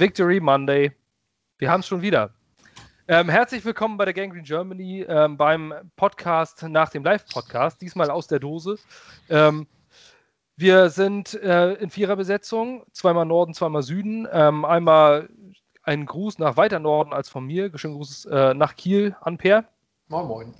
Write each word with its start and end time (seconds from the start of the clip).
Victory 0.00 0.40
Monday. 0.40 0.92
Wir 1.58 1.70
haben 1.70 1.80
es 1.80 1.86
schon 1.86 2.00
wieder. 2.00 2.30
Ähm, 3.06 3.28
herzlich 3.28 3.66
willkommen 3.66 3.98
bei 3.98 4.06
der 4.06 4.14
Gangrene 4.14 4.44
Germany 4.44 5.04
ähm, 5.06 5.36
beim 5.36 5.74
Podcast 5.96 6.62
nach 6.62 6.88
dem 6.88 7.04
Live-Podcast, 7.04 7.82
diesmal 7.82 8.10
aus 8.10 8.26
der 8.26 8.38
Dose. 8.38 8.78
Ähm, 9.28 9.66
wir 10.56 10.88
sind 10.88 11.34
äh, 11.34 11.74
in 11.74 11.90
Viererbesetzung, 11.90 12.82
zweimal 12.92 13.26
Norden, 13.26 13.52
zweimal 13.52 13.82
Süden. 13.82 14.26
Ähm, 14.32 14.64
einmal 14.64 15.28
ein 15.82 16.06
Gruß 16.06 16.38
nach 16.38 16.56
weiter 16.56 16.78
Norden 16.78 17.12
als 17.12 17.28
von 17.28 17.44
mir. 17.44 17.70
Schönen 17.74 17.96
Gruß 17.96 18.24
äh, 18.24 18.54
nach 18.54 18.76
Kiel 18.76 19.14
an 19.20 19.36
Per. 19.36 19.66
Moin, 20.08 20.26
moin. 20.26 20.54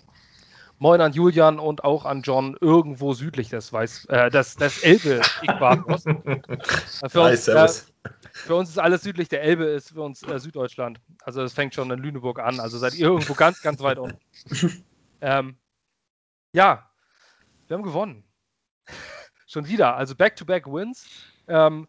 Moin 0.79 1.00
an 1.00 1.14
Julian 1.14 1.59
und 1.59 1.82
auch 1.82 2.04
an 2.04 2.20
John 2.20 2.59
irgendwo 2.61 3.14
südlich 3.14 3.48
des 3.48 3.72
Weiß, 3.72 4.04
äh, 4.07 4.30
des, 4.30 4.57
des 4.57 4.82
Elbe-Äquators. 4.82 6.04
für, 7.09 7.20
uns, 7.22 7.48
äh, 7.48 7.68
für 8.40 8.54
uns 8.56 8.70
ist 8.70 8.78
alles 8.78 9.02
südlich 9.02 9.28
der 9.28 9.42
Elbe, 9.42 9.64
ist 9.64 9.90
für 9.90 10.02
uns 10.02 10.22
äh, 10.22 10.38
Süddeutschland. 10.38 11.00
Also 11.22 11.42
es 11.42 11.52
fängt 11.52 11.74
schon 11.74 11.90
in 11.90 11.98
Lüneburg 11.98 12.38
an. 12.38 12.60
Also 12.60 12.78
seid 12.78 12.94
ihr 12.94 13.06
irgendwo 13.06 13.34
ganz, 13.34 13.62
ganz 13.62 13.80
weit 13.80 13.98
unten. 13.98 14.18
ähm, 15.20 15.56
ja, 16.52 16.90
wir 17.66 17.76
haben 17.76 17.84
gewonnen. 17.84 18.24
schon 19.46 19.66
wieder. 19.68 19.96
Also 19.96 20.14
Back-to-Back-Wins. 20.14 21.06
Ähm, 21.48 21.88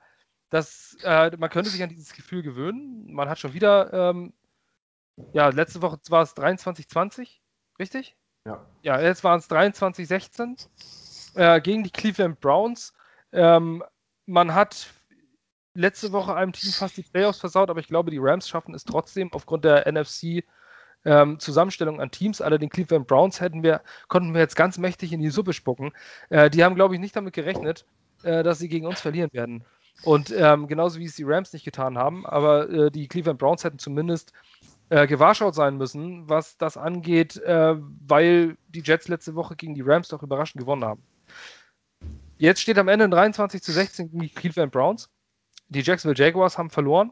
das, 0.49 0.97
äh, 1.03 1.35
man 1.37 1.49
könnte 1.49 1.69
sich 1.69 1.81
an 1.81 1.89
dieses 1.89 2.13
Gefühl 2.13 2.43
gewöhnen. 2.43 3.11
Man 3.13 3.29
hat 3.29 3.39
schon 3.39 3.53
wieder, 3.53 3.93
ähm, 3.93 4.33
ja, 5.33 5.49
letzte 5.49 5.81
Woche 5.81 5.99
war 6.09 6.23
es 6.23 6.35
23-20, 6.35 7.39
richtig? 7.79 8.15
Ja. 8.45 8.65
Ja, 8.81 8.99
jetzt 8.99 9.23
waren 9.23 9.39
es 9.39 9.49
23-16 9.49 10.67
äh, 11.35 11.61
gegen 11.61 11.83
die 11.83 11.91
Cleveland 11.91 12.39
Browns. 12.41 12.93
Ähm, 13.31 13.83
man 14.25 14.53
hat 14.53 14.87
letzte 15.73 16.11
Woche 16.11 16.35
einem 16.35 16.53
Team 16.53 16.71
fast 16.71 16.97
die 16.97 17.03
Playoffs 17.03 17.39
versaut, 17.39 17.69
aber 17.69 17.79
ich 17.79 17.87
glaube, 17.87 18.11
die 18.11 18.19
Rams 18.19 18.47
schaffen 18.47 18.73
es 18.73 18.83
trotzdem 18.83 19.31
aufgrund 19.33 19.65
der 19.65 19.91
NFC 19.91 20.43
ähm, 21.05 21.39
Zusammenstellung 21.39 21.99
an 22.01 22.11
Teams. 22.11 22.41
Alle 22.41 22.59
den 22.59 22.69
Cleveland 22.69 23.07
Browns 23.07 23.41
hätten 23.41 23.63
wir, 23.63 23.81
konnten 24.07 24.33
wir 24.33 24.41
jetzt 24.41 24.55
ganz 24.55 24.77
mächtig 24.77 25.13
in 25.13 25.21
die 25.21 25.29
Suppe 25.29 25.53
spucken. 25.53 25.91
Äh, 26.29 26.49
die 26.49 26.63
haben, 26.63 26.75
glaube 26.75 26.95
ich, 26.95 26.99
nicht 26.99 27.15
damit 27.15 27.33
gerechnet, 27.33 27.85
äh, 28.23 28.43
dass 28.43 28.59
sie 28.59 28.69
gegen 28.69 28.85
uns 28.85 29.01
verlieren 29.01 29.31
werden. 29.33 29.63
Und 30.03 30.33
ähm, 30.35 30.67
genauso 30.67 30.99
wie 30.99 31.05
es 31.05 31.15
die 31.15 31.23
Rams 31.23 31.53
nicht 31.53 31.65
getan 31.65 31.97
haben, 31.97 32.25
aber 32.25 32.69
äh, 32.69 32.91
die 32.91 33.07
Cleveland 33.07 33.39
Browns 33.39 33.63
hätten 33.63 33.77
zumindest 33.77 34.33
äh, 34.89 35.05
gewahrschaut 35.05 35.53
sein 35.53 35.77
müssen, 35.77 36.27
was 36.27 36.57
das 36.57 36.75
angeht, 36.75 37.37
äh, 37.37 37.75
weil 38.07 38.57
die 38.69 38.81
Jets 38.81 39.07
letzte 39.07 39.35
Woche 39.35 39.55
gegen 39.55 39.75
die 39.75 39.81
Rams 39.81 40.07
doch 40.07 40.23
überraschend 40.23 40.59
gewonnen 40.59 40.83
haben. 40.83 41.03
Jetzt 42.37 42.61
steht 42.61 42.79
am 42.79 42.87
Ende 42.87 43.07
23 43.07 43.61
zu 43.61 43.71
16 43.71 44.09
gegen 44.09 44.21
die 44.21 44.29
Cleveland 44.29 44.71
Browns. 44.71 45.09
Die 45.71 45.81
Jacksonville 45.81 46.23
Jaguars 46.23 46.57
haben 46.57 46.69
verloren. 46.69 47.11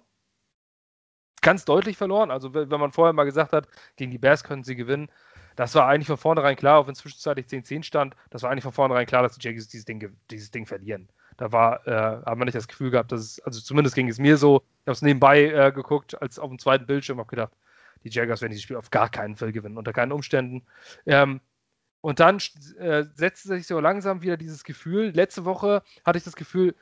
Ganz 1.41 1.63
deutlich 1.63 1.95
verloren. 1.95 2.29
Also, 2.29 2.53
wenn 2.53 2.67
man 2.69 2.91
vorher 2.91 3.13
mal 3.13 3.23
gesagt 3.23 3.53
hat, 3.53 3.69
gegen 3.95 4.11
die 4.11 4.17
Bears 4.17 4.43
können 4.43 4.63
sie 4.63 4.75
gewinnen, 4.75 5.09
das 5.55 5.73
war 5.75 5.87
eigentlich 5.87 6.07
von 6.07 6.17
vornherein 6.17 6.57
klar, 6.57 6.79
auch 6.79 6.87
wenn 6.87 6.93
es 6.93 6.99
zwischenzeitlich 6.99 7.47
10-10 7.47 7.83
stand, 7.83 8.15
das 8.29 8.43
war 8.43 8.51
eigentlich 8.51 8.63
von 8.63 8.73
vornherein 8.73 9.05
klar, 9.05 9.23
dass 9.23 9.37
die 9.37 9.45
Jaguars 9.45 9.69
dieses 9.69 9.85
Ding, 9.85 10.15
dieses 10.29 10.51
Ding 10.51 10.65
verlieren. 10.65 11.09
Da 11.37 11.53
war, 11.53 11.87
äh, 11.87 12.21
haben 12.25 12.41
wir 12.41 12.45
nicht 12.45 12.55
das 12.55 12.67
Gefühl 12.67 12.91
gehabt, 12.91 13.13
dass 13.13 13.21
es, 13.21 13.39
also 13.41 13.61
zumindest 13.61 13.95
ging 13.95 14.09
es 14.09 14.19
mir 14.19 14.35
so, 14.35 14.57
ich 14.81 14.87
habe 14.87 14.91
es 14.91 15.01
nebenbei 15.01 15.45
äh, 15.45 15.71
geguckt, 15.71 16.21
als 16.21 16.37
auf 16.37 16.49
dem 16.49 16.59
zweiten 16.59 16.85
Bildschirm, 16.85 17.17
habe 17.19 17.29
gedacht, 17.29 17.53
die 18.03 18.09
Jaguars 18.09 18.41
werden 18.41 18.51
dieses 18.51 18.63
Spiel 18.63 18.75
auf 18.75 18.91
gar 18.91 19.09
keinen 19.09 19.37
Fall 19.37 19.53
gewinnen, 19.53 19.77
unter 19.77 19.93
keinen 19.93 20.11
Umständen. 20.11 20.65
Ähm, 21.05 21.39
und 22.01 22.19
dann 22.19 22.37
äh, 22.77 23.03
setzte 23.15 23.49
sich 23.49 23.67
so 23.67 23.79
langsam 23.79 24.21
wieder 24.21 24.37
dieses 24.37 24.63
Gefühl. 24.63 25.09
Letzte 25.09 25.45
Woche 25.45 25.83
hatte 26.05 26.17
ich 26.17 26.23
das 26.23 26.35
Gefühl, 26.35 26.75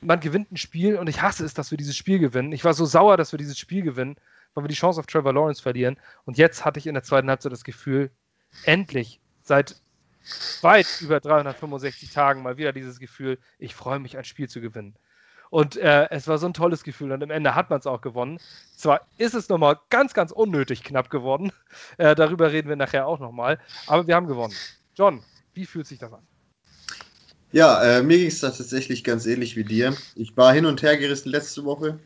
man 0.00 0.20
gewinnt 0.20 0.52
ein 0.52 0.56
Spiel 0.56 0.96
und 0.96 1.08
ich 1.08 1.22
hasse 1.22 1.44
es, 1.44 1.54
dass 1.54 1.70
wir 1.70 1.78
dieses 1.78 1.96
Spiel 1.96 2.18
gewinnen. 2.18 2.52
Ich 2.52 2.64
war 2.64 2.74
so 2.74 2.84
sauer, 2.84 3.16
dass 3.16 3.32
wir 3.32 3.38
dieses 3.38 3.58
Spiel 3.58 3.82
gewinnen, 3.82 4.16
weil 4.54 4.64
wir 4.64 4.68
die 4.68 4.74
Chance 4.74 5.00
auf 5.00 5.06
Trevor 5.06 5.32
Lawrence 5.32 5.62
verlieren. 5.62 5.96
Und 6.24 6.38
jetzt 6.38 6.64
hatte 6.64 6.78
ich 6.78 6.86
in 6.86 6.94
der 6.94 7.02
zweiten 7.02 7.28
Halbzeit 7.28 7.52
das 7.52 7.64
Gefühl, 7.64 8.10
endlich, 8.64 9.20
seit 9.42 9.76
weit 10.62 11.00
über 11.00 11.20
365 11.20 12.12
Tagen 12.12 12.42
mal 12.42 12.56
wieder 12.56 12.72
dieses 12.72 12.98
Gefühl, 12.98 13.38
ich 13.58 13.74
freue 13.74 13.98
mich, 13.98 14.16
ein 14.18 14.24
Spiel 14.24 14.48
zu 14.48 14.60
gewinnen. 14.60 14.96
Und 15.50 15.76
äh, 15.76 16.08
es 16.10 16.28
war 16.28 16.38
so 16.38 16.46
ein 16.46 16.54
tolles 16.54 16.84
Gefühl 16.84 17.10
und 17.10 17.22
am 17.22 17.30
Ende 17.30 17.56
hat 17.56 17.70
man 17.70 17.80
es 17.80 17.86
auch 17.86 18.00
gewonnen. 18.00 18.38
Zwar 18.76 19.00
ist 19.18 19.34
es 19.34 19.48
nochmal 19.48 19.80
ganz, 19.90 20.14
ganz 20.14 20.30
unnötig 20.30 20.84
knapp 20.84 21.10
geworden. 21.10 21.52
Äh, 21.98 22.14
darüber 22.14 22.52
reden 22.52 22.68
wir 22.68 22.76
nachher 22.76 23.06
auch 23.06 23.18
nochmal. 23.18 23.58
Aber 23.86 24.06
wir 24.06 24.14
haben 24.14 24.28
gewonnen. 24.28 24.54
John, 24.94 25.24
wie 25.54 25.66
fühlt 25.66 25.86
sich 25.86 25.98
das 25.98 26.12
an? 26.12 26.26
Ja, 27.52 27.82
äh, 27.82 28.02
mir 28.02 28.18
ging 28.18 28.28
es 28.28 28.40
tatsächlich 28.40 29.02
ganz 29.02 29.26
ähnlich 29.26 29.56
wie 29.56 29.64
dir. 29.64 29.96
Ich 30.14 30.36
war 30.36 30.52
hin 30.52 30.66
und 30.66 30.82
her 30.82 30.96
gerissen 30.96 31.30
letzte 31.30 31.64
Woche. 31.64 31.98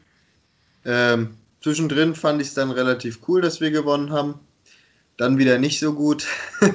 Ähm, 0.84 1.37
zwischendrin 1.62 2.15
fand 2.15 2.41
ich 2.41 2.49
es 2.49 2.55
dann 2.55 2.71
relativ 2.71 3.21
cool, 3.28 3.43
dass 3.43 3.60
wir 3.60 3.71
gewonnen 3.71 4.10
haben. 4.10 4.41
Dann 5.16 5.38
wieder 5.38 5.59
nicht 5.59 5.78
so 5.78 5.93
gut. 5.94 6.27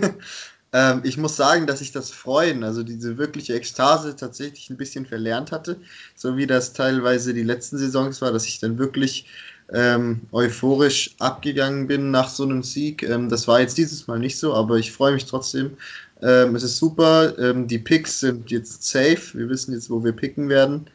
Ähm, 0.71 1.01
ich 1.03 1.17
muss 1.17 1.35
sagen, 1.35 1.65
dass 1.65 1.81
ich 1.81 1.91
das 1.91 2.11
Freuen, 2.11 2.63
also 2.63 2.83
diese 2.83 3.17
wirkliche 3.17 3.55
Ekstase 3.55 4.15
tatsächlich 4.15 4.69
ein 4.69 4.77
bisschen 4.77 5.05
verlernt 5.05 5.51
hatte, 5.51 5.77
so 6.15 6.37
wie 6.37 6.45
das 6.45 6.73
teilweise 6.73 7.33
die 7.33 7.43
letzten 7.43 7.77
Saisons 7.77 8.21
war, 8.21 8.31
dass 8.31 8.45
ich 8.45 8.59
dann 8.59 8.77
wirklich 8.77 9.25
ähm, 9.71 10.21
euphorisch 10.31 11.15
abgegangen 11.19 11.87
bin 11.87 12.11
nach 12.11 12.29
so 12.29 12.43
einem 12.43 12.63
Sieg. 12.63 13.03
Ähm, 13.03 13.29
das 13.29 13.47
war 13.47 13.61
jetzt 13.61 13.77
dieses 13.77 14.07
Mal 14.07 14.19
nicht 14.19 14.37
so, 14.37 14.53
aber 14.53 14.77
ich 14.77 14.91
freue 14.91 15.13
mich 15.13 15.25
trotzdem. 15.25 15.77
Ähm, 16.21 16.55
es 16.55 16.63
ist 16.63 16.77
super. 16.77 17.37
Ähm, 17.39 17.67
die 17.67 17.79
Picks 17.79 18.19
sind 18.19 18.51
jetzt 18.51 18.83
safe. 18.83 19.37
Wir 19.37 19.49
wissen 19.49 19.73
jetzt, 19.73 19.89
wo 19.89 20.03
wir 20.03 20.11
picken 20.11 20.49
werden. 20.49 20.87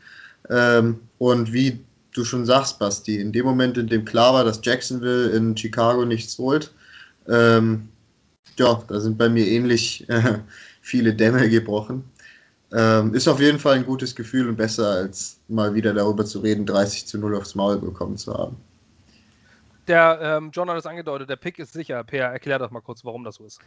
Ähm, 0.51 1.01
und 1.19 1.53
wie 1.53 1.81
du 2.13 2.25
schon 2.25 2.47
sagst, 2.47 2.79
Basti, 2.79 3.21
in 3.21 3.33
dem 3.33 3.45
Moment, 3.45 3.77
in 3.79 3.89
dem 3.89 4.05
klar 4.05 4.35
war, 4.35 4.45
dass 4.45 4.61
Jacksonville 4.63 5.31
in 5.31 5.57
Chicago 5.57 6.05
nichts 6.05 6.39
holt, 6.39 6.73
ähm, 7.29 7.89
ja, 8.59 8.83
da 8.87 9.01
sind 9.01 9.19
bei 9.19 9.29
mir 9.29 9.47
ähnlich 9.47 10.09
äh, 10.09 10.39
viele 10.81 11.15
Dämme 11.15 11.49
gebrochen. 11.49 12.05
Ähm, 12.73 13.15
ist 13.15 13.29
auf 13.29 13.41
jeden 13.41 13.59
Fall 13.59 13.77
ein 13.77 13.87
gutes 13.87 14.15
Gefühl 14.15 14.49
und 14.49 14.57
besser, 14.57 14.91
als 14.91 15.39
mal 15.49 15.75
wieder 15.75 15.95
darüber 15.95 16.25
zu 16.25 16.41
reden, 16.41 16.67
30 16.67 17.07
zu 17.07 17.19
0 17.19 17.37
aufs 17.37 17.55
Maul 17.55 17.79
bekommen 17.79 18.17
zu 18.17 18.35
haben. 18.35 18.57
Der 19.87 20.19
ähm, 20.23 20.51
John 20.53 20.71
hat 20.71 20.79
es 20.79 20.87
angedeutet, 20.87 21.29
der 21.29 21.37
Pick 21.37 21.59
ist 21.59 21.75
sicher. 21.75 22.03
Per, 22.05 22.27
erklär 22.27 22.59
doch 22.59 22.71
mal 22.71 22.81
kurz, 22.81 23.05
warum 23.05 23.23
das 23.23 23.37
so 23.37 23.45
ist. 23.45 23.61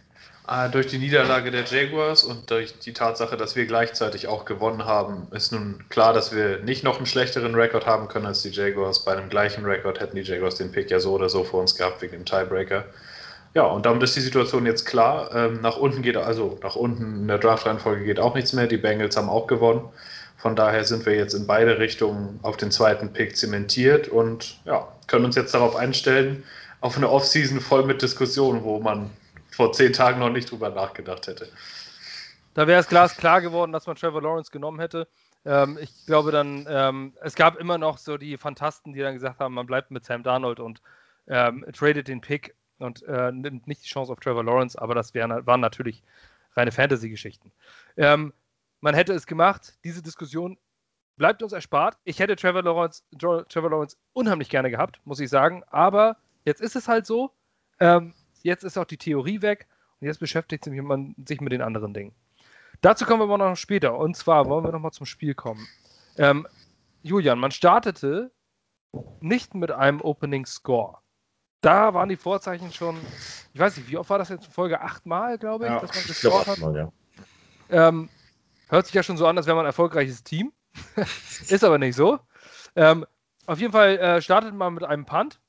Äh, 0.47 0.69
durch 0.69 0.87
die 0.87 0.97
Niederlage 0.97 1.51
der 1.51 1.63
Jaguars 1.63 2.23
und 2.23 2.49
durch 2.49 2.79
die 2.79 2.93
Tatsache, 2.93 3.37
dass 3.37 3.55
wir 3.55 3.67
gleichzeitig 3.67 4.27
auch 4.27 4.45
gewonnen 4.45 4.85
haben, 4.85 5.27
ist 5.31 5.51
nun 5.51 5.85
klar, 5.89 6.13
dass 6.13 6.35
wir 6.35 6.59
nicht 6.59 6.83
noch 6.83 6.97
einen 6.97 7.05
schlechteren 7.05 7.53
Rekord 7.53 7.85
haben 7.85 8.07
können 8.07 8.25
als 8.25 8.41
die 8.41 8.49
Jaguars. 8.49 9.05
Bei 9.05 9.15
einem 9.15 9.29
gleichen 9.29 9.63
Rekord 9.65 9.99
hätten 9.99 10.15
die 10.15 10.23
Jaguars 10.23 10.55
den 10.55 10.71
Pick 10.71 10.89
ja 10.89 10.99
so 10.99 11.13
oder 11.13 11.29
so 11.29 11.43
vor 11.43 11.61
uns 11.61 11.75
gehabt 11.75 12.01
wegen 12.01 12.13
dem 12.13 12.25
Tiebreaker. 12.25 12.85
Ja, 13.53 13.63
und 13.63 13.85
damit 13.85 14.03
ist 14.03 14.15
die 14.15 14.21
Situation 14.21 14.65
jetzt 14.65 14.85
klar. 14.85 15.33
Ähm, 15.33 15.61
nach 15.61 15.77
unten 15.77 16.01
geht, 16.01 16.17
also 16.17 16.59
nach 16.63 16.75
unten 16.75 17.21
in 17.21 17.27
der 17.27 17.37
Draft-Reihenfolge 17.37 18.05
geht 18.05 18.19
auch 18.19 18.35
nichts 18.35 18.53
mehr. 18.53 18.67
Die 18.67 18.77
Bengals 18.77 19.17
haben 19.17 19.29
auch 19.29 19.47
gewonnen. 19.47 19.81
Von 20.37 20.55
daher 20.55 20.83
sind 20.83 21.05
wir 21.05 21.15
jetzt 21.15 21.33
in 21.33 21.47
beide 21.47 21.79
Richtungen 21.79 22.39
auf 22.43 22.57
den 22.57 22.71
zweiten 22.71 23.11
Pick 23.11 23.35
zementiert 23.35 24.07
und 24.07 24.59
ja, 24.65 24.87
können 25.07 25.25
uns 25.25 25.35
jetzt 25.35 25.53
darauf 25.53 25.75
einstellen, 25.75 26.43
auf 26.81 26.95
eine 26.95 27.09
Offseason 27.09 27.59
voll 27.59 27.83
mit 27.85 28.01
Diskussionen, 28.01 28.63
wo 28.63 28.79
man 28.79 29.09
vor 29.49 29.73
zehn 29.73 29.93
Tagen 29.93 30.19
noch 30.19 30.29
nicht 30.29 30.51
drüber 30.51 30.69
nachgedacht 30.69 31.25
hätte. 31.25 31.49
Da 32.53 32.67
wäre 32.67 32.79
es 32.79 32.87
glasklar 32.87 33.41
geworden, 33.41 33.71
dass 33.71 33.87
man 33.87 33.95
Trevor 33.95 34.21
Lawrence 34.21 34.51
genommen 34.51 34.79
hätte. 34.79 35.07
Ähm, 35.45 35.77
ich 35.81 35.91
glaube 36.05 36.31
dann, 36.31 36.67
ähm, 36.69 37.13
es 37.21 37.35
gab 37.35 37.57
immer 37.57 37.77
noch 37.77 37.97
so 37.97 38.17
die 38.17 38.37
Fantasten, 38.37 38.93
die 38.93 38.99
dann 38.99 39.15
gesagt 39.15 39.39
haben, 39.39 39.55
man 39.55 39.65
bleibt 39.65 39.89
mit 39.91 40.05
Sam 40.05 40.21
Darnold 40.21 40.59
und 40.59 40.81
ähm, 41.27 41.65
tradet 41.73 42.07
den 42.07 42.21
Pick 42.21 42.55
und 42.79 43.03
äh, 43.03 43.31
nimmt 43.31 43.67
nicht 43.67 43.83
die 43.83 43.87
Chance 43.87 44.11
auf 44.11 44.19
Trevor 44.19 44.43
Lawrence, 44.43 44.79
aber 44.79 44.93
das 44.93 45.13
wären, 45.13 45.45
waren 45.47 45.61
natürlich 45.61 46.03
reine 46.55 46.71
Fantasy-Geschichten. 46.71 47.51
Ähm, 47.95 48.33
man 48.81 48.95
hätte 48.95 49.13
es 49.13 49.25
gemacht, 49.25 49.77
diese 49.83 50.01
Diskussion 50.01 50.57
bleibt 51.17 51.41
uns 51.41 51.53
erspart. 51.53 51.97
Ich 52.03 52.19
hätte 52.19 52.35
Trevor 52.35 52.63
Lawrence, 52.63 53.03
Trevor 53.17 53.71
Lawrence 53.71 53.97
unheimlich 54.13 54.49
gerne 54.49 54.69
gehabt, 54.69 54.99
muss 55.05 55.19
ich 55.19 55.29
sagen, 55.29 55.63
aber 55.69 56.17
jetzt 56.45 56.61
ist 56.61 56.75
es 56.75 56.87
halt 56.87 57.05
so. 57.05 57.31
Ähm, 57.79 58.13
jetzt 58.43 58.63
ist 58.63 58.77
auch 58.77 58.85
die 58.85 58.97
Theorie 58.97 59.41
weg 59.41 59.67
und 59.99 60.07
jetzt 60.07 60.19
beschäftigt 60.19 60.63
sich 60.63 60.81
man 60.81 61.15
sich 61.27 61.41
mit 61.41 61.51
den 61.51 61.61
anderen 61.61 61.93
Dingen. 61.93 62.13
Dazu 62.81 63.05
kommen 63.05 63.21
wir 63.21 63.33
aber 63.33 63.37
noch 63.37 63.55
später. 63.55 63.97
Und 63.97 64.15
zwar 64.15 64.45
wollen 64.47 64.63
wir 64.63 64.71
nochmal 64.71 64.91
zum 64.91 65.07
Spiel 65.07 65.33
kommen. 65.33 65.67
Ähm, 66.17 66.47
Julian, 67.01 67.39
man 67.39 67.51
startete 67.51 68.31
nicht 69.19 69.55
mit 69.55 69.71
einem 69.71 70.01
Opening 70.01 70.45
Score 70.45 70.99
da 71.61 71.93
waren 71.93 72.09
die 72.09 72.15
Vorzeichen 72.15 72.71
schon, 72.71 72.97
ich 73.53 73.59
weiß 73.59 73.77
nicht, 73.77 73.89
wie 73.89 73.97
oft 73.97 74.09
war 74.09 74.17
das 74.17 74.29
jetzt 74.29 74.45
in 74.45 74.51
Folge? 74.51 74.81
Achtmal, 74.81 75.37
glaube 75.37 75.65
ich, 75.65 75.71
ja, 75.71 75.79
dass 75.79 75.93
man 75.93 76.03
gescored 76.05 76.47
hat. 76.47 76.59
Mal, 76.59 76.75
ja. 76.75 76.91
ähm, 77.69 78.09
hört 78.69 78.85
sich 78.85 78.95
ja 78.95 79.03
schon 79.03 79.17
so 79.17 79.27
an, 79.27 79.37
als 79.37 79.47
wäre 79.47 79.55
man 79.55 79.65
ein 79.65 79.69
erfolgreiches 79.69 80.23
Team. 80.23 80.51
Ist 81.47 81.63
aber 81.63 81.77
nicht 81.77 81.95
so. 81.95 82.19
Ähm, 82.75 83.05
auf 83.45 83.59
jeden 83.59 83.71
Fall 83.71 83.97
äh, 83.97 84.21
startet 84.21 84.53
man 84.53 84.73
mit 84.73 84.83
einem 84.83 85.05
Punt. 85.05 85.39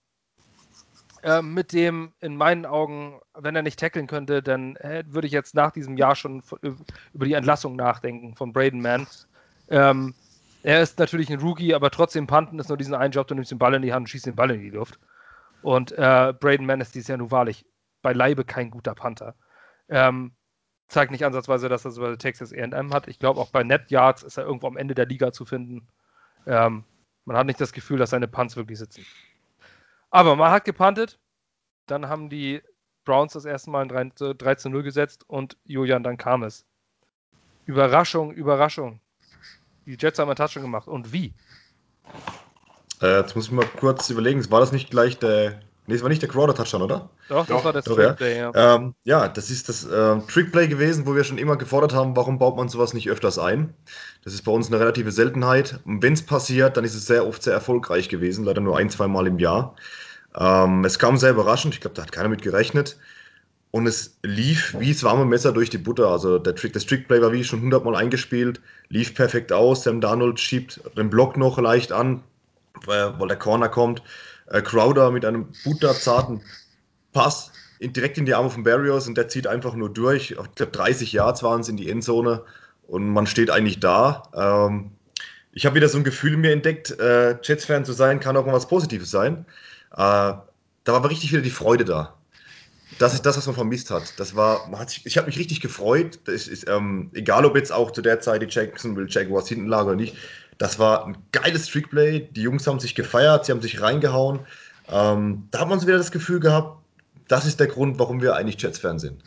Äh, 1.23 1.43
mit 1.43 1.73
dem 1.73 2.13
in 2.21 2.37
meinen 2.37 2.65
Augen, 2.65 3.21
wenn 3.35 3.57
er 3.57 3.63
nicht 3.63 3.81
tackeln 3.81 4.07
könnte, 4.07 4.43
dann 4.43 4.77
äh, 4.77 5.03
würde 5.09 5.27
ich 5.27 5.33
jetzt 5.33 5.55
nach 5.55 5.73
diesem 5.73 5.97
Jahr 5.97 6.15
schon 6.15 6.43
über 7.13 7.25
die 7.25 7.33
Entlassung 7.33 7.75
nachdenken 7.75 8.37
von 8.37 8.53
Braden 8.53 8.81
Mann. 8.81 9.07
Ähm, 9.69 10.15
er 10.63 10.81
ist 10.81 10.99
natürlich 10.99 11.31
ein 11.31 11.41
Rookie, 11.41 11.75
aber 11.75 11.91
trotzdem 11.91 12.29
Panten 12.29 12.59
ist 12.59 12.69
nur 12.69 12.79
diesen 12.79 12.95
einen 12.95 13.13
Job, 13.13 13.27
du 13.27 13.35
nimmst 13.35 13.51
den 13.51 13.59
Ball 13.59 13.75
in 13.75 13.83
die 13.83 13.93
Hand 13.93 14.03
und 14.03 14.09
schießt 14.09 14.27
den 14.27 14.37
Ball 14.37 14.53
in 14.53 14.61
die 14.61 14.71
Luft. 14.71 15.01
Und 15.63 15.91
äh, 15.93 16.33
Braden 16.39 16.67
Mannesty 16.67 17.01
ist 17.01 17.09
ja 17.09 17.17
nun 17.17 17.33
wahrlich 17.33 17.67
beileibe 18.03 18.45
kein 18.45 18.71
guter 18.71 18.95
Panther. 18.95 19.35
Ähm, 19.89 20.33
zeigt 20.89 21.13
nicht 21.13 21.25
ansatzweise, 21.25 21.69
dass 21.69 21.85
er 21.85 21.91
so 21.91 22.01
bei 22.01 22.17
Texas 22.17 22.53
A&M 22.53 22.93
hat. 22.93 23.09
Ich 23.09 23.19
glaube, 23.19 23.41
auch 23.41 23.51
bei 23.51 23.63
Net 23.63 23.91
Yards 23.91 24.23
ist 24.23 24.39
er 24.39 24.45
irgendwo 24.45 24.67
am 24.67 24.77
Ende 24.77 24.95
der 24.95 25.07
Liga 25.07 25.33
zu 25.33 25.45
finden. 25.45 25.87
Ähm, 26.47 26.85
man 27.25 27.37
hat 27.37 27.47
nicht 27.47 27.61
das 27.61 27.73
Gefühl, 27.73 27.99
dass 27.99 28.11
seine 28.11 28.29
Punts 28.29 28.57
wirklich 28.57 28.79
sitzen. 28.79 29.05
Aber 30.11 30.35
man 30.35 30.51
hat 30.51 30.65
gepantet. 30.65 31.19
Dann 31.87 32.09
haben 32.09 32.29
die 32.31 32.63
Browns 33.05 33.33
das 33.33 33.45
erste 33.45 33.71
Mal 33.71 33.91
ein 33.91 34.13
3, 34.15 34.55
zu 34.57 34.69
0 34.69 34.83
gesetzt 34.83 35.25
und 35.29 35.57
Julian, 35.65 36.03
dann 36.03 36.17
kam 36.17 36.43
es. 36.43 36.67
Überraschung, 37.67 38.33
Überraschung. 38.33 39.01
Die 39.87 39.97
Jets 39.99 40.19
haben 40.19 40.29
einen 40.29 40.37
Touchdown 40.37 40.63
gemacht. 40.63 40.89
Und 40.89 41.13
wie? 41.13 41.35
Äh, 43.01 43.21
jetzt 43.21 43.37
muss 43.37 43.47
ich 43.47 43.53
mal 43.53 43.67
kurz 43.67 44.11
überlegen. 44.11 44.51
War 44.51 44.61
das 44.61 44.73
nicht 44.73 44.91
gleich 44.91 45.19
der 45.19 45.61
Nee, 45.89 45.95
es 45.95 46.03
war 46.03 46.11
nicht 46.11 46.21
der 46.21 46.29
Crowder-Touchdown, 46.29 46.83
oder? 46.83 47.09
Doch, 47.31 47.47
das 47.47 47.65
war 47.65 47.73
das 47.73 47.87
Trickplay, 47.87 48.37
ja. 48.37 48.53
Ja. 48.55 48.75
Ähm, 48.77 48.95
ja, 49.05 49.27
das 49.27 49.49
ist 49.49 49.71
das 49.71 49.87
äh, 49.87 50.19
Trickplay 50.31 50.69
gewesen, 50.69 51.07
wo 51.07 51.15
wir 51.15 51.25
schon 51.25 51.39
immer 51.39 51.57
gefordert 51.57 51.95
haben, 51.95 52.15
warum 52.15 52.39
baut 52.39 52.59
man 52.59 52.69
sowas 52.69 52.93
nicht 52.93 53.09
öfters 53.09 53.39
ein? 53.39 53.73
Das 54.23 54.35
ist 54.35 54.43
bei 54.43 54.53
uns 54.53 54.69
eine 54.69 54.79
relative 54.81 55.13
Seltenheit. 55.13 55.81
Und 55.87 56.03
wenn 56.03 56.13
es 56.13 56.21
passiert, 56.21 56.77
dann 56.77 56.85
ist 56.85 56.95
es 56.95 57.07
sehr 57.07 57.27
oft 57.27 57.43
sehr 57.43 57.55
erfolgreich 57.55 58.11
gewesen, 58.11 58.45
leider 58.45 58.61
nur 58.61 58.77
ein, 58.77 58.91
zwei 58.91 59.09
Mal 59.09 59.27
im 59.27 59.39
Jahr. 59.39 59.77
Ähm, 60.39 60.85
es 60.85 60.99
kam 60.99 61.17
sehr 61.17 61.31
überraschend, 61.31 61.73
ich 61.73 61.81
glaube, 61.81 61.97
da 61.97 62.03
hat 62.03 62.13
keiner 62.13 62.29
mit 62.29 62.43
gerechnet. 62.43 62.99
Und 63.71 63.87
es 63.87 64.19
lief 64.23 64.77
wie 64.79 64.93
das 64.93 65.05
warme 65.05 65.25
Messer 65.25 65.53
durch 65.53 65.71
die 65.71 65.79
Butter. 65.79 66.09
Also 66.09 66.39
der 66.39 66.55
Trick, 66.55 66.75
das 66.75 66.85
Trickplay 66.85 67.23
war 67.23 67.33
wie 67.33 67.45
schon 67.45 67.63
hundertmal 67.63 67.97
eingespielt, 67.97 68.61
lief 68.91 69.15
perfekt 69.15 69.55
aus. 69.55 69.85
Sam 69.85 70.03
Darnold 70.03 70.39
schiebt 70.39 70.83
den 70.99 71.09
Block 71.09 71.39
noch 71.39 71.59
leicht 71.59 71.93
an, 71.93 72.23
weil 72.85 73.15
der 73.27 73.39
Corner 73.39 73.71
kommt 73.71 74.03
äh, 74.51 74.63
Crowder 74.63 75.11
mit 75.11 75.25
einem 75.25 75.49
butterzarten 75.65 76.43
Pass 77.13 77.51
in, 77.79 77.93
direkt 77.93 78.19
in 78.19 78.27
die 78.27 78.35
Arme 78.35 78.51
von 78.51 78.65
Barrios 78.65 79.07
und 79.07 79.17
der 79.17 79.29
zieht 79.29 79.47
einfach 79.47 79.75
nur 79.75 79.93
durch. 79.93 80.31
Ich 80.31 80.55
glaube, 80.55 80.73
30 80.73 81.13
Yards 81.13 81.43
waren 81.43 81.61
es 81.61 81.69
in 81.69 81.77
die 81.77 81.91
Endzone 81.91 82.43
und 82.87 83.09
man 83.09 83.27
steht 83.27 83.51
eigentlich 83.51 83.81
da. 83.81 84.23
Ähm, 84.35 84.91
ich 85.53 85.67
habe 85.67 85.77
wieder 85.77 85.89
so 85.89 85.99
ein 85.99 86.05
Gefühl 86.05 86.37
mir 86.37 86.53
entdeckt, 86.53 86.99
äh, 86.99 87.37
Jets-Fan 87.43 87.85
zu 87.85 87.93
sein, 87.93 88.21
kann 88.21 88.37
auch 88.37 88.47
mal 88.47 88.53
was 88.53 88.69
Positives 88.69 89.11
sein. 89.11 89.47
Äh, 89.93 89.97
da 89.97 90.43
war 90.87 90.97
aber 90.97 91.11
richtig 91.11 91.33
wieder 91.33 91.43
die 91.43 91.51
Freude 91.51 91.85
da. 91.85 92.15
Das 92.99 93.15
ist 93.15 93.27
das, 93.27 93.37
was 93.37 93.47
man 93.47 93.55
vermisst 93.55 93.91
hat. 93.91 94.19
Das 94.19 94.35
war, 94.35 94.71
hat 94.73 94.91
sich, 94.91 95.05
ich 95.05 95.19
habe 95.19 95.27
mich 95.27 95.39
richtig 95.39 95.61
gefreut. 95.61 96.17
Ist, 96.27 96.67
ähm, 96.69 97.11
egal, 97.13 97.45
ob 97.45 97.55
jetzt 97.57 97.73
auch 97.73 97.91
zu 97.91 98.03
der 98.03 98.21
Zeit 98.21 98.43
die 98.43 98.47
Jacksonville 98.49 99.09
Jaguars 99.09 99.49
hinten 99.49 99.67
lagen 99.67 99.89
oder 99.89 99.97
nicht. 99.97 100.17
Das 100.59 100.79
war 100.79 101.07
ein 101.07 101.17
geiles 101.33 101.67
Trickplay. 101.67 102.29
Die 102.33 102.43
Jungs 102.43 102.67
haben 102.67 102.81
sich 102.81 102.95
gefeiert, 102.95 103.47
sie 103.47 103.53
haben 103.53 103.63
sich 103.63 103.81
reingehauen. 103.81 104.41
Ähm, 104.91 105.49
da 105.51 105.61
hat 105.61 105.69
man 105.69 105.81
so 105.81 105.87
wieder 105.87 105.99
das 105.99 106.13
Gefühl 106.13 106.41
gehabt, 106.41 106.79
das 107.29 107.47
ist 107.47 107.61
der 107.61 107.67
Grund, 107.67 107.99
warum 107.99 108.21
wir 108.21 108.35
eigentlich 108.35 108.61
Jets-Fan 108.61 108.99
sind. 108.99 109.23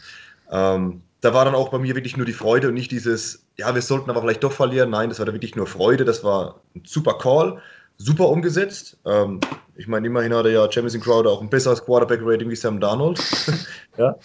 Ähm, 0.51 1.01
da 1.21 1.33
war 1.33 1.45
dann 1.45 1.55
auch 1.55 1.69
bei 1.69 1.77
mir 1.77 1.95
wirklich 1.95 2.17
nur 2.17 2.25
die 2.25 2.33
Freude 2.33 2.67
und 2.67 2.73
nicht 2.73 2.91
dieses, 2.91 3.45
ja, 3.55 3.73
wir 3.73 3.81
sollten 3.81 4.09
aber 4.09 4.21
vielleicht 4.21 4.43
doch 4.43 4.51
verlieren. 4.51 4.89
Nein, 4.89 5.09
das 5.09 5.19
war 5.19 5.25
da 5.25 5.33
wirklich 5.33 5.55
nur 5.55 5.67
Freude. 5.67 6.03
Das 6.03 6.23
war 6.23 6.61
ein 6.75 6.81
super 6.83 7.17
Call, 7.19 7.61
super 7.97 8.27
umgesetzt. 8.27 8.97
Ähm, 9.05 9.39
ich 9.75 9.87
meine, 9.87 10.07
immerhin 10.07 10.33
hatte 10.33 10.49
ja 10.49 10.67
Jamison 10.69 10.99
Crowder 10.99 11.29
auch 11.29 11.41
ein 11.41 11.49
besseres 11.49 11.85
Quarterback-Rating 11.85 12.49
wie 12.49 12.55
Sam 12.55 12.79
Darnold. 12.79 13.21
ja. 13.97 14.15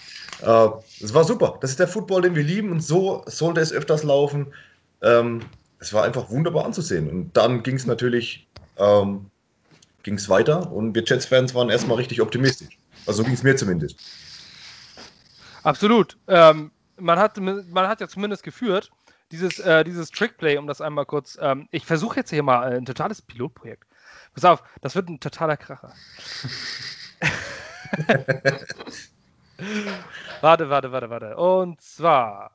Äh, 0.41 0.71
es 1.03 1.13
war 1.13 1.25
super. 1.25 1.59
Das 1.61 1.71
ist 1.71 1.79
der 1.79 1.89
Football, 1.89 2.23
den 2.23 2.35
wir 2.35 2.43
lieben 2.43 2.73
und 2.73 2.81
so 2.81 3.23
sollte 3.27 3.61
es 3.61 3.73
öfters 3.73 4.03
laufen. 4.03 4.47
Ähm, 5.03 5.43
es 5.79 5.93
war 5.93 6.05
einfach 6.05 6.31
wunderbar 6.31 6.65
anzusehen. 6.65 7.11
Und 7.11 7.37
dann 7.37 7.63
ging 7.63 7.77
es 7.77 7.87
natürlich 7.87 8.47
ähm, 8.79 9.31
ging's 10.03 10.29
weiter 10.29 10.73
und 10.73 10.95
wir 10.95 11.05
Jets-Fans 11.05 11.55
waren 11.55 11.69
erstmal 11.69 11.97
richtig 11.97 12.21
optimistisch. 12.21 12.79
Also 13.07 13.19
so 13.19 13.25
ging 13.25 13.35
es 13.35 13.43
mir 13.43 13.57
zumindest. 13.57 13.99
Absolut. 15.65 16.17
Ähm, 16.29 16.71
man, 16.97 17.19
hat, 17.19 17.37
man 17.39 17.89
hat 17.89 18.01
ja 18.01 18.09
zumindest 18.09 18.45
geführt, 18.45 18.91
dieses, 19.33 19.59
äh, 19.59 19.85
dieses 19.85 20.11
Trickplay, 20.11 20.57
um 20.59 20.69
das 20.69 20.81
einmal 20.81 21.07
kurz. 21.07 21.37
Ähm, 21.41 21.69
ich 21.73 21.85
versuche 21.85 22.17
jetzt 22.17 22.31
hier 22.31 22.45
mal 22.45 22.73
ein 22.73 22.85
totales 22.85 23.21
Pilotprojekt. 23.21 23.85
Pass 24.35 24.45
auf, 24.45 24.63
das 24.81 24.95
wird 24.95 25.09
ein 25.09 25.19
totaler 25.19 25.57
Kracher. 25.57 25.93
warte, 30.41 30.71
warte, 30.71 30.93
warte, 30.93 31.11
warte. 31.11 31.37
Und 31.37 31.81
zwar 31.81 32.53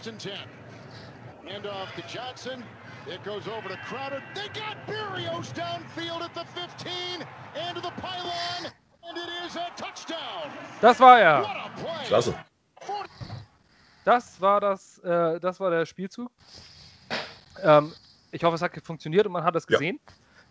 First 0.00 0.08
and 0.08 0.20
10. 0.20 0.32
Handoff 1.46 1.94
to 1.94 2.02
Johnson. 2.08 2.64
It 3.06 3.22
goes 3.22 3.46
over 3.46 3.68
to 3.68 3.76
Crowder. 3.84 4.22
They 4.34 4.48
got 4.58 4.78
Barrios 4.86 5.52
downfield 5.52 6.22
at 6.22 6.32
the 6.34 6.44
15 6.58 7.26
and 7.54 7.76
to 7.76 7.82
the 7.82 7.90
pylon. 8.00 8.72
And 9.06 9.18
it 9.18 9.28
is 9.44 9.56
a 9.56 9.70
touchdown. 9.76 10.50
Das 10.80 10.98
war 11.00 11.20
er. 11.20 11.44
Klasse. 12.06 12.34
Das 14.06 14.40
war 14.40 14.60
das, 14.60 14.98
äh, 15.00 15.38
das 15.38 15.60
war 15.60 15.70
der 15.70 15.84
Spielzug. 15.84 16.30
Ähm, 17.62 17.92
ich 18.32 18.42
hoffe, 18.42 18.54
es 18.54 18.62
hat 18.62 18.72
funktioniert 18.82 19.26
und 19.26 19.32
man 19.32 19.44
hat 19.44 19.54
es 19.54 19.66
gesehen. 19.66 20.00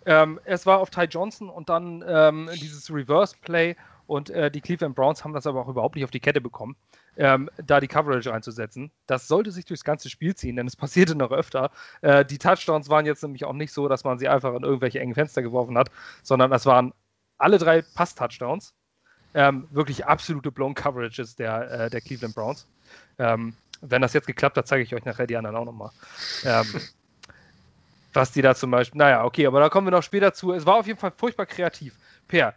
Ja. 0.05 0.23
Ähm, 0.23 0.39
es 0.43 0.67
war 0.67 0.77
auf 0.77 0.91
Ty 0.91 1.05
Johnson 1.05 1.49
und 1.49 1.69
dann 1.69 2.03
ähm, 2.07 2.51
dieses 2.53 2.93
Reverse 2.93 3.35
Play 3.41 3.75
und 4.09 4.31
äh, 4.31 4.49
die 4.49 4.59
Cleveland 4.59 4.95
Browns 4.95 5.23
haben 5.23 5.33
das 5.33 5.45
aber 5.45 5.61
auch 5.61 5.67
überhaupt 5.67 5.93
nicht 5.93 6.03
auf 6.03 6.09
die 6.09 6.19
Kette 6.19 6.41
bekommen, 6.41 6.75
ähm, 7.15 7.47
da 7.63 7.79
die 7.79 7.87
Coverage 7.87 8.33
einzusetzen. 8.33 8.89
Das 9.05 9.27
sollte 9.27 9.51
sich 9.51 9.65
durchs 9.65 9.83
ganze 9.83 10.09
Spiel 10.09 10.33
ziehen, 10.33 10.55
denn 10.55 10.65
es 10.65 10.75
passierte 10.75 11.13
noch 11.13 11.31
öfter. 11.31 11.69
Äh, 12.01 12.25
die 12.25 12.39
Touchdowns 12.39 12.89
waren 12.89 13.05
jetzt 13.05 13.21
nämlich 13.21 13.45
auch 13.45 13.53
nicht 13.53 13.71
so, 13.71 13.87
dass 13.87 14.03
man 14.03 14.17
sie 14.17 14.27
einfach 14.27 14.55
in 14.55 14.63
irgendwelche 14.63 14.99
engen 14.99 15.13
Fenster 15.13 15.43
geworfen 15.43 15.77
hat, 15.77 15.91
sondern 16.23 16.51
es 16.51 16.65
waren 16.65 16.91
alle 17.37 17.59
drei 17.59 17.83
Pass-Touchdowns. 17.83 18.73
Ähm, 19.35 19.67
wirklich 19.69 20.07
absolute 20.07 20.51
Blown 20.51 20.73
Coverages 20.73 21.35
der, 21.35 21.69
äh, 21.69 21.89
der 21.91 22.01
Cleveland 22.01 22.33
Browns. 22.33 22.65
Ähm, 23.19 23.53
wenn 23.81 24.01
das 24.01 24.13
jetzt 24.13 24.25
geklappt 24.25 24.57
hat, 24.57 24.67
zeige 24.67 24.81
ich 24.81 24.95
euch 24.95 25.05
nachher 25.05 25.27
die 25.27 25.37
anderen 25.37 25.55
auch 25.55 25.65
nochmal. 25.65 25.91
Ähm, 26.43 26.65
was 28.13 28.31
die 28.31 28.41
da 28.41 28.55
zum 28.55 28.71
Beispiel, 28.71 28.97
naja, 28.97 29.23
okay, 29.23 29.45
aber 29.45 29.59
da 29.59 29.69
kommen 29.69 29.85
wir 29.85 29.91
noch 29.91 30.01
später 30.01 30.33
zu. 30.33 30.51
Es 30.51 30.65
war 30.65 30.77
auf 30.77 30.87
jeden 30.87 30.97
Fall 30.97 31.13
furchtbar 31.15 31.45
kreativ. 31.45 31.93
Per, 32.27 32.55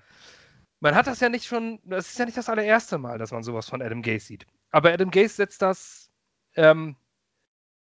man 0.83 0.97
hat 0.97 1.07
das 1.07 1.21
ja 1.21 1.29
nicht 1.29 1.47
schon, 1.47 1.79
das 1.85 2.09
ist 2.09 2.19
ja 2.19 2.25
nicht 2.25 2.37
das 2.37 2.49
allererste 2.49 2.99
Mal, 2.99 3.17
dass 3.17 3.31
man 3.31 3.45
sowas 3.45 3.69
von 3.69 3.81
Adam 3.81 4.03
Gase 4.03 4.27
sieht. 4.27 4.47
Aber 4.73 4.93
Adam 4.93 5.13
Gase 5.13 5.37
setzt 5.37 5.63
das 5.63 6.11
ähm, 6.57 6.97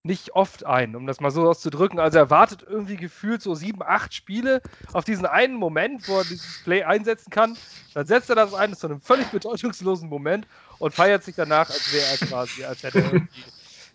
nicht 0.02 0.32
oft 0.32 0.64
ein, 0.64 0.96
um 0.96 1.06
das 1.06 1.20
mal 1.20 1.30
so 1.30 1.46
auszudrücken. 1.46 1.98
Also 1.98 2.16
er 2.16 2.30
wartet 2.30 2.62
irgendwie 2.62 2.96
gefühlt 2.96 3.42
so 3.42 3.54
sieben, 3.54 3.82
acht 3.82 4.14
Spiele 4.14 4.62
auf 4.94 5.04
diesen 5.04 5.26
einen 5.26 5.56
Moment, 5.56 6.08
wo 6.08 6.16
er 6.16 6.24
dieses 6.24 6.62
Play 6.64 6.82
einsetzen 6.82 7.28
kann. 7.28 7.58
Dann 7.92 8.06
setzt 8.06 8.30
er 8.30 8.36
das 8.36 8.54
ein, 8.54 8.74
zu 8.74 8.86
einem 8.86 9.02
völlig 9.02 9.26
bedeutungslosen 9.28 10.08
Moment 10.08 10.46
und 10.78 10.94
feiert 10.94 11.24
sich 11.24 11.34
danach, 11.34 11.68
als 11.68 11.92
wäre 11.92 12.06
er 12.06 12.26
quasi, 12.26 12.64
als 12.64 12.82
hätte 12.82 13.28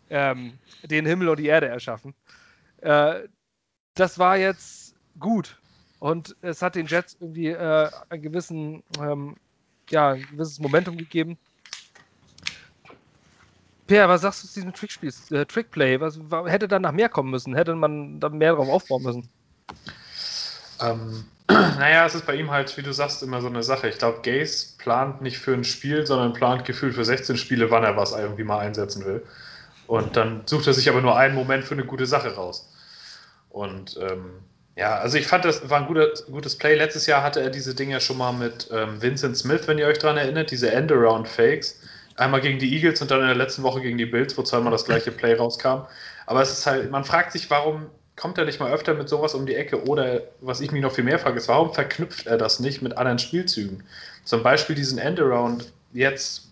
er 0.09 0.31
ähm, 0.33 0.59
den 0.83 1.07
Himmel 1.07 1.29
und 1.29 1.39
die 1.39 1.47
Erde 1.47 1.67
erschaffen. 1.67 2.13
Äh, 2.77 3.21
das 3.95 4.19
war 4.19 4.37
jetzt 4.37 4.95
gut. 5.19 5.57
Und 6.03 6.35
es 6.41 6.61
hat 6.61 6.75
den 6.75 6.85
Jets 6.85 7.15
irgendwie 7.21 7.47
äh, 7.47 7.89
einen 8.09 8.21
gewissen, 8.21 8.83
ähm, 8.99 9.37
ja, 9.89 10.09
ein 10.09 10.27
gewisses 10.31 10.59
Momentum 10.59 10.97
gegeben. 10.97 11.37
Per, 13.87 14.09
was 14.09 14.19
sagst 14.19 14.43
du 14.43 14.47
zu 14.49 14.55
diesem 14.55 14.73
Trickspiel, 14.73 15.13
äh, 15.31 15.45
Trickplay? 15.45 16.01
Was, 16.01 16.19
hätte 16.47 16.67
dann 16.67 16.81
nach 16.81 16.91
mehr 16.91 17.07
kommen 17.07 17.31
müssen? 17.31 17.55
Hätte 17.55 17.73
man 17.75 18.19
dann 18.19 18.37
mehr 18.37 18.51
darauf 18.51 18.67
aufbauen 18.67 19.03
müssen? 19.03 19.29
Ähm, 20.81 21.23
naja, 21.47 22.05
es 22.05 22.15
ist 22.15 22.25
bei 22.25 22.35
ihm 22.35 22.51
halt, 22.51 22.75
wie 22.75 22.83
du 22.83 22.91
sagst, 22.91 23.23
immer 23.23 23.39
so 23.39 23.47
eine 23.47 23.63
Sache. 23.63 23.87
Ich 23.87 23.97
glaube, 23.97 24.19
Gaze 24.23 24.75
plant 24.79 25.21
nicht 25.21 25.37
für 25.37 25.53
ein 25.53 25.63
Spiel, 25.63 26.05
sondern 26.05 26.33
plant 26.33 26.65
gefühlt 26.65 26.95
für 26.95 27.05
16 27.05 27.37
Spiele, 27.37 27.71
wann 27.71 27.85
er 27.85 27.95
was 27.95 28.11
irgendwie 28.11 28.43
mal 28.43 28.59
einsetzen 28.59 29.05
will. 29.05 29.25
Und 29.87 30.17
dann 30.17 30.41
sucht 30.47 30.67
er 30.67 30.73
sich 30.73 30.89
aber 30.89 30.99
nur 30.99 31.15
einen 31.15 31.33
Moment 31.33 31.63
für 31.63 31.75
eine 31.75 31.85
gute 31.85 32.07
Sache 32.07 32.35
raus. 32.35 32.69
Und 33.49 33.97
ähm, 34.01 34.41
ja, 34.75 34.97
also 34.97 35.17
ich 35.17 35.27
fand, 35.27 35.45
das 35.45 35.69
war 35.69 35.81
ein 35.81 35.87
guter, 35.87 36.09
gutes 36.31 36.57
Play. 36.57 36.75
Letztes 36.75 37.05
Jahr 37.05 37.21
hatte 37.21 37.41
er 37.41 37.51
diese 37.51 37.75
Dinge 37.75 38.01
schon 38.01 38.17
mal 38.17 38.31
mit 38.31 38.69
ähm, 38.71 39.01
Vincent 39.01 39.37
Smith, 39.37 39.67
wenn 39.67 39.77
ihr 39.77 39.85
euch 39.85 39.99
daran 39.99 40.17
erinnert, 40.17 40.49
diese 40.49 40.71
End-Around-Fakes. 40.71 41.79
Einmal 42.15 42.41
gegen 42.41 42.57
die 42.57 42.75
Eagles 42.75 43.01
und 43.01 43.11
dann 43.11 43.21
in 43.21 43.27
der 43.27 43.35
letzten 43.35 43.63
Woche 43.63 43.81
gegen 43.81 43.97
die 43.97 44.05
Bills, 44.05 44.35
wo 44.37 44.41
zweimal 44.41 44.71
das 44.71 44.85
gleiche 44.85 45.11
Play 45.11 45.35
rauskam. 45.35 45.85
Aber 46.25 46.41
es 46.41 46.51
ist 46.51 46.65
halt, 46.65 46.89
man 46.89 47.03
fragt 47.03 47.33
sich, 47.33 47.49
warum 47.51 47.87
kommt 48.15 48.37
er 48.37 48.45
nicht 48.45 48.59
mal 48.59 48.71
öfter 48.71 48.93
mit 48.95 49.09
sowas 49.09 49.35
um 49.35 49.45
die 49.45 49.55
Ecke? 49.55 49.83
Oder 49.87 50.21
was 50.41 50.59
ich 50.59 50.71
mich 50.71 50.81
noch 50.81 50.93
viel 50.93 51.03
mehr 51.03 51.19
frage, 51.19 51.37
ist, 51.37 51.47
warum 51.47 51.73
verknüpft 51.73 52.25
er 52.25 52.37
das 52.37 52.59
nicht 52.59 52.81
mit 52.81 52.97
anderen 52.97 53.19
Spielzügen? 53.19 53.83
Zum 54.23 54.41
Beispiel 54.41 54.75
diesen 54.75 54.97
End-Around 54.97 55.71
jetzt 55.93 56.47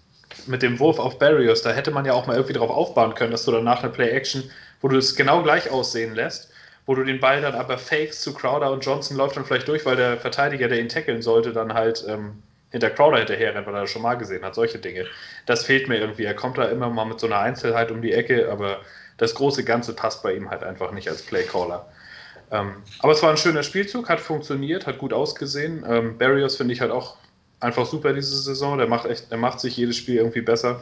mit 0.45 0.61
dem 0.61 0.79
Wurf 0.79 0.99
auf 0.99 1.17
Barriers, 1.17 1.61
da 1.61 1.71
hätte 1.71 1.91
man 1.91 2.05
ja 2.05 2.13
auch 2.13 2.27
mal 2.27 2.35
irgendwie 2.35 2.53
drauf 2.53 2.69
aufbauen 2.69 3.15
können, 3.15 3.31
dass 3.31 3.45
du 3.45 3.51
danach 3.51 3.83
eine 3.83 3.91
Play-Action, 3.91 4.49
wo 4.81 4.87
du 4.87 4.97
es 4.97 5.15
genau 5.15 5.43
gleich 5.43 5.69
aussehen 5.69 6.15
lässt 6.15 6.51
wo 6.85 6.95
du 6.95 7.03
den 7.03 7.19
Ball 7.19 7.41
dann 7.41 7.55
aber 7.55 7.77
fakes 7.77 8.21
zu 8.21 8.33
Crowder 8.33 8.71
und 8.71 8.85
Johnson 8.85 9.17
läuft 9.17 9.37
dann 9.37 9.45
vielleicht 9.45 9.67
durch, 9.67 9.85
weil 9.85 9.95
der 9.95 10.17
Verteidiger, 10.17 10.67
der 10.67 10.79
ihn 10.79 10.89
tackeln 10.89 11.21
sollte, 11.21 11.53
dann 11.53 11.73
halt 11.73 12.03
ähm, 12.07 12.41
hinter 12.71 12.89
Crowder 12.89 13.19
hinterher 13.19 13.53
rennt, 13.53 13.67
weil 13.67 13.75
er 13.75 13.81
das 13.81 13.91
schon 13.91 14.01
mal 14.01 14.15
gesehen 14.15 14.43
hat, 14.43 14.55
solche 14.55 14.79
Dinge. 14.79 15.05
Das 15.45 15.65
fehlt 15.65 15.87
mir 15.87 15.97
irgendwie. 15.97 16.23
Er 16.23 16.33
kommt 16.33 16.57
da 16.57 16.65
immer 16.65 16.89
mal 16.89 17.05
mit 17.05 17.19
so 17.19 17.27
einer 17.27 17.39
Einzelheit 17.39 17.91
um 17.91 18.01
die 18.01 18.13
Ecke, 18.13 18.49
aber 18.51 18.79
das 19.17 19.35
große 19.35 19.63
Ganze 19.63 19.93
passt 19.93 20.23
bei 20.23 20.33
ihm 20.33 20.49
halt 20.49 20.63
einfach 20.63 20.91
nicht 20.91 21.07
als 21.09 21.21
Playcaller. 21.21 21.87
Ähm, 22.49 22.77
aber 22.99 23.13
es 23.13 23.21
war 23.21 23.29
ein 23.29 23.37
schöner 23.37 23.63
Spielzug, 23.63 24.09
hat 24.09 24.19
funktioniert, 24.19 24.87
hat 24.87 24.97
gut 24.97 25.13
ausgesehen. 25.13 25.85
Ähm, 25.87 26.17
Barrios 26.17 26.57
finde 26.57 26.73
ich 26.73 26.81
halt 26.81 26.91
auch 26.91 27.17
einfach 27.59 27.85
super 27.85 28.13
diese 28.13 28.37
Saison. 28.41 28.77
Der 28.77 28.87
macht 28.87 29.05
echt, 29.05 29.31
der 29.31 29.37
macht 29.37 29.59
sich 29.59 29.77
jedes 29.77 29.95
Spiel 29.97 30.17
irgendwie 30.17 30.41
besser. 30.41 30.81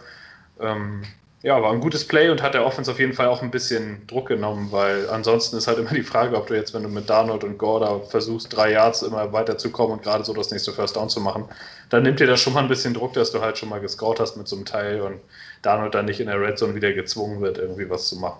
Ähm, 0.59 1.03
ja, 1.41 1.61
war 1.61 1.71
ein 1.71 1.79
gutes 1.79 2.05
Play 2.05 2.29
und 2.29 2.41
hat 2.41 2.53
der 2.53 2.65
Offense 2.65 2.91
auf 2.91 2.99
jeden 2.99 3.13
Fall 3.13 3.27
auch 3.27 3.41
ein 3.41 3.51
bisschen 3.51 4.05
Druck 4.07 4.27
genommen, 4.27 4.71
weil 4.71 5.09
ansonsten 5.09 5.55
ist 5.55 5.67
halt 5.67 5.77
immer 5.77 5.91
die 5.91 6.03
Frage, 6.03 6.35
ob 6.35 6.47
du 6.47 6.55
jetzt, 6.55 6.73
wenn 6.73 6.83
du 6.83 6.89
mit 6.89 7.09
Darnold 7.09 7.45
und 7.45 7.57
Gorda 7.57 7.99
versuchst, 7.99 8.53
drei 8.53 8.73
Yards 8.73 9.03
immer 9.03 9.31
weiterzukommen 9.31 9.93
und 9.97 10.03
gerade 10.03 10.25
so 10.25 10.33
das 10.33 10.51
nächste 10.51 10.73
First 10.73 10.97
Down 10.97 11.09
zu 11.09 11.21
machen, 11.21 11.45
dann 11.89 12.03
nimmt 12.03 12.19
dir 12.19 12.27
das 12.27 12.41
schon 12.41 12.53
mal 12.53 12.61
ein 12.61 12.67
bisschen 12.67 12.93
Druck, 12.93 13.13
dass 13.13 13.31
du 13.31 13.39
halt 13.39 13.57
schon 13.57 13.69
mal 13.69 13.79
gescored 13.79 14.19
hast 14.19 14.35
mit 14.35 14.49
so 14.49 14.57
einem 14.57 14.65
Teil 14.65 14.99
und 14.99 15.21
Darnold 15.61 15.95
dann 15.95 16.05
nicht 16.05 16.19
in 16.19 16.27
der 16.27 16.41
Red 16.41 16.57
Zone 16.59 16.75
wieder 16.75 16.91
gezwungen 16.91 17.39
wird, 17.39 17.57
irgendwie 17.57 17.89
was 17.89 18.09
zu 18.09 18.17
machen. 18.17 18.39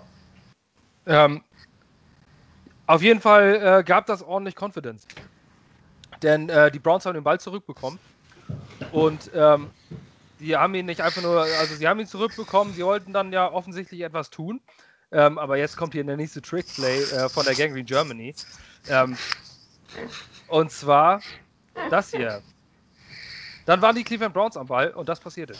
Ähm, 1.05 1.41
auf 2.85 3.01
jeden 3.01 3.21
Fall 3.21 3.79
äh, 3.79 3.83
gab 3.83 4.07
das 4.07 4.21
ordentlich 4.21 4.55
Confidence. 4.59 5.07
Denn 6.21 6.49
äh, 6.49 6.69
die 6.69 6.79
Browns 6.79 7.05
haben 7.05 7.13
den 7.13 7.23
Ball 7.23 7.39
zurückbekommen 7.39 7.99
und 8.91 9.31
ähm, 9.33 9.69
die 10.39 10.55
haben 10.55 10.73
ihn 10.75 10.85
nicht 10.85 11.01
einfach 11.01 11.21
nur, 11.21 11.41
also 11.41 11.75
sie 11.75 11.87
haben 11.87 11.99
ihn 11.99 12.07
zurückbekommen, 12.07 12.73
sie 12.73 12.83
wollten 12.83 13.13
dann 13.13 13.31
ja 13.33 13.51
offensichtlich 13.51 14.01
etwas 14.01 14.29
tun. 14.29 14.61
Ähm, 15.11 15.37
aber 15.37 15.57
jetzt 15.57 15.75
kommt 15.75 15.93
hier 15.93 16.03
der 16.03 16.17
nächste 16.17 16.41
Trickplay 16.41 17.01
äh, 17.03 17.29
von 17.29 17.43
der 17.45 17.55
Gangrene 17.55 17.83
Germany. 17.83 18.35
Ähm, 18.87 19.17
und 20.47 20.71
zwar 20.71 21.21
das 21.89 22.11
hier. 22.11 22.41
Dann 23.65 23.81
waren 23.81 23.95
die 23.95 24.03
Cleveland 24.03 24.33
Browns 24.33 24.55
am 24.55 24.67
Ball 24.67 24.91
und 24.91 25.09
das 25.09 25.19
passierte. 25.19 25.55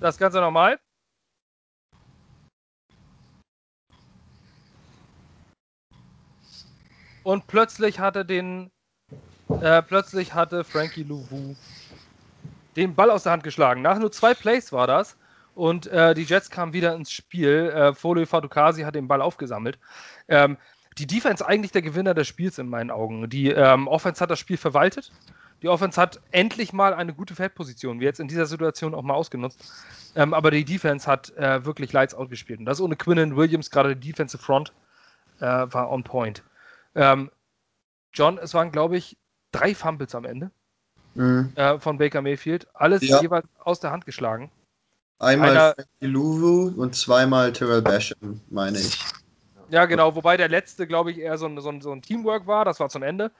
Das 0.00 0.18
Ganze 0.18 0.40
nochmal. 0.40 0.78
Und 7.24 7.46
plötzlich 7.48 7.98
hatte 7.98 8.24
den, 8.24 8.70
äh, 9.60 9.82
plötzlich 9.82 10.34
hatte 10.34 10.62
Frankie 10.62 11.02
Louvu 11.02 11.56
den 12.76 12.94
Ball 12.94 13.10
aus 13.10 13.24
der 13.24 13.32
Hand 13.32 13.42
geschlagen. 13.42 13.82
Nach 13.82 13.98
nur 13.98 14.12
zwei 14.12 14.34
Plays 14.34 14.72
war 14.72 14.86
das. 14.86 15.16
Und 15.54 15.86
äh, 15.86 16.14
die 16.14 16.24
Jets 16.24 16.50
kamen 16.50 16.72
wieder 16.72 16.94
ins 16.94 17.10
Spiel. 17.10 17.72
Äh, 17.74 17.94
Folio 17.94 18.26
Fatukasi 18.26 18.82
hat 18.82 18.94
den 18.94 19.08
Ball 19.08 19.22
aufgesammelt. 19.22 19.78
Ähm, 20.28 20.56
die 20.98 21.06
Defense 21.06 21.46
eigentlich 21.46 21.72
der 21.72 21.82
Gewinner 21.82 22.14
des 22.14 22.28
Spiels 22.28 22.58
in 22.58 22.68
meinen 22.68 22.90
Augen. 22.90 23.28
Die 23.28 23.50
ähm, 23.50 23.88
Offense 23.88 24.20
hat 24.20 24.30
das 24.30 24.38
Spiel 24.38 24.56
verwaltet. 24.56 25.12
Die 25.62 25.68
Offense 25.68 26.00
hat 26.00 26.20
endlich 26.30 26.72
mal 26.72 26.92
eine 26.92 27.14
gute 27.14 27.34
Feldposition, 27.34 28.00
wie 28.00 28.04
jetzt 28.04 28.20
in 28.20 28.28
dieser 28.28 28.46
Situation 28.46 28.94
auch 28.94 29.02
mal 29.02 29.14
ausgenutzt. 29.14 29.72
Ähm, 30.14 30.34
aber 30.34 30.50
die 30.50 30.64
Defense 30.64 31.10
hat 31.10 31.34
äh, 31.36 31.64
wirklich 31.64 31.92
Lights 31.92 32.14
out 32.14 32.30
gespielt. 32.30 32.58
Und 32.58 32.66
das 32.66 32.80
ohne 32.80 32.96
Quinnen 32.96 33.36
Williams, 33.36 33.70
gerade 33.70 33.96
die 33.96 34.10
Defensive 34.10 34.42
Front, 34.42 34.72
äh, 35.40 35.44
war 35.44 35.90
on 35.90 36.04
point. 36.04 36.42
Ähm, 36.94 37.30
John, 38.12 38.38
es 38.38 38.54
waren, 38.54 38.70
glaube 38.72 38.96
ich, 38.96 39.16
drei 39.52 39.74
Fumbles 39.74 40.14
am 40.14 40.24
Ende 40.24 40.50
mhm. 41.14 41.52
äh, 41.54 41.78
von 41.78 41.98
Baker 41.98 42.22
Mayfield. 42.22 42.66
Alles 42.74 43.02
ja. 43.02 43.20
jeweils 43.20 43.46
aus 43.58 43.80
der 43.80 43.90
Hand 43.90 44.06
geschlagen. 44.06 44.50
Einmal 45.18 45.74
Louvu 46.00 46.74
und 46.80 46.94
zweimal 46.94 47.52
Terrell 47.52 47.82
Basham, 47.82 48.40
meine 48.50 48.78
ich. 48.78 48.98
Ja, 49.70 49.86
genau, 49.86 50.14
wobei 50.14 50.36
der 50.36 50.48
letzte, 50.48 50.86
glaube 50.86 51.10
ich, 51.10 51.18
eher 51.18 51.38
so 51.38 51.46
ein, 51.46 51.58
so, 51.60 51.68
ein, 51.68 51.80
so 51.80 51.92
ein, 51.92 52.02
Teamwork 52.02 52.46
war, 52.46 52.64
das 52.64 52.80
war 52.80 52.88
zum 52.88 53.02
Ende. 53.02 53.30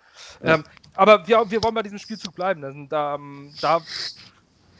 Ja. 0.42 0.54
Ähm, 0.54 0.64
aber 0.94 1.26
wir, 1.28 1.50
wir 1.50 1.62
wollen 1.62 1.74
bei 1.74 1.82
diesem 1.82 1.98
Spielzug 1.98 2.34
bleiben. 2.34 2.88
Da, 2.88 3.16
ähm, 3.16 3.52
da 3.60 3.80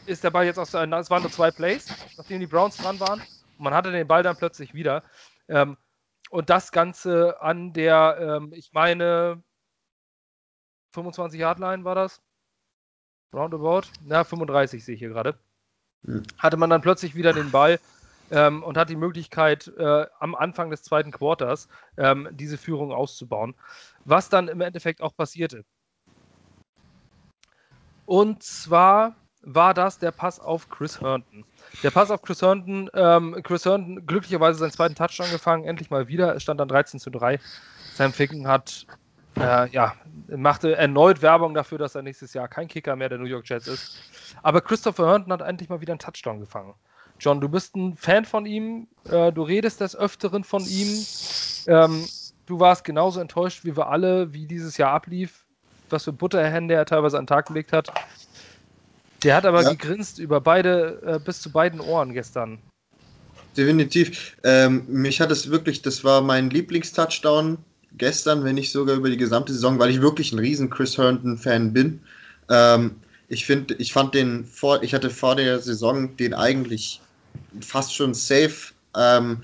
ist 0.06 0.24
der 0.24 0.30
Ball 0.30 0.46
jetzt 0.46 0.58
aus 0.58 0.70
der, 0.70 0.90
es 0.92 1.10
waren 1.10 1.22
nur 1.22 1.30
zwei 1.30 1.50
Plays, 1.50 1.86
nachdem 2.16 2.40
die 2.40 2.46
Browns 2.46 2.76
dran 2.76 2.98
waren. 3.00 3.20
Und 3.20 3.64
man 3.64 3.74
hatte 3.74 3.92
den 3.92 4.06
Ball 4.06 4.22
dann 4.22 4.36
plötzlich 4.36 4.72
wieder. 4.74 5.02
Ähm, 5.48 5.76
und 6.34 6.50
das 6.50 6.72
Ganze 6.72 7.40
an 7.40 7.72
der, 7.72 8.18
ähm, 8.20 8.52
ich 8.52 8.72
meine, 8.72 9.40
25 10.92 11.38
Yard 11.38 11.60
Line 11.60 11.84
war 11.84 11.94
das. 11.94 12.20
Roundabout. 13.32 13.82
Na, 14.04 14.24
35 14.24 14.84
sehe 14.84 14.94
ich 14.94 14.98
hier 14.98 15.10
gerade. 15.10 15.38
Mhm. 16.02 16.24
Hatte 16.36 16.56
man 16.56 16.70
dann 16.70 16.80
plötzlich 16.80 17.14
wieder 17.14 17.32
den 17.32 17.52
Ball 17.52 17.78
ähm, 18.32 18.64
und 18.64 18.76
hat 18.76 18.90
die 18.90 18.96
Möglichkeit, 18.96 19.68
äh, 19.78 20.06
am 20.18 20.34
Anfang 20.34 20.70
des 20.70 20.82
zweiten 20.82 21.12
Quarters 21.12 21.68
ähm, 21.96 22.28
diese 22.32 22.58
Führung 22.58 22.90
auszubauen. 22.90 23.54
Was 24.04 24.28
dann 24.28 24.48
im 24.48 24.60
Endeffekt 24.60 25.02
auch 25.02 25.14
passierte. 25.14 25.64
Und 28.06 28.42
zwar 28.42 29.14
war 29.44 29.74
das 29.74 29.98
der 29.98 30.10
Pass 30.10 30.40
auf 30.40 30.68
Chris 30.68 31.00
Herndon. 31.00 31.44
Der 31.82 31.90
Pass 31.90 32.10
auf 32.10 32.22
Chris 32.22 32.42
Herndon, 32.42 32.90
ähm, 32.94 33.40
Chris 33.42 33.64
Herndon 33.64 34.06
glücklicherweise 34.06 34.58
seinen 34.58 34.72
zweiten 34.72 34.94
Touchdown 34.94 35.30
gefangen, 35.30 35.64
endlich 35.64 35.90
mal 35.90 36.08
wieder. 36.08 36.34
Es 36.34 36.42
stand 36.42 36.60
dann 36.60 36.68
13 36.68 37.00
zu 37.00 37.10
3. 37.10 37.38
Sam 37.94 38.12
Ficken 38.12 38.48
hat, 38.48 38.86
äh, 39.36 39.68
ja, 39.70 39.94
machte 40.28 40.76
erneut 40.76 41.22
Werbung 41.22 41.54
dafür, 41.54 41.78
dass 41.78 41.94
er 41.94 42.02
nächstes 42.02 42.34
Jahr 42.34 42.48
kein 42.48 42.68
Kicker 42.68 42.96
mehr 42.96 43.08
der 43.08 43.18
New 43.18 43.26
York 43.26 43.48
Jets 43.48 43.66
ist. 43.66 43.96
Aber 44.42 44.60
Christopher 44.60 45.06
Herndon 45.08 45.32
hat 45.32 45.42
endlich 45.42 45.68
mal 45.68 45.80
wieder 45.80 45.92
einen 45.92 46.00
Touchdown 46.00 46.40
gefangen. 46.40 46.74
John, 47.20 47.40
du 47.40 47.48
bist 47.48 47.76
ein 47.76 47.96
Fan 47.96 48.24
von 48.24 48.46
ihm, 48.46 48.88
äh, 49.04 49.32
du 49.32 49.42
redest 49.42 49.80
des 49.80 49.96
Öfteren 49.96 50.44
von 50.44 50.64
ihm. 50.64 51.06
Ähm, 51.66 52.06
du 52.46 52.60
warst 52.60 52.84
genauso 52.84 53.20
enttäuscht 53.20 53.64
wie 53.64 53.76
wir 53.76 53.88
alle, 53.88 54.32
wie 54.32 54.46
dieses 54.46 54.76
Jahr 54.76 54.90
ablief, 54.90 55.44
was 55.90 56.04
für 56.04 56.12
Butterhände 56.12 56.74
er 56.74 56.84
teilweise 56.84 57.16
an 57.18 57.24
den 57.24 57.28
Tag 57.28 57.46
gelegt 57.46 57.72
hat. 57.72 57.92
Der 59.24 59.34
hat 59.36 59.46
aber 59.46 59.62
ja. 59.62 59.70
gegrinst 59.70 60.18
über 60.18 60.40
beide, 60.40 61.00
äh, 61.04 61.18
bis 61.18 61.40
zu 61.40 61.50
beiden 61.50 61.80
Ohren 61.80 62.12
gestern. 62.12 62.58
Definitiv. 63.56 64.36
Ähm, 64.44 64.84
mich 64.88 65.20
hat 65.20 65.30
es 65.30 65.50
wirklich, 65.50 65.82
das 65.82 66.04
war 66.04 66.20
mein 66.20 66.50
Lieblingstouchdown 66.50 67.58
gestern, 67.96 68.44
wenn 68.44 68.56
nicht 68.56 68.72
sogar 68.72 68.96
über 68.96 69.08
die 69.08 69.16
gesamte 69.16 69.52
Saison, 69.52 69.78
weil 69.78 69.90
ich 69.90 70.00
wirklich 70.00 70.32
ein 70.32 70.38
riesen 70.38 70.70
Chris 70.70 70.98
Herndon-Fan 70.98 71.72
bin. 71.72 72.00
Ähm, 72.50 72.96
ich 73.28 73.46
finde, 73.46 73.74
ich 73.74 73.92
fand 73.92 74.14
den 74.14 74.44
vor, 74.44 74.82
ich 74.82 74.92
hatte 74.94 75.10
vor 75.10 75.36
der 75.36 75.60
Saison 75.60 76.16
den 76.16 76.34
eigentlich 76.34 77.00
fast 77.60 77.94
schon 77.94 78.12
safe, 78.12 78.72
ähm, 78.96 79.42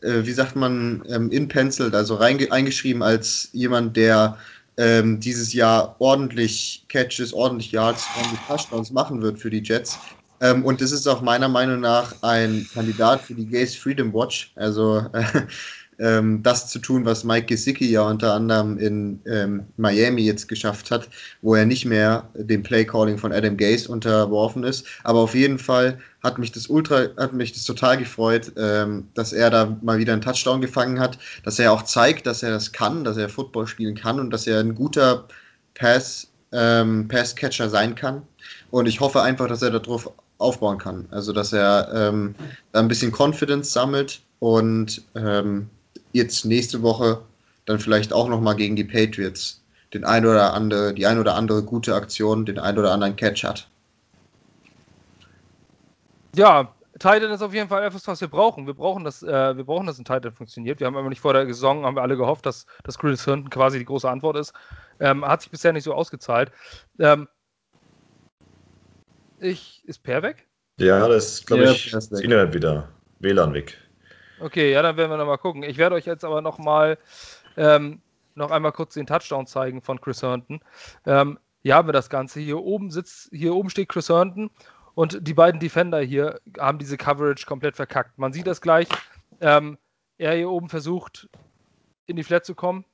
äh, 0.00 0.24
wie 0.24 0.32
sagt 0.32 0.56
man, 0.56 1.02
ähm, 1.08 1.30
in 1.30 1.48
penciled, 1.48 1.94
also 1.94 2.18
eingeschrieben 2.18 3.02
als 3.02 3.50
jemand, 3.52 3.96
der 3.96 4.38
ähm, 4.80 5.20
dieses 5.20 5.52
Jahr 5.52 5.94
ordentlich 5.98 6.86
Catches, 6.88 7.34
ordentlich 7.34 7.70
Yards, 7.70 8.02
ordentlich 8.16 8.40
Touchdowns 8.46 8.90
machen 8.90 9.20
wird 9.20 9.38
für 9.38 9.50
die 9.50 9.62
Jets. 9.62 9.98
Ähm, 10.40 10.64
und 10.64 10.80
das 10.80 10.90
ist 10.90 11.06
auch 11.06 11.20
meiner 11.20 11.48
Meinung 11.48 11.80
nach 11.80 12.14
ein 12.22 12.66
Kandidat 12.72 13.20
für 13.20 13.34
die 13.34 13.46
Gays 13.46 13.76
Freedom 13.76 14.14
Watch. 14.14 14.52
Also 14.56 15.04
äh, 15.12 15.22
ähm, 16.00 16.42
das 16.42 16.68
zu 16.68 16.78
tun, 16.78 17.04
was 17.04 17.24
Mike 17.24 17.46
Gesicki 17.46 17.90
ja 17.90 18.02
unter 18.02 18.34
anderem 18.34 18.78
in 18.78 19.20
ähm, 19.26 19.64
Miami 19.76 20.22
jetzt 20.22 20.48
geschafft 20.48 20.90
hat, 20.90 21.08
wo 21.42 21.54
er 21.54 21.66
nicht 21.66 21.84
mehr 21.84 22.28
dem 22.34 22.62
Playcalling 22.62 23.18
von 23.18 23.32
Adam 23.32 23.56
Gase 23.56 23.88
unterworfen 23.88 24.64
ist. 24.64 24.86
Aber 25.04 25.20
auf 25.20 25.34
jeden 25.34 25.58
Fall 25.58 25.98
hat 26.22 26.38
mich 26.38 26.52
das 26.52 26.68
ultra, 26.68 27.08
hat 27.16 27.34
mich 27.34 27.52
das 27.52 27.64
total 27.64 27.98
gefreut, 27.98 28.52
ähm, 28.56 29.08
dass 29.14 29.32
er 29.32 29.50
da 29.50 29.76
mal 29.82 29.98
wieder 29.98 30.14
einen 30.14 30.22
Touchdown 30.22 30.60
gefangen 30.60 30.98
hat, 30.98 31.18
dass 31.44 31.58
er 31.58 31.72
auch 31.72 31.82
zeigt, 31.82 32.26
dass 32.26 32.42
er 32.42 32.50
das 32.50 32.72
kann, 32.72 33.04
dass 33.04 33.16
er 33.16 33.28
Football 33.28 33.66
spielen 33.66 33.94
kann 33.94 34.18
und 34.18 34.30
dass 34.30 34.46
er 34.46 34.60
ein 34.60 34.74
guter 34.74 35.28
Pass, 35.74 36.28
ähm, 36.52 37.08
Pass-Catcher 37.08 37.68
sein 37.68 37.94
kann. 37.94 38.22
Und 38.70 38.86
ich 38.86 39.00
hoffe 39.00 39.22
einfach, 39.22 39.48
dass 39.48 39.62
er 39.62 39.70
darauf 39.70 40.10
aufbauen 40.38 40.78
kann. 40.78 41.06
Also, 41.10 41.32
dass 41.32 41.52
er 41.52 41.90
ähm, 41.94 42.34
ein 42.72 42.88
bisschen 42.88 43.12
Confidence 43.12 43.72
sammelt 43.72 44.22
und 44.38 45.02
ähm, 45.14 45.68
jetzt 46.12 46.44
nächste 46.44 46.82
Woche 46.82 47.22
dann 47.66 47.78
vielleicht 47.78 48.12
auch 48.12 48.28
nochmal 48.28 48.56
gegen 48.56 48.76
die 48.76 48.84
Patriots 48.84 49.60
den 49.94 50.04
ein 50.04 50.24
oder 50.24 50.54
andere, 50.54 50.94
die 50.94 51.06
ein 51.06 51.18
oder 51.18 51.34
andere 51.34 51.62
gute 51.62 51.94
Aktion, 51.94 52.46
den 52.46 52.58
ein 52.58 52.78
oder 52.78 52.92
anderen 52.92 53.16
Catch 53.16 53.44
hat. 53.44 53.68
Ja, 56.36 56.72
Titan 56.98 57.30
ist 57.32 57.42
auf 57.42 57.54
jeden 57.54 57.68
Fall 57.68 57.82
etwas, 57.82 58.06
was 58.06 58.20
wir 58.20 58.28
brauchen. 58.28 58.66
Wir 58.66 58.74
brauchen, 58.74 59.04
dass, 59.04 59.22
äh, 59.22 59.56
wir 59.56 59.64
brauchen, 59.64 59.86
dass 59.86 59.98
ein 59.98 60.04
Titan 60.04 60.32
funktioniert. 60.32 60.78
Wir 60.78 60.86
haben 60.86 60.96
aber 60.96 61.08
nicht 61.08 61.20
vor 61.20 61.32
der 61.32 61.46
Saison, 61.46 61.84
haben 61.84 61.96
wir 61.96 62.02
alle 62.02 62.16
gehofft, 62.16 62.46
dass, 62.46 62.66
dass 62.84 62.98
Chris 62.98 63.24
Hinton 63.24 63.50
quasi 63.50 63.78
die 63.78 63.84
große 63.84 64.08
Antwort 64.08 64.36
ist. 64.36 64.52
Ähm, 65.00 65.24
hat 65.24 65.42
sich 65.42 65.50
bisher 65.50 65.72
nicht 65.72 65.84
so 65.84 65.94
ausgezahlt. 65.94 66.52
Ähm, 66.98 67.26
ich, 69.40 69.82
ist 69.86 70.02
Per 70.02 70.22
weg? 70.22 70.46
Ja, 70.78 71.08
das 71.08 71.32
ist, 71.32 71.46
glaube 71.46 71.64
ja, 71.64 71.72
ich, 71.72 71.90
das 71.90 72.10
Internet 72.12 72.54
wieder. 72.54 72.88
WLAN 73.18 73.54
weg. 73.54 73.76
Okay, 74.40 74.72
ja, 74.72 74.80
dann 74.80 74.96
werden 74.96 75.10
wir 75.10 75.18
nochmal 75.18 75.38
gucken. 75.38 75.62
Ich 75.62 75.76
werde 75.76 75.96
euch 75.96 76.06
jetzt 76.06 76.24
aber 76.24 76.40
nochmal 76.40 76.98
ähm, 77.56 78.00
noch 78.34 78.50
einmal 78.50 78.72
kurz 78.72 78.94
den 78.94 79.06
Touchdown 79.06 79.46
zeigen 79.46 79.82
von 79.82 80.00
Chris 80.00 80.22
Herndon. 80.22 80.60
Ähm, 81.04 81.38
hier 81.62 81.74
haben 81.74 81.88
wir 81.88 81.92
das 81.92 82.08
Ganze. 82.08 82.40
Hier 82.40 82.58
oben 82.58 82.90
sitzt, 82.90 83.28
hier 83.32 83.54
oben 83.54 83.68
steht 83.68 83.90
Chris 83.90 84.08
Herndon 84.08 84.50
Und 84.94 85.26
die 85.26 85.34
beiden 85.34 85.60
Defender 85.60 86.00
hier 86.00 86.40
haben 86.58 86.78
diese 86.78 86.96
Coverage 86.96 87.44
komplett 87.46 87.76
verkackt. 87.76 88.18
Man 88.18 88.32
sieht 88.32 88.46
das 88.46 88.62
gleich. 88.62 88.88
Ähm, 89.40 89.78
er 90.16 90.34
hier 90.34 90.50
oben 90.50 90.68
versucht, 90.68 91.28
in 92.06 92.16
die 92.16 92.24
Flat 92.24 92.46
zu 92.46 92.54
kommen. 92.54 92.84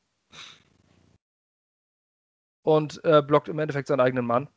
Und 2.62 3.04
äh, 3.04 3.22
blockt 3.22 3.48
im 3.48 3.60
Endeffekt 3.60 3.86
seinen 3.86 4.00
eigenen 4.00 4.26
Mann. 4.26 4.48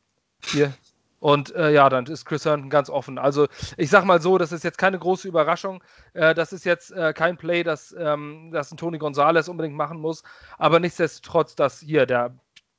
Hier. 0.44 0.74
Und 1.20 1.54
äh, 1.54 1.70
ja, 1.70 1.88
dann 1.90 2.06
ist 2.06 2.24
Chris 2.24 2.46
Herndon 2.46 2.70
ganz 2.70 2.88
offen. 2.88 3.18
Also 3.18 3.46
ich 3.76 3.90
sag 3.90 4.04
mal 4.04 4.20
so, 4.20 4.38
das 4.38 4.52
ist 4.52 4.64
jetzt 4.64 4.78
keine 4.78 4.98
große 4.98 5.28
Überraschung. 5.28 5.84
Äh, 6.14 6.34
das 6.34 6.52
ist 6.52 6.64
jetzt 6.64 6.90
äh, 6.92 7.12
kein 7.12 7.36
Play, 7.36 7.62
das, 7.62 7.94
ähm, 7.96 8.50
das 8.52 8.72
ein 8.72 8.78
Tony 8.78 8.98
Gonzalez 8.98 9.46
unbedingt 9.48 9.76
machen 9.76 10.00
muss. 10.00 10.22
Aber 10.56 10.80
nichtsdestotrotz, 10.80 11.54
dass 11.54 11.80
hier 11.80 12.06
der, 12.06 12.34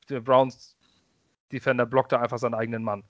der 0.10 0.22
Browns 0.22 0.76
Defender 1.52 1.86
blockt 1.86 2.12
da 2.12 2.20
einfach 2.20 2.40
seinen 2.40 2.56
eigenen 2.56 2.84
Mann. 2.84 3.04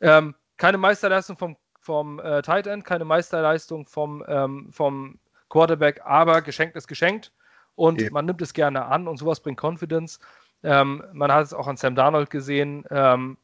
Ähm, 0.00 0.34
keine 0.56 0.78
Meisterleistung 0.78 1.36
vom, 1.36 1.56
vom 1.78 2.18
äh, 2.20 2.40
Tight 2.42 2.66
End, 2.66 2.84
keine 2.84 3.04
Meisterleistung 3.04 3.86
vom, 3.86 4.24
ähm, 4.28 4.72
vom 4.72 5.18
Quarterback, 5.50 6.00
aber 6.04 6.40
geschenkt 6.40 6.76
ist 6.76 6.88
geschenkt 6.88 7.32
und 7.74 8.00
ja. 8.00 8.08
man 8.10 8.24
nimmt 8.24 8.40
es 8.42 8.54
gerne 8.54 8.86
an 8.86 9.08
und 9.08 9.18
sowas 9.18 9.40
bringt 9.40 9.62
Confidence. 9.62 10.20
Ähm, 10.62 11.04
man 11.12 11.30
hat 11.30 11.44
es 11.44 11.52
auch 11.52 11.66
an 11.66 11.76
Sam 11.76 11.94
Darnold 11.94 12.30
gesehen, 12.30 12.84
ähm, 12.90 13.36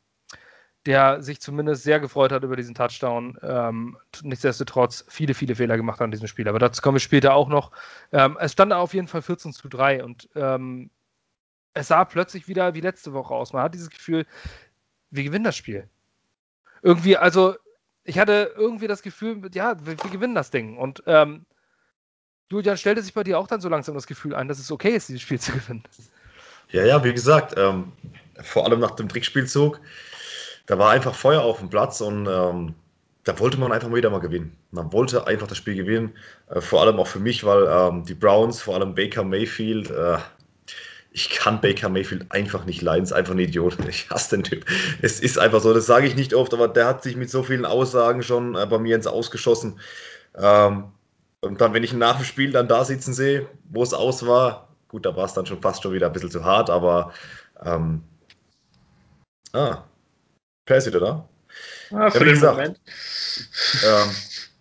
der 0.87 1.23
sich 1.23 1.41
zumindest 1.41 1.83
sehr 1.83 2.01
gefreut 2.01 2.33
hat 2.33 2.43
über 2.43 2.57
diesen 2.57 2.75
Touchdown. 2.75 3.39
Ähm, 3.43 3.99
nichtsdestotrotz 4.23 5.05
viele, 5.09 5.35
viele 5.35 5.55
Fehler 5.55 5.77
gemacht 5.77 6.01
hat 6.01 6.05
an 6.05 6.11
diesem 6.11 6.27
Spiel. 6.27 6.49
Aber 6.49 6.59
dazu 6.59 6.81
kommen 6.81 6.97
wir 6.97 7.01
später 7.01 7.35
auch 7.35 7.49
noch. 7.49 7.71
Ähm, 8.13 8.39
es 8.41 8.53
stand 8.53 8.73
auf 8.73 8.95
jeden 8.95 9.09
Fall 9.09 9.23
14 9.23 9.53
zu 9.53 9.69
3 9.69 10.05
und 10.05 10.29
ähm, 10.35 10.91
es 11.75 11.89
sah 11.89 12.05
plötzlich 12.05 12.49
wieder 12.49 12.75
wie 12.75 12.81
letzte 12.81 13.13
Woche 13.13 13.35
aus. 13.35 13.53
Man 13.53 13.63
hat 13.63 13.75
dieses 13.75 13.91
Gefühl, 13.91 14.27
wir 15.11 15.25
gewinnen 15.25 15.45
das 15.45 15.57
Spiel. 15.57 15.89
Irgendwie, 16.83 17.17
also 17.17 17.57
ich 18.05 18.19
hatte 18.19 18.53
irgendwie 18.57 18.87
das 18.87 19.03
Gefühl, 19.03 19.51
ja, 19.53 19.77
wir, 19.85 20.03
wir 20.03 20.11
gewinnen 20.11 20.35
das 20.35 20.51
Ding. 20.51 20.79
Und 20.79 21.03
ähm, 21.07 21.45
Julian, 22.51 22.77
stellte 22.77 23.03
sich 23.03 23.15
bei 23.15 23.23
dir 23.23 23.39
auch 23.39 23.47
dann 23.47 23.61
so 23.61 23.69
langsam 23.69 23.95
das 23.95 24.07
Gefühl 24.07 24.35
ein, 24.35 24.49
dass 24.49 24.59
es 24.59 24.73
okay 24.73 24.97
ist, 24.97 25.09
dieses 25.09 25.23
Spiel 25.23 25.39
zu 25.39 25.53
gewinnen? 25.53 25.85
Ja, 26.71 26.85
ja, 26.85 27.05
wie 27.05 27.13
gesagt, 27.13 27.55
ähm, 27.57 27.93
vor 28.43 28.65
allem 28.65 28.81
nach 28.81 28.93
dem 28.93 29.09
Trickspielzug, 29.09 29.81
da 30.71 30.79
war 30.79 30.91
einfach 30.91 31.17
Feuer 31.17 31.43
auf 31.43 31.59
dem 31.59 31.69
Platz 31.69 32.01
und 32.01 32.29
ähm, 32.29 32.77
da 33.25 33.37
wollte 33.41 33.59
man 33.59 33.73
einfach 33.73 33.93
wieder 33.93 34.09
mal 34.09 34.21
gewinnen. 34.21 34.57
Man 34.71 34.93
wollte 34.93 35.27
einfach 35.27 35.49
das 35.49 35.59
Spiel 35.59 35.75
gewinnen, 35.75 36.13
äh, 36.49 36.61
vor 36.61 36.81
allem 36.83 37.01
auch 37.01 37.09
für 37.09 37.19
mich, 37.19 37.43
weil 37.43 37.67
ähm, 37.69 38.05
die 38.05 38.15
Browns, 38.15 38.63
vor 38.63 38.77
allem 38.77 38.95
Baker 38.95 39.25
Mayfield, 39.25 39.91
äh, 39.91 40.19
ich 41.11 41.29
kann 41.31 41.61
Baker 41.61 41.89
Mayfield 41.89 42.31
einfach 42.31 42.67
nicht 42.67 42.83
leiden, 42.83 43.03
ist 43.03 43.13
einfach 43.13 43.33
ein 43.33 43.41
Idiot. 43.41 43.79
Ich 43.89 44.11
hasse 44.11 44.37
den 44.37 44.45
Typ. 44.45 44.65
Es 45.03 45.19
ist 45.19 45.41
einfach 45.41 45.61
so, 45.61 45.75
das 45.75 45.87
sage 45.87 46.07
ich 46.07 46.15
nicht 46.15 46.35
oft, 46.35 46.55
aber 46.55 46.69
der 46.69 46.87
hat 46.87 47.03
sich 47.03 47.17
mit 47.17 47.31
so 47.31 47.43
vielen 47.43 47.65
Aussagen 47.65 48.23
schon 48.23 48.55
äh, 48.55 48.65
bei 48.65 48.79
mir 48.79 48.95
ins 48.95 49.09
Ausgeschossen. 49.09 49.81
Ähm, 50.37 50.85
und 51.41 51.61
dann, 51.61 51.75
wenn 51.75 51.83
ich 51.83 51.93
ihn 51.93 51.99
nach 51.99 52.19
dem 52.19 52.25
Spiel 52.25 52.53
dann 52.53 52.69
da 52.69 52.85
sitzen 52.85 53.13
sehe, 53.13 53.49
wo 53.65 53.83
es 53.83 53.93
aus 53.93 54.25
war, 54.25 54.69
gut, 54.87 55.05
da 55.05 55.17
war 55.17 55.25
es 55.25 55.35
dann 55.35 55.47
schon 55.47 55.61
fast 55.61 55.83
schon 55.83 55.95
wieder 55.95 56.07
ein 56.07 56.13
bisschen 56.13 56.31
zu 56.31 56.45
hart, 56.45 56.71
aber 56.71 57.13
ähm, 57.61 58.03
ah, 59.53 59.83
Percy, 60.71 60.97
oder? 60.97 61.29
Ah, 61.91 62.11
für 62.13 62.19
ja, 62.19 62.25
den 62.25 62.35
gesagt, 62.35 62.57
Moment. 62.57 62.81
Ähm, 63.85 64.11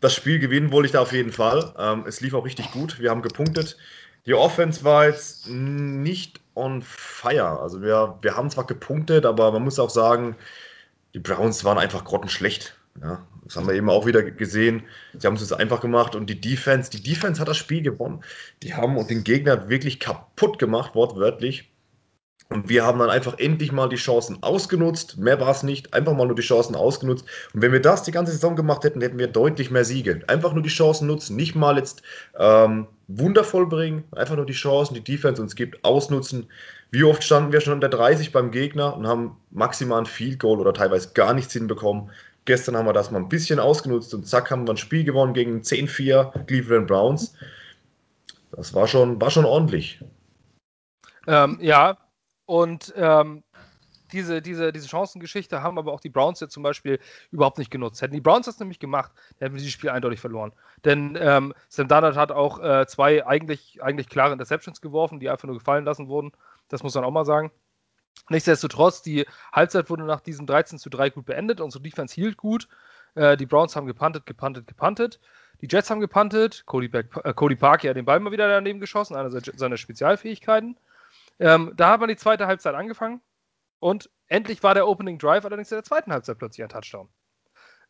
das 0.01 0.15
Spiel 0.15 0.39
gewinnen 0.39 0.71
wollte 0.71 0.87
ich 0.87 0.91
da 0.91 1.01
auf 1.01 1.11
jeden 1.11 1.31
Fall. 1.31 1.71
Ähm, 1.77 2.05
es 2.07 2.19
lief 2.19 2.33
auch 2.33 2.45
richtig 2.45 2.71
gut. 2.71 2.99
Wir 2.99 3.11
haben 3.11 3.21
gepunktet. 3.21 3.77
Die 4.25 4.33
Offense 4.33 4.83
war 4.83 5.05
jetzt 5.05 5.47
nicht 5.47 6.41
on 6.55 6.81
fire. 6.81 7.59
Also 7.59 7.83
wir, 7.83 8.17
wir 8.23 8.35
haben 8.35 8.49
zwar 8.49 8.65
gepunktet, 8.65 9.27
aber 9.27 9.51
man 9.51 9.63
muss 9.63 9.77
auch 9.77 9.91
sagen, 9.91 10.35
die 11.13 11.19
Browns 11.19 11.63
waren 11.63 11.77
einfach 11.77 12.05
grottenschlecht. 12.05 12.75
Ja, 13.03 13.23
das 13.43 13.55
haben 13.55 13.67
wir 13.67 13.75
eben 13.75 13.91
auch 13.91 14.07
wieder 14.07 14.23
gesehen. 14.23 14.81
Sie 15.15 15.27
haben 15.27 15.35
es 15.35 15.41
jetzt 15.41 15.53
einfach 15.53 15.79
gemacht 15.79 16.15
und 16.15 16.27
die 16.27 16.41
Defense, 16.41 16.89
die 16.89 17.03
Defense 17.03 17.39
hat 17.39 17.47
das 17.47 17.57
Spiel 17.57 17.83
gewonnen. 17.83 18.23
Die 18.63 18.73
haben 18.73 19.07
den 19.07 19.23
Gegner 19.23 19.69
wirklich 19.69 19.99
kaputt 19.99 20.57
gemacht, 20.57 20.95
wortwörtlich. 20.95 21.68
Und 22.51 22.67
wir 22.67 22.83
haben 22.83 22.97
dann 22.97 23.11
einfach 23.11 23.37
endlich 23.37 23.71
mal 23.71 23.89
die 23.89 23.95
Chancen 23.95 24.41
ausgenutzt. 24.41 25.19
Mehr 25.19 25.39
war 25.39 25.51
es 25.51 25.61
nicht. 25.61 25.93
Einfach 25.93 26.15
mal 26.15 26.25
nur 26.25 26.35
die 26.35 26.41
Chancen 26.41 26.75
ausgenutzt. 26.75 27.25
Und 27.53 27.61
wenn 27.61 27.71
wir 27.71 27.79
das 27.79 28.01
die 28.01 28.11
ganze 28.11 28.31
Saison 28.31 28.55
gemacht 28.55 28.83
hätten, 28.83 29.01
hätten 29.01 29.19
wir 29.19 29.27
deutlich 29.27 29.69
mehr 29.69 29.85
Siege. 29.85 30.21
Einfach 30.27 30.53
nur 30.53 30.63
die 30.63 30.69
Chancen 30.69 31.05
nutzen. 31.05 31.35
Nicht 31.35 31.53
mal 31.53 31.77
jetzt 31.77 32.01
ähm, 32.39 32.87
wundervoll 33.07 33.67
bringen. 33.67 34.03
Einfach 34.15 34.35
nur 34.35 34.47
die 34.47 34.53
Chancen, 34.53 34.95
die 34.95 35.03
Defense 35.03 35.39
uns 35.39 35.55
gibt, 35.55 35.85
ausnutzen. 35.85 36.47
Wie 36.89 37.03
oft 37.03 37.23
standen 37.23 37.51
wir 37.51 37.61
schon 37.61 37.73
unter 37.73 37.89
30 37.89 38.31
beim 38.31 38.49
Gegner 38.49 38.97
und 38.97 39.05
haben 39.05 39.37
maximal 39.51 39.99
ein 39.99 40.07
Field 40.07 40.39
Goal 40.39 40.59
oder 40.59 40.73
teilweise 40.73 41.13
gar 41.13 41.35
nichts 41.35 41.53
hinbekommen. 41.53 42.09
Gestern 42.45 42.75
haben 42.75 42.87
wir 42.87 42.93
das 42.93 43.11
mal 43.11 43.19
ein 43.19 43.29
bisschen 43.29 43.59
ausgenutzt 43.59 44.11
und 44.15 44.27
zack, 44.27 44.49
haben 44.49 44.67
wir 44.67 44.73
ein 44.73 44.77
Spiel 44.77 45.03
gewonnen 45.03 45.35
gegen 45.35 45.61
10-4 45.61 46.45
Cleveland 46.47 46.87
Browns. 46.87 47.35
Das 48.51 48.73
war 48.73 48.87
schon, 48.87 49.21
war 49.21 49.29
schon 49.29 49.45
ordentlich. 49.45 50.03
Ähm, 51.27 51.59
ja, 51.61 51.95
und 52.49 52.91
ähm, 52.97 53.43
diese, 54.11 54.41
diese, 54.41 54.71
diese 54.71 54.87
Chancengeschichte 54.87 55.61
haben 55.61 55.77
aber 55.77 55.93
auch 55.93 55.99
die 55.99 56.09
Browns 56.09 56.39
jetzt 56.39 56.53
zum 56.53 56.63
Beispiel 56.63 56.99
überhaupt 57.29 57.59
nicht 57.59 57.69
genutzt. 57.69 58.01
Hätten 58.01 58.15
die 58.15 58.21
Browns 58.21 58.47
das 58.47 58.59
nämlich 58.59 58.79
gemacht, 58.79 59.11
hätten 59.37 59.53
wir 59.53 59.59
dieses 59.59 59.73
Spiel 59.73 59.91
eindeutig 59.91 60.19
verloren. 60.19 60.51
Denn 60.83 61.15
ähm, 61.21 61.53
Sam 61.67 61.87
Darnold 61.87 62.15
hat 62.15 62.31
auch 62.31 62.59
äh, 62.59 62.87
zwei 62.87 63.23
eigentlich, 63.23 63.83
eigentlich 63.83 64.09
klare 64.09 64.33
Interceptions 64.33 64.81
geworfen, 64.81 65.19
die 65.19 65.29
einfach 65.29 65.45
nur 65.45 65.59
gefallen 65.59 65.85
lassen 65.85 66.07
wurden. 66.07 66.31
Das 66.69 66.81
muss 66.81 66.95
man 66.95 67.03
auch 67.03 67.11
mal 67.11 67.23
sagen. 67.23 67.51
Nichtsdestotrotz, 68.29 69.03
die 69.03 69.27
Halbzeit 69.53 69.91
wurde 69.91 70.05
nach 70.05 70.21
diesem 70.21 70.47
13 70.47 70.79
zu 70.79 70.89
3 70.89 71.11
gut 71.11 71.27
beendet. 71.27 71.61
Unsere 71.61 71.83
Defense 71.83 72.15
hielt 72.15 72.35
gut. 72.35 72.67
Äh, 73.13 73.37
die 73.37 73.45
Browns 73.45 73.75
haben 73.75 73.85
gepuntet, 73.85 74.25
gepuntet, 74.25 74.65
gepuntet. 74.65 75.19
Die 75.61 75.67
Jets 75.69 75.91
haben 75.91 75.99
gepuntet. 75.99 76.63
Cody, 76.65 76.87
Back, 76.87 77.15
äh, 77.23 77.31
Cody 77.31 77.55
Parker 77.55 77.89
hat 77.89 77.95
den 77.95 78.05
Ball 78.05 78.19
mal 78.19 78.31
wieder 78.31 78.47
daneben 78.47 78.79
geschossen, 78.79 79.15
eine 79.15 79.29
seiner 79.29 79.77
Spezialfähigkeiten. 79.77 80.77
Ähm, 81.39 81.73
da 81.75 81.91
hat 81.91 81.99
man 81.99 82.09
die 82.09 82.17
zweite 82.17 82.47
Halbzeit 82.47 82.75
angefangen. 82.75 83.21
Und 83.79 84.09
endlich 84.27 84.61
war 84.61 84.73
der 84.73 84.87
Opening 84.87 85.17
Drive 85.17 85.45
allerdings 85.45 85.71
in 85.71 85.77
der 85.77 85.83
zweiten 85.83 86.11
Halbzeit 86.11 86.37
plötzlich 86.37 86.63
ein 86.63 86.69
Touchdown. 86.69 87.09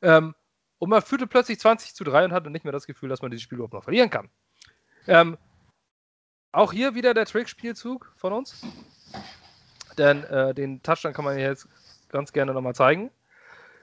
Ähm, 0.01 0.35
und 0.77 0.89
man 0.89 1.01
führte 1.01 1.27
plötzlich 1.27 1.59
20 1.59 1.93
zu 1.93 2.03
3 2.03 2.25
und 2.25 2.31
hatte 2.31 2.49
nicht 2.49 2.63
mehr 2.63 2.71
das 2.71 2.87
Gefühl, 2.87 3.09
dass 3.09 3.21
man 3.21 3.31
dieses 3.31 3.43
Spiel 3.43 3.57
überhaupt 3.57 3.73
noch 3.73 3.83
verlieren 3.83 4.09
kann. 4.09 4.29
Ähm, 5.07 5.37
auch 6.51 6.71
hier 6.71 6.95
wieder 6.95 7.13
der 7.13 7.25
Trickspielzug 7.25 8.11
von 8.15 8.33
uns. 8.33 8.61
Denn 9.97 10.23
äh, 10.25 10.53
den 10.53 10.81
Touchdown 10.81 11.13
kann 11.13 11.25
man 11.25 11.37
jetzt 11.37 11.67
ganz 12.09 12.31
gerne 12.31 12.53
nochmal 12.53 12.75
zeigen. 12.75 13.11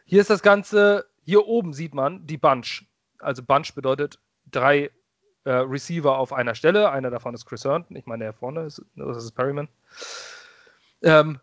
Hier 0.04 0.20
ist 0.20 0.30
das 0.30 0.42
Ganze, 0.42 1.06
hier 1.24 1.46
oben 1.46 1.72
sieht 1.72 1.94
man 1.94 2.26
die 2.26 2.38
Bunch. 2.38 2.86
Also 3.18 3.42
Bunch 3.42 3.74
bedeutet 3.74 4.18
drei 4.50 4.90
äh, 5.46 5.52
Receiver 5.52 6.18
auf 6.18 6.32
einer 6.32 6.54
Stelle. 6.54 6.90
Einer 6.90 7.10
davon 7.10 7.32
ist 7.32 7.46
Chris 7.46 7.64
Herndon. 7.64 7.96
Ich 7.96 8.06
meine, 8.06 8.24
der 8.24 8.32
vorne 8.32 8.62
ist, 8.62 8.82
das 8.96 9.24
ist 9.24 9.32
Perryman. 9.32 9.68
Ähm, 11.02 11.38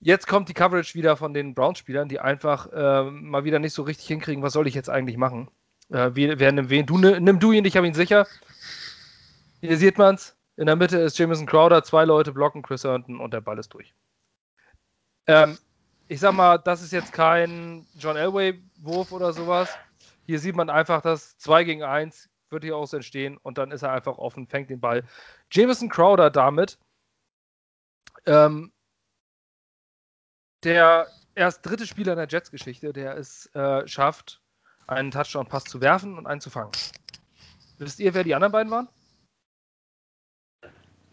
jetzt 0.00 0.26
kommt 0.26 0.48
die 0.48 0.54
Coverage 0.54 0.94
wieder 0.94 1.16
von 1.16 1.32
den 1.32 1.54
Browns-Spielern, 1.54 2.08
die 2.08 2.18
einfach 2.18 2.66
äh, 2.72 3.04
mal 3.04 3.44
wieder 3.44 3.60
nicht 3.60 3.74
so 3.74 3.82
richtig 3.82 4.08
hinkriegen, 4.08 4.42
was 4.42 4.52
soll 4.52 4.66
ich 4.66 4.74
jetzt 4.74 4.90
eigentlich 4.90 5.16
machen? 5.16 5.48
Äh, 5.90 6.10
wer, 6.14 6.40
wer 6.40 6.50
nimmt 6.50 6.68
wen? 6.68 6.84
Du, 6.84 6.98
nimm 6.98 7.38
du 7.38 7.52
ihn, 7.52 7.64
ich 7.64 7.76
habe 7.76 7.86
ihn 7.86 7.94
sicher. 7.94 8.26
Hier 9.60 9.76
sieht 9.76 9.98
man 9.98 10.16
es. 10.16 10.36
In 10.56 10.66
der 10.66 10.76
Mitte 10.76 10.98
ist 10.98 11.16
Jameson 11.16 11.46
Crowder, 11.46 11.84
zwei 11.84 12.04
Leute 12.04 12.32
blocken 12.32 12.62
Chris 12.62 12.82
Herndon 12.82 13.20
und 13.20 13.32
der 13.32 13.40
Ball 13.40 13.58
ist 13.58 13.72
durch. 13.72 13.94
Ähm, 15.28 15.58
ich 16.08 16.18
sag 16.18 16.32
mal, 16.32 16.58
das 16.58 16.82
ist 16.82 16.92
jetzt 16.92 17.12
kein 17.12 17.86
John 17.98 18.16
Elway-Wurf 18.16 19.12
oder 19.12 19.32
sowas. 19.32 19.68
Hier 20.24 20.40
sieht 20.40 20.56
man 20.56 20.70
einfach, 20.70 21.02
dass 21.02 21.38
2 21.38 21.62
gegen 21.62 21.82
1 21.84 22.28
wird 22.50 22.64
hier 22.64 22.76
aus 22.76 22.92
entstehen 22.92 23.36
und 23.38 23.58
dann 23.58 23.70
ist 23.70 23.82
er 23.82 23.92
einfach 23.92 24.18
offen, 24.18 24.46
fängt 24.46 24.70
den 24.70 24.80
Ball. 24.80 25.04
Jameson 25.50 25.88
Crowder 25.88 26.30
damit, 26.30 26.78
ähm, 28.26 28.72
der 30.62 31.08
erst 31.34 31.64
dritte 31.64 31.86
Spieler 31.86 32.12
in 32.12 32.18
der 32.18 32.28
Jets-Geschichte, 32.28 32.92
der 32.92 33.16
es 33.16 33.46
äh, 33.54 33.86
schafft, 33.86 34.40
einen 34.86 35.10
Touchdown-Pass 35.10 35.64
zu 35.64 35.80
werfen 35.80 36.16
und 36.16 36.26
einen 36.26 36.40
zu 36.40 36.50
fangen. 36.50 36.72
Wisst 37.78 38.00
ihr, 38.00 38.14
wer 38.14 38.24
die 38.24 38.34
anderen 38.34 38.52
beiden 38.52 38.72
waren? 38.72 38.88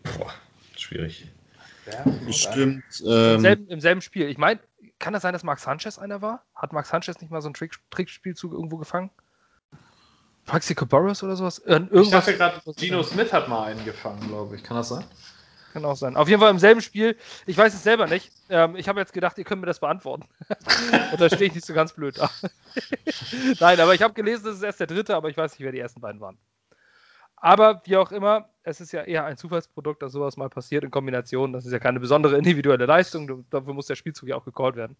Boah, 0.03 0.33
schwierig. 0.77 1.31
Ja, 1.85 2.03
Bestimmt. 2.25 2.83
Ähm, 3.05 3.35
Im, 3.35 3.41
selben, 3.41 3.67
Im, 3.67 3.81
selben, 3.81 4.01
Spiel. 4.01 4.29
Ich 4.29 4.37
meine, 4.37 4.61
kann 4.99 5.13
das 5.13 5.21
sein, 5.21 5.33
dass 5.33 5.43
Max 5.43 5.63
Sanchez 5.63 5.99
einer 5.99 6.21
war? 6.21 6.45
Hat 6.55 6.71
Max 6.71 6.89
Sanchez 6.89 7.19
nicht 7.19 7.29
mal 7.29 7.41
so 7.41 7.47
einen 7.47 7.55
Trick, 7.55 7.77
Trickspielzug 7.89 8.53
irgendwo 8.53 8.77
gefangen? 8.77 9.11
Paxico 10.45 10.85
Burris 10.85 11.23
oder 11.23 11.35
sowas? 11.35 11.59
Irgendwas 11.59 12.05
ich 12.05 12.11
dachte 12.11 12.37
gerade, 12.37 12.61
Gino 12.77 13.03
Smith 13.03 13.31
hat 13.31 13.47
mal 13.47 13.63
einen 13.63 13.83
gefangen, 13.85 14.27
glaube 14.27 14.55
ich. 14.55 14.63
Kann 14.63 14.77
das 14.77 14.89
sein? 14.89 15.03
Kann 15.73 15.85
auch 15.85 15.95
sein. 15.95 16.15
Auf 16.15 16.29
jeden 16.29 16.39
Fall 16.39 16.51
im 16.51 16.59
selben 16.59 16.81
Spiel. 16.81 17.17
Ich 17.45 17.57
weiß 17.57 17.73
es 17.73 17.83
selber 17.83 18.07
nicht. 18.07 18.31
Ähm, 18.49 18.75
ich 18.75 18.87
habe 18.87 18.99
jetzt 18.99 19.13
gedacht, 19.13 19.37
ihr 19.37 19.43
könnt 19.43 19.61
mir 19.61 19.67
das 19.67 19.79
beantworten. 19.79 20.25
Und 21.11 21.19
da 21.19 21.27
stehe 21.29 21.45
ich 21.45 21.55
nicht 21.55 21.65
so 21.65 21.73
ganz 21.73 21.93
blöd 21.93 22.17
da. 22.17 22.29
Nein, 23.59 23.79
aber 23.79 23.95
ich 23.95 24.01
habe 24.03 24.13
gelesen, 24.13 24.45
das 24.45 24.57
ist 24.57 24.63
erst 24.63 24.79
der 24.79 24.87
dritte, 24.87 25.15
aber 25.15 25.29
ich 25.29 25.37
weiß 25.37 25.53
nicht, 25.53 25.65
wer 25.65 25.71
die 25.71 25.79
ersten 25.79 26.01
beiden 26.01 26.21
waren. 26.21 26.37
Aber 27.37 27.81
wie 27.85 27.97
auch 27.97 28.11
immer, 28.11 28.49
es 28.63 28.81
ist 28.81 28.93
ja 28.93 29.01
eher 29.01 29.25
ein 29.25 29.37
Zufallsprodukt, 29.37 30.01
dass 30.01 30.13
sowas 30.13 30.37
mal 30.37 30.49
passiert 30.49 30.83
in 30.83 30.91
Kombination. 30.91 31.53
Das 31.53 31.65
ist 31.65 31.71
ja 31.71 31.79
keine 31.79 31.99
besondere 31.99 32.37
individuelle 32.37 32.85
Leistung. 32.85 33.45
Dafür 33.49 33.73
muss 33.73 33.87
der 33.87 33.95
Spielzug 33.95 34.29
ja 34.29 34.35
auch 34.35 34.45
gecallt 34.45 34.75
werden. 34.75 34.95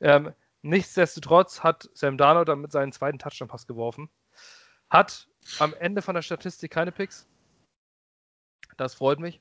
Ähm, 0.00 0.32
Nichtsdestotrotz 0.62 1.60
hat 1.62 1.88
Sam 1.94 2.18
Darnold 2.18 2.48
damit 2.48 2.72
seinen 2.72 2.92
zweiten 2.92 3.18
Touchdown-Pass 3.18 3.66
geworfen. 3.66 4.10
Hat 4.90 5.28
am 5.58 5.74
Ende 5.74 6.02
von 6.02 6.14
der 6.14 6.22
Statistik 6.22 6.72
keine 6.72 6.92
Picks. 6.92 7.26
Das 8.76 8.94
freut 8.94 9.20
mich. 9.20 9.40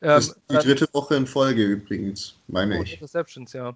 das 0.00 0.28
ist 0.28 0.40
die 0.50 0.56
dritte 0.56 0.88
Woche 0.92 1.16
in 1.16 1.26
Folge 1.26 1.64
übrigens, 1.64 2.36
meine 2.46 2.78
oh, 2.78 2.82
ich. 2.82 2.94
Interceptions, 2.94 3.52
ja. 3.52 3.74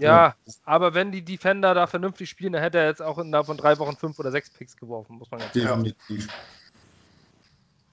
Ja, 0.00 0.36
aber 0.64 0.94
wenn 0.94 1.12
die 1.12 1.22
Defender 1.22 1.74
da 1.74 1.86
vernünftig 1.86 2.30
spielen, 2.30 2.54
dann 2.54 2.62
hätte 2.62 2.78
er 2.78 2.86
jetzt 2.86 3.02
auch 3.02 3.18
innerhalb 3.18 3.46
von 3.46 3.58
drei 3.58 3.78
Wochen 3.78 3.96
fünf 3.96 4.18
oder 4.18 4.30
sechs 4.30 4.48
Picks 4.48 4.76
geworfen, 4.76 5.16
muss 5.16 5.30
man 5.30 5.40
ganz 5.40 5.52
sagen. 5.52 5.84
Definitiv. 5.84 6.28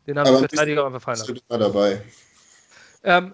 Den 0.07 0.17
haben 0.17 0.27
Aber 0.27 0.37
die 0.37 0.47
Verteidiger 0.47 0.85
einfach 0.85 1.01
fallen 1.01 1.19
lassen. 1.19 1.39
Immer 1.49 1.59
dabei. 1.59 2.01
Ähm, 3.03 3.33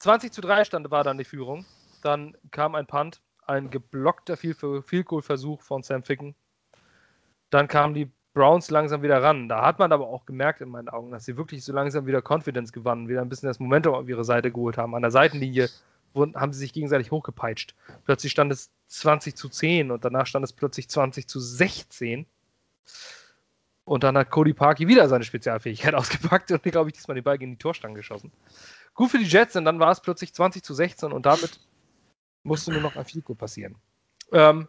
20 0.00 0.32
zu 0.32 0.40
3 0.40 0.64
stand 0.64 0.90
war 0.90 1.04
dann 1.04 1.18
die 1.18 1.24
Führung. 1.24 1.64
Dann 2.02 2.36
kam 2.50 2.74
ein 2.74 2.86
Punt, 2.86 3.22
ein 3.46 3.70
geblockter 3.70 4.36
Field 4.36 5.06
Goal 5.06 5.22
Versuch 5.22 5.62
von 5.62 5.82
Sam 5.82 6.02
Ficken. 6.02 6.34
Dann 7.50 7.68
kamen 7.68 7.94
die 7.94 8.10
Browns 8.34 8.70
langsam 8.70 9.02
wieder 9.02 9.22
ran. 9.22 9.48
Da 9.48 9.64
hat 9.64 9.78
man 9.78 9.92
aber 9.92 10.08
auch 10.08 10.26
gemerkt 10.26 10.60
in 10.60 10.68
meinen 10.68 10.88
Augen, 10.88 11.10
dass 11.10 11.24
sie 11.24 11.36
wirklich 11.36 11.64
so 11.64 11.72
langsam 11.72 12.06
wieder 12.06 12.22
Confidence 12.22 12.72
gewannen, 12.72 13.08
wieder 13.08 13.22
ein 13.22 13.28
bisschen 13.28 13.48
das 13.48 13.60
Momentum 13.60 13.94
auf 13.94 14.08
ihre 14.08 14.24
Seite 14.24 14.52
geholt 14.52 14.76
haben. 14.76 14.94
An 14.94 15.02
der 15.02 15.10
Seitenlinie 15.10 15.70
haben 16.14 16.52
sie 16.52 16.58
sich 16.58 16.72
gegenseitig 16.72 17.10
hochgepeitscht. 17.10 17.74
Plötzlich 18.04 18.32
stand 18.32 18.52
es 18.52 18.70
20 18.88 19.36
zu 19.36 19.48
10 19.48 19.90
und 19.90 20.04
danach 20.04 20.26
stand 20.26 20.44
es 20.44 20.52
plötzlich 20.52 20.88
20 20.88 21.26
zu 21.26 21.40
16. 21.40 22.26
Und 23.84 24.02
dann 24.02 24.18
hat 24.18 24.30
Cody 24.30 24.52
Parkey 24.52 24.88
wieder 24.88 25.08
seine 25.08 25.24
Spezialfähigkeit 25.24 25.94
ausgepackt 25.94 26.50
und, 26.50 26.62
glaube 26.62 26.90
ich, 26.90 26.94
diesmal 26.94 27.14
den 27.14 27.24
Ball 27.24 27.38
gegen 27.38 27.52
die 27.52 27.58
Torstange 27.58 27.94
geschossen. 27.94 28.32
Gut 28.94 29.10
für 29.10 29.18
die 29.18 29.24
Jets, 29.24 29.56
und 29.56 29.64
dann 29.64 29.78
war 29.78 29.92
es 29.92 30.00
plötzlich 30.00 30.34
20 30.34 30.62
zu 30.62 30.74
16 30.74 31.12
und 31.12 31.24
damit 31.24 31.60
musste 32.42 32.72
nur 32.72 32.80
noch 32.80 32.96
ein 32.96 33.04
Field 33.04 33.24
passieren. 33.38 33.76
Ähm, 34.32 34.68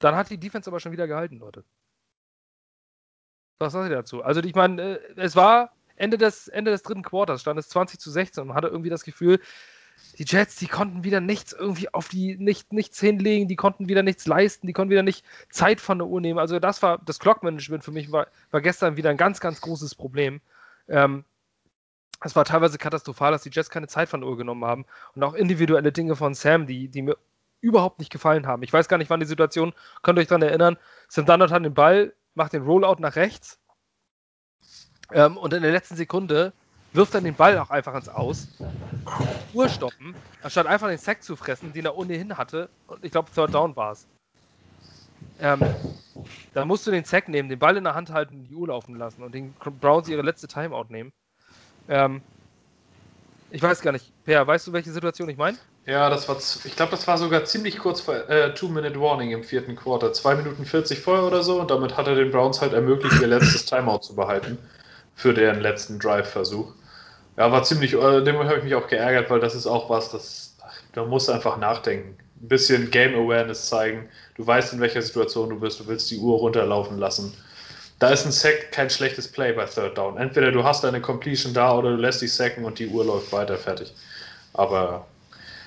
dann 0.00 0.16
hat 0.16 0.30
die 0.30 0.38
Defense 0.38 0.68
aber 0.68 0.80
schon 0.80 0.92
wieder 0.92 1.06
gehalten, 1.06 1.38
Leute. 1.38 1.64
Was 3.58 3.74
sagt 3.74 3.90
ihr 3.90 3.96
dazu? 3.96 4.22
Also, 4.22 4.40
ich 4.42 4.54
meine, 4.54 4.98
äh, 4.98 5.00
es 5.16 5.36
war 5.36 5.72
Ende 5.96 6.18
des, 6.18 6.48
Ende 6.48 6.70
des 6.70 6.82
dritten 6.82 7.02
Quarters, 7.02 7.42
stand 7.42 7.58
es 7.58 7.68
20 7.68 8.00
zu 8.00 8.10
16 8.10 8.42
und 8.42 8.48
man 8.48 8.56
hatte 8.56 8.68
irgendwie 8.68 8.90
das 8.90 9.04
Gefühl, 9.04 9.38
die 10.18 10.24
Jets, 10.24 10.56
die 10.56 10.66
konnten 10.66 11.04
wieder 11.04 11.20
nichts 11.20 11.52
irgendwie 11.52 11.92
auf 11.92 12.08
die, 12.08 12.36
nicht, 12.38 12.72
nichts 12.72 12.98
hinlegen, 12.98 13.48
die 13.48 13.56
konnten 13.56 13.88
wieder 13.88 14.02
nichts 14.02 14.26
leisten, 14.26 14.66
die 14.66 14.72
konnten 14.72 14.90
wieder 14.90 15.02
nicht 15.02 15.26
Zeit 15.50 15.78
von 15.78 15.98
der 15.98 16.08
Uhr 16.08 16.22
nehmen. 16.22 16.38
Also, 16.38 16.58
das 16.58 16.82
war, 16.82 16.98
das 17.04 17.18
Clock-Management 17.18 17.84
für 17.84 17.92
mich 17.92 18.10
war, 18.10 18.28
war 18.50 18.62
gestern 18.62 18.96
wieder 18.96 19.10
ein 19.10 19.18
ganz, 19.18 19.40
ganz 19.40 19.60
großes 19.60 19.94
Problem. 19.94 20.40
Ähm, 20.88 21.24
es 22.22 22.34
war 22.36 22.44
teilweise 22.46 22.78
katastrophal, 22.78 23.32
dass 23.32 23.42
die 23.42 23.50
Jets 23.50 23.70
keine 23.70 23.88
Zeit 23.88 24.08
von 24.08 24.20
der 24.20 24.30
Uhr 24.30 24.36
genommen 24.38 24.64
haben 24.64 24.86
und 25.14 25.22
auch 25.22 25.34
individuelle 25.34 25.92
Dinge 25.92 26.16
von 26.16 26.34
Sam, 26.34 26.66
die, 26.66 26.88
die 26.88 27.02
mir 27.02 27.16
überhaupt 27.60 27.98
nicht 27.98 28.10
gefallen 28.10 28.46
haben. 28.46 28.62
Ich 28.62 28.72
weiß 28.72 28.88
gar 28.88 28.98
nicht, 28.98 29.10
wann 29.10 29.20
die 29.20 29.26
Situation, 29.26 29.72
könnt 30.02 30.18
ihr 30.18 30.22
euch 30.22 30.28
daran 30.28 30.42
erinnern, 30.42 30.76
Sam 31.08 31.26
Darnold 31.26 31.50
hat 31.50 31.64
den 31.64 31.74
Ball, 31.74 32.14
macht 32.34 32.52
den 32.52 32.62
Rollout 32.62 32.96
nach 33.00 33.16
rechts 33.16 33.58
ähm, 35.12 35.36
und 35.36 35.52
in 35.52 35.62
der 35.62 35.72
letzten 35.72 35.96
Sekunde 35.96 36.52
wirft 36.92 37.14
dann 37.14 37.24
den 37.24 37.34
Ball 37.34 37.58
auch 37.58 37.70
einfach 37.70 37.94
ins 37.94 38.08
Aus, 38.08 38.48
Uhr 39.52 39.68
stoppen, 39.68 40.14
anstatt 40.42 40.66
einfach 40.66 40.88
den 40.88 40.98
Sack 40.98 41.22
zu 41.22 41.36
fressen, 41.36 41.72
den 41.72 41.84
er 41.84 41.96
ohnehin 41.96 42.36
hatte 42.36 42.68
und 42.86 43.04
ich 43.04 43.12
glaube 43.12 43.30
Third 43.34 43.54
Down 43.54 43.76
war 43.76 43.92
es. 43.92 44.06
Ähm, 45.40 45.60
dann 46.54 46.68
musst 46.68 46.86
du 46.86 46.90
den 46.90 47.04
Sack 47.04 47.28
nehmen, 47.28 47.48
den 47.48 47.58
Ball 47.58 47.76
in 47.76 47.84
der 47.84 47.94
Hand 47.94 48.10
halten, 48.10 48.46
die 48.48 48.54
Uhr 48.54 48.68
laufen 48.68 48.96
lassen 48.96 49.22
und 49.22 49.34
den 49.34 49.54
Browns 49.80 50.08
ihre 50.08 50.22
letzte 50.22 50.48
Timeout 50.48 50.86
nehmen. 50.88 51.12
Ähm, 51.88 52.22
ich 53.50 53.62
weiß 53.62 53.80
gar 53.80 53.92
nicht. 53.92 54.12
Per, 54.24 54.46
weißt 54.46 54.66
du, 54.68 54.72
welche 54.72 54.92
Situation 54.92 55.28
ich 55.28 55.36
meine? 55.36 55.58
Ja, 55.86 56.08
das 56.10 56.28
war, 56.28 56.36
ich 56.64 56.76
glaube, 56.76 56.92
das 56.92 57.06
war 57.08 57.18
sogar 57.18 57.44
ziemlich 57.44 57.78
kurz 57.78 58.00
vor 58.00 58.28
äh, 58.28 58.54
Two-Minute-Warning 58.54 59.30
im 59.32 59.42
vierten 59.44 59.76
Quarter. 59.76 60.12
2 60.12 60.36
Minuten 60.36 60.64
40 60.64 61.00
vorher 61.00 61.24
oder 61.24 61.42
so 61.42 61.60
und 61.60 61.70
damit 61.70 61.96
hat 61.96 62.06
er 62.06 62.14
den 62.14 62.30
Browns 62.30 62.60
halt 62.60 62.72
ermöglicht, 62.74 63.20
ihr 63.20 63.26
letztes 63.26 63.64
Timeout 63.66 64.00
zu 64.00 64.14
behalten 64.14 64.58
für 65.14 65.34
deren 65.34 65.60
letzten 65.60 65.98
Drive-Versuch. 65.98 66.72
Ja, 67.36 67.50
war 67.52 67.62
ziemlich, 67.64 67.94
äh, 67.94 68.22
dem 68.22 68.38
habe 68.38 68.58
ich 68.58 68.64
mich 68.64 68.74
auch 68.74 68.88
geärgert, 68.88 69.30
weil 69.30 69.40
das 69.40 69.54
ist 69.54 69.66
auch 69.66 69.90
was, 69.90 70.10
das, 70.12 70.56
ach, 70.62 71.06
musst 71.06 71.28
du 71.28 71.32
einfach 71.32 71.56
nachdenken. 71.58 72.16
Ein 72.42 72.48
bisschen 72.48 72.90
Game 72.90 73.14
Awareness 73.14 73.68
zeigen. 73.68 74.08
Du 74.36 74.46
weißt, 74.46 74.72
in 74.74 74.80
welcher 74.80 75.02
Situation 75.02 75.50
du 75.50 75.60
bist, 75.60 75.80
du 75.80 75.86
willst 75.86 76.10
die 76.10 76.18
Uhr 76.18 76.38
runterlaufen 76.38 76.98
lassen. 76.98 77.34
Da 77.98 78.10
ist 78.10 78.24
ein 78.26 78.32
Sack 78.32 78.72
kein 78.72 78.90
schlechtes 78.90 79.28
Play 79.30 79.52
bei 79.52 79.66
Third 79.66 79.98
Down. 79.98 80.16
Entweder 80.18 80.52
du 80.52 80.64
hast 80.64 80.84
eine 80.84 81.00
Completion 81.00 81.54
da 81.54 81.74
oder 81.76 81.90
du 81.92 81.96
lässt 81.96 82.22
die 82.22 82.28
sacken 82.28 82.64
und 82.64 82.78
die 82.78 82.88
Uhr 82.88 83.04
läuft 83.04 83.32
weiter, 83.32 83.56
fertig. 83.58 83.94
Aber 84.54 85.06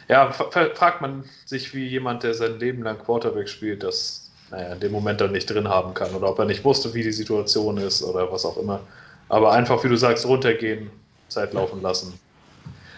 ja, 0.07 0.31
fragt 0.31 1.01
man 1.01 1.23
sich, 1.45 1.73
wie 1.73 1.87
jemand, 1.87 2.23
der 2.23 2.33
sein 2.33 2.59
Leben 2.59 2.83
lang 2.83 2.99
Quarterback 2.99 3.47
spielt, 3.49 3.83
das 3.83 4.31
naja, 4.51 4.73
in 4.73 4.79
dem 4.79 4.91
Moment 4.91 5.19
dann 5.19 5.31
nicht 5.31 5.49
drin 5.49 5.67
haben 5.67 5.93
kann 5.93 6.13
oder 6.13 6.29
ob 6.29 6.39
er 6.39 6.45
nicht 6.45 6.63
wusste, 6.63 6.93
wie 6.93 7.03
die 7.03 7.11
Situation 7.11 7.77
ist 7.77 8.03
oder 8.03 8.31
was 8.31 8.45
auch 8.45 8.57
immer. 8.57 8.81
Aber 9.29 9.51
einfach, 9.51 9.83
wie 9.83 9.89
du 9.89 9.95
sagst, 9.95 10.25
runtergehen, 10.25 10.91
Zeit 11.27 11.53
laufen 11.53 11.81
lassen. 11.81 12.19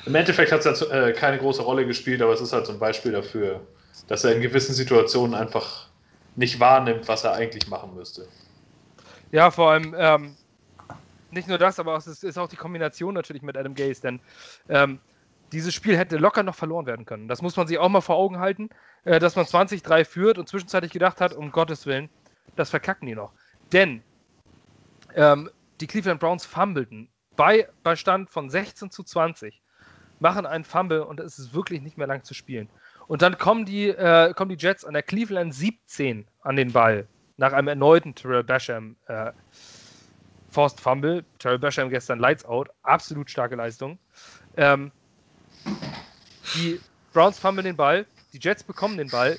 Im 0.06 0.16
Endeffekt 0.16 0.52
hat 0.52 0.66
es 0.66 0.82
ja 0.82 1.08
äh, 1.08 1.14
keine 1.14 1.38
große 1.38 1.62
Rolle 1.62 1.86
gespielt, 1.86 2.22
aber 2.22 2.34
es 2.34 2.42
ist 2.42 2.52
halt 2.52 2.66
so 2.66 2.74
ein 2.74 2.80
Beispiel 2.80 3.14
dafür, 3.14 3.62
dass 4.08 4.24
er 4.24 4.36
in 4.36 4.42
gewissen 4.42 4.74
Situationen 4.74 5.34
einfach 5.34 5.88
nicht 6.36 6.60
wahrnimmt, 6.60 7.08
was 7.08 7.24
er 7.24 7.34
eigentlich 7.34 7.68
machen 7.68 7.96
müsste. 7.96 8.28
Ja, 9.32 9.50
vor 9.50 9.72
allem 9.72 9.96
ähm, 9.98 10.36
nicht 11.32 11.48
nur 11.48 11.58
das, 11.58 11.80
aber 11.80 11.96
es 11.96 12.08
ist, 12.08 12.38
auch 12.38 12.50
die 12.50 12.56
Kombination 12.56 13.14
natürlich 13.14 13.42
mit 13.42 13.58
Adam 13.58 13.74
Gaze, 13.76 14.02
denn 14.02 14.20
ähm, 14.70 15.00
dieses 15.52 15.74
Spiel 15.74 15.98
hätte 15.98 16.18
locker 16.18 16.44
noch 16.44 16.56
verloren 16.56 16.86
werden 16.86 17.06
können. 17.06 17.28
Das 17.28 17.42
muss 17.42 17.56
man 17.56 17.68
sich 17.68 17.78
auch 17.78 17.90
mal 17.90 18.02
vor 18.02 18.16
Augen 18.16 18.40
halten, 18.40 18.70
äh, 19.04 19.20
dass 19.20 19.36
man 19.36 19.46
20-3 19.46 20.06
führt 20.06 20.38
und 20.38 20.50
zwischenzeitlich 20.50 20.92
gedacht 20.92 21.22
hat, 21.22 21.34
um 21.34 21.52
Gottes 21.52 21.86
Willen, 21.86 22.10
das 22.56 22.70
verkacken 22.70 23.08
die 23.08 23.16
noch. 23.16 23.32
Denn 23.72 24.04
ähm, 25.16 25.50
die 25.82 25.88
Cleveland 25.88 26.20
Browns 26.20 26.46
fummelten 26.46 27.10
bei, 27.36 27.68
bei 27.84 27.96
Stand 27.96 28.30
von 28.30 28.50
16 28.50 28.92
zu 28.92 29.04
20, 29.04 29.62
machen 30.20 30.46
einen 30.46 30.64
Fumble 30.64 31.06
und 31.06 31.20
es 31.20 31.38
ist 31.38 31.54
wirklich 31.54 31.82
nicht 31.82 31.98
mehr 31.98 32.08
lang 32.08 32.24
zu 32.24 32.34
spielen. 32.34 32.70
Und 33.08 33.22
dann 33.22 33.38
kommen 33.38 33.66
die, 33.66 33.90
äh, 33.90 34.34
kommen 34.34 34.50
die 34.50 34.58
Jets 34.58 34.86
an 34.86 34.94
der 34.94 35.04
Cleveland 35.04 35.54
17 35.54 36.26
an 36.42 36.56
den 36.56 36.72
Ball 36.72 37.08
nach 37.38 37.54
einem 37.54 37.68
erneuten 37.68 38.16
Terrell 38.16 38.44
Basham 38.44 38.96
äh, 39.08 39.32
Forced 40.50 40.80
Fumble. 40.80 41.26
Terrell 41.38 41.60
Basham 41.60 41.90
gestern 41.90 42.20
Lights 42.20 42.46
Out. 42.46 42.70
Absolut 42.84 43.30
starke 43.30 43.56
Leistung. 43.56 44.00
Ähm, 44.58 44.92
die 46.56 46.80
Browns 47.14 47.40
fummeln 47.40 47.66
den 47.66 47.76
Ball. 47.76 48.06
Die 48.34 48.40
Jets 48.40 48.64
bekommen 48.64 48.98
den 48.98 49.10
Ball. 49.10 49.38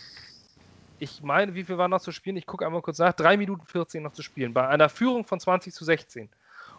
Ich 0.99 1.23
meine, 1.23 1.55
wie 1.55 1.65
viel 1.65 1.77
war 1.77 1.89
noch 1.89 2.01
zu 2.01 2.12
spielen? 2.12 2.37
Ich 2.37 2.47
gucke 2.47 2.65
einmal 2.65 2.83
kurz 2.83 2.99
nach. 2.99 3.12
3 3.12 3.37
Minuten 3.37 3.67
14 3.67 4.03
noch 4.03 4.12
zu 4.12 4.23
spielen. 4.23 4.55
Bei 4.55 4.67
einer 4.69 4.89
Führung 4.89 5.25
von 5.25 5.39
20 5.39 5.75
zu 5.75 5.85
16. 5.85 6.29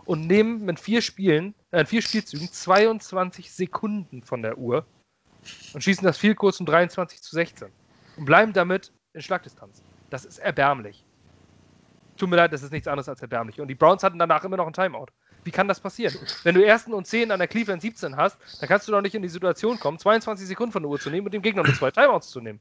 Und 0.06 0.26
nehmen 0.26 0.66
mit 0.66 0.80
vier 0.80 1.02
Spielen, 1.02 1.54
äh, 1.72 1.86
vier 1.86 2.02
Spielzügen 2.02 2.50
22 2.52 3.52
Sekunden 3.52 4.24
von 4.24 4.42
der 4.42 4.58
Uhr 4.58 4.86
und 5.74 5.84
schießen 5.84 6.04
das 6.04 6.18
viel 6.18 6.34
kurz 6.36 6.60
um 6.60 6.66
23 6.66 7.22
zu 7.22 7.36
16. 7.36 7.70
Und 8.16 8.26
bleiben 8.26 8.54
damit 8.54 8.92
in 9.14 9.22
Schlagdistanz. 9.22 9.84
Das 10.10 10.26
ist 10.26 10.40
erbärmlich. 10.40 11.04
Tut 12.18 12.30
mir 12.30 12.38
leid, 12.38 12.54
das 12.54 12.64
ist 12.64 12.72
nichts 12.72 12.88
anderes 12.88 13.10
als 13.10 13.22
erbärmlich. 13.22 13.62
Und 13.62 13.68
die 13.68 13.76
Browns 13.76 14.04
hatten 14.04 14.18
danach 14.18 14.44
immer 14.44 14.58
noch 14.58 14.66
ein 14.66 14.74
Timeout. 14.74 15.08
Wie 15.48 15.52
kann 15.52 15.70
das 15.70 15.80
passieren? 15.80 16.14
Wenn 16.44 16.56
du 16.56 16.66
ersten 16.66 16.94
und 16.94 17.08
10 17.08 17.32
an 17.32 17.40
der 17.40 17.48
Cleveland 17.48 17.82
17 17.82 18.18
hast, 18.18 18.38
dann 18.60 18.68
kannst 18.68 18.86
du 18.86 18.92
doch 18.92 19.02
nicht 19.02 19.16
in 19.16 19.22
die 19.22 19.30
Situation 19.30 19.80
kommen, 19.80 19.98
22 19.98 20.46
Sekunden 20.46 20.74
von 20.74 20.84
der 20.84 20.90
Uhr 20.90 21.00
zu 21.00 21.10
nehmen 21.10 21.26
und 21.26 21.34
dem 21.34 21.42
Gegner 21.42 21.64
nur 21.64 21.74
zwei 21.74 21.90
Timeouts 21.90 22.32
zu 22.32 22.42
nehmen. 22.42 22.60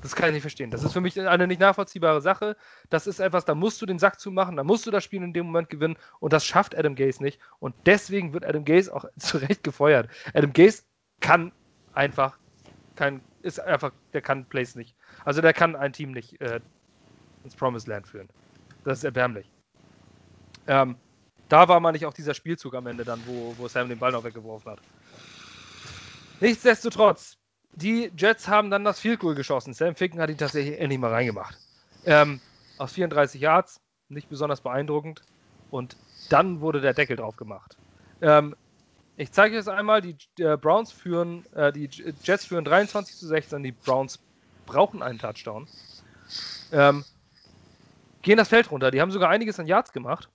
Das 0.00 0.16
kann 0.16 0.28
ich 0.30 0.32
nicht 0.32 0.40
verstehen. 0.40 0.70
Das 0.70 0.82
ist 0.82 0.94
für 0.94 1.02
mich 1.02 1.20
eine 1.20 1.46
nicht 1.46 1.60
nachvollziehbare 1.60 2.22
Sache. 2.22 2.56
Das 2.88 3.06
ist 3.06 3.20
etwas, 3.20 3.44
da 3.44 3.54
musst 3.54 3.82
du 3.82 3.86
den 3.86 3.98
Sack 3.98 4.18
zumachen, 4.18 4.56
da 4.56 4.64
musst 4.64 4.86
du 4.86 4.90
das 4.90 5.04
Spiel 5.04 5.22
in 5.22 5.34
dem 5.34 5.44
Moment 5.44 5.68
gewinnen 5.68 5.98
und 6.18 6.32
das 6.32 6.46
schafft 6.46 6.74
Adam 6.74 6.94
Gaze 6.94 7.22
nicht. 7.22 7.38
Und 7.58 7.74
deswegen 7.84 8.32
wird 8.32 8.46
Adam 8.46 8.64
Gaze 8.64 8.94
auch 8.94 9.04
zu 9.18 9.36
Recht 9.36 9.62
gefeuert. 9.62 10.08
Adam 10.32 10.54
Gaze 10.54 10.84
kann 11.20 11.52
einfach 11.92 12.38
kein, 12.94 13.20
ist 13.42 13.60
einfach, 13.60 13.92
der 14.14 14.22
kann 14.22 14.46
Plays 14.46 14.74
nicht. 14.74 14.96
Also 15.26 15.42
der 15.42 15.52
kann 15.52 15.76
ein 15.76 15.92
Team 15.92 16.12
nicht 16.12 16.40
äh, 16.40 16.60
ins 17.44 17.54
Promised 17.54 17.88
Land 17.88 18.08
führen. 18.08 18.30
Das 18.84 18.98
ist 18.98 19.04
erbärmlich. 19.04 19.52
Ähm, 20.66 20.96
da 21.48 21.68
war 21.68 21.80
man 21.80 21.92
nicht 21.92 22.06
auch 22.06 22.12
dieser 22.12 22.34
Spielzug 22.34 22.74
am 22.74 22.86
Ende 22.86 23.04
dann, 23.04 23.22
wo, 23.26 23.54
wo 23.56 23.68
Sam 23.68 23.88
den 23.88 23.98
Ball 23.98 24.12
noch 24.12 24.24
weggeworfen 24.24 24.72
hat. 24.72 24.80
Nichtsdestotrotz, 26.40 27.36
die 27.72 28.10
Jets 28.16 28.48
haben 28.48 28.70
dann 28.70 28.84
das 28.84 29.00
Field 29.00 29.20
Goal 29.20 29.34
geschossen. 29.34 29.74
Sam 29.74 29.94
Ficken 29.94 30.20
hat 30.20 30.30
ihn 30.30 30.38
tatsächlich 30.38 30.78
endlich 30.78 30.98
mal 30.98 31.12
reingemacht. 31.12 31.58
Ähm, 32.04 32.40
aus 32.78 32.92
34 32.92 33.40
Yards, 33.40 33.80
nicht 34.08 34.28
besonders 34.28 34.60
beeindruckend. 34.60 35.22
Und 35.70 35.96
dann 36.28 36.60
wurde 36.60 36.80
der 36.80 36.94
Deckel 36.94 37.16
drauf 37.16 37.36
gemacht. 37.36 37.76
Ähm, 38.20 38.54
ich 39.16 39.32
zeige 39.32 39.56
euch 39.56 39.64
das 39.64 39.74
einmal. 39.74 40.02
Die 40.02 40.16
äh, 40.38 40.56
Browns 40.56 40.92
führen, 40.92 41.44
äh, 41.54 41.72
die 41.72 41.88
Jets 42.22 42.44
führen 42.44 42.64
23 42.64 43.16
zu 43.16 43.26
16. 43.26 43.62
Die 43.62 43.72
Browns 43.72 44.18
brauchen 44.66 45.02
einen 45.02 45.18
Touchdown. 45.18 45.68
Ähm, 46.72 47.04
gehen 48.22 48.36
das 48.36 48.48
Feld 48.48 48.70
runter. 48.70 48.90
Die 48.90 49.00
haben 49.00 49.10
sogar 49.10 49.30
einiges 49.30 49.58
an 49.58 49.66
Yards 49.66 49.92
gemacht. 49.92 50.28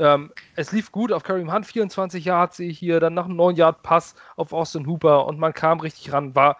Ähm, 0.00 0.32
es 0.56 0.72
lief 0.72 0.90
gut 0.90 1.12
auf 1.12 1.22
Kareem 1.22 1.52
Hunt, 1.52 1.66
24 1.66 2.24
Yards 2.24 2.56
sehe 2.56 2.70
ich 2.70 2.78
hier, 2.78 2.98
dann 2.98 3.14
noch 3.14 3.26
ein 3.26 3.36
9 3.36 3.54
Yard 3.54 3.82
Pass 3.82 4.16
auf 4.36 4.52
Austin 4.52 4.86
Hooper 4.86 5.26
und 5.26 5.38
man 5.38 5.52
kam 5.52 5.78
richtig 5.78 6.12
ran. 6.12 6.34
War 6.34 6.56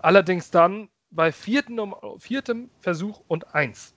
Allerdings 0.00 0.50
dann 0.50 0.88
bei 1.10 1.32
vierten, 1.32 1.80
viertem 2.18 2.70
Versuch 2.80 3.22
und 3.28 3.54
eins. 3.54 3.94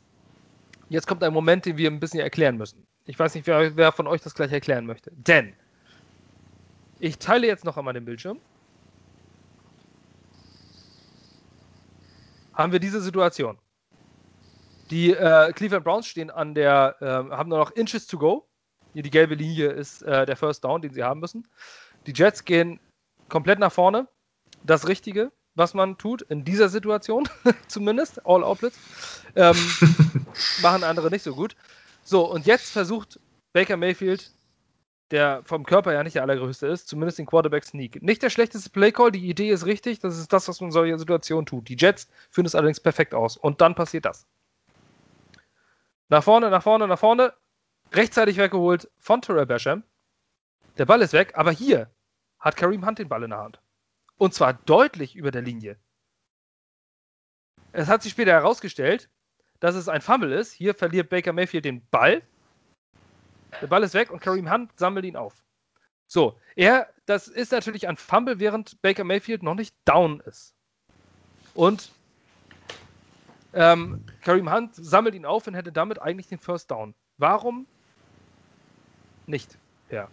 Jetzt 0.89 1.07
kommt 1.07 1.23
ein 1.23 1.33
Moment, 1.33 1.65
den 1.65 1.77
wir 1.77 1.89
ein 1.89 1.99
bisschen 1.99 2.19
erklären 2.19 2.57
müssen. 2.57 2.85
Ich 3.05 3.17
weiß 3.17 3.35
nicht, 3.35 3.47
wer, 3.47 3.75
wer 3.75 3.91
von 3.91 4.07
euch 4.07 4.21
das 4.21 4.33
gleich 4.33 4.51
erklären 4.51 4.85
möchte. 4.85 5.11
Denn 5.13 5.53
ich 6.99 7.17
teile 7.17 7.47
jetzt 7.47 7.65
noch 7.65 7.77
einmal 7.77 7.93
den 7.93 8.05
Bildschirm. 8.05 8.39
Haben 12.53 12.71
wir 12.71 12.79
diese 12.79 13.01
Situation. 13.01 13.57
Die 14.89 15.11
äh, 15.11 15.53
Cleveland 15.53 15.85
Browns 15.85 16.07
stehen 16.07 16.29
an 16.29 16.53
der, 16.53 16.97
äh, 16.99 17.05
haben 17.05 17.49
nur 17.49 17.59
noch 17.59 17.71
Inches 17.71 18.07
to 18.07 18.17
go. 18.17 18.47
Hier 18.93 19.03
die 19.03 19.09
gelbe 19.09 19.35
Linie 19.35 19.69
ist 19.69 20.01
äh, 20.03 20.25
der 20.25 20.35
First 20.35 20.63
Down, 20.63 20.81
den 20.81 20.93
sie 20.93 21.03
haben 21.03 21.19
müssen. 21.19 21.47
Die 22.07 22.13
Jets 22.13 22.45
gehen 22.45 22.79
komplett 23.29 23.59
nach 23.59 23.71
vorne. 23.71 24.07
Das 24.63 24.87
Richtige, 24.87 25.31
was 25.55 25.73
man 25.73 25.97
tut, 25.97 26.21
in 26.23 26.43
dieser 26.43 26.69
Situation 26.69 27.27
zumindest, 27.67 28.25
All 28.25 28.43
Outlets, 28.43 28.77
ähm, 29.35 29.55
machen 30.61 30.83
andere 30.83 31.09
nicht 31.09 31.23
so 31.23 31.33
gut. 31.33 31.55
So, 32.03 32.29
und 32.29 32.45
jetzt 32.45 32.71
versucht 32.71 33.19
Baker 33.53 33.77
Mayfield, 33.77 34.31
der 35.11 35.41
vom 35.43 35.65
Körper 35.65 35.93
ja 35.93 36.03
nicht 36.03 36.15
der 36.15 36.23
allergrößte 36.23 36.67
ist, 36.67 36.87
zumindest 36.87 37.19
den 37.19 37.25
Quarterback 37.25 37.65
Sneak. 37.65 38.01
Nicht 38.01 38.23
der 38.23 38.29
schlechteste 38.29 38.69
Playcall, 38.69 39.11
die 39.11 39.29
Idee 39.29 39.49
ist 39.49 39.65
richtig, 39.65 39.99
das 39.99 40.17
ist 40.17 40.31
das, 40.31 40.47
was 40.47 40.61
man 40.61 40.69
in 40.69 40.71
solcher 40.71 40.99
Situation 40.99 41.45
tut. 41.45 41.67
Die 41.67 41.75
Jets 41.77 42.07
führen 42.29 42.45
es 42.45 42.55
allerdings 42.55 42.79
perfekt 42.79 43.13
aus. 43.13 43.37
Und 43.37 43.61
dann 43.61 43.75
passiert 43.75 44.05
das. 44.05 44.25
Nach 46.09 46.23
vorne, 46.23 46.49
nach 46.49 46.63
vorne, 46.63 46.87
nach 46.87 46.99
vorne. 46.99 47.33
Rechtzeitig 47.93 48.37
weggeholt 48.37 48.89
von 48.99 49.21
Terrell 49.21 49.45
Basham. 49.45 49.83
Der 50.77 50.85
Ball 50.85 51.01
ist 51.01 51.13
weg, 51.13 51.33
aber 51.35 51.51
hier 51.51 51.91
hat 52.39 52.55
Kareem 52.55 52.85
Hunt 52.85 52.99
den 52.99 53.09
Ball 53.09 53.23
in 53.23 53.31
der 53.31 53.39
Hand. 53.39 53.61
Und 54.17 54.33
zwar 54.33 54.53
deutlich 54.53 55.15
über 55.15 55.31
der 55.31 55.41
Linie. 55.41 55.77
Es 57.73 57.87
hat 57.87 58.01
sich 58.01 58.13
später 58.13 58.31
herausgestellt, 58.31 59.09
dass 59.59 59.75
es 59.75 59.89
ein 59.89 60.01
Fumble 60.01 60.31
ist. 60.31 60.53
Hier 60.53 60.73
verliert 60.73 61.09
Baker 61.09 61.33
Mayfield 61.33 61.65
den 61.65 61.85
Ball. 61.87 62.21
Der 63.61 63.67
Ball 63.67 63.83
ist 63.83 63.93
weg 63.93 64.09
und 64.11 64.21
Kareem 64.21 64.49
Hunt 64.51 64.71
sammelt 64.77 65.05
ihn 65.05 65.17
auf. 65.17 65.43
So, 66.07 66.39
er, 66.55 66.89
das 67.05 67.27
ist 67.27 67.51
natürlich 67.51 67.87
ein 67.87 67.97
Fumble, 67.97 68.39
während 68.39 68.81
Baker 68.81 69.03
Mayfield 69.03 69.43
noch 69.43 69.55
nicht 69.55 69.75
down 69.85 70.21
ist. 70.21 70.55
Und 71.53 71.91
ähm, 73.53 74.05
Kareem 74.21 74.51
Hunt 74.51 74.75
sammelt 74.75 75.15
ihn 75.15 75.25
auf 75.25 75.47
und 75.47 75.53
hätte 75.53 75.73
damit 75.73 76.01
eigentlich 76.01 76.27
den 76.27 76.39
First 76.39 76.71
Down. 76.71 76.95
Warum 77.17 77.67
nicht? 79.27 79.49
Ja. 79.89 80.07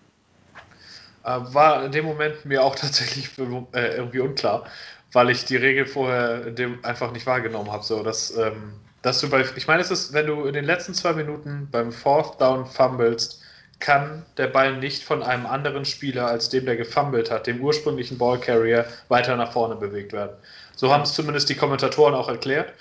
Äh, 1.25 1.41
war 1.55 1.85
in 1.85 1.93
dem 1.93 2.05
Moment 2.05 2.45
mir 2.45 2.63
auch 2.63 2.75
tatsächlich 2.77 3.31
äh, 3.39 3.97
irgendwie 3.97 4.21
unklar, 4.21 4.67
weil 5.13 5.31
ich 5.31 5.45
die 5.45 5.57
Regel 5.57 5.87
vorher 5.87 6.53
einfach 6.83 7.13
nicht 7.13 7.27
wahrgenommen 7.27 7.71
habe. 7.71 7.85
So, 7.85 8.03
dass, 8.03 8.37
ähm, 8.37 8.75
dass 9.03 9.21
du 9.21 9.29
bei, 9.29 9.45
ich 9.57 9.67
meine, 9.67 9.83
es 9.83 9.91
ist, 9.91 10.13
wenn 10.13 10.27
du 10.27 10.45
in 10.45 10.55
den 10.55 10.65
letzten 10.65 10.95
zwei 10.95 11.13
Minuten 11.13 11.69
beim 11.71 11.93
Fourth 11.93 12.41
Down 12.41 12.67
fummelst, 12.67 13.43
kann 13.81 14.27
der 14.37 14.49
Ball 14.49 14.77
nicht 14.77 15.05
von 15.05 15.23
einem 15.23 15.47
anderen 15.47 15.85
Spieler 15.85 16.27
als 16.27 16.49
dem, 16.49 16.67
der 16.67 16.77
gefummelt 16.77 17.31
hat, 17.31 17.47
dem 17.47 17.61
ursprünglichen 17.61 18.19
Ballcarrier, 18.19 18.87
weiter 19.09 19.37
nach 19.37 19.53
vorne 19.53 19.77
bewegt 19.77 20.13
werden. 20.13 20.37
So 20.75 20.93
haben 20.93 21.03
es 21.03 21.15
zumindest 21.15 21.49
die 21.49 21.55
Kommentatoren 21.55 22.15
auch 22.15 22.29
erklärt. 22.29 22.73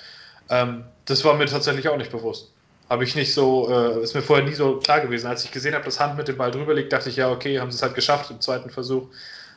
Ähm, 0.50 0.86
das 1.06 1.24
war 1.24 1.36
mir 1.36 1.46
tatsächlich 1.46 1.88
auch 1.88 1.98
nicht 1.98 2.12
bewusst. 2.12 2.52
Habe 2.90 3.04
ich 3.04 3.16
nicht 3.16 3.34
so, 3.34 3.70
äh, 3.70 4.02
ist 4.02 4.16
mir 4.16 4.22
vorher 4.22 4.46
nie 4.46 4.54
so 4.54 4.78
klar 4.78 5.02
gewesen. 5.02 5.28
Als 5.28 5.44
ich 5.44 5.52
gesehen 5.52 5.74
habe, 5.74 5.84
dass 5.84 6.00
Hand 6.00 6.18
mit 6.18 6.28
dem 6.28 6.38
Ball 6.38 6.52
drüber 6.52 6.74
liegt, 6.74 6.94
dachte 6.94 7.10
ich, 7.10 7.18
ja, 7.18 7.30
okay, 7.30 7.60
haben 7.60 7.72
sie 7.72 7.76
es 7.76 7.84
halt 7.84 7.96
geschafft 7.96 8.32
im 8.32 8.40
zweiten 8.40 8.70
Versuch, 8.70 9.08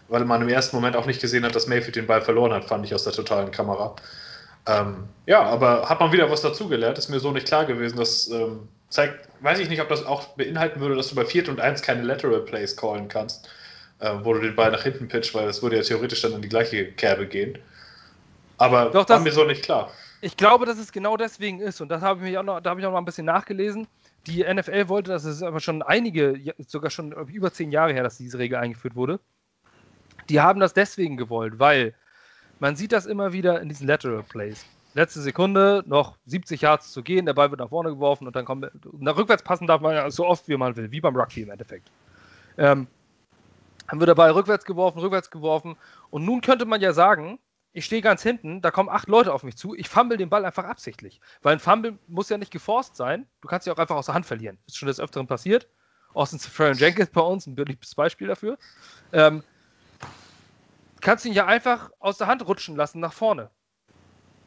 weil 0.09 0.25
man 0.25 0.43
im 0.43 0.49
ersten 0.49 0.75
Moment 0.77 0.97
auch 0.97 1.07
nicht 1.07 1.21
gesehen 1.21 1.45
hat, 1.45 1.55
dass 1.55 1.69
Mayfield 1.69 1.97
den 1.97 2.07
Ball 2.07 2.23
verloren 2.23 2.53
hat, 2.53 2.65
fand 2.65 2.85
ich 2.85 2.95
aus 2.95 3.05
der 3.05 3.13
totalen 3.13 3.53
Kamera. 3.53 3.95
Ähm, 4.67 5.09
ja, 5.27 5.43
aber 5.43 5.89
hat 5.89 6.01
man 6.01 6.13
wieder 6.13 6.31
was 6.31 6.43
dazugelernt, 6.43 6.99
ist 6.99 7.09
mir 7.09 7.21
so 7.21 7.31
nicht 7.31 7.47
klar 7.47 7.65
gewesen. 7.65 7.97
Das 7.97 8.29
ähm, 8.31 8.69
zeigt, 8.89 9.29
weiß 9.41 9.59
ich 9.61 9.69
nicht, 9.69 9.81
ob 9.81 9.89
das 9.89 10.05
auch 10.05 10.25
beinhalten 10.37 10.81
würde, 10.81 10.97
dass 10.97 11.09
du 11.09 11.15
bei 11.15 11.25
4 11.25 11.49
und 11.49 11.61
1 11.61 11.83
keine 11.83 12.03
Lateral 12.03 12.41
Plays 12.41 12.77
callen 12.77 13.09
kannst, 13.09 13.49
äh, 14.01 14.13
wo 14.23 14.35
du 14.35 14.41
den 14.41 14.57
Ball 14.57 14.71
nach 14.71 14.83
hinten 14.83 15.09
pitchst, 15.09 15.35
weil 15.35 15.47
das 15.47 15.63
würde 15.63 15.77
ja 15.77 15.83
theoretisch 15.83 16.21
dann 16.23 16.33
in 16.33 16.43
die 16.43 16.49
gleiche 16.49 16.93
Kerbe 16.93 17.27
gehen. 17.27 17.59
Aber 18.59 18.91
Doch, 18.91 19.09
war 19.09 19.21
mir 19.21 19.33
so 19.33 19.45
nicht 19.45 19.63
klar. 19.63 19.91
Ich 20.23 20.37
glaube, 20.37 20.67
dass 20.67 20.79
es 20.79 20.93
genau 20.93 21.17
deswegen 21.17 21.61
ist. 21.61 21.81
Und 21.81 21.89
das 21.89 22.03
habe 22.03 22.29
ich 22.29 22.37
auch 22.37 22.43
noch, 22.43 22.61
da 22.61 22.71
habe 22.71 22.81
ich 22.81 22.87
auch 22.87 22.93
noch 22.93 22.99
ein 22.99 23.05
bisschen 23.05 23.27
nachgelesen. 23.27 23.87
Die 24.27 24.43
NFL 24.43 24.89
wollte, 24.89 25.13
das 25.13 25.25
ist 25.25 25.43
aber 25.43 25.61
schon 25.61 25.83
einige, 25.83 26.55
sogar 26.59 26.91
schon 26.91 27.13
über 27.29 27.53
zehn 27.53 27.71
Jahre 27.73 27.93
her, 27.93 28.03
dass 28.03 28.19
diese 28.19 28.39
Regel 28.39 28.59
eingeführt 28.59 28.95
wurde. 28.95 29.19
Die 30.29 30.41
haben 30.41 30.61
das 30.61 30.75
deswegen 30.75 31.17
gewollt, 31.17 31.59
weil 31.59 31.95
man 32.59 32.77
sieht 32.77 32.93
das 32.93 33.07
immer 33.07 33.33
wieder 33.33 33.61
in 33.61 33.69
diesen 33.71 33.87
Lateral 33.87 34.23
Plays. 34.23 34.67
Letzte 34.93 35.21
Sekunde, 35.21 35.83
noch 35.87 36.19
70 36.27 36.61
Yards 36.61 36.93
zu 36.93 37.03
gehen, 37.03 37.25
der 37.25 37.33
Ball 37.33 37.51
wird 37.51 37.61
nach 37.61 37.71
vorne 37.71 37.91
geworfen 37.91 38.27
und 38.27 38.37
dann 38.37 38.45
kommt. 38.45 38.71
Nach 38.99 39.17
rückwärts 39.17 39.43
passen 39.43 39.67
darf 39.67 39.81
man 39.81 39.95
ja 39.95 40.11
so 40.11 40.27
oft 40.27 40.49
wie 40.49 40.57
man 40.57 40.77
will, 40.77 40.91
wie 40.91 41.01
beim 41.01 41.17
Rugby 41.17 41.43
im 41.43 41.51
Endeffekt. 41.51 41.91
Ähm, 42.59 42.89
dann 43.89 44.01
wird 44.01 44.09
der 44.09 44.15
Ball 44.15 44.33
rückwärts 44.33 44.65
geworfen, 44.65 44.99
rückwärts 44.99 45.31
geworfen. 45.31 45.77
Und 46.11 46.25
nun 46.25 46.41
könnte 46.41 46.67
man 46.67 46.81
ja 46.81 46.93
sagen, 46.93 47.39
ich 47.73 47.85
stehe 47.85 48.03
ganz 48.03 48.23
hinten, 48.23 48.61
da 48.63 48.71
kommen 48.71 48.89
acht 48.89 49.09
Leute 49.09 49.33
auf 49.33 49.43
mich 49.43 49.57
zu, 49.57 49.75
ich 49.75 49.89
fumble 49.89 50.19
den 50.19 50.29
Ball 50.29 50.45
einfach 50.45 50.65
absichtlich. 50.65 51.21
Weil 51.43 51.55
ein 51.55 51.61
Fumble 51.61 51.99
muss 52.09 52.29
ja 52.29 52.39
nicht 52.39 52.51
geforst 52.51 52.97
sein, 52.97 53.27
du 53.41 53.49
kannst 53.49 53.67
ja 53.67 53.73
auch 53.73 53.79
einfach 53.79 53.97
aus 53.97 54.07
der 54.07 54.15
Hand 54.15 54.27
verlieren. 54.27 54.59
Ist 54.67 54.77
schon 54.77 54.89
des 54.89 55.01
Öfteren 55.01 55.27
passiert. 55.27 55.69
Austin 56.13 56.41
Ferron 56.41 56.77
Jenkins 56.77 57.11
bei 57.11 57.21
uns, 57.21 57.47
ein 57.47 57.55
beliebtes 57.55 57.95
Beispiel 57.95 58.27
dafür. 58.27 58.59
Ähm, 59.13 59.45
kannst 61.01 61.25
ihn 61.25 61.33
ja 61.33 61.47
einfach 61.47 61.91
aus 62.01 62.19
der 62.19 62.27
Hand 62.27 62.47
rutschen 62.47 62.75
lassen 62.75 62.99
nach 62.99 63.13
vorne. 63.13 63.51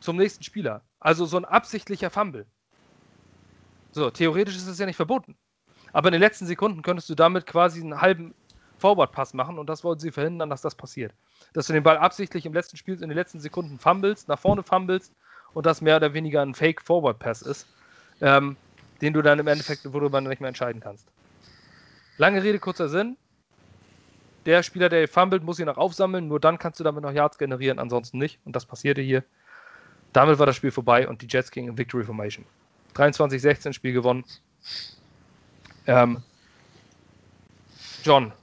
Zum 0.01 0.17
nächsten 0.17 0.43
Spieler. 0.43 0.81
Also 0.99 1.25
so 1.25 1.37
ein 1.37 1.45
absichtlicher 1.45 2.09
Fumble. 2.09 2.45
So, 3.91 4.09
theoretisch 4.09 4.57
ist 4.57 4.67
es 4.67 4.79
ja 4.79 4.85
nicht 4.85 4.97
verboten. 4.97 5.37
Aber 5.93 6.09
in 6.09 6.13
den 6.13 6.21
letzten 6.21 6.47
Sekunden 6.47 6.81
könntest 6.81 7.09
du 7.09 7.15
damit 7.15 7.45
quasi 7.45 7.79
einen 7.79 8.01
halben 8.01 8.33
Forward-Pass 8.83 9.33
machen 9.33 9.57
und 9.57 9.67
das 9.69 9.83
wollten 9.83 10.01
sie 10.01 10.11
verhindern, 10.11 10.49
dass 10.49 10.61
das 10.61 10.75
passiert 10.75 11.13
dass 11.53 11.67
du 11.67 11.73
den 11.73 11.83
Ball 11.83 11.97
absichtlich 11.97 12.45
im 12.45 12.53
letzten 12.53 12.77
Spiel 12.77 12.95
in 12.95 13.09
den 13.09 13.17
letzten 13.17 13.39
Sekunden 13.39 13.79
fummelst, 13.79 14.27
nach 14.27 14.39
vorne 14.39 14.63
fummelst 14.63 15.13
und 15.53 15.65
das 15.65 15.81
mehr 15.81 15.97
oder 15.97 16.13
weniger 16.13 16.41
ein 16.41 16.55
Fake-Forward-Pass 16.55 17.43
ist, 17.43 17.67
ähm, 18.21 18.57
den 19.01 19.13
du 19.13 19.21
dann 19.21 19.39
im 19.39 19.47
Endeffekt, 19.47 19.81
worüber 19.93 20.19
du 20.19 20.27
nicht 20.27 20.41
mehr 20.41 20.47
entscheiden 20.47 20.81
kannst. 20.81 21.07
Lange 22.17 22.43
Rede, 22.43 22.59
kurzer 22.59 22.89
Sinn. 22.89 23.17
Der 24.45 24.61
Spieler, 24.61 24.89
der 24.89 25.07
fummelt, 25.07 25.43
muss 25.43 25.59
ihn 25.59 25.67
noch 25.67 25.77
aufsammeln, 25.77 26.27
nur 26.27 26.39
dann 26.39 26.57
kannst 26.57 26.79
du 26.79 26.83
damit 26.83 27.03
noch 27.03 27.11
Yards 27.11 27.37
generieren, 27.37 27.79
ansonsten 27.79 28.17
nicht. 28.17 28.39
Und 28.43 28.55
das 28.55 28.65
passierte 28.65 29.01
hier. 29.01 29.23
Damit 30.11 30.37
war 30.37 30.45
das 30.45 30.55
Spiel 30.55 30.71
vorbei 30.71 31.07
und 31.07 31.21
die 31.21 31.27
Jets 31.27 31.49
gingen 31.49 31.69
in 31.69 31.77
Victory 31.77 32.03
Formation. 32.03 32.45
23-16 32.95 33.73
Spiel 33.73 33.93
gewonnen. 33.93 34.25
Ähm, 35.87 36.21
John, 38.03 38.33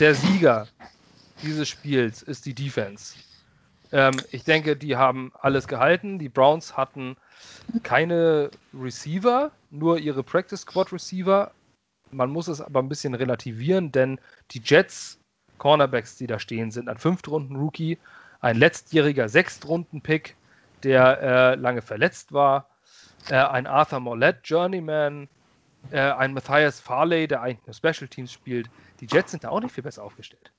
der 0.00 0.14
Sieger 0.14 0.66
dieses 1.42 1.68
Spiels 1.68 2.22
ist 2.22 2.46
die 2.46 2.54
Defense. 2.54 3.16
Ähm, 3.92 4.16
ich 4.30 4.44
denke, 4.44 4.76
die 4.76 4.96
haben 4.96 5.32
alles 5.40 5.68
gehalten. 5.68 6.18
Die 6.18 6.28
Browns 6.28 6.76
hatten 6.76 7.16
keine 7.82 8.50
Receiver, 8.74 9.50
nur 9.70 9.98
ihre 9.98 10.22
Practice 10.22 10.62
Squad 10.62 10.92
Receiver. 10.92 11.52
Man 12.10 12.30
muss 12.30 12.48
es 12.48 12.60
aber 12.60 12.80
ein 12.80 12.88
bisschen 12.88 13.14
relativieren, 13.14 13.92
denn 13.92 14.20
die 14.50 14.62
Jets 14.64 15.18
Cornerbacks, 15.58 16.16
die 16.16 16.26
da 16.26 16.38
stehen, 16.38 16.70
sind 16.70 16.88
ein 16.88 16.98
Fünftrunden-Rookie, 16.98 17.98
ein 18.40 18.56
letztjähriger 18.56 19.28
Sechstrunden-Pick, 19.28 20.36
der 20.84 21.20
äh, 21.20 21.54
lange 21.56 21.82
verletzt 21.82 22.32
war, 22.32 22.68
äh, 23.28 23.34
ein 23.34 23.66
Arthur 23.66 24.00
Mollett 24.00 24.38
Journeyman, 24.44 25.28
äh, 25.90 26.00
ein 26.00 26.32
Matthias 26.32 26.80
Farley, 26.80 27.26
der 27.26 27.42
eigentlich 27.42 27.66
nur 27.66 27.74
Special 27.74 28.08
Teams 28.08 28.32
spielt. 28.32 28.70
Die 29.00 29.06
Jets 29.10 29.30
sind 29.30 29.44
da 29.44 29.50
auch 29.50 29.60
nicht 29.60 29.72
viel 29.72 29.84
besser 29.84 30.02
aufgestellt. 30.02 30.50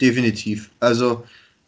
Definitiv. 0.00 0.70
Also 0.80 1.24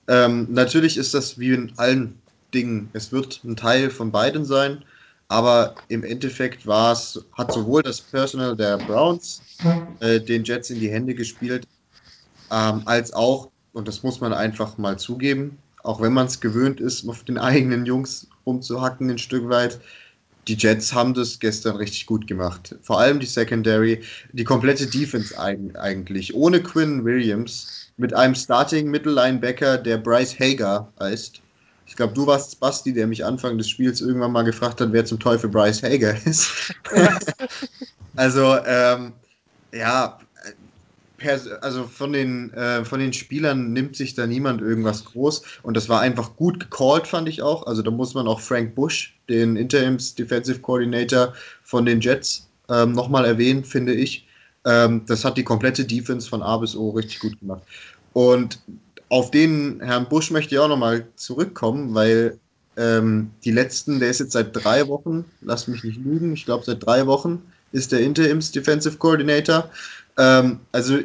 ähm, 0.09 0.49
natürlich 0.51 0.97
ist 0.97 1.15
das 1.15 1.39
wie 1.39 1.53
in 1.53 1.73
allen 1.77 2.21
Dingen. 2.55 2.89
Es 2.93 3.13
wird 3.13 3.43
ein 3.45 3.57
Teil 3.57 3.91
von 3.91 4.11
beiden 4.11 4.45
sein, 4.45 4.85
aber 5.29 5.75
im 5.89 6.05
Endeffekt 6.05 6.67
war 6.67 6.93
es, 6.93 7.25
hat 7.33 7.53
sowohl 7.53 7.83
das 7.83 8.01
Personal 8.01 8.57
der 8.57 8.79
Browns 8.79 9.43
äh, 10.01 10.21
den 10.21 10.45
Jets 10.45 10.71
in 10.71 10.81
die 10.81 10.91
Hände 10.91 11.15
gespielt, 11.15 11.67
ähm, 12.51 12.83
als 12.85 13.13
auch, 13.13 13.51
und 13.73 13.89
das 13.89 14.03
muss 14.03 14.21
man 14.21 14.33
einfach 14.33 14.79
mal 14.79 14.99
zugeben, 14.99 15.59
auch 15.83 16.01
wenn 16.01 16.13
man 16.13 16.27
es 16.27 16.41
gewöhnt 16.41 16.81
ist, 16.81 17.09
auf 17.09 17.25
den 17.25 17.39
eigenen 17.39 17.87
Jungs 17.87 18.29
rumzuhacken 18.47 19.11
ein 19.11 19.19
Stück 19.19 19.49
weit, 19.49 19.81
die 20.49 20.55
Jets 20.55 20.93
haben 20.93 21.15
das 21.15 21.39
gestern 21.39 21.77
richtig 21.77 22.07
gut 22.07 22.27
gemacht. 22.27 22.77
Vor 22.83 23.01
allem 23.01 23.19
die 23.19 23.27
Secondary, 23.27 24.03
die 24.33 24.45
komplette 24.45 24.87
Defense 24.87 25.37
eigentlich. 25.39 26.35
Ohne 26.35 26.63
Quinn 26.63 27.05
Williams, 27.05 27.91
mit 27.97 28.15
einem 28.15 28.35
Starting 28.35 28.91
Mittellinebacker, 28.91 29.79
der 29.79 29.99
Bryce 29.99 30.39
Hager 30.39 30.93
heißt. 31.01 31.41
Ich 31.87 31.97
glaube, 31.97 32.15
du 32.15 32.27
warst 32.27 32.59
Basti, 32.61 32.93
der 32.93 33.07
mich 33.07 33.25
Anfang 33.25 33.59
des 33.59 33.69
Spiels 33.69 34.01
irgendwann 34.01 34.33
mal 34.33 34.43
gefragt 34.43 34.81
hat, 34.81 34.93
wer 34.93 35.05
zum 35.05 35.19
Teufel 35.19 35.49
Bryce 35.49 35.83
Hager 35.83 36.17
ist. 36.27 36.75
also, 38.17 38.57
ähm, 38.67 39.13
ja, 39.73 40.19
also 41.61 41.85
von 41.85 42.13
den, 42.13 42.53
äh, 42.53 42.85
von 42.85 43.01
den 43.01 43.13
Spielern 43.13 43.73
nimmt 43.73 43.97
sich 43.97 44.15
da 44.15 44.27
niemand 44.27 44.61
irgendwas 44.61 45.05
groß. 45.05 45.43
Und 45.63 45.77
das 45.77 45.89
war 45.89 46.01
einfach 46.01 46.37
gut 46.37 46.61
gecallt, 46.61 47.07
fand 47.07 47.29
ich 47.29 47.43
auch. 47.43 47.67
Also 47.67 47.83
da 47.83 47.91
muss 47.91 48.15
man 48.15 48.27
auch 48.27 48.41
Frank 48.41 48.75
Bush, 48.75 49.17
den 49.29 49.57
Interims 49.57 50.15
Defensive 50.15 50.61
Coordinator 50.61 51.35
von 51.63 51.85
den 51.87 52.01
Jets, 52.01 52.49
ähm, 52.69 52.93
nochmal 52.93 53.25
erwähnen, 53.25 53.65
finde 53.65 53.95
ich. 53.95 54.27
Ähm, 54.65 55.03
das 55.07 55.25
hat 55.25 55.37
die 55.39 55.45
komplette 55.45 55.85
Defense 55.85 56.29
von 56.29 56.43
A 56.43 56.57
bis 56.59 56.75
O 56.75 56.91
richtig 56.91 57.21
gut 57.21 57.39
gemacht. 57.41 57.63
Und 58.13 58.61
auf 59.09 59.31
den 59.31 59.81
Herrn 59.81 60.09
Bush 60.09 60.31
möchte 60.31 60.55
ich 60.55 60.59
auch 60.59 60.69
nochmal 60.69 61.07
zurückkommen, 61.15 61.95
weil 61.95 62.39
ähm, 62.77 63.31
die 63.45 63.53
letzten, 63.53 64.01
der 64.01 64.11
ist 64.11 64.21
jetzt 64.21 64.33
seit 64.33 64.55
drei 64.55 64.89
Wochen, 64.89 65.25
lass 65.41 65.69
mich 65.69 65.85
nicht 65.85 65.99
lügen, 65.99 66.35
ich 66.35 66.45
glaube 66.45 66.65
seit 66.65 66.85
drei 66.85 67.07
Wochen 67.07 67.43
ist 67.73 67.93
der 67.93 68.01
Interims 68.01 68.53
Defensive 68.53 68.97
Coordinator. 68.97 69.71
Ähm, 70.17 70.61
also 70.73 70.99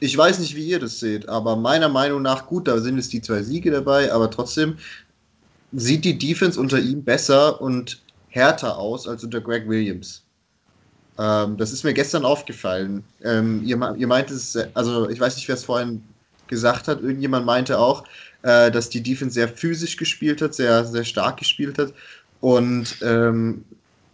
ich 0.00 0.16
weiß 0.16 0.38
nicht, 0.38 0.54
wie 0.56 0.66
ihr 0.66 0.80
das 0.80 1.00
seht, 1.00 1.28
aber 1.28 1.56
meiner 1.56 1.88
Meinung 1.88 2.22
nach, 2.22 2.46
gut, 2.46 2.68
da 2.68 2.78
sind 2.78 2.96
jetzt 2.96 3.12
die 3.12 3.22
zwei 3.22 3.42
Siege 3.42 3.70
dabei, 3.70 4.12
aber 4.12 4.30
trotzdem 4.30 4.76
sieht 5.72 6.04
die 6.04 6.18
Defense 6.18 6.58
unter 6.58 6.78
ihm 6.78 7.02
besser 7.02 7.60
und 7.60 8.00
härter 8.28 8.78
aus 8.78 9.08
als 9.08 9.24
unter 9.24 9.40
Greg 9.40 9.68
Williams. 9.68 10.22
Ähm, 11.18 11.56
das 11.56 11.72
ist 11.72 11.84
mir 11.84 11.94
gestern 11.94 12.24
aufgefallen. 12.24 13.04
Ähm, 13.22 13.62
ihr, 13.64 13.94
ihr 13.96 14.06
meint 14.06 14.30
es, 14.30 14.58
also 14.74 15.08
ich 15.08 15.20
weiß 15.20 15.36
nicht, 15.36 15.48
wer 15.48 15.54
es 15.54 15.64
vorhin 15.64 16.02
gesagt 16.48 16.88
hat, 16.88 17.00
irgendjemand 17.00 17.46
meinte 17.46 17.78
auch, 17.78 18.04
äh, 18.42 18.70
dass 18.70 18.90
die 18.90 19.02
Defense 19.02 19.34
sehr 19.34 19.48
physisch 19.48 19.96
gespielt 19.96 20.42
hat, 20.42 20.54
sehr, 20.54 20.84
sehr 20.84 21.04
stark 21.04 21.38
gespielt 21.38 21.78
hat. 21.78 21.94
Und 22.40 22.96
ähm, 23.02 23.64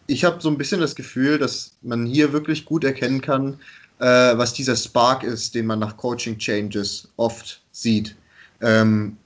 ich 0.06 0.24
habe 0.24 0.40
so 0.40 0.48
ein 0.48 0.58
bisschen 0.58 0.80
das 0.80 0.94
Gefühl, 0.94 1.38
dass 1.38 1.72
man 1.82 2.06
hier 2.06 2.32
wirklich 2.32 2.64
gut 2.64 2.84
erkennen 2.84 3.20
kann, 3.20 3.58
äh, 4.00 4.36
was 4.38 4.52
dieser 4.54 4.76
Spark 4.76 5.22
ist, 5.22 5.54
den 5.54 5.66
man 5.66 5.78
nach 5.78 5.96
Coaching 5.96 6.38
Changes 6.38 7.08
oft 7.16 7.62
sieht. 7.72 8.16
Ähm, 8.60 9.16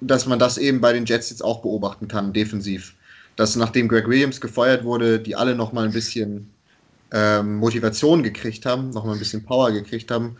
dass 0.00 0.26
man 0.26 0.38
das 0.38 0.58
eben 0.58 0.80
bei 0.80 0.92
den 0.92 1.06
Jets 1.06 1.30
jetzt 1.30 1.44
auch 1.44 1.62
beobachten 1.62 2.08
kann, 2.08 2.32
defensiv. 2.32 2.94
Dass 3.36 3.56
nachdem 3.56 3.88
Greg 3.88 4.08
Williams 4.08 4.40
gefeuert 4.40 4.84
wurde, 4.84 5.18
die 5.18 5.36
alle 5.36 5.54
nochmal 5.54 5.84
ein 5.84 5.92
bisschen 5.92 6.50
ähm, 7.12 7.56
Motivation 7.56 8.22
gekriegt 8.22 8.66
haben, 8.66 8.90
nochmal 8.90 9.14
ein 9.14 9.18
bisschen 9.18 9.44
Power 9.44 9.70
gekriegt 9.70 10.10
haben 10.10 10.36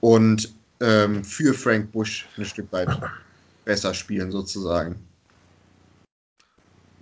und 0.00 0.52
ähm, 0.80 1.24
für 1.24 1.54
Frank 1.54 1.92
Bush 1.92 2.26
ein 2.36 2.44
Stück 2.44 2.72
weit 2.72 2.88
besser 3.64 3.94
spielen, 3.94 4.30
sozusagen. 4.30 4.96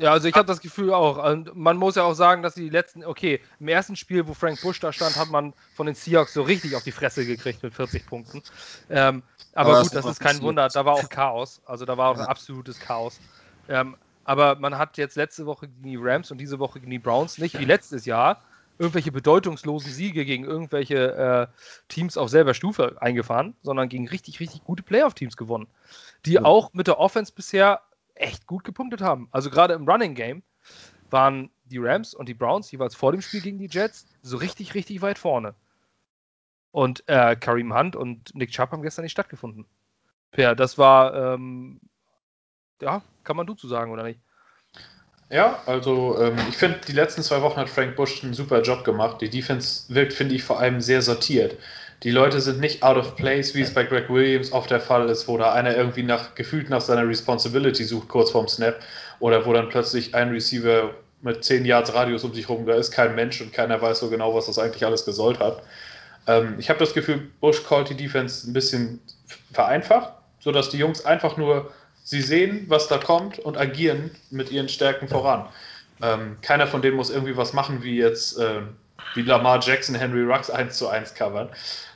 Ja, 0.03 0.11
also 0.11 0.27
ich 0.27 0.35
habe 0.35 0.47
das 0.47 0.61
Gefühl 0.61 0.93
auch. 0.93 1.25
Und 1.25 1.55
man 1.55 1.77
muss 1.77 1.95
ja 1.95 2.03
auch 2.03 2.15
sagen, 2.15 2.43
dass 2.43 2.55
die 2.55 2.69
letzten, 2.69 3.05
okay, 3.05 3.41
im 3.61 3.69
ersten 3.69 3.95
Spiel, 3.95 4.27
wo 4.27 4.35
Frank 4.35 4.61
Bush 4.61 4.81
da 4.81 4.93
stand, 4.93 5.15
hat 5.15 5.31
man 5.31 5.55
von 5.77 5.87
den 5.87 5.95
Seahawks 5.95 6.35
so 6.35 6.43
richtig 6.43 6.75
auf 6.75 6.83
die 6.83 6.91
Fresse 6.91 7.25
gekriegt 7.25 7.63
mit 7.63 7.73
40 7.73 8.05
Punkten. 8.05 8.43
Ähm, 8.91 9.23
aber, 9.55 9.71
aber 9.71 9.83
gut, 9.83 9.95
das 9.95 10.05
ist 10.05 10.19
kein 10.19 10.31
passiert. 10.31 10.43
Wunder. 10.43 10.69
Da 10.69 10.85
war 10.85 10.95
auch 10.95 11.09
Chaos. 11.09 11.63
Also 11.67 11.85
da 11.85 11.97
war 11.97 12.11
auch 12.11 12.19
ja. 12.19 12.25
absolutes 12.25 12.81
Chaos. 12.81 13.21
Ähm, 13.69 13.97
aber 14.25 14.57
man 14.57 14.77
hat 14.77 14.99
jetzt 14.99 15.15
letzte 15.15 15.47
Woche 15.47 15.69
gegen 15.69 15.83
die 15.85 15.97
Rams 15.97 16.33
und 16.33 16.39
diese 16.39 16.59
Woche 16.59 16.81
gegen 16.81 16.91
die 16.91 16.99
Browns 16.99 17.39
nicht 17.39 17.61
wie 17.61 17.65
letztes 17.65 18.05
Jahr 18.05 18.43
irgendwelche 18.79 19.13
bedeutungslosen 19.13 19.93
Siege 19.93 20.25
gegen 20.25 20.45
irgendwelche 20.45 21.49
äh, 21.53 21.57
Teams 21.87 22.17
auf 22.17 22.29
selber 22.29 22.55
Stufe 22.55 22.97
eingefahren, 23.01 23.55
sondern 23.63 23.89
gegen 23.89 24.09
richtig, 24.09 24.41
richtig 24.41 24.65
gute 24.65 24.83
Playoff-Teams 24.83 25.37
gewonnen, 25.37 25.69
die 26.27 26.33
ja. 26.33 26.45
auch 26.45 26.73
mit 26.73 26.89
der 26.89 26.99
Offense 26.99 27.33
bisher 27.33 27.83
echt 28.15 28.47
gut 28.47 28.65
gepunktet 28.65 29.01
haben. 29.01 29.29
Also 29.31 29.51
gerade 29.51 29.75
im 29.75 29.89
Running 29.89 30.15
Game 30.15 30.43
waren 31.11 31.51
die 31.65 31.79
Rams 31.79 32.15
und 32.15 32.29
die 32.29 32.35
Browns 32.35 32.71
jeweils 32.71 32.95
vor 32.95 33.13
dem 33.13 33.23
Spiel 33.23 33.41
gegen 33.41 33.59
die 33.59 33.69
Jets 33.69 34.07
so 34.23 34.37
richtig, 34.37 34.75
richtig 34.75 35.03
weit 35.03 35.19
vorne. 35.19 35.55
Und 36.71 37.05
äh, 37.07 37.37
Kareem 37.37 37.75
Hunt 37.75 37.97
und 37.97 38.35
Nick 38.35 38.51
Chubb 38.51 38.73
haben 38.73 38.83
gestern 38.83 39.03
nicht 39.03 39.13
stattgefunden. 39.13 39.67
Per, 40.31 40.55
das 40.55 40.79
war, 40.79 41.15
ähm, 41.15 41.81
ja, 42.81 43.03
kann 43.25 43.37
man 43.37 43.47
du 43.47 43.55
zu 43.55 43.69
sagen, 43.69 43.93
oder 43.93 44.03
nicht? 44.03 44.21
Ja, 45.29 45.63
also 45.67 46.19
ähm, 46.19 46.37
ich 46.49 46.57
finde, 46.57 46.81
die 46.87 46.93
letzten 46.93 47.23
zwei 47.23 47.41
Wochen 47.43 47.59
hat 47.59 47.69
Frank 47.69 47.97
Bush 47.97 48.23
einen 48.23 48.35
super 48.35 48.61
Job 48.63 48.85
gemacht. 48.85 49.21
Die 49.21 49.31
Defense 49.31 49.95
wirkt, 49.95 50.13
finde 50.13 50.35
ich, 50.35 50.43
vor 50.43 50.59
allem 50.59 50.81
sehr 50.81 51.01
sortiert. 51.01 51.59
Die 52.03 52.11
Leute 52.11 52.41
sind 52.41 52.59
nicht 52.59 52.83
out 52.83 52.97
of 52.97 53.15
place, 53.15 53.55
wie 53.55 53.61
es 53.61 53.73
bei 53.73 53.85
Greg 53.85 54.09
Williams 54.11 54.51
oft 54.51 54.71
der 54.71 54.81
Fall 54.81 55.09
ist, 55.09 55.29
wo 55.29 55.39
da 55.39 55.53
einer 55.53 55.77
irgendwie 55.77 56.03
nach, 56.03 56.35
gefühlt 56.35 56.69
nach 56.69 56.81
seiner 56.81 57.07
Responsibility 57.07 57.85
sucht, 57.85 58.09
kurz 58.09 58.33
vorm 58.33 58.49
Snap, 58.49 58.81
oder 59.21 59.47
wo 59.47 59.53
dann 59.53 59.69
plötzlich 59.69 60.13
ein 60.15 60.31
Receiver 60.31 60.91
mit 61.21 61.45
10 61.45 61.65
Yards 61.65 61.95
Radius 61.95 62.25
um 62.25 62.35
sich 62.35 62.49
rum, 62.49 62.67
da 62.67 62.75
ist 62.75 62.91
kein 62.91 63.15
Mensch 63.15 63.41
und 63.41 63.53
keiner 63.53 63.81
weiß 63.81 64.01
so 64.01 64.11
genau, 64.11 64.35
was 64.35 64.47
das 64.47 64.59
eigentlich 64.59 64.85
alles 64.85 65.05
gesollt 65.05 65.39
hat. 65.39 65.63
Ähm, 66.27 66.57
ich 66.59 66.69
habe 66.69 66.81
das 66.81 66.93
Gefühl, 66.93 67.31
Bush 67.41 67.63
callt 67.63 67.89
die 67.89 67.97
Defense 67.97 68.51
ein 68.51 68.53
bisschen 68.53 69.01
vereinfacht, 69.53 70.13
sodass 70.41 70.71
die 70.71 70.79
Jungs 70.79 71.05
einfach 71.05 71.37
nur 71.37 71.71
Sie 72.05 72.21
sehen, 72.21 72.65
was 72.67 72.89
da 72.89 72.99
kommt 72.99 73.39
und 73.39 73.57
agieren 73.57 74.11
mit 74.31 74.51
ihren 74.51 74.69
Stärken 74.69 75.07
voran. 75.07 75.47
Ähm, 76.03 76.37
keiner 76.43 76.67
von 76.67 76.83
denen 76.83 76.97
muss 76.97 77.11
irgendwie 77.11 77.37
was 77.37 77.53
machen, 77.53 77.85
wie 77.85 77.97
jetzt 77.97 78.41
äh, 78.41 78.63
wie 79.15 79.23
Lamar 79.23 79.61
Jackson 79.61 79.95
Henry 79.95 80.23
Rux 80.23 80.51
1 80.51 80.77
zu 80.77 80.89
1 80.89 81.15
covern, 81.15 81.49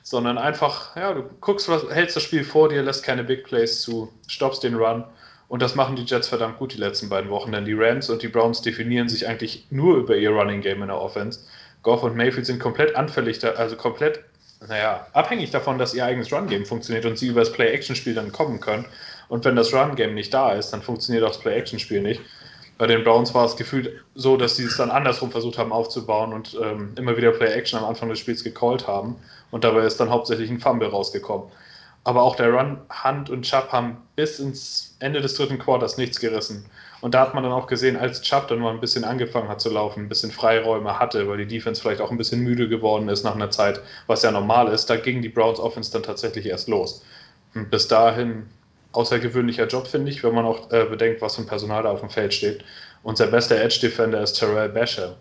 sondern 0.09 0.39
einfach, 0.39 0.95
ja, 0.95 1.13
du 1.15 1.25
guckst, 1.41 1.69
was, 1.69 1.85
hältst 1.91 2.15
das 2.15 2.23
Spiel 2.23 2.45
vor 2.45 2.69
dir, 2.69 2.81
lässt 2.81 3.03
keine 3.03 3.25
Big 3.25 3.43
Plays 3.43 3.81
zu, 3.81 4.09
stoppst 4.29 4.63
den 4.63 4.77
Run 4.77 5.03
und 5.49 5.61
das 5.63 5.75
machen 5.75 5.97
die 5.97 6.05
Jets 6.05 6.29
verdammt 6.29 6.59
gut 6.59 6.75
die 6.75 6.79
letzten 6.79 7.09
beiden 7.09 7.29
Wochen, 7.29 7.51
denn 7.51 7.65
die 7.65 7.73
Rams 7.73 8.09
und 8.09 8.23
die 8.23 8.29
Browns 8.29 8.63
definieren 8.63 9.09
sich 9.09 9.27
eigentlich 9.27 9.67
nur 9.71 9.97
über 9.97 10.15
ihr 10.15 10.31
Running 10.31 10.61
Game 10.61 10.81
in 10.81 10.87
der 10.87 11.01
Offense. 11.01 11.41
Goff 11.83 12.05
und 12.05 12.15
Mayfield 12.15 12.47
sind 12.47 12.61
komplett 12.61 12.95
anfällig, 12.95 13.45
also 13.45 13.75
komplett, 13.75 14.21
naja, 14.69 15.09
abhängig 15.13 15.51
davon, 15.51 15.77
dass 15.77 15.93
ihr 15.93 16.05
eigenes 16.05 16.33
Run-Game 16.33 16.67
funktioniert 16.67 17.05
und 17.05 17.19
sie 17.19 17.27
über 17.27 17.41
das 17.41 17.51
Play-Action-Spiel 17.51 18.15
dann 18.15 18.31
kommen 18.31 18.61
können. 18.61 18.85
Und 19.27 19.45
wenn 19.45 19.57
das 19.57 19.75
Run-Game 19.75 20.15
nicht 20.15 20.33
da 20.33 20.53
ist, 20.53 20.71
dann 20.71 20.83
funktioniert 20.83 21.25
auch 21.25 21.33
das 21.33 21.41
Play-Action-Spiel 21.41 22.01
nicht. 22.01 22.21
Bei 22.79 22.87
den 22.87 23.03
Browns 23.03 23.35
war 23.35 23.45
es 23.45 23.57
gefühlt 23.57 24.05
so, 24.15 24.37
dass 24.37 24.55
sie 24.55 24.65
es 24.65 24.77
dann 24.77 24.91
andersrum 24.93 25.33
versucht 25.33 25.59
haben 25.59 25.73
aufzubauen 25.73 26.33
und 26.33 26.57
ähm, 26.63 26.93
immer 26.97 27.17
wieder 27.17 27.33
Play-Action 27.33 27.81
am 27.81 27.87
Anfang 27.87 28.09
des 28.09 28.21
Spiels 28.21 28.45
gecallt 28.45 28.87
haben. 28.87 29.17
Und 29.51 29.65
dabei 29.65 29.83
ist 29.85 29.99
dann 29.99 30.11
hauptsächlich 30.11 30.51
ein 30.51 30.61
Fumble 30.61 30.89
rausgekommen. 30.89 31.49
Aber 32.05 32.23
auch 32.23 32.37
der 32.37 32.53
Run, 32.53 32.79
Hunt 33.05 33.31
und 33.31 33.43
Chubb 33.43 33.73
haben 33.73 33.97
bis 34.15 34.39
ins 34.39 34.97
Ende 35.01 35.21
des 35.21 35.35
dritten 35.35 35.59
Quarters 35.59 35.99
nichts 35.99 36.21
gerissen. 36.21 36.65
Und 37.01 37.15
da 37.15 37.21
hat 37.21 37.35
man 37.35 37.43
dann 37.43 37.53
auch 37.53 37.67
gesehen, 37.67 37.97
als 37.97 38.23
Chubb 38.23 38.49
dann 38.49 38.61
mal 38.61 38.73
ein 38.73 38.81
bisschen 38.81 39.05
angefangen 39.05 39.49
hat 39.49 39.61
zu 39.61 39.71
laufen, 39.71 40.05
ein 40.05 40.09
bisschen 40.09 40.31
Freiräume 40.31 40.99
hatte, 40.99 41.29
weil 41.29 41.39
die 41.39 41.47
Defense 41.47 41.81
vielleicht 41.81 42.01
auch 42.01 42.11
ein 42.11 42.17
bisschen 42.17 42.41
müde 42.41 42.69
geworden 42.69 43.09
ist 43.09 43.25
nach 43.25 43.35
einer 43.35 43.51
Zeit, 43.51 43.81
was 44.07 44.23
ja 44.23 44.31
normal 44.31 44.69
ist, 44.69 44.89
da 44.89 44.97
ging 44.97 45.21
die 45.21 45.29
Browns 45.29 45.59
Offense 45.59 45.93
dann 45.93 46.03
tatsächlich 46.05 46.47
erst 46.47 46.69
los. 46.69 47.05
Und 47.55 47.71
bis 47.71 47.89
dahin 47.89 48.47
außergewöhnlicher 48.93 49.67
Job, 49.67 49.87
finde 49.87 50.11
ich, 50.11 50.25
wenn 50.25 50.35
man 50.35 50.47
auch 50.47 50.71
äh, 50.71 50.85
bedenkt, 50.85 51.21
was 51.21 51.37
für 51.37 51.43
ein 51.43 51.47
Personal 51.47 51.83
da 51.83 51.91
auf 51.91 52.01
dem 52.01 52.11
Feld 52.11 52.33
steht. 52.33 52.65
Unser 53.03 53.27
bester 53.27 53.57
Edge-Defender 53.57 54.21
ist 54.21 54.35
Terrell 54.35 54.69
Basher. 54.71 55.17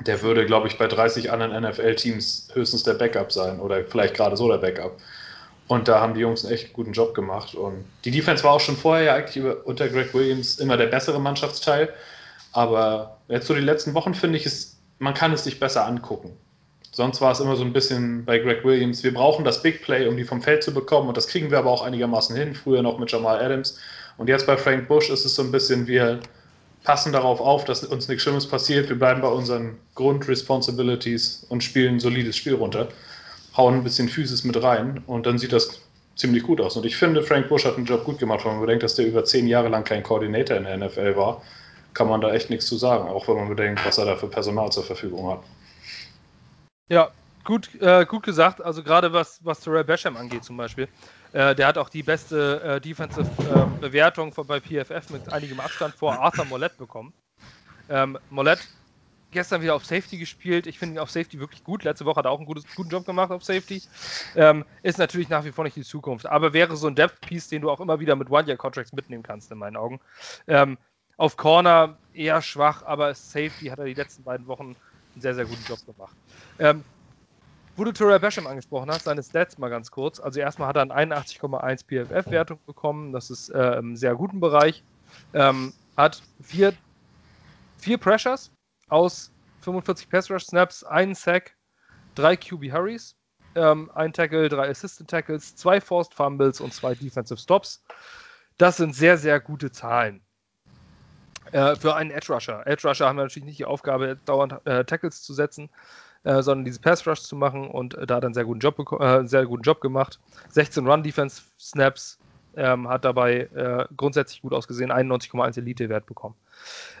Der 0.00 0.22
würde, 0.22 0.46
glaube 0.46 0.68
ich, 0.68 0.78
bei 0.78 0.88
30 0.88 1.30
anderen 1.30 1.62
NFL-Teams 1.62 2.48
höchstens 2.54 2.82
der 2.82 2.94
Backup 2.94 3.30
sein 3.30 3.60
oder 3.60 3.84
vielleicht 3.84 4.14
gerade 4.14 4.36
so 4.36 4.48
der 4.48 4.58
Backup. 4.58 4.98
Und 5.68 5.88
da 5.88 6.00
haben 6.00 6.14
die 6.14 6.20
Jungs 6.20 6.44
einen 6.44 6.54
echt 6.54 6.72
guten 6.72 6.92
Job 6.92 7.14
gemacht. 7.14 7.54
Und 7.54 7.84
die 8.04 8.10
Defense 8.10 8.42
war 8.44 8.52
auch 8.52 8.60
schon 8.60 8.76
vorher 8.76 9.04
ja 9.04 9.14
eigentlich 9.14 9.44
unter 9.64 9.88
Greg 9.88 10.12
Williams 10.12 10.58
immer 10.58 10.76
der 10.76 10.86
bessere 10.86 11.20
Mannschaftsteil. 11.20 11.88
Aber 12.52 13.18
jetzt 13.28 13.46
so 13.46 13.54
die 13.54 13.60
letzten 13.60 13.94
Wochen 13.94 14.14
finde 14.14 14.38
ich, 14.38 14.46
ist, 14.46 14.76
man 14.98 15.14
kann 15.14 15.32
es 15.32 15.44
sich 15.44 15.60
besser 15.60 15.86
angucken. 15.86 16.36
Sonst 16.94 17.22
war 17.22 17.32
es 17.32 17.40
immer 17.40 17.56
so 17.56 17.64
ein 17.64 17.72
bisschen 17.72 18.26
bei 18.26 18.38
Greg 18.38 18.64
Williams, 18.64 19.02
wir 19.02 19.14
brauchen 19.14 19.46
das 19.46 19.62
Big 19.62 19.82
Play, 19.82 20.06
um 20.06 20.16
die 20.18 20.24
vom 20.24 20.42
Feld 20.42 20.62
zu 20.62 20.74
bekommen 20.74 21.08
und 21.08 21.16
das 21.16 21.26
kriegen 21.26 21.50
wir 21.50 21.58
aber 21.58 21.70
auch 21.70 21.82
einigermaßen 21.82 22.36
hin, 22.36 22.54
früher 22.54 22.82
noch 22.82 22.98
mit 22.98 23.10
Jamal 23.10 23.42
Adams. 23.42 23.78
Und 24.18 24.28
jetzt 24.28 24.46
bei 24.46 24.58
Frank 24.58 24.88
Bush 24.88 25.08
ist 25.08 25.24
es 25.24 25.34
so 25.34 25.42
ein 25.42 25.50
bisschen, 25.50 25.86
wir 25.86 26.20
passen 26.84 27.12
darauf 27.12 27.40
auf, 27.40 27.64
dass 27.64 27.84
uns 27.84 28.08
nichts 28.08 28.22
Schlimmes 28.22 28.46
passiert, 28.46 28.88
wir 28.88 28.98
bleiben 28.98 29.20
bei 29.20 29.28
unseren 29.28 29.78
Grund-Responsibilities 29.94 31.46
und 31.48 31.62
spielen 31.62 31.96
ein 31.96 32.00
solides 32.00 32.36
Spiel 32.36 32.54
runter, 32.54 32.88
hauen 33.56 33.74
ein 33.74 33.84
bisschen 33.84 34.08
Physis 34.08 34.44
mit 34.44 34.60
rein 34.62 35.02
und 35.06 35.26
dann 35.26 35.38
sieht 35.38 35.52
das 35.52 35.80
ziemlich 36.16 36.42
gut 36.42 36.60
aus. 36.60 36.76
Und 36.76 36.84
ich 36.84 36.96
finde, 36.96 37.22
Frank 37.22 37.48
Bush 37.48 37.64
hat 37.64 37.76
einen 37.76 37.86
Job 37.86 38.04
gut 38.04 38.18
gemacht, 38.18 38.44
wenn 38.44 38.52
man 38.52 38.60
bedenkt, 38.60 38.82
dass 38.82 38.94
der 38.94 39.06
über 39.06 39.24
zehn 39.24 39.46
Jahre 39.46 39.68
lang 39.68 39.84
kein 39.84 40.02
Koordinator 40.02 40.56
in 40.56 40.64
der 40.64 40.76
NFL 40.76 41.16
war, 41.16 41.42
kann 41.94 42.08
man 42.08 42.20
da 42.20 42.32
echt 42.32 42.50
nichts 42.50 42.66
zu 42.66 42.76
sagen, 42.76 43.08
auch 43.08 43.28
wenn 43.28 43.36
man 43.36 43.48
bedenkt, 43.48 43.84
was 43.84 43.98
er 43.98 44.06
da 44.06 44.16
für 44.16 44.28
Personal 44.28 44.70
zur 44.72 44.82
Verfügung 44.82 45.30
hat. 45.30 45.40
Ja, 46.88 47.10
gut, 47.44 47.70
äh, 47.80 48.04
gut 48.06 48.22
gesagt. 48.22 48.62
Also 48.62 48.82
gerade 48.82 49.12
was, 49.12 49.40
was 49.44 49.60
Terrell 49.60 49.84
Basham 49.84 50.16
angeht 50.16 50.44
zum 50.44 50.56
Beispiel. 50.56 50.88
Äh, 51.32 51.54
der 51.54 51.66
hat 51.66 51.78
auch 51.78 51.88
die 51.88 52.02
beste 52.02 52.60
äh, 52.62 52.80
Defensive-Bewertung 52.80 54.34
ähm, 54.36 54.46
bei 54.46 54.60
PFF 54.60 55.10
mit 55.10 55.32
einigem 55.32 55.60
Abstand 55.60 55.94
vor 55.94 56.18
Arthur 56.18 56.44
Mollett 56.44 56.76
bekommen. 56.76 57.12
Ähm, 57.88 58.18
Mollett 58.30 58.60
gestern 59.32 59.62
wieder 59.62 59.74
auf 59.74 59.84
Safety 59.84 60.18
gespielt. 60.18 60.66
Ich 60.66 60.78
finde 60.78 60.96
ihn 60.96 60.98
auf 60.98 61.10
Safety 61.10 61.40
wirklich 61.40 61.64
gut. 61.64 61.84
Letzte 61.84 62.04
Woche 62.04 62.16
hat 62.16 62.26
er 62.26 62.30
auch 62.30 62.38
einen 62.38 62.46
gutes, 62.46 62.64
guten 62.76 62.90
Job 62.90 63.06
gemacht 63.06 63.30
auf 63.30 63.42
Safety. 63.42 63.82
Ähm, 64.36 64.64
ist 64.82 64.98
natürlich 64.98 65.28
nach 65.28 65.44
wie 65.44 65.52
vor 65.52 65.64
nicht 65.64 65.76
die 65.76 65.82
Zukunft, 65.82 66.26
aber 66.26 66.52
wäre 66.52 66.76
so 66.76 66.86
ein 66.86 66.94
Depth-Piece, 66.94 67.48
den 67.48 67.62
du 67.62 67.70
auch 67.70 67.80
immer 67.80 67.98
wieder 67.98 68.14
mit 68.14 68.30
One-Year-Contracts 68.30 68.92
mitnehmen 68.92 69.22
kannst, 69.22 69.50
in 69.50 69.58
meinen 69.58 69.76
Augen. 69.76 70.00
Ähm, 70.46 70.78
auf 71.16 71.36
Corner 71.36 71.98
eher 72.12 72.42
schwach, 72.42 72.82
aber 72.82 73.14
Safety 73.14 73.66
hat 73.66 73.78
er 73.78 73.86
die 73.86 73.94
letzten 73.94 74.22
beiden 74.22 74.46
Wochen 74.46 74.76
einen 75.14 75.22
sehr, 75.22 75.34
sehr 75.34 75.46
guten 75.46 75.64
Job 75.64 75.78
gemacht. 75.86 76.16
Ähm, 76.58 76.84
wo 77.76 77.84
du 77.84 77.92
Terrell 77.92 78.20
Basham 78.20 78.46
angesprochen 78.46 78.90
hast, 78.90 79.04
seine 79.04 79.22
Stats 79.22 79.58
mal 79.58 79.70
ganz 79.70 79.90
kurz. 79.90 80.20
Also 80.20 80.40
erstmal 80.40 80.68
hat 80.68 80.76
er 80.76 80.82
eine 80.82 81.14
81,1 81.14 81.86
PFF-Wertung 81.86 82.58
bekommen. 82.66 83.12
Das 83.12 83.30
ist 83.30 83.48
äh, 83.50 83.76
im 83.78 83.96
sehr 83.96 84.14
guten 84.14 84.40
Bereich. 84.40 84.82
Ähm, 85.32 85.72
hat 85.96 86.22
vier, 86.42 86.74
vier 87.78 87.98
Pressures 87.98 88.50
aus 88.88 89.30
45 89.62 90.10
Pass-Rush-Snaps, 90.10 90.84
einen 90.84 91.14
Sack, 91.14 91.54
drei 92.14 92.36
QB 92.36 92.72
Hurries, 92.72 93.16
ähm, 93.54 93.90
ein 93.94 94.12
Tackle, 94.12 94.48
drei 94.48 94.68
Assistant 94.68 95.08
Tackles, 95.08 95.56
zwei 95.56 95.80
Forced 95.80 96.14
Fumbles 96.14 96.60
und 96.60 96.74
zwei 96.74 96.94
Defensive 96.94 97.38
Stops. 97.40 97.82
Das 98.58 98.76
sind 98.76 98.94
sehr, 98.94 99.18
sehr 99.18 99.40
gute 99.40 99.70
Zahlen. 99.70 100.22
Äh, 101.52 101.76
für 101.76 101.94
einen 101.94 102.10
Edge 102.10 102.32
Rusher. 102.32 102.66
Edge 102.66 102.88
Rusher 102.88 103.06
haben 103.06 103.16
wir 103.16 103.24
natürlich 103.24 103.46
nicht 103.46 103.58
die 103.58 103.64
Aufgabe, 103.64 104.18
dauernd 104.24 104.64
äh, 104.64 104.84
Tackles 104.84 105.22
zu 105.22 105.34
setzen, 105.34 105.68
äh, 106.24 106.42
sondern 106.42 106.64
diese 106.64 106.80
Pass 106.80 107.06
Rush 107.06 107.22
zu 107.22 107.36
machen 107.36 107.68
und 107.68 107.94
da 107.94 108.16
hat 108.16 108.24
er 108.24 108.26
einen 108.26 108.34
sehr 108.34 108.44
guten 108.44 108.60
Job, 108.60 108.78
äh, 109.00 109.26
sehr 109.26 109.46
guten 109.46 109.62
Job 109.62 109.80
gemacht. 109.80 110.20
16 110.50 110.86
Run 110.86 111.02
Defense 111.02 111.42
Snaps, 111.58 112.18
ähm, 112.56 112.88
hat 112.88 113.04
dabei 113.04 113.48
äh, 113.54 113.86
grundsätzlich 113.96 114.42
gut 114.42 114.52
ausgesehen, 114.52 114.92
91,1 114.92 115.58
Elite-Wert 115.58 116.06
bekommen. 116.06 116.34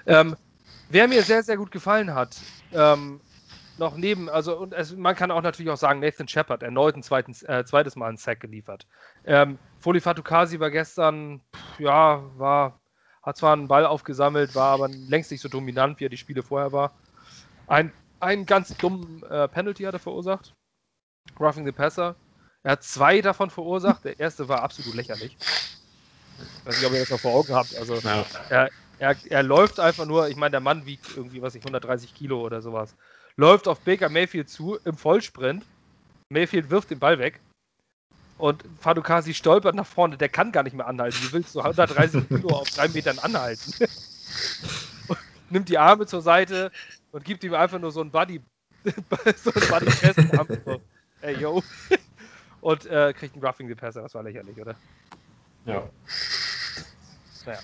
Ähm, 0.06 0.36
wer 0.88 1.08
mir 1.08 1.22
sehr, 1.22 1.42
sehr 1.42 1.56
gut 1.56 1.70
gefallen 1.70 2.14
hat, 2.14 2.36
ähm, 2.72 3.20
noch 3.78 3.96
neben, 3.96 4.28
also 4.28 4.58
und 4.58 4.72
es, 4.74 4.94
man 4.94 5.14
kann 5.14 5.30
auch 5.30 5.42
natürlich 5.42 5.70
auch 5.70 5.76
sagen, 5.76 6.00
Nathan 6.00 6.28
Shepard 6.28 6.62
erneut 6.62 6.94
ein 6.94 7.02
zweiten, 7.02 7.32
äh, 7.46 7.64
zweites 7.64 7.96
Mal 7.96 8.08
einen 8.08 8.16
Sack 8.16 8.40
geliefert. 8.40 8.86
Ähm, 9.24 9.58
Foli 9.78 10.00
Fatukasi 10.00 10.60
war 10.60 10.70
gestern, 10.70 11.40
pff, 11.54 11.80
ja, 11.80 12.22
war, 12.36 12.80
hat 13.22 13.36
zwar 13.36 13.54
einen 13.54 13.68
Ball 13.68 13.86
aufgesammelt, 13.86 14.54
war 14.54 14.72
aber 14.74 14.88
längst 14.88 15.30
nicht 15.30 15.40
so 15.40 15.48
dominant, 15.48 16.00
wie 16.00 16.06
er 16.06 16.10
die 16.10 16.16
Spiele 16.16 16.42
vorher 16.42 16.72
war. 16.72 16.92
Ein, 17.66 17.92
einen 18.22 18.46
ganz 18.46 18.76
dummen 18.76 19.22
äh, 19.24 19.48
Penalty 19.48 19.84
hat 19.84 19.94
er 19.94 20.00
verursacht. 20.00 20.54
Roughing 21.38 21.64
the 21.64 21.72
Passer. 21.72 22.16
Er 22.62 22.72
hat 22.72 22.84
zwei 22.84 23.20
davon 23.20 23.50
verursacht. 23.50 24.04
Der 24.04 24.20
erste 24.20 24.48
war 24.48 24.62
absolut 24.62 24.94
lächerlich. 24.94 25.36
Ich 25.38 26.66
weiß 26.66 26.76
nicht, 26.78 26.86
ob 26.86 26.92
ihr 26.92 27.00
das 27.00 27.10
noch 27.10 27.20
vor 27.20 27.34
Augen 27.34 27.54
habt. 27.54 27.76
Also, 27.76 27.96
ja. 27.96 28.24
er, 28.48 28.70
er, 28.98 29.16
er 29.28 29.42
läuft 29.42 29.80
einfach 29.80 30.06
nur, 30.06 30.28
ich 30.28 30.36
meine, 30.36 30.52
der 30.52 30.60
Mann 30.60 30.86
wiegt 30.86 31.16
irgendwie, 31.16 31.42
was 31.42 31.54
ich, 31.54 31.62
130 31.62 32.14
Kilo 32.14 32.40
oder 32.40 32.62
sowas 32.62 32.94
läuft 33.36 33.68
auf 33.68 33.80
Baker 33.80 34.08
Mayfield 34.08 34.48
zu 34.48 34.78
im 34.84 34.96
Vollsprint. 34.96 35.64
Mayfield 36.30 36.70
wirft 36.70 36.90
den 36.90 36.98
Ball 36.98 37.18
weg. 37.18 37.40
Und 38.38 38.64
Fadukasi 38.80 39.34
stolpert 39.34 39.74
nach 39.74 39.86
vorne. 39.86 40.16
Der 40.16 40.28
kann 40.28 40.52
gar 40.52 40.62
nicht 40.62 40.74
mehr 40.74 40.86
anhalten. 40.86 41.18
Wie 41.22 41.32
willst 41.32 41.54
du 41.54 41.60
130 41.60 42.28
Kilo 42.28 42.48
auf 42.48 42.70
drei 42.70 42.88
Metern 42.88 43.18
anhalten? 43.18 43.72
nimmt 45.50 45.68
die 45.68 45.78
Arme 45.78 46.06
zur 46.06 46.22
Seite 46.22 46.72
und 47.12 47.24
gibt 47.24 47.44
ihm 47.44 47.54
einfach 47.54 47.78
nur 47.78 47.92
so 47.92 48.00
ein 48.00 48.10
Buddy, 48.10 48.40
so 49.36 49.52
ein 49.52 49.68
Buddy. 49.68 49.90
So, 50.64 50.80
ey, 51.20 51.36
yo. 51.38 51.62
Und 52.60 52.86
äh, 52.86 53.12
kriegt 53.12 53.34
einen 53.34 53.44
Roughing 53.44 53.66
the 53.66 53.74
Passer. 53.74 54.02
Das 54.02 54.14
war 54.14 54.22
lächerlich, 54.22 54.58
oder? 54.60 54.76
Ja. 55.64 55.88
Naja. 57.44 57.58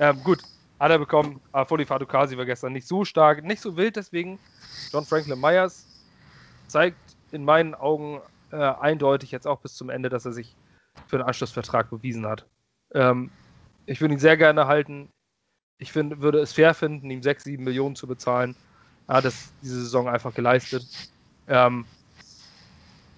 Ähm, 0.00 0.22
gut. 0.24 0.42
Hat 0.80 0.90
er 0.90 0.98
bekommen. 0.98 1.40
Aber 1.52 1.64
Foli 1.64 1.86
Fadukasi 1.86 2.36
war 2.36 2.44
gestern 2.44 2.72
nicht 2.72 2.88
so 2.88 3.04
stark, 3.04 3.44
nicht 3.44 3.62
so 3.62 3.76
wild, 3.76 3.94
deswegen 3.94 4.40
John 4.92 5.04
Franklin 5.04 5.40
Myers 5.40 5.86
zeigt 6.66 6.98
in 7.30 7.44
meinen 7.44 7.76
Augen 7.76 8.20
äh, 8.50 8.56
eindeutig 8.56 9.30
jetzt 9.30 9.46
auch 9.46 9.60
bis 9.60 9.74
zum 9.74 9.90
Ende, 9.90 10.08
dass 10.08 10.24
er 10.24 10.32
sich 10.32 10.56
für 11.06 11.16
einen 11.16 11.24
Anschlussvertrag 11.24 11.88
bewiesen 11.90 12.26
hat. 12.26 12.46
Ähm, 12.94 13.30
ich 13.86 14.00
würde 14.00 14.14
ihn 14.14 14.20
sehr 14.20 14.36
gerne 14.36 14.66
halten. 14.66 15.08
Ich 15.78 15.92
find, 15.92 16.20
würde 16.20 16.40
es 16.40 16.52
fair 16.52 16.74
finden, 16.74 17.10
ihm 17.10 17.22
6, 17.22 17.44
7 17.44 17.62
Millionen 17.62 17.94
zu 17.94 18.08
bezahlen. 18.08 18.56
Hat 19.08 19.24
es 19.24 19.52
diese 19.62 19.80
Saison 19.80 20.08
einfach 20.08 20.34
geleistet. 20.34 20.86
Ähm, 21.48 21.84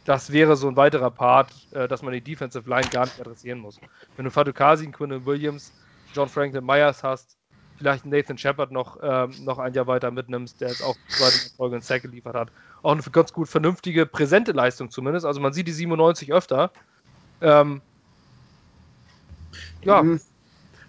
das 0.05 0.33
wäre 0.33 0.57
so 0.57 0.69
ein 0.69 0.77
weiterer 0.77 1.11
Part, 1.11 1.51
äh, 1.73 1.89
dass 1.89 2.03
man 2.03 2.13
die 2.13 2.21
Defensive 2.21 2.69
Line 2.69 2.89
gar 2.91 3.07
nicht 3.07 3.21
adressieren 3.21 3.59
muss. 3.59 3.81
Wenn 4.17 4.25
du 4.25 4.31
Fatukasi, 4.31 4.87
Quinn 4.91 5.25
Williams, 5.25 5.73
John 6.13 6.29
Franklin 6.29 6.65
Myers 6.65 7.03
hast, 7.03 7.37
vielleicht 7.79 8.07
Nathan 8.07 8.39
Shepard 8.39 8.71
noch, 8.71 8.99
ähm, 9.03 9.33
noch 9.45 9.59
ein 9.59 9.73
Jahr 9.75 9.87
weiter 9.87 10.11
mitnimmst, 10.11 10.61
der 10.61 10.69
jetzt 10.69 10.83
auch 10.83 10.97
zwei 11.09 11.31
Folge 11.57 11.77
einen 11.77 11.83
Sack 11.83 12.03
geliefert 12.03 12.35
hat. 12.35 12.49
Auch 12.83 12.93
eine 12.93 13.03
ganz 13.03 13.33
gut 13.33 13.49
vernünftige, 13.49 14.07
präsente 14.07 14.53
Leistung 14.53 14.91
zumindest. 14.91 15.27
Also 15.27 15.41
man 15.41 15.53
sieht 15.53 15.67
die 15.67 15.73
97 15.73 16.33
öfter. 16.33 16.71
Ähm, 17.41 17.81
ja. 19.83 20.05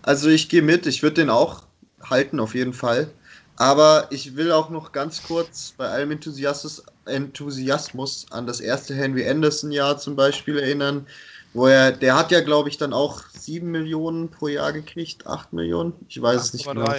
Also 0.01 0.29
ich 0.29 0.49
gehe 0.49 0.61
mit, 0.61 0.85
ich 0.85 1.01
würde 1.03 1.15
den 1.15 1.29
auch 1.29 1.63
halten 2.01 2.39
auf 2.39 2.53
jeden 2.53 2.73
Fall. 2.73 3.09
Aber 3.58 4.08
ich 4.10 4.36
will 4.36 4.51
auch 4.51 4.70
noch 4.70 4.91
ganz 4.91 5.24
kurz 5.24 5.74
bei 5.78 5.88
allem 5.88 6.12
Enthusiasmus, 6.12 6.84
an 8.30 8.47
das 8.47 8.60
erste 8.60 8.93
Henry 8.95 9.28
Anderson-Jahr 9.28 9.97
zum 9.97 10.16
Beispiel 10.16 10.60
erinnern, 10.60 11.08
wo 11.53 11.68
er, 11.68 11.93
der 11.93 12.18
hat 12.18 12.32
ja, 12.32 12.41
glaube 12.41 12.68
ich, 12.68 12.78
dann 12.78 12.91
auch 12.91 13.24
7 13.32 13.72
Millionen 13.72 14.30
pro 14.30 14.49
Jahr 14.49 14.74
gekriegt, 14.74 15.26
8 15.26 15.53
Millionen, 15.53 15.93
ich 16.10 16.22
weiß 16.22 16.41
8, 16.41 16.45
es 16.45 16.53
nicht 16.53 16.66
3, 16.66 16.74
genau. 16.74 16.91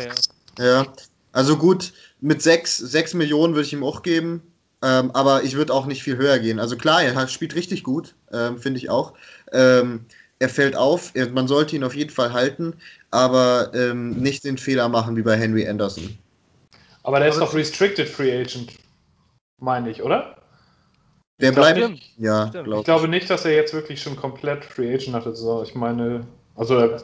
Ja. 0.58 0.82
ja. 0.82 0.86
also 1.32 1.58
gut, 1.58 1.92
mit 2.22 2.40
6, 2.40 2.78
6 2.78 3.14
Millionen 3.14 3.54
würde 3.54 3.66
ich 3.66 3.74
ihm 3.74 3.84
auch 3.84 4.02
geben, 4.02 4.42
ähm, 4.82 5.10
aber 5.10 5.42
ich 5.42 5.56
würde 5.56 5.74
auch 5.74 5.84
nicht 5.84 6.02
viel 6.02 6.16
höher 6.16 6.38
gehen. 6.38 6.58
Also 6.58 6.76
klar, 6.76 7.02
er 7.02 7.28
spielt 7.28 7.54
richtig 7.54 7.84
gut, 7.84 8.14
ähm, 8.32 8.58
finde 8.58 8.78
ich 8.78 8.88
auch. 8.88 9.12
Ähm, 9.52 10.06
er 10.38 10.48
fällt 10.48 10.76
auf, 10.76 11.12
man 11.32 11.48
sollte 11.48 11.76
ihn 11.76 11.84
auf 11.84 11.94
jeden 11.94 12.10
Fall 12.10 12.32
halten, 12.32 12.74
aber 13.10 13.72
ähm, 13.74 14.10
nicht 14.10 14.44
den 14.44 14.58
Fehler 14.58 14.88
machen 14.88 15.16
wie 15.16 15.22
bei 15.22 15.36
Henry 15.36 15.68
Anderson. 15.68 16.18
Aber 17.06 17.20
der 17.20 17.28
ist 17.28 17.38
doch 17.38 17.54
Restricted 17.54 18.08
Free 18.08 18.36
Agent, 18.36 18.72
meine 19.60 19.90
ich, 19.90 20.02
oder? 20.02 20.42
Der 21.40 21.52
bleibt. 21.52 21.78
Nicht, 21.78 22.18
ja, 22.18 22.46
glaub 22.46 22.66
ich. 22.66 22.78
ich 22.78 22.84
glaube 22.84 23.06
nicht, 23.06 23.30
dass 23.30 23.44
er 23.44 23.54
jetzt 23.54 23.72
wirklich 23.72 24.02
schon 24.02 24.16
komplett 24.16 24.64
Free 24.64 24.92
Agent 24.92 25.14
hatte. 25.14 25.32
So, 25.36 25.62
ich 25.62 25.76
meine, 25.76 26.26
also 26.56 26.76
er 26.76 26.94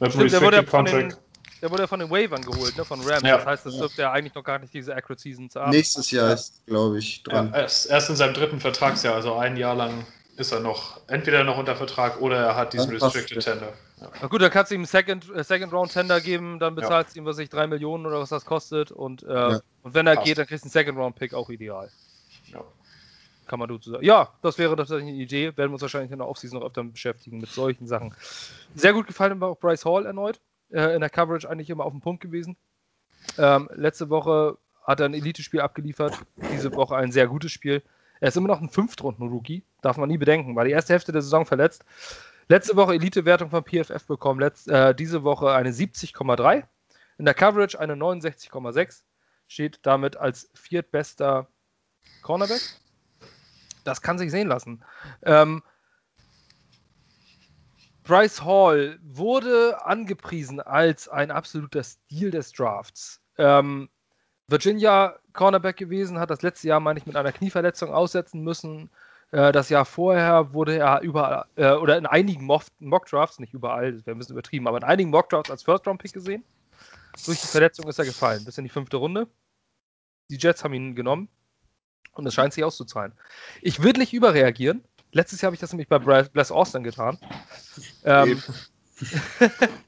hat 0.00 0.12
Stimmt, 0.12 0.32
der 0.32 0.42
wurde, 0.42 0.64
von 0.64 0.84
den, 0.84 1.12
der 1.60 1.70
wurde 1.72 1.88
von 1.88 1.98
den 1.98 2.08
Wavern 2.08 2.42
geholt, 2.42 2.76
ne, 2.76 2.84
von 2.84 3.00
Rams. 3.00 3.22
Ja. 3.22 3.38
Das 3.38 3.46
heißt, 3.46 3.66
das 3.66 3.78
dürfte 3.78 4.02
ja 4.02 4.12
eigentlich 4.12 4.36
noch 4.36 4.44
gar 4.44 4.60
nicht 4.60 4.72
diese 4.72 4.94
Accurate 4.94 5.22
Season 5.22 5.50
haben. 5.56 5.72
Nächstes 5.72 6.12
Jahr 6.12 6.28
ja. 6.28 6.34
ist, 6.34 6.64
glaube 6.66 7.00
ich, 7.00 7.24
dran. 7.24 7.50
Ja, 7.52 7.62
erst, 7.62 7.90
erst 7.90 8.10
in 8.10 8.14
seinem 8.14 8.34
dritten 8.34 8.60
Vertragsjahr, 8.60 9.16
also 9.16 9.34
ein 9.34 9.56
Jahr 9.56 9.74
lang 9.74 10.06
ist 10.38 10.52
er 10.52 10.60
noch 10.60 11.00
entweder 11.08 11.42
noch 11.42 11.58
unter 11.58 11.74
Vertrag 11.74 12.20
oder 12.20 12.36
er 12.36 12.56
hat 12.56 12.72
diesen 12.72 12.90
Restricted 12.90 13.40
Tender. 13.40 13.72
Ja. 14.00 14.10
Na 14.22 14.28
gut, 14.28 14.40
dann 14.40 14.50
kannst 14.50 14.70
du 14.70 14.76
ihm 14.76 14.80
einen 14.80 14.86
Second, 14.86 15.34
äh, 15.34 15.42
Second 15.42 15.72
Round 15.72 15.92
Tender 15.92 16.20
geben, 16.20 16.60
dann 16.60 16.76
bezahlst 16.76 17.14
du 17.14 17.18
ja. 17.18 17.22
ihm, 17.22 17.26
was 17.26 17.38
ich, 17.38 17.48
drei 17.48 17.66
Millionen 17.66 18.06
oder 18.06 18.20
was 18.20 18.28
das 18.28 18.44
kostet 18.44 18.92
und, 18.92 19.24
äh, 19.24 19.32
ja. 19.32 19.60
und 19.82 19.94
wenn 19.94 20.06
er 20.06 20.14
Passt. 20.14 20.26
geht, 20.26 20.38
dann 20.38 20.46
kriegst 20.46 20.64
du 20.64 20.66
einen 20.66 20.72
Second 20.72 20.96
Round 20.96 21.16
Pick, 21.16 21.34
auch 21.34 21.50
ideal. 21.50 21.90
Ja. 22.52 22.62
Kann 23.48 23.58
man 23.58 23.68
dazu 23.68 23.90
sagen. 23.90 24.04
Ja, 24.04 24.32
das 24.42 24.58
wäre 24.58 24.76
tatsächlich 24.76 25.08
eine 25.08 25.16
Idee. 25.16 25.56
Werden 25.56 25.70
wir 25.70 25.74
uns 25.74 25.82
wahrscheinlich 25.82 26.12
in 26.12 26.18
der 26.18 26.28
Offseason 26.28 26.60
noch 26.60 26.66
öfter 26.66 26.84
beschäftigen 26.84 27.38
mit 27.38 27.48
solchen 27.48 27.86
Sachen. 27.86 28.14
Sehr 28.74 28.92
gut 28.92 29.06
gefallen 29.06 29.40
war 29.40 29.48
auch 29.48 29.58
Bryce 29.58 29.86
Hall 29.86 30.06
erneut. 30.06 30.40
Äh, 30.70 30.94
in 30.94 31.00
der 31.00 31.10
Coverage 31.10 31.48
eigentlich 31.48 31.70
immer 31.70 31.84
auf 31.84 31.92
dem 31.92 32.02
Punkt 32.02 32.22
gewesen. 32.22 32.56
Ähm, 33.38 33.68
letzte 33.74 34.10
Woche 34.10 34.58
hat 34.84 35.00
er 35.00 35.06
ein 35.06 35.14
Elite-Spiel 35.14 35.60
abgeliefert. 35.60 36.18
Diese 36.52 36.74
Woche 36.74 36.96
ein 36.96 37.10
sehr 37.10 37.26
gutes 37.26 37.50
Spiel. 37.50 37.82
Er 38.20 38.28
ist 38.28 38.36
immer 38.36 38.48
noch 38.48 38.60
ein 38.60 38.68
Fünftrunden-Rookie. 38.68 39.64
Darf 39.82 39.96
man 39.96 40.08
nie 40.08 40.18
bedenken. 40.18 40.56
War 40.56 40.64
die 40.64 40.72
erste 40.72 40.92
Hälfte 40.92 41.12
der 41.12 41.22
Saison 41.22 41.46
verletzt. 41.46 41.84
Letzte 42.48 42.76
Woche 42.76 42.94
Elite-Wertung 42.94 43.50
von 43.50 43.64
PFF 43.64 44.06
bekommen. 44.06 44.40
Letz, 44.40 44.66
äh, 44.66 44.94
diese 44.94 45.22
Woche 45.22 45.52
eine 45.52 45.72
70,3. 45.72 46.64
In 47.18 47.24
der 47.24 47.34
Coverage 47.34 47.78
eine 47.78 47.94
69,6. 47.94 49.04
Steht 49.46 49.80
damit 49.82 50.16
als 50.16 50.50
viertbester 50.54 51.48
Cornerback 52.22 52.60
das 53.88 54.02
kann 54.02 54.18
sich 54.18 54.30
sehen 54.30 54.48
lassen. 54.48 54.84
Ähm, 55.22 55.62
Bryce 58.04 58.44
Hall 58.44 58.98
wurde 59.02 59.84
angepriesen 59.84 60.60
als 60.60 61.08
ein 61.08 61.30
absoluter 61.30 61.82
Stil 61.82 62.30
des 62.30 62.52
Drafts. 62.52 63.20
Ähm, 63.36 63.88
Virginia 64.48 65.14
Cornerback 65.34 65.76
gewesen, 65.76 66.18
hat 66.18 66.30
das 66.30 66.42
letzte 66.42 66.68
Jahr, 66.68 66.80
meine 66.80 66.98
ich, 66.98 67.06
mit 67.06 67.16
einer 67.16 67.32
Knieverletzung 67.32 67.92
aussetzen 67.92 68.42
müssen. 68.42 68.90
Äh, 69.30 69.52
das 69.52 69.68
Jahr 69.68 69.84
vorher 69.84 70.52
wurde 70.52 70.78
er 70.78 71.02
überall, 71.02 71.44
äh, 71.56 71.72
oder 71.72 71.98
in 71.98 72.06
einigen 72.06 72.44
Mock-Drafts, 72.44 73.38
nicht 73.38 73.52
überall, 73.52 73.92
das 73.92 74.06
wäre 74.06 74.16
ein 74.16 74.18
bisschen 74.18 74.34
übertrieben, 74.34 74.66
aber 74.66 74.78
in 74.78 74.84
einigen 74.84 75.10
Mock-Drafts 75.10 75.50
als 75.50 75.62
First-Round-Pick 75.62 76.12
gesehen. 76.12 76.42
Durch 77.26 77.40
die 77.40 77.46
Verletzung 77.46 77.88
ist 77.88 77.98
er 77.98 78.04
gefallen, 78.04 78.44
bis 78.44 78.58
in 78.58 78.64
die 78.64 78.70
fünfte 78.70 78.96
Runde. 78.96 79.28
Die 80.30 80.36
Jets 80.36 80.64
haben 80.64 80.74
ihn 80.74 80.94
genommen. 80.94 81.28
Und 82.12 82.26
es 82.26 82.34
scheint 82.34 82.52
sich 82.52 82.64
auszuzahlen. 82.64 83.12
Ich 83.62 83.82
würde 83.82 84.00
nicht 84.00 84.12
überreagieren. 84.12 84.82
Letztes 85.12 85.40
Jahr 85.40 85.48
habe 85.48 85.54
ich 85.54 85.60
das 85.60 85.72
nämlich 85.72 85.88
bei 85.88 85.98
Bless 85.98 86.50
Austin 86.50 86.82
getan. 86.82 87.18
Ähm, 88.04 88.42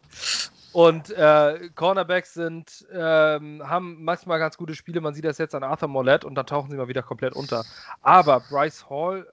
und 0.73 1.11
äh, 1.11 1.69
Cornerbacks 1.75 2.35
sind, 2.35 2.87
ähm, 2.93 3.69
haben 3.69 4.05
manchmal 4.05 4.39
ganz 4.39 4.57
gute 4.57 4.75
Spiele. 4.75 5.01
Man 5.01 5.15
sieht 5.15 5.25
das 5.25 5.39
jetzt 5.39 5.55
an 5.55 5.63
Arthur 5.63 5.89
Mollett 5.89 6.25
und 6.25 6.35
dann 6.35 6.47
tauchen 6.47 6.71
sie 6.71 6.77
mal 6.77 6.89
wieder 6.89 7.03
komplett 7.03 7.35
unter. 7.35 7.65
Aber 8.03 8.41
Bryce 8.41 8.89
Hall 8.89 9.27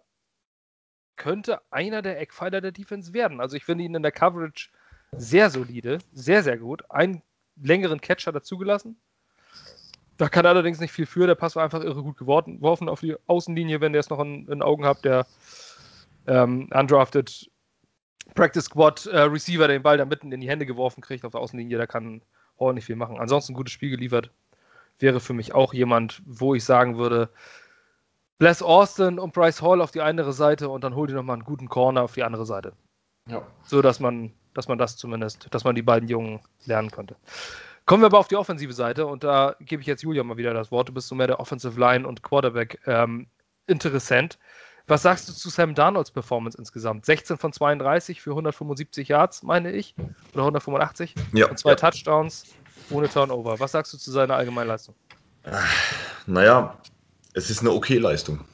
könnte 1.16 1.62
einer 1.72 2.02
der 2.02 2.20
Eckpfeiler 2.20 2.62
der 2.62 2.72
Defense 2.72 3.14
werden. 3.14 3.40
Also 3.40 3.58
ich 3.58 3.66
finde 3.66 3.84
ihn 3.84 3.96
in 3.96 4.04
der 4.04 4.12
Coverage 4.12 4.70
sehr 5.12 5.50
solide, 5.50 6.00
sehr, 6.14 6.44
sehr 6.44 6.58
gut. 6.58 6.90
Einen 6.90 7.22
längeren 7.56 8.02
Catch 8.02 8.28
hat 8.28 8.36
er 8.36 8.44
zugelassen. 8.44 9.00
Da 10.18 10.30
kann 10.30 10.46
er 10.46 10.52
allerdings 10.52 10.80
nicht 10.80 10.92
viel 10.92 11.06
für. 11.06 11.28
Der 11.28 11.36
Pass 11.36 11.56
war 11.56 11.64
einfach 11.64 11.84
irre 11.84 12.02
gut 12.02 12.18
geworfen 12.18 12.90
auf 12.90 13.02
die 13.02 13.16
Außenlinie, 13.28 13.82
wenn 13.82 13.94
ihr 13.94 14.00
es 14.00 14.10
noch 14.10 14.20
in, 14.20 14.48
in 14.48 14.64
Augen 14.64 14.86
habt. 14.86 15.06
Der 15.06 15.28
ähm, 16.26 16.70
undrafted 16.74 17.50
Practice 18.36 18.66
Squad 18.66 19.06
äh, 19.08 19.20
Receiver, 19.20 19.68
der 19.68 19.78
den 19.78 19.84
Ball 19.84 19.98
da 19.98 20.06
mitten 20.06 20.32
in 20.32 20.42
die 20.42 20.50
Hände 20.50 20.66
geworfen 20.66 21.02
kriegt 21.02 21.26
auf 21.26 21.32
der 21.32 21.42
Außenlinie, 21.42 21.78
der 21.78 21.88
kann 21.88 22.22
Hall 22.60 22.74
nicht 22.74 22.86
viel 22.86 22.96
machen. 22.96 23.20
Ansonsten 23.20 23.54
ein 23.54 23.56
gutes 23.56 23.74
Spiel 23.74 23.90
geliefert. 23.90 24.32
Wäre 25.00 25.20
für 25.20 25.34
mich 25.34 25.54
auch 25.54 25.74
jemand, 25.74 26.22
wo 26.26 26.56
ich 26.56 26.64
sagen 26.64 26.98
würde, 26.98 27.30
Bless 28.40 28.62
Austin 28.62 29.20
und 29.20 29.34
Bryce 29.34 29.62
Hall 29.62 29.82
auf 29.82 29.92
die 29.92 30.02
eine 30.02 30.32
Seite 30.32 30.70
und 30.70 30.84
dann 30.84 30.96
hol 30.96 31.08
die 31.08 31.14
nochmal 31.14 31.36
einen 31.36 31.44
guten 31.44 31.70
Corner 31.70 32.04
auf 32.04 32.14
die 32.14 32.24
andere 32.24 32.46
Seite. 32.46 32.74
Ja. 33.28 33.46
So 33.64 33.82
dass 33.82 34.00
man, 34.00 34.32
dass 34.54 34.68
man 34.68 34.78
das 34.78 34.98
zumindest, 34.98 35.48
dass 35.52 35.64
man 35.64 35.76
die 35.76 35.82
beiden 35.82 36.08
Jungen 36.08 36.40
lernen 36.66 36.92
könnte. 36.92 37.16
Kommen 37.86 38.04
wir 38.04 38.08
aber 38.08 38.20
auf 38.20 38.28
die 38.28 38.36
offensive 38.36 38.74
Seite 38.74 39.08
und 39.08 39.24
da 39.24 39.56
gebe 39.62 39.82
ich 39.82 39.88
jetzt 39.88 40.04
Julia 40.04 40.24
mal 40.24 40.38
wieder 40.38 40.54
das 40.54 40.72
Wort. 40.72 40.90
Du 40.90 40.94
bist 40.94 41.08
so 41.08 41.16
mehr 41.16 41.28
der 41.28 41.40
Offensive 41.40 41.80
Line 41.80 42.08
und 42.08 42.22
Quarterback. 42.22 42.80
Ähm, 42.86 43.28
interessant. 43.66 44.38
Was 44.88 45.02
sagst 45.02 45.28
du 45.28 45.34
zu 45.34 45.50
Sam 45.50 45.76
Darnolds 45.76 46.12
Performance 46.12 46.58
insgesamt? 46.58 47.06
16 47.06 47.38
von 47.38 47.52
32 47.52 48.22
für 48.22 48.30
175 48.32 49.10
Yards, 49.10 49.44
meine 49.44 49.72
ich. 49.72 49.94
Oder 50.34 50.44
185. 50.44 51.14
Ja. 51.34 51.50
Und 51.50 51.60
zwei 51.60 51.72
ja. 51.72 51.76
Touchdowns 51.76 52.46
ohne 52.90 53.10
Turnover. 53.10 53.60
Was 53.60 53.74
sagst 53.74 53.94
du 53.94 53.98
zu 53.98 54.12
seiner 54.12 54.36
Allgemeinleistung? 54.36 54.96
Naja, 56.26 56.78
es 57.34 57.50
ist 57.50 57.60
eine 57.60 57.72
okay 57.72 57.98
Leistung. 57.98 58.46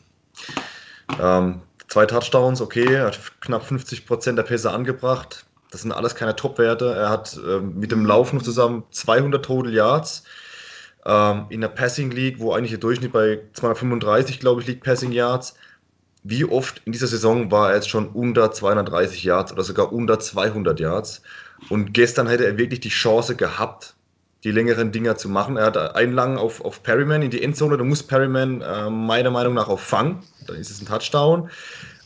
Ähm, 1.21 1.61
zwei 1.87 2.07
Touchdowns, 2.07 2.61
okay, 2.61 2.93
er 2.93 3.07
hat 3.07 3.19
knapp 3.41 3.63
50 3.63 4.07
Prozent 4.07 4.37
der 4.37 4.43
Pässe 4.43 4.71
angebracht. 4.71 5.45
Das 5.69 5.81
sind 5.81 5.91
alles 5.91 6.15
keine 6.15 6.35
Top-Werte. 6.35 6.95
Er 6.95 7.09
hat 7.09 7.39
ähm, 7.47 7.79
mit 7.79 7.91
dem 7.91 8.05
Lauf 8.05 8.33
noch 8.33 8.41
zusammen 8.41 8.83
200 8.91 9.43
Total 9.45 9.73
Yards. 9.73 10.23
Ähm, 11.05 11.45
in 11.49 11.61
der 11.61 11.67
Passing 11.67 12.09
League, 12.09 12.39
wo 12.39 12.53
eigentlich 12.53 12.71
der 12.71 12.79
Durchschnitt 12.79 13.11
bei 13.11 13.41
235, 13.53 14.39
glaube 14.39 14.61
ich, 14.61 14.67
liegt, 14.67 14.83
Passing 14.83 15.11
Yards 15.11 15.55
wie 16.23 16.45
oft 16.45 16.81
in 16.85 16.93
dieser 16.93 17.07
Saison 17.07 17.51
war 17.51 17.69
er 17.69 17.75
jetzt 17.75 17.89
schon 17.89 18.07
unter 18.07 18.51
230 18.51 19.23
Yards 19.23 19.51
oder 19.51 19.63
sogar 19.63 19.91
unter 19.91 20.19
200 20.19 20.79
Yards. 20.79 21.21
Und 21.69 21.93
gestern 21.93 22.27
hätte 22.27 22.45
er 22.45 22.57
wirklich 22.57 22.79
die 22.79 22.89
Chance 22.89 23.35
gehabt, 23.35 23.95
die 24.43 24.51
längeren 24.51 24.91
Dinger 24.91 25.17
zu 25.17 25.29
machen. 25.29 25.57
Er 25.57 25.65
hat 25.65 25.77
einen 25.95 26.13
lang 26.13 26.37
auf, 26.37 26.61
auf 26.61 26.83
Perryman 26.83 27.21
in 27.21 27.31
die 27.31 27.41
Endzone. 27.41 27.77
Da 27.77 27.83
muss 27.83 28.03
Perryman 28.03 28.61
äh, 28.61 28.89
meiner 28.89 29.31
Meinung 29.31 29.53
nach 29.53 29.67
auch 29.67 29.79
fangen. 29.79 30.23
Dann 30.47 30.57
ist 30.57 30.69
es 30.69 30.81
ein 30.81 30.87
Touchdown. 30.87 31.49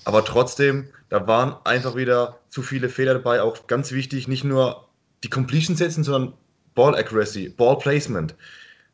Aber 0.03 0.23
trotzdem, 0.25 0.87
da 1.09 1.27
waren 1.27 1.55
einfach 1.63 1.95
wieder 1.95 2.39
zu 2.49 2.61
viele 2.61 2.89
Fehler 2.89 3.13
dabei. 3.13 3.41
Auch 3.41 3.67
ganz 3.67 3.91
wichtig, 3.91 4.27
nicht 4.27 4.43
nur 4.43 4.87
die 5.23 5.29
Completion 5.29 5.75
setzen, 5.75 6.03
sondern 6.03 6.33
Ball 6.75 6.95
Accuracy, 6.95 7.49
Ball 7.49 7.77
Placement. 7.77 8.35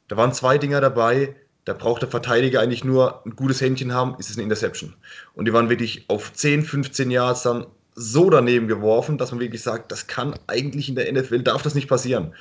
Da 0.07 0.17
waren 0.17 0.33
zwei 0.33 0.57
Dinger 0.57 0.81
dabei, 0.81 1.35
da 1.65 1.73
braucht 1.73 2.01
der 2.01 2.09
Verteidiger 2.09 2.59
eigentlich 2.59 2.83
nur 2.83 3.25
ein 3.25 3.35
gutes 3.35 3.61
Händchen 3.61 3.93
haben, 3.93 4.15
ist 4.19 4.29
es 4.29 4.35
eine 4.35 4.43
Interception. 4.43 4.93
Und 5.33 5.45
die 5.45 5.53
waren 5.53 5.69
wirklich 5.69 6.05
auf 6.09 6.33
10, 6.33 6.63
15 6.63 7.09
Yards 7.09 7.43
dann 7.43 7.65
so 7.95 8.29
daneben 8.29 8.67
geworfen, 8.67 9.17
dass 9.17 9.31
man 9.31 9.39
wirklich 9.39 9.61
sagt, 9.61 9.91
das 9.91 10.07
kann 10.07 10.35
eigentlich 10.47 10.89
in 10.89 10.95
der 10.95 11.11
NFL, 11.11 11.43
darf 11.43 11.61
das 11.61 11.75
nicht 11.75 11.87
passieren. 11.87 12.33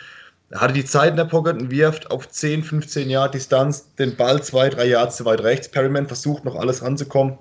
Er 0.50 0.60
hatte 0.60 0.74
die 0.74 0.84
Zeit 0.84 1.10
in 1.10 1.16
der 1.16 1.24
Pocket 1.24 1.60
und 1.60 1.70
wirft 1.70 2.10
auf 2.10 2.28
10, 2.28 2.64
15 2.64 3.08
Yard 3.08 3.34
Distanz 3.34 3.94
den 3.94 4.16
Ball 4.16 4.42
zwei, 4.42 4.68
drei 4.68 4.86
Yards 4.86 5.16
zu 5.16 5.24
weit 5.24 5.42
rechts. 5.42 5.70
Perryman 5.70 6.06
versucht 6.06 6.44
noch 6.44 6.56
alles 6.56 6.82
ranzukommen, 6.82 7.38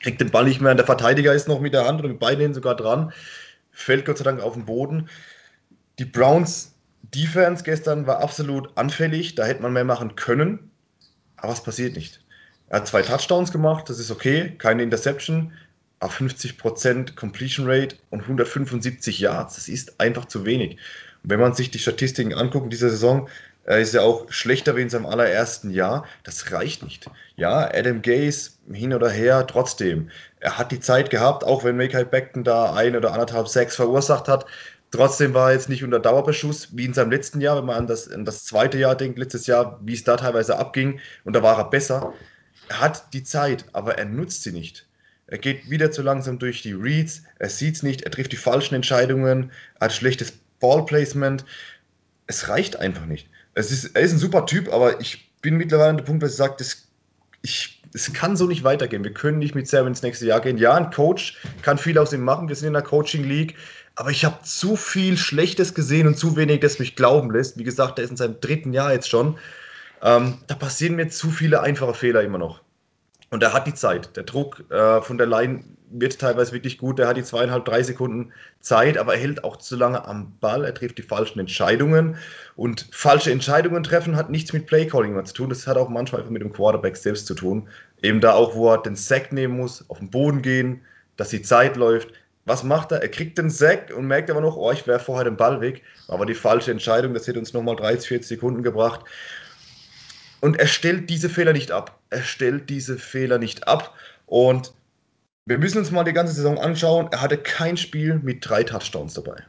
kriegt 0.00 0.20
den 0.20 0.30
Ball 0.30 0.44
nicht 0.44 0.60
mehr, 0.60 0.74
der 0.74 0.86
Verteidiger 0.86 1.32
ist 1.32 1.48
noch 1.48 1.60
mit 1.60 1.72
der 1.72 1.86
Hand 1.86 2.00
oder 2.00 2.08
mit 2.08 2.20
beiden 2.20 2.40
Händen 2.40 2.54
sogar 2.54 2.76
dran, 2.76 3.12
fällt 3.70 4.04
Gott 4.04 4.18
sei 4.18 4.24
Dank 4.24 4.40
auf 4.40 4.54
den 4.54 4.66
Boden. 4.66 5.08
Die 5.98 6.04
Browns 6.04 6.74
Defense 7.02 7.64
gestern 7.64 8.06
war 8.06 8.20
absolut 8.20 8.76
anfällig, 8.76 9.34
da 9.34 9.44
hätte 9.44 9.62
man 9.62 9.72
mehr 9.72 9.84
machen 9.84 10.16
können 10.16 10.70
aber 11.44 11.52
es 11.52 11.62
passiert 11.62 11.94
nicht. 11.94 12.20
Er 12.68 12.78
hat 12.78 12.88
zwei 12.88 13.02
Touchdowns 13.02 13.52
gemacht, 13.52 13.88
das 13.88 13.98
ist 13.98 14.10
okay, 14.10 14.54
keine 14.58 14.82
Interception, 14.82 15.52
aber 16.00 16.12
50% 16.12 17.14
Completion 17.14 17.66
Rate 17.68 17.96
und 18.10 18.22
175 18.22 19.20
Yards, 19.20 19.54
das 19.54 19.68
ist 19.68 20.00
einfach 20.00 20.24
zu 20.24 20.46
wenig. 20.46 20.78
Und 21.22 21.30
wenn 21.30 21.40
man 21.40 21.54
sich 21.54 21.70
die 21.70 21.78
Statistiken 21.78 22.34
anguckt 22.34 22.64
in 22.64 22.70
dieser 22.70 22.88
Saison, 22.88 23.28
er 23.66 23.78
ist 23.78 23.94
ja 23.94 24.02
auch 24.02 24.30
schlechter 24.30 24.76
wie 24.76 24.82
in 24.82 24.90
seinem 24.90 25.06
allerersten 25.06 25.70
Jahr. 25.70 26.06
Das 26.22 26.52
reicht 26.52 26.82
nicht. 26.82 27.06
Ja, 27.36 27.70
Adam 27.72 28.02
Gaze 28.02 28.50
hin 28.70 28.92
oder 28.92 29.08
her, 29.10 29.46
trotzdem. 29.46 30.10
Er 30.40 30.58
hat 30.58 30.72
die 30.72 30.80
Zeit 30.80 31.08
gehabt, 31.08 31.44
auch 31.44 31.64
wenn 31.64 31.76
Michael 31.76 32.04
Beckton 32.04 32.44
da 32.44 32.74
ein 32.74 32.96
oder 32.96 33.12
anderthalb 33.12 33.48
Sacks 33.48 33.76
verursacht 33.76 34.28
hat. 34.28 34.44
Trotzdem 34.94 35.34
war 35.34 35.48
er 35.48 35.54
jetzt 35.54 35.68
nicht 35.68 35.82
unter 35.82 35.98
Dauerbeschuss 35.98 36.68
wie 36.76 36.84
in 36.84 36.94
seinem 36.94 37.10
letzten 37.10 37.40
Jahr, 37.40 37.56
wenn 37.56 37.64
man 37.64 37.74
an 37.78 37.86
das, 37.88 38.08
an 38.08 38.24
das 38.24 38.44
zweite 38.44 38.78
Jahr 38.78 38.94
denkt, 38.94 39.18
letztes 39.18 39.48
Jahr, 39.48 39.80
wie 39.82 39.94
es 39.94 40.04
da 40.04 40.16
teilweise 40.16 40.56
abging. 40.56 41.00
Und 41.24 41.32
da 41.32 41.42
war 41.42 41.58
er 41.58 41.68
besser. 41.68 42.12
Er 42.68 42.80
hat 42.80 43.12
die 43.12 43.24
Zeit, 43.24 43.64
aber 43.72 43.98
er 43.98 44.04
nutzt 44.04 44.44
sie 44.44 44.52
nicht. 44.52 44.86
Er 45.26 45.38
geht 45.38 45.68
wieder 45.68 45.90
zu 45.90 46.02
langsam 46.02 46.38
durch 46.38 46.62
die 46.62 46.74
Reads, 46.74 47.24
er 47.40 47.48
sieht 47.48 47.74
es 47.74 47.82
nicht, 47.82 48.02
er 48.02 48.12
trifft 48.12 48.30
die 48.30 48.36
falschen 48.36 48.76
Entscheidungen, 48.76 49.50
hat 49.80 49.92
schlechtes 49.92 50.32
Ballplacement. 50.60 51.44
Es 52.28 52.48
reicht 52.48 52.76
einfach 52.76 53.06
nicht. 53.06 53.28
Es 53.54 53.72
ist, 53.72 53.96
er 53.96 54.02
ist 54.02 54.12
ein 54.12 54.18
super 54.18 54.46
Typ, 54.46 54.72
aber 54.72 55.00
ich 55.00 55.32
bin 55.42 55.56
mittlerweile 55.56 55.90
an 55.90 55.96
dem 55.96 56.06
Punkt, 56.06 56.22
wo 56.22 56.26
ich 56.26 56.34
sage, 56.34 56.54
es 56.62 58.12
kann 58.12 58.36
so 58.36 58.46
nicht 58.46 58.62
weitergehen. 58.62 59.02
Wir 59.02 59.12
können 59.12 59.38
nicht 59.40 59.56
mit 59.56 59.66
Sam 59.66 59.88
ins 59.88 60.02
nächste 60.02 60.26
Jahr 60.26 60.40
gehen. 60.40 60.56
Ja, 60.56 60.74
ein 60.74 60.90
Coach 60.90 61.36
kann 61.62 61.78
viel 61.78 61.98
aus 61.98 62.12
ihm 62.12 62.22
machen. 62.22 62.48
Wir 62.48 62.54
sind 62.54 62.68
in 62.68 62.74
der 62.74 62.82
Coaching 62.82 63.24
League. 63.24 63.56
Aber 63.96 64.10
ich 64.10 64.24
habe 64.24 64.42
zu 64.42 64.76
viel 64.76 65.16
Schlechtes 65.16 65.74
gesehen 65.74 66.06
und 66.06 66.18
zu 66.18 66.36
wenig, 66.36 66.60
das 66.60 66.78
mich 66.78 66.96
glauben 66.96 67.30
lässt. 67.30 67.58
Wie 67.58 67.64
gesagt, 67.64 67.98
der 67.98 68.04
ist 68.04 68.10
in 68.10 68.16
seinem 68.16 68.40
dritten 68.40 68.72
Jahr 68.72 68.92
jetzt 68.92 69.08
schon. 69.08 69.38
Ähm, 70.02 70.38
da 70.48 70.54
passieren 70.54 70.96
mir 70.96 71.08
zu 71.08 71.30
viele 71.30 71.60
einfache 71.60 71.94
Fehler 71.94 72.22
immer 72.22 72.38
noch. 72.38 72.60
Und 73.30 73.42
er 73.42 73.52
hat 73.52 73.66
die 73.66 73.74
Zeit. 73.74 74.16
Der 74.16 74.24
Druck 74.24 74.64
äh, 74.70 75.00
von 75.00 75.16
der 75.16 75.26
Line 75.26 75.64
wird 75.90 76.18
teilweise 76.18 76.52
wirklich 76.52 76.78
gut. 76.78 76.98
Er 76.98 77.06
hat 77.06 77.16
die 77.16 77.22
zweieinhalb, 77.22 77.64
drei 77.64 77.82
Sekunden 77.82 78.32
Zeit, 78.60 78.98
aber 78.98 79.14
er 79.14 79.20
hält 79.20 79.44
auch 79.44 79.56
zu 79.56 79.76
lange 79.76 80.06
am 80.06 80.36
Ball. 80.40 80.64
Er 80.64 80.74
trifft 80.74 80.98
die 80.98 81.02
falschen 81.02 81.38
Entscheidungen. 81.38 82.16
Und 82.56 82.88
falsche 82.90 83.30
Entscheidungen 83.30 83.84
treffen 83.84 84.16
hat 84.16 84.28
nichts 84.28 84.52
mit 84.52 84.66
Playcalling 84.66 85.24
zu 85.24 85.34
tun. 85.34 85.48
Das 85.48 85.66
hat 85.66 85.76
auch 85.76 85.88
manchmal 85.88 86.20
einfach 86.20 86.32
mit 86.32 86.42
dem 86.42 86.52
Quarterback 86.52 86.96
selbst 86.96 87.26
zu 87.26 87.34
tun. 87.34 87.68
Eben 88.02 88.20
da 88.20 88.34
auch, 88.34 88.54
wo 88.54 88.72
er 88.72 88.82
den 88.82 88.96
Sack 88.96 89.32
nehmen 89.32 89.56
muss, 89.56 89.88
auf 89.88 89.98
den 89.98 90.10
Boden 90.10 90.42
gehen, 90.42 90.80
dass 91.16 91.28
die 91.28 91.42
Zeit 91.42 91.76
läuft 91.76 92.08
was 92.46 92.62
macht 92.62 92.92
er? 92.92 93.02
Er 93.02 93.08
kriegt 93.08 93.38
den 93.38 93.50
Sack 93.50 93.92
und 93.94 94.06
merkt 94.06 94.30
aber 94.30 94.40
noch, 94.40 94.56
oh, 94.56 94.70
ich 94.70 94.86
werfe 94.86 95.06
vorher 95.06 95.24
den 95.24 95.36
Ball 95.36 95.60
weg. 95.60 95.82
Aber 96.08 96.26
die 96.26 96.34
falsche 96.34 96.70
Entscheidung, 96.70 97.14
das 97.14 97.26
hätte 97.26 97.38
uns 97.38 97.52
nochmal 97.52 97.76
30, 97.76 98.08
40 98.08 98.28
Sekunden 98.28 98.62
gebracht. 98.62 99.00
Und 100.40 100.58
er 100.58 100.66
stellt 100.66 101.08
diese 101.08 101.30
Fehler 101.30 101.54
nicht 101.54 101.70
ab. 101.70 101.98
Er 102.10 102.22
stellt 102.22 102.68
diese 102.68 102.98
Fehler 102.98 103.38
nicht 103.38 103.66
ab. 103.66 103.94
Und 104.26 104.74
wir 105.46 105.58
müssen 105.58 105.78
uns 105.78 105.90
mal 105.90 106.04
die 106.04 106.12
ganze 106.12 106.34
Saison 106.34 106.58
anschauen. 106.58 107.08
Er 107.12 107.22
hatte 107.22 107.38
kein 107.38 107.78
Spiel 107.78 108.20
mit 108.22 108.46
drei 108.46 108.62
Touchdowns 108.62 109.14
dabei. 109.14 109.42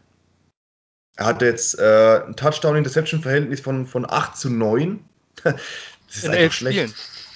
Er 1.18 1.26
hatte 1.26 1.46
jetzt 1.46 1.78
äh, 1.80 2.22
ein 2.26 2.36
Touchdown-Interception-Verhältnis 2.36 3.60
von, 3.60 3.88
von 3.88 4.10
8 4.10 4.38
zu 4.38 4.50
9. 4.50 5.04
das 5.43 5.56
ist 6.10 6.26
In 6.26 6.34
elf 6.34 6.54
schlecht. 6.54 6.78
Spielen. 6.78 6.93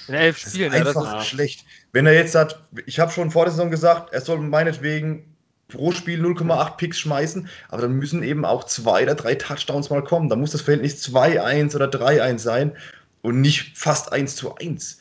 In 0.08 0.14
elf 0.14 0.38
Spielen, 0.38 0.72
das 0.72 0.82
ist 0.82 0.88
einfach 0.88 1.14
ja, 1.14 1.22
schlecht. 1.22 1.66
Wenn 1.92 2.06
er 2.06 2.14
jetzt 2.14 2.36
hat, 2.36 2.64
ich 2.86 3.00
habe 3.00 3.12
schon 3.12 3.32
vor 3.32 3.46
der 3.46 3.52
Saison 3.52 3.72
gesagt, 3.72 4.14
er 4.14 4.22
soll 4.22 4.40
meinetwegen 4.40 5.36
pro 5.70 5.92
Spiel 5.92 6.24
0,8 6.24 6.76
Picks 6.78 7.00
schmeißen, 7.00 7.48
aber 7.70 7.84
dann 7.84 7.94
müssen 7.94 8.24
eben 8.24 8.44
auch 8.44 8.66
zwei 8.66 9.04
oder 9.04 9.16
drei 9.16 9.36
Touchdowns 9.36 9.90
mal 9.90 10.04
kommen. 10.04 10.28
Da 10.28 10.36
muss 10.36 10.52
das 10.52 10.62
Verhältnis 10.62 11.02
2-1 11.08 11.76
oder 11.76 11.86
3-1 11.86 12.40
sein 12.40 12.76
und 13.22 13.40
nicht 13.40 13.78
fast 13.78 14.12
1 14.12 14.36
zu 14.36 14.56
1. 14.56 15.00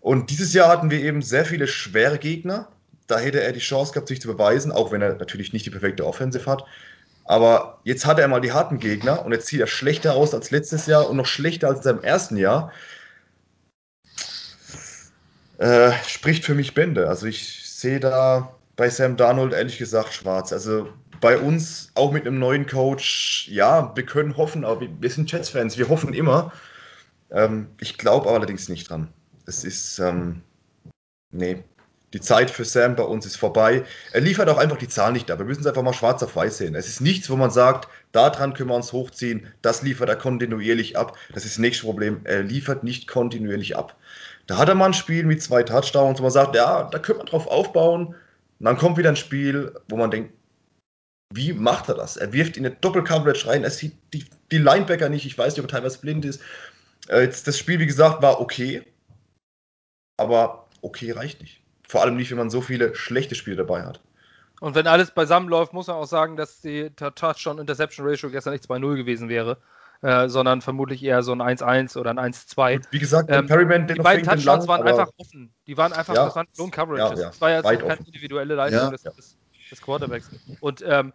Und 0.00 0.30
dieses 0.30 0.52
Jahr 0.52 0.68
hatten 0.68 0.90
wir 0.90 1.00
eben 1.00 1.22
sehr 1.22 1.44
viele 1.44 1.66
schwere 1.66 2.18
Gegner. 2.18 2.68
Da 3.06 3.18
hätte 3.18 3.40
er 3.40 3.52
die 3.52 3.60
Chance 3.60 3.92
gehabt, 3.92 4.08
sich 4.08 4.20
zu 4.20 4.28
beweisen, 4.28 4.70
auch 4.70 4.92
wenn 4.92 5.00
er 5.00 5.14
natürlich 5.14 5.52
nicht 5.52 5.64
die 5.64 5.70
perfekte 5.70 6.06
Offensive 6.06 6.50
hat. 6.50 6.64
Aber 7.24 7.80
jetzt 7.84 8.06
hat 8.06 8.18
er 8.18 8.28
mal 8.28 8.40
die 8.40 8.52
harten 8.52 8.78
Gegner 8.78 9.24
und 9.24 9.32
jetzt 9.32 9.46
sieht 9.46 9.60
er 9.60 9.66
schlechter 9.66 10.14
aus 10.14 10.34
als 10.34 10.50
letztes 10.50 10.86
Jahr 10.86 11.08
und 11.08 11.16
noch 11.16 11.26
schlechter 11.26 11.68
als 11.68 11.78
in 11.78 11.84
seinem 11.84 12.02
ersten 12.02 12.36
Jahr. 12.36 12.72
Äh, 15.58 15.92
spricht 16.06 16.44
für 16.44 16.54
mich 16.54 16.74
Bände. 16.74 17.08
Also 17.08 17.26
ich 17.26 17.68
sehe 17.68 18.00
da 18.00 18.54
bei 18.78 18.88
Sam 18.88 19.16
Darnold 19.16 19.52
ehrlich 19.52 19.76
gesagt 19.76 20.14
schwarz. 20.14 20.52
Also 20.52 20.88
bei 21.20 21.36
uns 21.36 21.90
auch 21.96 22.12
mit 22.12 22.26
einem 22.26 22.38
neuen 22.38 22.64
Coach, 22.64 23.48
ja, 23.50 23.92
wir 23.96 24.06
können 24.06 24.36
hoffen, 24.36 24.64
aber 24.64 24.86
wir 25.00 25.10
sind 25.10 25.30
Jets-Fans, 25.30 25.76
wir 25.76 25.88
hoffen 25.88 26.14
immer. 26.14 26.52
Ähm, 27.32 27.66
ich 27.80 27.98
glaube 27.98 28.30
allerdings 28.30 28.68
nicht 28.68 28.88
dran. 28.88 29.08
Es 29.46 29.64
ist, 29.64 29.98
ähm, 29.98 30.42
nee, 31.32 31.64
die 32.12 32.20
Zeit 32.20 32.52
für 32.52 32.64
Sam 32.64 32.94
bei 32.94 33.02
uns 33.02 33.26
ist 33.26 33.34
vorbei. 33.34 33.84
Er 34.12 34.20
liefert 34.20 34.48
auch 34.48 34.58
einfach 34.58 34.78
die 34.78 34.86
Zahlen 34.86 35.14
nicht 35.14 35.28
ab. 35.28 35.40
Wir 35.40 35.46
müssen 35.46 35.62
es 35.62 35.66
einfach 35.66 35.82
mal 35.82 35.92
schwarz 35.92 36.22
auf 36.22 36.36
weiß 36.36 36.58
sehen. 36.58 36.76
Es 36.76 36.86
ist 36.86 37.00
nichts, 37.00 37.28
wo 37.28 37.34
man 37.34 37.50
sagt, 37.50 37.88
daran 38.12 38.54
können 38.54 38.68
wir 38.68 38.76
uns 38.76 38.92
hochziehen, 38.92 39.48
das 39.60 39.82
liefert 39.82 40.08
er 40.08 40.14
kontinuierlich 40.14 40.96
ab. 40.96 41.16
Das 41.34 41.44
ist 41.44 41.54
das 41.54 41.58
nächste 41.58 41.84
Problem. 41.84 42.20
Er 42.22 42.44
liefert 42.44 42.84
nicht 42.84 43.08
kontinuierlich 43.08 43.76
ab. 43.76 43.96
Da 44.46 44.56
hat 44.56 44.68
er 44.68 44.76
mal 44.76 44.86
ein 44.86 44.94
Spiel 44.94 45.24
mit 45.24 45.42
zwei 45.42 45.64
Touchdowns, 45.64 46.20
wo 46.20 46.22
man 46.22 46.30
sagt, 46.30 46.54
ja, 46.54 46.84
da 46.84 47.00
können 47.00 47.18
wir 47.18 47.24
drauf 47.24 47.48
aufbauen. 47.48 48.14
Und 48.58 48.64
dann 48.64 48.76
kommt 48.76 48.96
wieder 48.96 49.10
ein 49.10 49.16
Spiel, 49.16 49.74
wo 49.88 49.96
man 49.96 50.10
denkt, 50.10 50.32
wie 51.32 51.52
macht 51.52 51.88
er 51.88 51.94
das? 51.94 52.16
Er 52.16 52.32
wirft 52.32 52.56
in 52.56 52.64
eine 52.64 52.74
Doppel-Coverage 52.74 53.46
rein, 53.46 53.64
er 53.64 53.70
sieht 53.70 53.94
die, 54.14 54.24
die 54.50 54.58
Linebacker 54.58 55.08
nicht, 55.08 55.26
ich 55.26 55.36
weiß 55.36 55.54
nicht, 55.54 55.64
ob 55.64 55.70
er 55.70 55.76
teilweise 55.76 56.00
blind 56.00 56.24
ist. 56.24 56.40
Äh, 57.08 57.22
jetzt, 57.22 57.46
das 57.46 57.58
Spiel, 57.58 57.78
wie 57.78 57.86
gesagt, 57.86 58.22
war 58.22 58.40
okay. 58.40 58.82
Aber 60.16 60.68
okay 60.80 61.12
reicht 61.12 61.40
nicht. 61.40 61.60
Vor 61.86 62.02
allem 62.02 62.16
nicht, 62.16 62.30
wenn 62.30 62.38
man 62.38 62.50
so 62.50 62.60
viele 62.60 62.94
schlechte 62.94 63.34
Spiele 63.34 63.56
dabei 63.56 63.84
hat. 63.84 64.00
Und 64.60 64.74
wenn 64.74 64.86
alles 64.86 65.12
beisammen 65.12 65.48
läuft, 65.48 65.72
muss 65.72 65.86
man 65.86 65.96
auch 65.96 66.06
sagen, 66.06 66.36
dass 66.36 66.60
die 66.60 66.90
Touchdown-Interception-Ratio 66.90 68.30
gestern 68.30 68.54
nicht 68.54 68.64
2-0 68.64 68.96
gewesen 68.96 69.28
wäre, 69.28 69.58
äh, 70.02 70.28
sondern 70.28 70.60
vermutlich 70.60 71.02
eher 71.02 71.22
so 71.22 71.32
ein 71.32 71.42
1-1 71.42 71.98
oder 71.98 72.10
ein 72.10 72.32
1-2. 72.32 72.84
Wie 72.90 72.98
gesagt, 72.98 73.30
ähm, 73.30 73.46
Perryman, 73.46 73.86
die 73.86 73.94
beiden 73.94 74.24
Touchdowns 74.24 74.68
waren 74.68 74.86
einfach 74.86 75.10
offen. 75.16 75.52
Die 75.66 75.76
waren 75.76 75.92
einfach, 75.92 76.14
ja, 76.14 76.26
das 76.26 76.36
waren 76.36 76.46
Lone 76.56 76.70
Coverages. 76.70 77.18
Ja, 77.18 77.24
ja, 77.24 77.30
das 77.30 77.40
war 77.40 77.50
ja 77.50 77.62
keine 77.62 77.84
offen. 77.84 78.06
individuelle 78.06 78.54
Leistung 78.54 78.92
des, 78.92 79.02
des, 79.02 79.36
des, 79.70 79.80
Quarterbacks. 79.82 80.30
Und 80.60 80.84
ähm, 80.86 81.12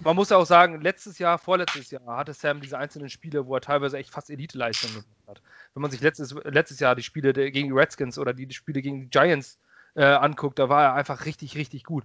man 0.00 0.16
muss 0.16 0.30
ja 0.30 0.36
auch 0.36 0.46
sagen, 0.46 0.80
letztes 0.80 1.18
Jahr, 1.18 1.38
vorletztes 1.38 1.90
Jahr 1.90 2.16
hatte 2.16 2.32
Sam 2.32 2.60
diese 2.60 2.78
einzelnen 2.78 3.10
Spiele, 3.10 3.46
wo 3.46 3.54
er 3.54 3.60
teilweise 3.60 3.98
echt 3.98 4.10
fast 4.10 4.30
Elite-Leistungen 4.30 4.94
gemacht 4.94 5.28
hat. 5.28 5.42
Wenn 5.74 5.82
man 5.82 5.90
sich 5.90 6.00
letztes, 6.00 6.34
letztes 6.44 6.80
Jahr 6.80 6.96
die 6.96 7.02
Spiele 7.02 7.32
gegen 7.32 7.68
die 7.68 7.74
Redskins 7.74 8.18
oder 8.18 8.32
die, 8.32 8.46
die 8.46 8.54
Spiele 8.54 8.82
gegen 8.82 9.02
die 9.02 9.10
Giants 9.10 9.58
äh, 9.94 10.04
anguckt, 10.04 10.58
da 10.58 10.68
war 10.68 10.82
er 10.82 10.94
einfach 10.94 11.26
richtig, 11.26 11.56
richtig 11.56 11.84
gut. 11.84 12.04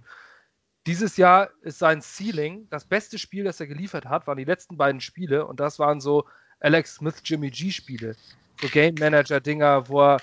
Dieses 0.86 1.16
Jahr 1.16 1.50
ist 1.62 1.78
sein 1.78 2.00
Ceiling, 2.00 2.66
das 2.70 2.84
beste 2.84 3.18
Spiel, 3.18 3.44
das 3.44 3.60
er 3.60 3.66
geliefert 3.66 4.06
hat, 4.06 4.26
waren 4.26 4.38
die 4.38 4.44
letzten 4.44 4.76
beiden 4.76 5.00
Spiele 5.00 5.46
und 5.46 5.60
das 5.60 5.78
waren 5.78 6.00
so 6.00 6.24
Alex 6.60 6.96
Smith, 6.96 7.20
Jimmy 7.24 7.50
G 7.50 7.70
Spiele. 7.70 8.16
So 8.60 8.68
Game 8.68 8.94
Manager 8.98 9.40
Dinger, 9.40 9.88
wo 9.88 10.02
er 10.02 10.16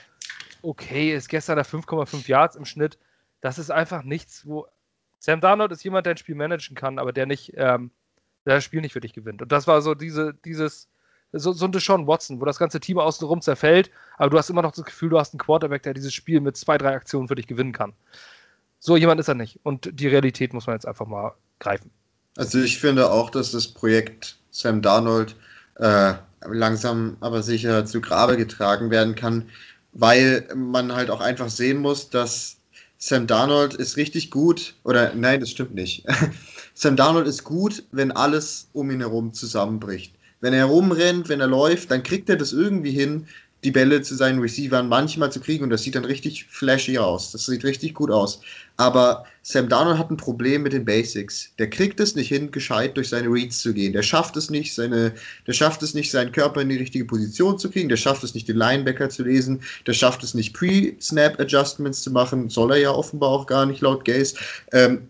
okay 0.62 1.14
ist, 1.14 1.30
gestern 1.30 1.56
der 1.56 1.66
5,5 1.66 2.28
Yards 2.28 2.56
im 2.56 2.66
Schnitt. 2.66 2.97
Das 3.41 3.60
ist 3.60 3.70
einfach 3.70 4.03
nichts, 4.03 4.45
wo 4.45 4.68
Sam 5.20 5.41
Darnold 5.41 5.72
ist 5.72 5.84
jemand, 5.84 6.06
der 6.06 6.16
ein 6.16 6.18
Spiel 6.18 6.36
managen 6.36 6.76
kann, 6.76 6.99
aber 6.99 7.14
der 7.14 7.26
nicht, 7.26 7.53
ähm, 7.56 7.91
der 8.45 8.56
das 8.56 8.64
Spiel 8.64 8.82
nicht 8.82 8.93
für 8.93 8.99
dich 8.99 9.14
gewinnt. 9.14 9.41
Und 9.41 9.51
das 9.51 9.68
war 9.68 9.82
so 9.82 9.95
diese, 9.95 10.34
dieses, 10.45 10.89
so, 11.32 11.51
so 11.51 11.66
ein 11.66 11.72
Deshaun 11.72 12.08
Watson, 12.08 12.41
wo 12.41 12.45
das 12.45 12.60
ganze 12.60 12.80
Team 12.80 12.99
außenrum 12.99 13.41
zerfällt, 13.41 13.91
aber 14.18 14.30
du 14.30 14.38
hast 14.38 14.49
immer 14.49 14.62
noch 14.62 14.72
das 14.72 14.86
Gefühl, 14.86 15.10
du 15.10 15.20
hast 15.20 15.34
einen 15.34 15.39
Quarterback, 15.39 15.84
der 15.84 15.93
dieses 15.93 16.14
Spiel 16.14 16.41
mit 16.41 16.58
zwei, 16.58 16.78
drei 16.78 16.95
Aktionen 16.95 17.28
für 17.28 17.36
dich 17.36 17.47
gewinnen 17.47 17.72
kann. 17.72 17.93
So 18.86 18.96
jemand 18.96 19.20
ist 19.20 19.28
er 19.28 19.34
nicht. 19.34 19.60
Und 19.64 19.90
die 20.00 20.08
Realität 20.08 20.54
muss 20.54 20.68
man 20.68 20.76
jetzt 20.76 20.88
einfach 20.88 21.08
mal 21.08 21.34
greifen. 21.58 21.90
Also 22.38 22.60
ich 22.60 22.78
finde 22.78 23.10
auch, 23.10 23.32
dass 23.32 23.50
das 23.50 23.68
Projekt 23.68 24.38
Sam 24.52 24.84
Darnold 24.84 25.36
äh, 25.78 26.14
langsam 26.48 27.18
aber 27.20 27.42
sicher 27.42 27.88
zu 27.88 28.00
Grabe 28.00 28.38
getragen 28.38 28.92
werden 28.92 29.16
kann, 29.16 29.50
weil 29.94 30.48
man 30.54 30.94
halt 30.94 31.10
auch 31.10 31.20
einfach 31.20 31.50
sehen 31.50 31.80
muss, 31.80 32.12
dass 32.12 32.58
Sam 33.00 33.26
Darnold 33.26 33.74
ist 33.74 33.98
richtig 33.98 34.30
gut, 34.30 34.76
oder 34.84 35.16
nein, 35.16 35.40
das 35.40 35.50
stimmt 35.50 35.74
nicht. 35.74 36.06
Sam 36.76 36.96
Darnold 36.96 37.26
ist 37.26 37.44
gut, 37.44 37.84
wenn 37.92 38.12
alles 38.12 38.70
um 38.72 38.92
ihn 38.92 39.00
herum 39.00 39.34
zusammenbricht. 39.34 40.14
Wenn 40.42 40.54
er 40.54 40.66
rumrennt, 40.66 41.28
wenn 41.28 41.42
er 41.42 41.48
läuft, 41.48 41.90
dann 41.90 42.04
kriegt 42.04 42.30
er 42.30 42.36
das 42.36 42.54
irgendwie 42.54 42.92
hin, 42.92 43.26
die 43.66 43.72
Bälle 43.72 44.03
zu 44.03 44.16
seinen 44.16 44.39
Receivern 44.39 44.88
manchmal 44.88 45.32
zu 45.32 45.39
kriegen 45.39 45.63
und 45.63 45.72
das 45.72 45.82
sieht 45.82 45.95
dann 45.95 46.05
richtig 46.05 46.45
flashy 46.45 46.99
aus. 46.99 47.32
Das 47.32 47.47
sieht 47.47 47.63
richtig 47.63 47.95
gut 47.95 48.11
aus. 48.11 48.39
Aber 48.78 49.26
Sam 49.41 49.70
Darnold 49.70 49.97
hat 49.97 50.11
ein 50.11 50.18
Problem 50.18 50.61
mit 50.61 50.74
den 50.74 50.86
Basics. 50.86 51.49
Der 51.57 51.70
kriegt 51.70 51.99
es 51.99 52.16
nicht 52.16 52.28
hin, 52.28 52.51
gescheit 52.51 52.95
durch 52.95 53.09
seine 53.09 53.28
Reads 53.28 53.59
zu 53.59 53.74
gehen. 53.74 53.93
Der 53.93 54.03
schafft 54.03 54.38
es 54.38 54.51
nicht, 54.51 54.76
seine, 54.76 55.13
der 55.47 55.53
schafft 55.53 55.82
es 55.82 55.95
nicht, 55.95 56.11
seinen 56.11 56.32
Körper 56.32 56.61
in 56.61 56.70
die 56.70 56.78
richtige 56.78 57.05
Position 57.05 57.57
zu 57.57 57.72
kriegen. 57.72 57.89
Der 57.89 57.97
schafft 57.97 58.24
es 58.24 58.36
nicht, 58.36 58.47
den 58.47 58.57
Linebacker 58.57 59.09
zu 59.09 59.24
lesen. 59.24 59.61
Der 59.88 59.93
schafft 59.93 60.24
es 60.24 60.36
nicht, 60.36 60.53
Pre-Snap-Adjustments 60.53 62.03
zu 62.03 62.11
machen. 62.11 62.49
Soll 62.49 62.72
er 62.72 62.78
ja 62.78 62.91
offenbar 62.91 63.30
auch 63.30 63.47
gar 63.47 63.66
nicht, 63.66 63.82
laut 63.82 64.05
Gaze. 64.05 64.36
Ähm, 64.72 65.09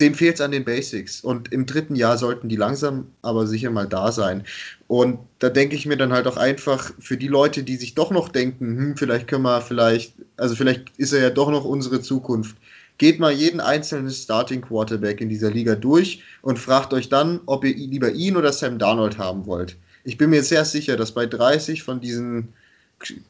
dem 0.00 0.14
fehlt 0.14 0.36
es 0.36 0.40
an 0.40 0.50
den 0.50 0.64
Basics. 0.64 1.20
Und 1.20 1.52
im 1.52 1.66
dritten 1.66 1.94
Jahr 1.96 2.18
sollten 2.18 2.48
die 2.48 2.56
langsam 2.56 3.08
aber 3.22 3.46
sicher 3.46 3.70
mal 3.70 3.86
da 3.86 4.12
sein. 4.12 4.44
Und 4.88 5.18
da 5.38 5.48
denke 5.48 5.76
ich 5.76 5.86
mir 5.86 5.96
dann 5.96 6.12
halt 6.12 6.26
auch 6.26 6.36
einfach 6.36 6.92
für 6.98 7.16
die 7.16 7.28
Leute, 7.28 7.62
die 7.62 7.76
sich 7.76 7.94
doch 7.94 8.10
noch 8.10 8.28
denken, 8.28 8.76
hm, 8.76 8.96
vielleicht 8.96 9.28
können 9.28 9.44
wir 9.44 9.60
vielleicht, 9.60 10.14
also 10.36 10.54
vielleicht 10.54 10.90
ist 10.96 11.12
er 11.12 11.20
ja 11.20 11.30
doch 11.30 11.50
noch 11.50 11.64
unsere 11.64 12.00
Zukunft. 12.00 12.56
Geht 12.98 13.20
mal 13.20 13.32
jeden 13.32 13.60
einzelnen 13.60 14.10
Starting 14.10 14.60
Quarterback 14.62 15.20
in 15.20 15.28
dieser 15.28 15.50
Liga 15.50 15.74
durch 15.74 16.22
und 16.42 16.58
fragt 16.58 16.92
euch 16.92 17.08
dann, 17.08 17.40
ob 17.46 17.64
ihr 17.64 17.74
lieber 17.74 18.12
ihn 18.12 18.36
oder 18.36 18.52
Sam 18.52 18.78
Darnold 18.78 19.18
haben 19.18 19.46
wollt. 19.46 19.76
Ich 20.04 20.18
bin 20.18 20.30
mir 20.30 20.42
sehr 20.42 20.64
sicher, 20.64 20.96
dass 20.96 21.12
bei 21.12 21.26
30 21.26 21.82
von 21.82 22.00
diesen 22.00 22.52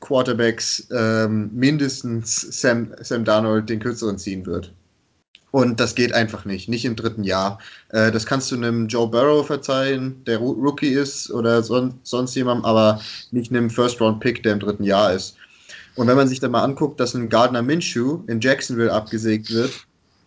Quarterbacks 0.00 0.88
ähm, 0.90 1.50
mindestens 1.54 2.40
Sam, 2.60 2.92
Sam 3.00 3.24
Darnold 3.24 3.68
den 3.68 3.80
kürzeren 3.80 4.18
ziehen 4.18 4.46
wird. 4.46 4.72
Und 5.52 5.80
das 5.80 5.94
geht 5.94 6.14
einfach 6.14 6.46
nicht, 6.46 6.70
nicht 6.70 6.86
im 6.86 6.96
dritten 6.96 7.24
Jahr. 7.24 7.58
Äh, 7.90 8.10
das 8.10 8.26
kannst 8.26 8.50
du 8.50 8.56
einem 8.56 8.88
Joe 8.88 9.06
Burrow 9.06 9.46
verzeihen, 9.46 10.24
der 10.24 10.38
Rookie 10.38 10.88
ist 10.88 11.30
oder 11.30 11.62
son 11.62 12.00
sonst 12.02 12.34
jemandem, 12.34 12.64
aber 12.64 13.00
nicht 13.30 13.52
einem 13.52 13.68
First-Round-Pick, 13.68 14.42
der 14.42 14.54
im 14.54 14.60
dritten 14.60 14.84
Jahr 14.84 15.12
ist. 15.12 15.36
Und 15.94 16.06
wenn 16.06 16.16
man 16.16 16.26
sich 16.26 16.40
dann 16.40 16.52
mal 16.52 16.64
anguckt, 16.64 16.98
dass 16.98 17.14
ein 17.14 17.28
Gardner 17.28 17.60
Minshew 17.60 18.22
in 18.28 18.40
Jacksonville 18.40 18.90
abgesägt 18.90 19.52
wird, 19.52 19.72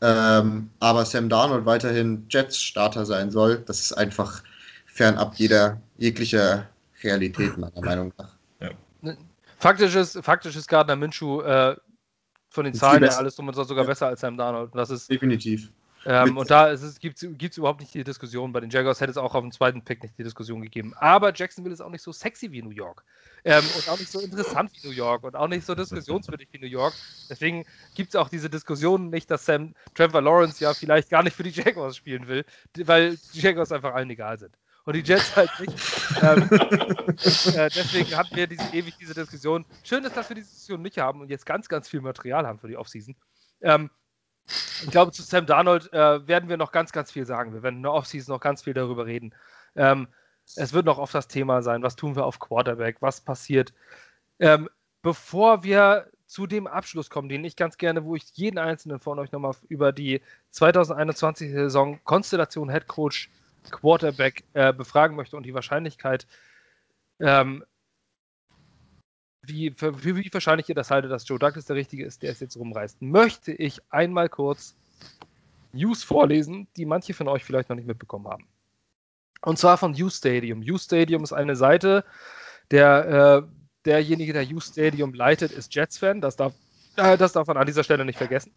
ähm, 0.02 0.70
aber 0.80 1.06
Sam 1.06 1.28
Darnold 1.28 1.66
weiterhin 1.66 2.28
Jets-Starter 2.30 3.08
sein 3.08 3.32
soll, 3.32 3.64
das 3.66 3.80
ist 3.82 3.94
einfach 3.94 4.44
fernab 4.86 5.34
jeder 5.38 5.82
jeglicher 5.98 6.68
Realität, 7.02 7.58
meiner 7.58 7.82
Meinung 7.82 8.14
nach. 8.20 8.30
Ja. 8.62 9.16
Faktisch, 9.58 9.96
ist, 9.96 10.20
faktisch 10.22 10.56
ist 10.56 10.68
Gardner 10.68 10.96
Minshew 10.96 11.42
äh, 11.42 11.76
von 12.56 12.66
den 12.66 12.74
Zahlen 12.74 13.04
her 13.04 13.18
alles 13.18 13.36
drum 13.36 13.48
und 13.48 13.54
sogar 13.54 13.84
ja. 13.84 13.90
besser 13.90 14.08
als 14.08 14.22
Sam 14.22 14.38
Darnold. 14.38 14.74
Das 14.74 14.90
ist, 14.90 15.12
Definitiv. 15.12 15.70
Ähm, 16.08 16.38
und 16.38 16.52
da 16.52 16.76
gibt 17.00 17.24
es 17.24 17.58
überhaupt 17.58 17.80
nicht 17.80 17.94
die 17.94 18.04
Diskussion. 18.04 18.54
Bei 18.54 18.60
den 18.60 18.70
Jaguars 18.70 19.02
hätte 19.02 19.12
es 19.12 19.18
auch 19.18 19.34
auf 19.34 19.42
dem 19.42 19.52
zweiten 19.52 19.82
Pick 19.82 20.04
nicht 20.04 20.18
die 20.18 20.24
Diskussion 20.24 20.62
gegeben. 20.62 20.94
Aber 20.98 21.34
Jacksonville 21.34 21.74
ist 21.74 21.82
auch 21.82 21.90
nicht 21.90 22.04
so 22.04 22.12
sexy 22.12 22.52
wie 22.52 22.62
New 22.62 22.70
York. 22.70 23.04
Ähm, 23.44 23.64
und 23.76 23.90
auch 23.90 24.00
nicht 24.00 24.12
so 24.12 24.20
interessant 24.20 24.72
wie 24.74 24.88
New 24.88 24.94
York 24.94 25.24
und 25.24 25.36
auch 25.36 25.48
nicht 25.48 25.66
so 25.66 25.74
diskussionswürdig 25.74 26.48
wie 26.52 26.60
New 26.60 26.68
York. 26.68 26.94
Deswegen 27.30 27.66
gibt 27.96 28.10
es 28.10 28.16
auch 28.16 28.30
diese 28.30 28.50
Diskussion 28.50 29.10
nicht, 29.10 29.30
dass 29.32 29.46
Sam 29.46 29.74
Trevor 29.96 30.22
Lawrence 30.22 30.64
ja 30.64 30.74
vielleicht 30.74 31.10
gar 31.10 31.24
nicht 31.24 31.36
für 31.36 31.44
die 31.44 31.50
Jaguars 31.62 31.98
spielen 31.98 32.28
will, 32.28 32.46
weil 32.84 33.18
die 33.34 33.40
Jaguars 33.40 33.72
einfach 33.72 33.96
allen 33.96 34.10
egal 34.10 34.38
sind. 34.38 34.54
Und 34.86 34.96
die 34.96 35.02
Jets 35.02 35.36
halt 35.36 35.50
nicht. 35.60 35.74
ähm, 36.22 36.48
äh, 36.52 37.70
deswegen 37.70 38.16
hatten 38.16 38.36
wir 38.36 38.48
diese, 38.48 38.74
ewig 38.74 38.96
diese 38.98 39.16
Diskussion. 39.16 39.66
Schön 39.84 40.04
ist, 40.04 40.16
dass 40.16 40.30
wir 40.30 40.36
diese 40.36 40.48
Diskussion 40.48 40.82
nicht 40.84 41.00
haben 41.00 41.22
und 41.22 41.30
jetzt 41.30 41.46
ganz, 41.46 41.68
ganz 41.68 41.90
viel 41.90 42.02
Material 42.02 42.46
haben 42.46 42.60
für 42.60 42.68
die 42.68 42.78
Offseason. 42.78 43.16
Ähm, 43.62 43.90
ich 44.84 44.92
glaube, 44.92 45.12
zu 45.12 45.24
Sam 45.24 45.48
Darnold 45.48 45.92
äh, 45.92 46.28
werden 46.28 46.50
wir 46.50 46.58
noch 46.58 46.72
ganz, 46.72 46.92
ganz 46.92 47.12
viel 47.12 47.26
sagen. 47.26 47.54
Wir 47.54 47.64
werden 47.64 47.78
in 47.78 47.84
der 47.84 47.94
Offseason 47.94 48.34
noch 48.34 48.40
ganz 48.40 48.62
viel 48.62 48.76
darüber 48.76 49.08
reden. 49.08 49.34
Ähm, 49.76 50.08
es 50.56 50.74
wird 50.74 50.86
noch 50.86 51.00
oft 51.00 51.16
das 51.16 51.28
Thema 51.28 51.64
sein, 51.64 51.82
was 51.82 51.96
tun 51.96 52.16
wir 52.16 52.26
auf 52.26 52.40
Quarterback, 52.40 52.98
was 53.02 53.22
passiert. 53.22 53.74
Ähm, 54.40 54.70
bevor 55.02 55.64
wir 55.64 56.12
zu 56.28 56.46
dem 56.46 56.68
Abschluss 56.68 57.10
kommen, 57.10 57.30
den 57.30 57.44
ich 57.44 57.56
ganz 57.56 57.78
gerne, 57.78 58.04
wo 58.04 58.16
ich 58.16 58.24
jeden 58.34 58.60
einzelnen 58.60 59.00
von 59.00 59.18
euch 59.18 59.32
nochmal 59.32 59.56
über 59.68 59.92
die 59.92 60.22
2021-Saison 60.54 62.00
Konstellation 62.04 62.70
Head 62.70 62.88
Coach 62.88 63.32
Quarterback 63.72 64.44
äh, 64.54 64.74
befragen 64.74 65.16
möchte 65.16 65.38
und 65.38 65.44
die 65.44 65.54
Wahrscheinlichkeit, 65.54 66.28
ähm, 67.20 67.64
wie, 69.42 69.72
für, 69.72 70.04
wie 70.04 70.34
wahrscheinlich 70.34 70.70
ihr 70.70 70.76
das 70.76 70.92
haltet, 70.92 71.12
dass 71.12 71.28
Joe 71.28 71.40
Douglas 71.40 71.66
der 71.66 71.76
Richtige 71.76 72.06
ist, 72.06 72.24
der 72.24 72.32
es 72.32 72.40
jetzt 72.40 72.58
rumreißt, 72.58 73.02
möchte 73.02 73.52
ich 73.52 73.82
einmal 73.90 74.30
kurz 74.30 74.76
News 75.72 76.04
vorlesen, 76.04 76.68
die 76.78 76.86
manche 76.86 77.14
von 77.14 77.28
euch 77.28 77.44
vielleicht 77.44 77.70
noch 77.70 77.76
nicht 77.76 77.88
mitbekommen 77.88 78.28
haben. 78.28 78.48
Und 79.42 79.60
zwar 79.60 79.78
von 79.78 79.92
U 80.02 80.10
Stadium. 80.10 80.62
U 80.62 80.78
Stadium 80.78 81.24
ist 81.24 81.34
eine 81.34 81.56
Seite, 81.56 82.04
der, 82.72 83.44
äh, 83.46 83.48
derjenige, 83.86 84.34
der 84.34 84.50
U 84.50 84.60
Stadium 84.60 85.14
leitet, 85.14 85.52
ist 85.52 85.76
Jets-Fan. 85.76 86.22
Das 86.22 86.36
darf, 86.36 86.54
äh, 86.96 87.18
das 87.18 87.34
darf 87.34 87.48
man 87.48 87.58
an 87.58 87.68
dieser 87.68 87.84
Stelle 87.84 88.06
nicht 88.06 88.18
vergessen. 88.18 88.52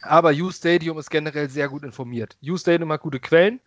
Aber 0.00 0.30
U 0.30 0.50
Stadium 0.50 0.98
ist 0.98 1.10
generell 1.10 1.48
sehr 1.48 1.68
gut 1.68 1.84
informiert. 1.84 2.36
U 2.42 2.56
Stadium 2.56 2.90
hat 2.90 3.02
gute 3.02 3.20
Quellen. 3.20 3.60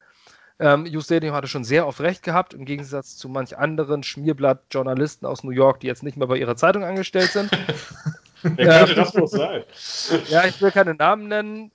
Ähm, 0.57 0.87
U 0.93 1.01
Stadium 1.01 1.35
hatte 1.35 1.47
schon 1.47 1.65
sehr 1.65 1.85
oft 1.85 1.99
recht 1.99 2.23
gehabt, 2.23 2.53
im 2.53 2.63
Gegensatz 2.63 3.17
zu 3.17 3.27
manch 3.27 3.57
anderen 3.57 4.03
Schmierblatt-Journalisten 4.03 5.25
aus 5.25 5.43
New 5.43 5.51
York, 5.51 5.81
die 5.81 5.87
jetzt 5.87 6.03
nicht 6.03 6.15
mehr 6.15 6.27
bei 6.27 6.37
ihrer 6.37 6.55
Zeitung 6.55 6.83
angestellt 6.83 7.31
sind. 7.31 7.51
Wer 8.41 8.85
könnte 8.85 8.91
ähm, 8.91 8.95
das 8.95 9.11
bloß 9.11 9.31
sein? 9.31 9.63
Ja, 10.29 10.45
ich 10.45 10.61
will 10.61 10.71
keine 10.71 10.93
Namen 10.93 11.27
nennen. 11.27 11.71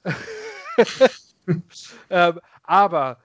ähm, 2.11 2.41
aber 2.63 3.19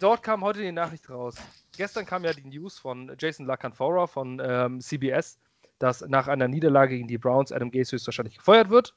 dort 0.00 0.22
kam 0.22 0.42
heute 0.42 0.60
die 0.60 0.72
Nachricht 0.72 1.10
raus. 1.10 1.36
Gestern 1.76 2.06
kam 2.06 2.24
ja 2.24 2.32
die 2.32 2.46
News 2.46 2.78
von 2.78 3.14
Jason 3.18 3.46
LaCanfora 3.46 4.06
von 4.06 4.40
ähm, 4.44 4.80
CBS, 4.80 5.38
dass 5.78 6.02
nach 6.02 6.28
einer 6.28 6.48
Niederlage 6.48 6.96
gegen 6.96 7.08
die 7.08 7.18
Browns 7.18 7.52
Adam 7.52 7.70
Gase 7.70 7.92
höchstwahrscheinlich 7.92 8.38
gefeuert 8.38 8.70
wird. 8.70 8.94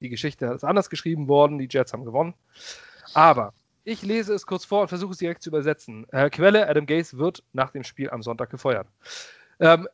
Die 0.00 0.08
Geschichte 0.08 0.46
ist 0.46 0.64
anders 0.64 0.90
geschrieben 0.90 1.28
worden, 1.28 1.58
die 1.58 1.68
Jets 1.70 1.92
haben 1.92 2.04
gewonnen. 2.04 2.34
Aber 3.14 3.52
ich 3.88 4.02
lese 4.02 4.34
es 4.34 4.46
kurz 4.46 4.66
vor 4.66 4.82
und 4.82 4.88
versuche 4.88 5.12
es 5.12 5.18
direkt 5.18 5.42
zu 5.42 5.48
übersetzen. 5.48 6.06
Äh, 6.12 6.28
Quelle: 6.28 6.68
Adam 6.68 6.84
Gase 6.84 7.16
wird 7.16 7.42
nach 7.52 7.70
dem 7.70 7.84
Spiel 7.84 8.10
am 8.10 8.22
Sonntag 8.22 8.50
gefeuert. 8.50 8.86
Ähm, 9.60 9.88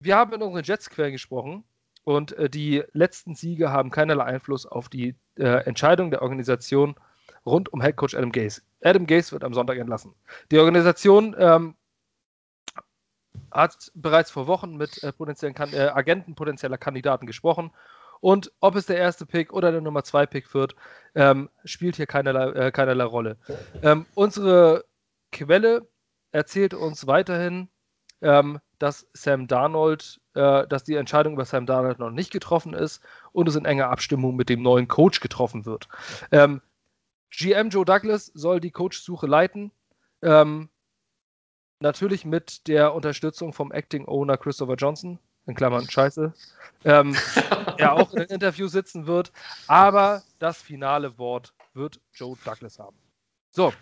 wir 0.00 0.16
haben 0.16 0.32
in 0.32 0.42
unseren 0.42 0.64
Jets-Quellen 0.64 1.12
gesprochen 1.12 1.64
und 2.04 2.32
äh, 2.32 2.50
die 2.50 2.82
letzten 2.92 3.34
Siege 3.36 3.70
haben 3.70 3.90
keinerlei 3.90 4.24
Einfluss 4.24 4.66
auf 4.66 4.88
die 4.88 5.14
äh, 5.36 5.64
Entscheidung 5.64 6.10
der 6.10 6.22
Organisation 6.22 6.96
rund 7.46 7.72
um 7.72 7.80
Headcoach 7.80 8.16
Adam 8.16 8.32
Gase. 8.32 8.62
Adam 8.82 9.06
Gase 9.06 9.32
wird 9.32 9.44
am 9.44 9.54
Sonntag 9.54 9.78
entlassen. 9.78 10.12
Die 10.50 10.58
Organisation 10.58 11.36
ähm, 11.38 11.76
hat 13.52 13.92
bereits 13.94 14.32
vor 14.32 14.48
Wochen 14.48 14.76
mit 14.76 15.02
äh, 15.04 15.12
potenziellen 15.12 15.54
kan 15.54 15.72
äh, 15.72 15.90
Agenten 15.94 16.34
potenzieller 16.34 16.76
Kandidaten 16.76 17.26
gesprochen. 17.26 17.70
Und 18.20 18.52
ob 18.60 18.76
es 18.76 18.86
der 18.86 18.96
erste 18.96 19.26
Pick 19.26 19.52
oder 19.52 19.72
der 19.72 19.80
Nummer 19.80 20.04
zwei 20.04 20.26
Pick 20.26 20.52
wird, 20.54 20.74
ähm, 21.14 21.48
spielt 21.64 21.96
hier 21.96 22.06
keinerlei, 22.06 22.66
äh, 22.66 22.72
keinerlei 22.72 23.04
Rolle. 23.04 23.36
Ähm, 23.82 24.06
unsere 24.14 24.84
Quelle 25.32 25.86
erzählt 26.32 26.74
uns 26.74 27.06
weiterhin, 27.06 27.68
ähm, 28.22 28.60
dass 28.78 29.06
Sam 29.12 29.46
Darnold, 29.46 30.20
äh, 30.34 30.66
dass 30.66 30.84
die 30.84 30.96
Entscheidung 30.96 31.34
über 31.34 31.44
Sam 31.44 31.66
Darnold 31.66 31.98
noch 31.98 32.10
nicht 32.10 32.30
getroffen 32.30 32.74
ist 32.74 33.02
und 33.32 33.48
es 33.48 33.56
in 33.56 33.64
enger 33.64 33.90
Abstimmung 33.90 34.36
mit 34.36 34.48
dem 34.48 34.62
neuen 34.62 34.88
Coach 34.88 35.20
getroffen 35.20 35.66
wird. 35.66 35.88
Ähm, 36.30 36.60
GM 37.30 37.70
Joe 37.70 37.84
Douglas 37.84 38.26
soll 38.34 38.60
die 38.60 38.70
Coachsuche 38.70 39.26
leiten. 39.26 39.72
Ähm, 40.22 40.68
natürlich 41.80 42.24
mit 42.24 42.68
der 42.68 42.94
Unterstützung 42.94 43.52
vom 43.52 43.72
Acting 43.72 44.06
Owner 44.06 44.36
Christopher 44.36 44.76
Johnson, 44.76 45.18
in 45.46 45.54
Klammern 45.54 45.88
Scheiße, 45.88 46.32
ähm, 46.84 47.16
der 47.78 47.94
auch 47.94 48.12
in 48.12 48.20
einem 48.20 48.28
Interview 48.28 48.68
sitzen 48.68 49.06
wird. 49.06 49.32
Aber 49.66 50.22
das 50.38 50.60
finale 50.60 51.18
Wort 51.18 51.54
wird 51.74 52.00
Joe 52.14 52.36
Douglas 52.44 52.78
haben. 52.78 52.96
So, 53.50 53.72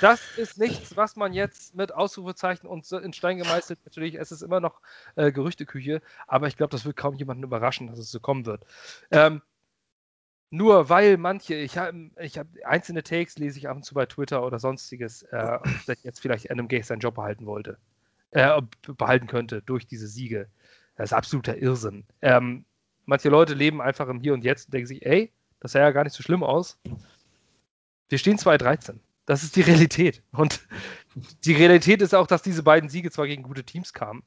das 0.00 0.36
ist 0.36 0.58
nichts, 0.58 0.96
was 0.96 1.16
man 1.16 1.32
jetzt 1.32 1.74
mit 1.74 1.92
Ausrufezeichen 1.92 2.66
und 2.66 2.90
in 2.92 3.12
Stein 3.12 3.38
gemeißelt, 3.38 3.78
natürlich, 3.84 4.14
es 4.14 4.30
ist 4.30 4.42
immer 4.42 4.60
noch 4.60 4.80
äh, 5.14 5.32
Gerüchteküche, 5.32 6.02
aber 6.26 6.48
ich 6.48 6.56
glaube, 6.56 6.70
das 6.70 6.84
wird 6.84 6.96
kaum 6.96 7.14
jemanden 7.14 7.44
überraschen, 7.44 7.86
dass 7.86 7.98
es 7.98 8.10
so 8.10 8.20
kommen 8.20 8.44
wird. 8.44 8.64
Ähm, 9.10 9.40
nur 10.50 10.88
weil 10.88 11.16
manche, 11.16 11.54
ich 11.54 11.78
habe 11.78 12.10
ich 12.20 12.38
hab, 12.38 12.46
einzelne 12.64 13.02
Takes 13.02 13.38
lese 13.38 13.58
ich 13.58 13.68
ab 13.68 13.76
und 13.76 13.84
zu 13.84 13.94
bei 13.94 14.06
Twitter 14.06 14.44
oder 14.44 14.58
sonstiges, 14.58 15.22
äh, 15.22 15.58
dass 15.86 16.02
jetzt 16.02 16.20
vielleicht 16.20 16.48
Gase 16.68 16.88
seinen 16.88 17.00
Job 17.00 17.14
behalten 17.14 17.46
wollte, 17.46 17.78
äh, 18.36 18.60
behalten 18.98 19.26
könnte 19.26 19.62
durch 19.62 19.86
diese 19.86 20.06
Siege. 20.06 20.48
Das 20.96 21.10
ist 21.10 21.12
absoluter 21.14 21.56
Irrsinn. 21.56 22.04
Ähm, 22.20 22.66
manche 23.06 23.30
Leute 23.30 23.54
leben 23.54 23.80
einfach 23.80 24.08
im 24.08 24.20
Hier 24.20 24.34
und 24.34 24.44
Jetzt 24.44 24.66
und 24.66 24.74
denken 24.74 24.86
sich, 24.86 25.06
ey, 25.06 25.32
das 25.60 25.72
sah 25.72 25.80
ja 25.80 25.90
gar 25.90 26.04
nicht 26.04 26.12
so 26.12 26.22
schlimm 26.22 26.42
aus. 26.42 26.78
Wir 28.08 28.18
stehen 28.18 28.36
2-13. 28.36 28.98
Das 29.24 29.42
ist 29.42 29.56
die 29.56 29.62
Realität. 29.62 30.22
Und 30.32 30.60
die 31.44 31.54
Realität 31.54 32.02
ist 32.02 32.14
auch, 32.14 32.26
dass 32.26 32.42
diese 32.42 32.62
beiden 32.62 32.90
Siege 32.90 33.10
zwar 33.10 33.26
gegen 33.26 33.42
gute 33.42 33.64
Teams 33.64 33.94
kamen, 33.94 34.22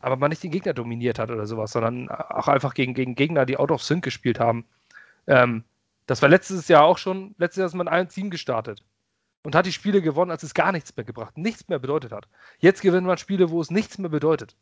aber 0.00 0.16
man 0.16 0.30
nicht 0.30 0.42
den 0.42 0.50
Gegner 0.50 0.74
dominiert 0.74 1.20
hat 1.20 1.30
oder 1.30 1.46
sowas, 1.46 1.70
sondern 1.70 2.08
auch 2.10 2.48
einfach 2.48 2.74
gegen, 2.74 2.92
gegen 2.92 3.14
Gegner, 3.14 3.46
die 3.46 3.56
out 3.56 3.70
of 3.70 3.84
sync 3.84 4.02
gespielt 4.02 4.40
haben. 4.40 4.66
Ähm, 5.28 5.62
das 6.06 6.22
war 6.22 6.28
letztes 6.28 6.66
Jahr 6.66 6.82
auch 6.82 6.98
schon, 6.98 7.36
letztes 7.38 7.60
Jahr 7.60 7.66
ist 7.68 7.74
man 7.74 7.88
ein 7.88 8.08
Team 8.08 8.30
gestartet 8.30 8.82
und 9.46 9.54
hat 9.54 9.64
die 9.64 9.72
Spiele 9.72 10.02
gewonnen, 10.02 10.32
als 10.32 10.42
es 10.42 10.54
gar 10.54 10.72
nichts 10.72 10.96
mehr 10.96 11.04
gebracht, 11.04 11.38
nichts 11.38 11.68
mehr 11.68 11.78
bedeutet 11.78 12.10
hat. 12.10 12.26
Jetzt 12.58 12.82
gewinnt 12.82 13.06
man 13.06 13.16
Spiele, 13.16 13.50
wo 13.50 13.60
es 13.60 13.70
nichts 13.70 13.96
mehr 13.96 14.10
bedeutet 14.10 14.56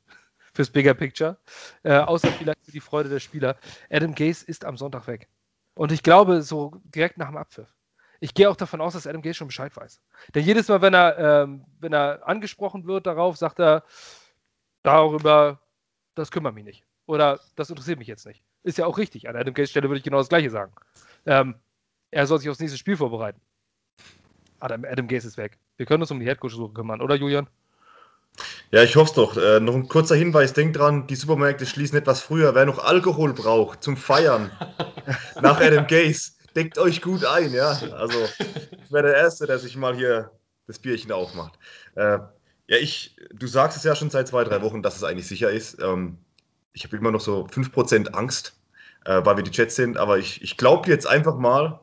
fürs 0.52 0.68
Bigger 0.68 0.92
Picture, 0.92 1.38
äh, 1.84 1.94
außer 1.94 2.28
vielleicht 2.28 2.62
für 2.66 2.72
die 2.72 2.80
Freude 2.80 3.08
der 3.08 3.18
Spieler. 3.18 3.56
Adam 3.90 4.14
Gase 4.14 4.44
ist 4.44 4.66
am 4.66 4.76
Sonntag 4.76 5.06
weg. 5.06 5.28
Und 5.72 5.90
ich 5.90 6.02
glaube, 6.02 6.42
so 6.42 6.82
direkt 6.84 7.16
nach 7.16 7.28
dem 7.28 7.38
Abpfiff 7.38 7.74
ich 8.20 8.34
gehe 8.34 8.48
auch 8.48 8.56
davon 8.56 8.80
aus, 8.80 8.92
dass 8.92 9.06
Adam 9.06 9.22
Gase 9.22 9.34
schon 9.34 9.48
Bescheid 9.48 9.74
weiß. 9.74 10.00
Denn 10.34 10.44
jedes 10.44 10.68
Mal, 10.68 10.82
wenn 10.82 10.94
er, 10.94 11.18
ähm, 11.18 11.64
wenn 11.80 11.94
er 11.94 12.26
angesprochen 12.26 12.86
wird 12.86 13.06
darauf, 13.06 13.36
sagt 13.38 13.58
er, 13.60 13.84
darüber, 14.82 15.60
das 16.14 16.30
kümmert 16.30 16.54
mich 16.54 16.64
nicht. 16.64 16.84
Oder 17.06 17.40
das 17.56 17.70
interessiert 17.70 17.98
mich 17.98 18.08
jetzt 18.08 18.26
nicht. 18.26 18.42
Ist 18.62 18.78
ja 18.78 18.86
auch 18.86 18.98
richtig. 18.98 19.28
An 19.28 19.36
Adam 19.36 19.54
Gase 19.54 19.70
Stelle 19.70 19.88
würde 19.88 19.98
ich 19.98 20.04
genau 20.04 20.18
das 20.18 20.28
Gleiche 20.28 20.50
sagen. 20.50 20.72
Ähm, 21.26 21.54
er 22.10 22.26
soll 22.26 22.38
sich 22.38 22.48
aufs 22.48 22.60
nächste 22.60 22.78
Spiel 22.78 22.96
vorbereiten. 22.96 23.40
Adam, 24.60 24.84
Adam 24.84 25.08
Gase 25.08 25.28
ist 25.28 25.36
weg. 25.36 25.58
Wir 25.76 25.86
können 25.86 26.02
uns 26.02 26.10
um 26.10 26.20
die 26.20 26.26
Headcoach-Suche 26.26 26.72
kümmern, 26.72 27.00
oder 27.00 27.14
Julian? 27.14 27.48
Ja, 28.70 28.82
ich 28.82 28.96
hoffe 28.96 29.10
es 29.10 29.14
doch. 29.14 29.36
Äh, 29.36 29.60
noch 29.60 29.74
ein 29.74 29.88
kurzer 29.88 30.16
Hinweis: 30.16 30.52
Denkt 30.52 30.76
dran, 30.76 31.06
die 31.06 31.14
Supermärkte 31.14 31.66
schließen 31.66 31.96
etwas 31.96 32.20
früher. 32.20 32.54
Wer 32.54 32.66
noch 32.66 32.82
Alkohol 32.82 33.32
braucht 33.32 33.82
zum 33.82 33.96
Feiern 33.96 34.50
nach 35.40 35.60
Adam 35.60 35.86
Gase, 35.86 36.32
deckt 36.56 36.78
euch 36.78 37.00
gut 37.00 37.24
ein, 37.24 37.52
ja. 37.52 37.70
Also, 37.96 38.18
ich 38.38 38.92
wäre 38.92 39.04
der 39.04 39.16
Erste, 39.16 39.46
der 39.46 39.58
sich 39.58 39.76
mal 39.76 39.94
hier 39.94 40.30
das 40.66 40.78
Bierchen 40.78 41.12
aufmacht. 41.12 41.58
Äh, 41.94 42.18
ja, 42.66 42.78
ich, 42.78 43.16
du 43.32 43.46
sagst 43.46 43.76
es 43.76 43.84
ja 43.84 43.94
schon 43.94 44.10
seit 44.10 44.28
zwei, 44.28 44.44
drei 44.44 44.62
Wochen, 44.62 44.82
dass 44.82 44.96
es 44.96 45.04
eigentlich 45.04 45.26
sicher 45.26 45.50
ist. 45.50 45.80
Ähm, 45.80 46.18
ich 46.72 46.84
habe 46.84 46.96
immer 46.96 47.10
noch 47.10 47.20
so 47.20 47.46
5% 47.46 48.08
Angst, 48.14 48.58
äh, 49.04 49.20
weil 49.24 49.36
wir 49.36 49.44
die 49.44 49.50
Chats 49.50 49.76
sind, 49.76 49.98
aber 49.98 50.18
ich, 50.18 50.42
ich 50.42 50.56
glaube 50.56 50.88
jetzt 50.88 51.06
einfach 51.06 51.36
mal, 51.36 51.80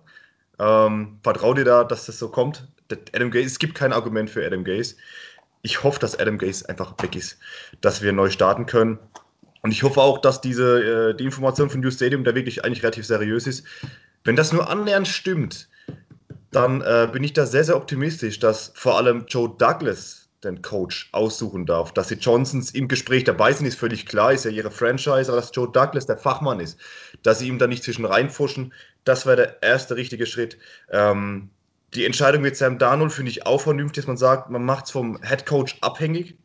ähm, 0.61 1.19
vertrau 1.23 1.53
dir 1.53 1.65
da, 1.65 1.83
dass 1.83 2.05
das 2.05 2.19
so 2.19 2.29
kommt. 2.29 2.67
Adam 3.13 3.31
Gaze, 3.31 3.47
es 3.47 3.59
gibt 3.59 3.73
kein 3.75 3.93
Argument 3.93 4.29
für 4.29 4.45
Adam 4.45 4.63
Gaze. 4.63 4.95
Ich 5.63 5.83
hoffe, 5.83 5.99
dass 5.99 6.19
Adam 6.19 6.37
Gaze 6.37 6.67
einfach 6.69 6.93
weg 7.01 7.15
ist, 7.15 7.39
dass 7.81 8.01
wir 8.01 8.11
neu 8.11 8.29
starten 8.29 8.65
können. 8.65 8.99
Und 9.61 9.71
ich 9.71 9.83
hoffe 9.83 10.01
auch, 10.01 10.19
dass 10.19 10.41
diese, 10.41 11.11
äh, 11.11 11.15
die 11.15 11.25
Information 11.25 11.69
von 11.69 11.79
New 11.81 11.91
Stadium 11.91 12.23
da 12.23 12.35
wirklich 12.35 12.65
eigentlich 12.65 12.83
relativ 12.83 13.05
seriös 13.05 13.47
ist. 13.47 13.65
Wenn 14.23 14.35
das 14.35 14.51
nur 14.51 14.69
annähernd 14.69 15.07
stimmt, 15.07 15.67
dann 16.51 16.81
äh, 16.81 17.07
bin 17.11 17.23
ich 17.23 17.33
da 17.33 17.45
sehr, 17.45 17.63
sehr 17.63 17.77
optimistisch, 17.77 18.39
dass 18.39 18.71
vor 18.75 18.97
allem 18.97 19.25
Joe 19.27 19.53
Douglas 19.57 20.20
den 20.43 20.61
Coach 20.61 21.09
aussuchen 21.11 21.65
darf. 21.65 21.93
Dass 21.93 22.07
die 22.07 22.15
Johnsons 22.15 22.71
im 22.71 22.87
Gespräch 22.87 23.23
dabei 23.23 23.53
sind, 23.53 23.65
ist 23.65 23.77
völlig 23.79 24.05
klar, 24.05 24.33
ist 24.33 24.45
ja 24.45 24.51
ihre 24.51 24.71
Franchise, 24.71 25.31
aber 25.31 25.35
dass 25.37 25.51
Joe 25.53 25.71
Douglas 25.71 26.05
der 26.05 26.17
Fachmann 26.17 26.59
ist, 26.59 26.79
dass 27.23 27.39
sie 27.39 27.47
ihm 27.47 27.59
da 27.59 27.67
nicht 27.67 27.83
zwischen 27.83 28.05
reinfuschen, 28.05 28.73
das 29.03 29.25
wäre 29.25 29.35
der 29.37 29.63
erste 29.63 29.95
richtige 29.95 30.25
Schritt. 30.25 30.57
Ähm, 30.89 31.49
die 31.93 32.05
Entscheidung 32.05 32.41
mit 32.41 32.55
Sam 32.55 32.77
Darnold 32.77 33.11
finde 33.11 33.31
ich 33.31 33.45
auch 33.45 33.61
vernünftig, 33.61 34.03
dass 34.03 34.07
man 34.07 34.17
sagt, 34.17 34.49
man 34.49 34.63
macht 34.63 34.85
es 34.85 34.91
vom 34.91 35.21
Head 35.21 35.45
Coach 35.45 35.77
abhängig, 35.81 36.37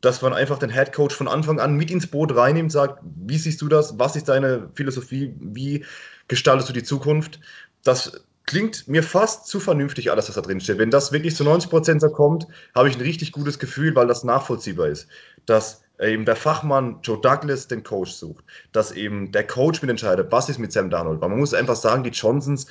dass 0.00 0.22
man 0.22 0.32
einfach 0.32 0.58
den 0.58 0.70
Head 0.70 0.92
Coach 0.92 1.14
von 1.14 1.28
Anfang 1.28 1.60
an 1.60 1.76
mit 1.76 1.90
ins 1.90 2.06
Boot 2.06 2.34
reinnimmt, 2.34 2.72
sagt, 2.72 3.02
wie 3.02 3.38
siehst 3.38 3.62
du 3.62 3.68
das, 3.68 3.98
was 3.98 4.16
ist 4.16 4.28
deine 4.28 4.70
Philosophie, 4.74 5.34
wie 5.40 5.84
gestaltest 6.28 6.68
du 6.68 6.72
die 6.72 6.82
Zukunft? 6.82 7.40
Das 7.84 8.24
klingt 8.48 8.88
mir 8.88 9.02
fast 9.02 9.46
zu 9.46 9.60
vernünftig, 9.60 10.10
alles, 10.10 10.26
was 10.26 10.34
da 10.34 10.40
drin 10.40 10.60
steht. 10.60 10.78
Wenn 10.78 10.90
das 10.90 11.12
wirklich 11.12 11.36
zu 11.36 11.44
90 11.44 11.68
Prozent 11.68 12.00
so 12.00 12.08
kommt, 12.08 12.46
habe 12.74 12.88
ich 12.88 12.96
ein 12.96 13.02
richtig 13.02 13.30
gutes 13.32 13.58
Gefühl, 13.58 13.94
weil 13.94 14.06
das 14.06 14.24
nachvollziehbar 14.24 14.88
ist. 14.88 15.06
Dass 15.44 15.82
eben 16.00 16.24
der 16.24 16.34
Fachmann 16.34 17.00
Joe 17.02 17.20
Douglas 17.20 17.68
den 17.68 17.82
Coach 17.82 18.12
sucht, 18.12 18.42
dass 18.72 18.90
eben 18.92 19.32
der 19.32 19.46
Coach 19.46 19.82
mit 19.82 19.90
entscheidet, 19.90 20.32
was 20.32 20.48
ist 20.48 20.58
mit 20.58 20.72
Sam 20.72 20.88
Darnold. 20.88 21.20
Weil 21.20 21.28
man 21.28 21.38
muss 21.38 21.52
einfach 21.52 21.76
sagen, 21.76 22.04
die 22.04 22.10
Johnsons, 22.10 22.68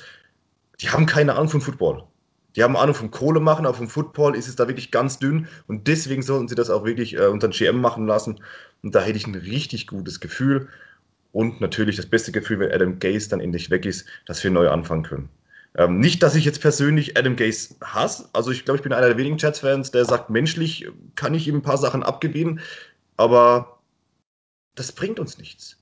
die 0.80 0.90
haben 0.90 1.06
keine 1.06 1.36
Ahnung 1.36 1.48
von 1.48 1.60
Football. 1.60 2.02
Die 2.56 2.64
haben 2.64 2.76
Ahnung 2.76 2.96
vom 2.96 3.12
Kohle 3.12 3.38
machen, 3.38 3.64
aber 3.64 3.76
vom 3.76 3.88
Football 3.88 4.34
ist 4.34 4.48
es 4.48 4.56
da 4.56 4.66
wirklich 4.66 4.90
ganz 4.90 5.20
dünn 5.20 5.46
und 5.68 5.86
deswegen 5.86 6.22
sollten 6.22 6.48
sie 6.48 6.56
das 6.56 6.70
auch 6.70 6.84
wirklich 6.84 7.14
äh, 7.14 7.26
unter 7.26 7.46
den 7.46 7.52
GM 7.52 7.80
machen 7.80 8.08
lassen. 8.08 8.40
Und 8.82 8.96
da 8.96 9.00
hätte 9.00 9.16
ich 9.16 9.28
ein 9.28 9.36
richtig 9.36 9.86
gutes 9.86 10.18
Gefühl. 10.18 10.68
Und 11.30 11.60
natürlich 11.60 11.94
das 11.94 12.06
beste 12.06 12.32
Gefühl, 12.32 12.58
wenn 12.58 12.72
Adam 12.72 12.98
Gaze 12.98 13.28
dann 13.28 13.38
endlich 13.38 13.70
weg 13.70 13.86
ist, 13.86 14.06
dass 14.26 14.42
wir 14.42 14.50
neu 14.50 14.70
anfangen 14.70 15.04
können. 15.04 15.28
Ähm, 15.78 16.00
nicht, 16.00 16.24
dass 16.24 16.34
ich 16.34 16.44
jetzt 16.44 16.60
persönlich 16.60 17.16
Adam 17.16 17.36
Gaze 17.36 17.76
hasse. 17.80 18.28
Also 18.32 18.50
ich 18.50 18.64
glaube, 18.64 18.78
ich 18.78 18.82
bin 18.82 18.92
einer 18.92 19.06
der 19.06 19.16
wenigen 19.16 19.38
Chats-Fans, 19.38 19.92
der 19.92 20.04
sagt, 20.04 20.28
menschlich 20.28 20.88
kann 21.14 21.34
ich 21.34 21.46
ihm 21.46 21.58
ein 21.58 21.62
paar 21.62 21.78
Sachen 21.78 22.02
abgewinnen, 22.02 22.60
aber 23.16 23.78
das 24.74 24.90
bringt 24.90 25.20
uns 25.20 25.38
nichts. 25.38 25.76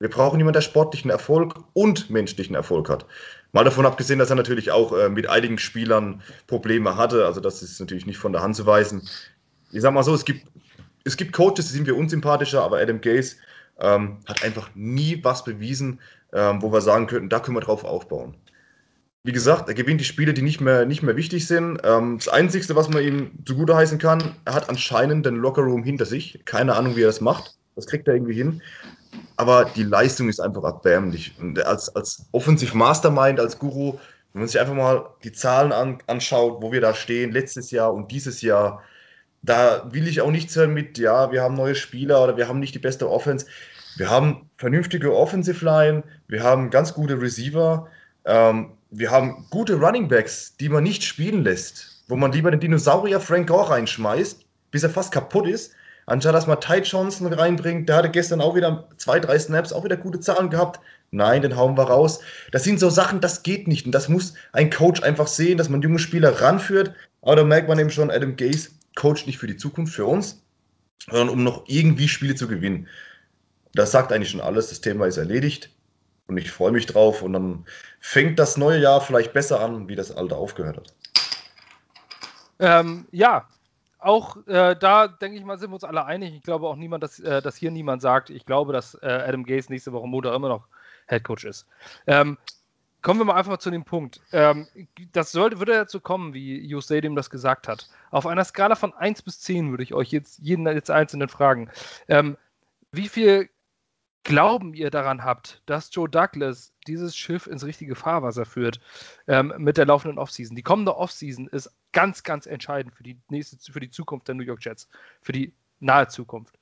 Wir 0.00 0.08
brauchen 0.08 0.38
jemanden, 0.38 0.54
der 0.54 0.62
sportlichen 0.62 1.10
Erfolg 1.10 1.56
und 1.74 2.08
menschlichen 2.08 2.56
Erfolg 2.56 2.88
hat. 2.88 3.04
Mal 3.52 3.64
davon 3.64 3.84
abgesehen, 3.84 4.18
dass 4.18 4.30
er 4.30 4.36
natürlich 4.36 4.70
auch 4.70 4.96
äh, 4.96 5.10
mit 5.10 5.28
einigen 5.28 5.58
Spielern 5.58 6.22
Probleme 6.46 6.96
hatte. 6.96 7.26
Also 7.26 7.40
das 7.40 7.62
ist 7.62 7.78
natürlich 7.78 8.06
nicht 8.06 8.18
von 8.18 8.32
der 8.32 8.40
Hand 8.40 8.56
zu 8.56 8.64
weisen. 8.64 9.06
Ich 9.72 9.82
sag 9.82 9.92
mal 9.92 10.02
so, 10.02 10.14
es 10.14 10.24
gibt, 10.24 10.46
es 11.04 11.18
gibt 11.18 11.34
Coaches, 11.34 11.66
die 11.66 11.74
sind 11.74 11.86
wir 11.86 11.98
unsympathischer, 11.98 12.62
aber 12.62 12.78
Adam 12.78 13.02
Gaze 13.02 13.36
ähm, 13.78 14.20
hat 14.26 14.42
einfach 14.42 14.70
nie 14.74 15.22
was 15.22 15.44
bewiesen, 15.44 16.00
ähm, 16.32 16.62
wo 16.62 16.72
wir 16.72 16.80
sagen 16.80 17.06
könnten, 17.06 17.28
da 17.28 17.40
können 17.40 17.58
wir 17.58 17.60
drauf 17.60 17.84
aufbauen. 17.84 18.34
Wie 19.26 19.32
gesagt, 19.32 19.68
er 19.68 19.74
gewinnt 19.74 20.02
die 20.02 20.04
Spiele, 20.04 20.34
die 20.34 20.42
nicht 20.42 20.60
mehr, 20.60 20.84
nicht 20.84 21.02
mehr 21.02 21.16
wichtig 21.16 21.46
sind. 21.46 21.80
Ähm, 21.82 22.18
das 22.18 22.28
Einzige, 22.28 22.76
was 22.76 22.90
man 22.90 23.02
ihm 23.02 23.30
zugute 23.46 23.74
heißen 23.74 23.98
kann, 23.98 24.36
er 24.44 24.52
hat 24.52 24.68
anscheinend 24.68 25.24
den 25.24 25.36
Lockerroom 25.36 25.82
hinter 25.82 26.04
sich. 26.04 26.40
Keine 26.44 26.74
Ahnung, 26.76 26.94
wie 26.94 27.02
er 27.02 27.06
das 27.06 27.22
macht. 27.22 27.56
Das 27.74 27.86
kriegt 27.86 28.06
er 28.06 28.14
irgendwie 28.14 28.34
hin. 28.34 28.60
Aber 29.36 29.64
die 29.64 29.82
Leistung 29.82 30.28
ist 30.28 30.40
einfach 30.40 30.62
erbärmlich. 30.64 31.34
Und 31.40 31.64
als, 31.64 31.94
als 31.96 32.26
Offensive 32.32 32.76
Mastermind, 32.76 33.40
als 33.40 33.58
Guru, 33.58 33.98
wenn 34.34 34.42
man 34.42 34.48
sich 34.48 34.60
einfach 34.60 34.74
mal 34.74 35.06
die 35.24 35.32
Zahlen 35.32 35.72
an, 35.72 35.98
anschaut, 36.06 36.60
wo 36.60 36.70
wir 36.70 36.82
da 36.82 36.92
stehen, 36.92 37.32
letztes 37.32 37.70
Jahr 37.70 37.94
und 37.94 38.10
dieses 38.10 38.42
Jahr, 38.42 38.82
da 39.40 39.88
will 39.90 40.06
ich 40.06 40.20
auch 40.20 40.30
nichts 40.30 40.54
hören 40.54 40.74
mit, 40.74 40.98
ja, 40.98 41.32
wir 41.32 41.40
haben 41.40 41.54
neue 41.54 41.76
Spieler 41.76 42.22
oder 42.22 42.36
wir 42.36 42.46
haben 42.46 42.58
nicht 42.58 42.74
die 42.74 42.78
beste 42.78 43.10
Offense. 43.10 43.46
Wir 43.96 44.10
haben 44.10 44.50
vernünftige 44.58 45.16
Offensive 45.16 45.64
Line, 45.64 46.02
wir 46.28 46.42
haben 46.42 46.68
ganz 46.68 46.92
gute 46.92 47.18
Receiver, 47.20 47.88
ähm, 48.26 48.72
wir 48.96 49.10
haben 49.10 49.46
gute 49.50 49.74
Running 49.74 50.08
Backs, 50.08 50.56
die 50.56 50.68
man 50.68 50.84
nicht 50.84 51.02
spielen 51.02 51.42
lässt, 51.42 52.02
wo 52.06 52.14
man 52.14 52.30
lieber 52.30 52.50
den 52.52 52.60
Dinosaurier 52.60 53.18
Frank 53.18 53.48
Gore 53.48 53.70
reinschmeißt, 53.70 54.44
bis 54.70 54.82
er 54.84 54.90
fast 54.90 55.12
kaputt 55.12 55.48
ist, 55.48 55.72
anstatt 56.06 56.34
dass 56.34 56.46
man 56.46 56.60
Ty 56.60 56.78
Johnson 56.78 57.32
reinbringt. 57.32 57.88
Der 57.88 57.96
hatte 57.96 58.10
gestern 58.10 58.40
auch 58.40 58.54
wieder 58.54 58.88
zwei, 58.96 59.18
drei 59.18 59.38
Snaps, 59.38 59.72
auch 59.72 59.84
wieder 59.84 59.96
gute 59.96 60.20
Zahlen 60.20 60.48
gehabt. 60.48 60.80
Nein, 61.10 61.42
den 61.42 61.56
hauen 61.56 61.76
wir 61.76 61.84
raus. 61.84 62.20
Das 62.52 62.62
sind 62.62 62.78
so 62.78 62.88
Sachen, 62.88 63.20
das 63.20 63.42
geht 63.42 63.66
nicht. 63.66 63.84
Und 63.84 63.92
das 63.92 64.08
muss 64.08 64.34
ein 64.52 64.70
Coach 64.70 65.02
einfach 65.02 65.26
sehen, 65.26 65.58
dass 65.58 65.68
man 65.68 65.82
junge 65.82 65.98
Spieler 65.98 66.40
ranführt. 66.40 66.94
Aber 67.22 67.36
da 67.36 67.44
merkt 67.44 67.68
man 67.68 67.78
eben 67.78 67.90
schon, 67.90 68.10
Adam 68.10 68.36
Gaze 68.36 68.70
coacht 68.94 69.26
nicht 69.26 69.38
für 69.38 69.46
die 69.48 69.56
Zukunft, 69.56 69.94
für 69.94 70.06
uns. 70.06 70.42
sondern 71.10 71.30
um 71.30 71.42
noch 71.42 71.64
irgendwie 71.66 72.08
Spiele 72.08 72.36
zu 72.36 72.46
gewinnen. 72.46 72.86
Das 73.74 73.90
sagt 73.90 74.12
eigentlich 74.12 74.30
schon 74.30 74.40
alles. 74.40 74.68
Das 74.68 74.80
Thema 74.80 75.06
ist 75.06 75.16
erledigt 75.16 75.70
und 76.26 76.36
ich 76.36 76.50
freue 76.50 76.72
mich 76.72 76.86
drauf. 76.86 77.22
Und 77.22 77.32
dann 77.32 77.64
fängt 78.00 78.38
das 78.38 78.56
neue 78.56 78.78
Jahr 78.78 79.00
vielleicht 79.00 79.32
besser 79.32 79.60
an, 79.60 79.88
wie 79.88 79.96
das 79.96 80.10
alte 80.14 80.36
aufgehört 80.36 80.76
hat. 80.76 80.94
Ähm, 82.58 83.06
ja, 83.10 83.48
auch 83.98 84.36
äh, 84.46 84.76
da 84.76 85.08
denke 85.08 85.38
ich 85.38 85.44
mal, 85.44 85.58
sind 85.58 85.70
wir 85.70 85.74
uns 85.74 85.84
alle 85.84 86.04
einig. 86.04 86.34
Ich 86.34 86.42
glaube 86.42 86.68
auch 86.68 86.76
niemand, 86.76 87.02
dass, 87.02 87.18
äh, 87.20 87.42
dass 87.42 87.56
hier 87.56 87.70
niemand 87.70 88.02
sagt, 88.02 88.30
ich 88.30 88.46
glaube, 88.46 88.72
dass 88.72 88.94
äh, 89.02 89.06
Adam 89.06 89.44
Gaze 89.44 89.72
nächste 89.72 89.92
Woche 89.92 90.06
Montag 90.06 90.34
immer 90.34 90.48
noch 90.48 90.68
Head 91.08 91.24
Coach 91.24 91.44
ist. 91.44 91.66
Ähm, 92.06 92.38
kommen 93.02 93.20
wir 93.20 93.24
mal 93.24 93.34
einfach 93.34 93.58
zu 93.58 93.70
dem 93.70 93.84
Punkt. 93.84 94.20
Ähm, 94.32 94.66
das 95.12 95.32
sollte, 95.32 95.58
würde 95.58 95.72
dazu 95.72 96.00
kommen, 96.00 96.32
wie 96.32 96.58
Joe 96.66 96.82
Stadium 96.82 97.16
das 97.16 97.30
gesagt 97.30 97.68
hat. 97.68 97.88
Auf 98.10 98.26
einer 98.26 98.44
Skala 98.44 98.76
von 98.76 98.94
1 98.94 99.22
bis 99.22 99.40
10 99.40 99.70
würde 99.70 99.82
ich 99.82 99.94
euch 99.94 100.10
jetzt 100.10 100.38
jeden 100.38 100.66
jetzt 100.66 100.90
einzelnen 100.90 101.28
fragen. 101.28 101.70
Ähm, 102.08 102.36
wie 102.92 103.08
viel 103.08 103.48
Glauben 104.24 104.72
ihr 104.72 104.90
daran 104.90 105.22
habt, 105.22 105.62
dass 105.66 105.90
Joe 105.92 106.08
Douglas 106.08 106.72
dieses 106.86 107.14
Schiff 107.14 107.46
ins 107.46 107.64
richtige 107.64 107.94
Fahrwasser 107.94 108.46
führt 108.46 108.80
ähm, 109.26 109.52
mit 109.58 109.76
der 109.76 109.84
laufenden 109.84 110.18
Offseason? 110.18 110.56
Die 110.56 110.62
kommende 110.62 110.96
Offseason 110.96 111.46
ist 111.48 111.70
ganz, 111.92 112.22
ganz 112.22 112.46
entscheidend 112.46 112.94
für 112.94 113.02
die 113.02 113.18
nächste, 113.28 113.58
für 113.70 113.80
die 113.80 113.90
Zukunft 113.90 114.26
der 114.26 114.34
New 114.34 114.42
York 114.42 114.64
Jets, 114.64 114.88
für 115.20 115.32
die 115.32 115.52
nahe 115.78 116.08
Zukunft. 116.08 116.58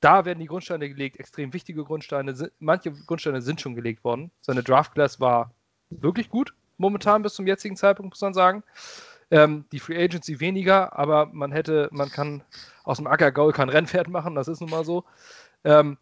Da 0.00 0.24
werden 0.24 0.40
die 0.40 0.46
Grundsteine 0.46 0.88
gelegt, 0.88 1.18
extrem 1.18 1.52
wichtige 1.52 1.84
Grundsteine. 1.84 2.34
Manche 2.58 2.92
Grundsteine 2.92 3.42
sind 3.42 3.60
schon 3.60 3.76
gelegt 3.76 4.02
worden. 4.04 4.30
Seine 4.40 4.62
Draft 4.62 4.94
Class 4.94 5.20
war 5.20 5.52
wirklich 5.90 6.28
gut 6.28 6.52
momentan 6.78 7.22
bis 7.22 7.34
zum 7.34 7.46
jetzigen 7.46 7.76
Zeitpunkt, 7.76 8.12
muss 8.12 8.20
man 8.20 8.34
sagen. 8.34 8.62
Ähm, 9.30 9.66
die 9.72 9.80
Free 9.80 10.02
Agency 10.02 10.40
weniger, 10.40 10.98
aber 10.98 11.26
man 11.26 11.52
hätte, 11.52 11.88
man 11.92 12.10
kann 12.10 12.42
aus 12.84 12.96
dem 12.96 13.06
Acker 13.06 13.30
Gaul 13.30 13.52
kein 13.52 13.68
Rennpferd 13.68 14.08
machen, 14.08 14.34
das 14.34 14.48
ist 14.48 14.60
nun 14.60 14.70
mal 14.70 14.84
so. 14.84 15.04
Ähm, 15.64 15.98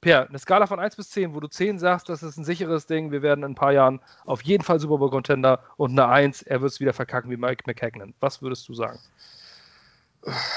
Per, 0.00 0.28
eine 0.28 0.38
Skala 0.38 0.66
von 0.66 0.80
1 0.80 0.96
bis 0.96 1.10
10, 1.10 1.34
wo 1.34 1.40
du 1.40 1.48
10 1.48 1.78
sagst, 1.78 2.08
das 2.08 2.22
ist 2.22 2.38
ein 2.38 2.44
sicheres 2.44 2.86
Ding, 2.86 3.12
wir 3.12 3.20
werden 3.20 3.44
in 3.44 3.52
ein 3.52 3.54
paar 3.54 3.72
Jahren 3.72 4.00
auf 4.24 4.42
jeden 4.42 4.64
Fall 4.64 4.80
Super 4.80 4.98
Bowl 4.98 5.10
Contender 5.10 5.62
und 5.76 5.90
eine 5.92 6.08
1, 6.08 6.42
er 6.42 6.62
wird 6.62 6.72
es 6.72 6.80
wieder 6.80 6.94
verkacken 6.94 7.30
wie 7.30 7.36
Mike 7.36 7.64
McHagnon. 7.66 8.14
Was 8.20 8.40
würdest 8.40 8.66
du 8.68 8.74
sagen? 8.74 8.98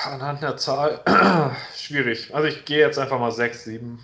Anhand 0.06 0.42
der 0.42 0.58
Zahl 0.58 1.02
schwierig. 1.76 2.34
Also 2.34 2.48
ich 2.48 2.66
gehe 2.66 2.80
jetzt 2.80 3.00
einfach 3.00 3.20
mal 3.20 3.32
6, 3.32 3.64
7. 3.66 4.00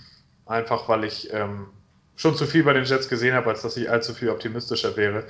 Einfach 0.45 0.89
weil 0.89 1.03
ich 1.03 1.31
ähm, 1.33 1.67
schon 2.15 2.35
zu 2.35 2.45
viel 2.45 2.63
bei 2.63 2.73
den 2.73 2.85
Jets 2.85 3.07
gesehen 3.07 3.35
habe, 3.35 3.49
als 3.49 3.61
dass 3.61 3.77
ich 3.77 3.89
allzu 3.89 4.13
viel 4.13 4.29
optimistischer 4.29 4.97
wäre. 4.97 5.25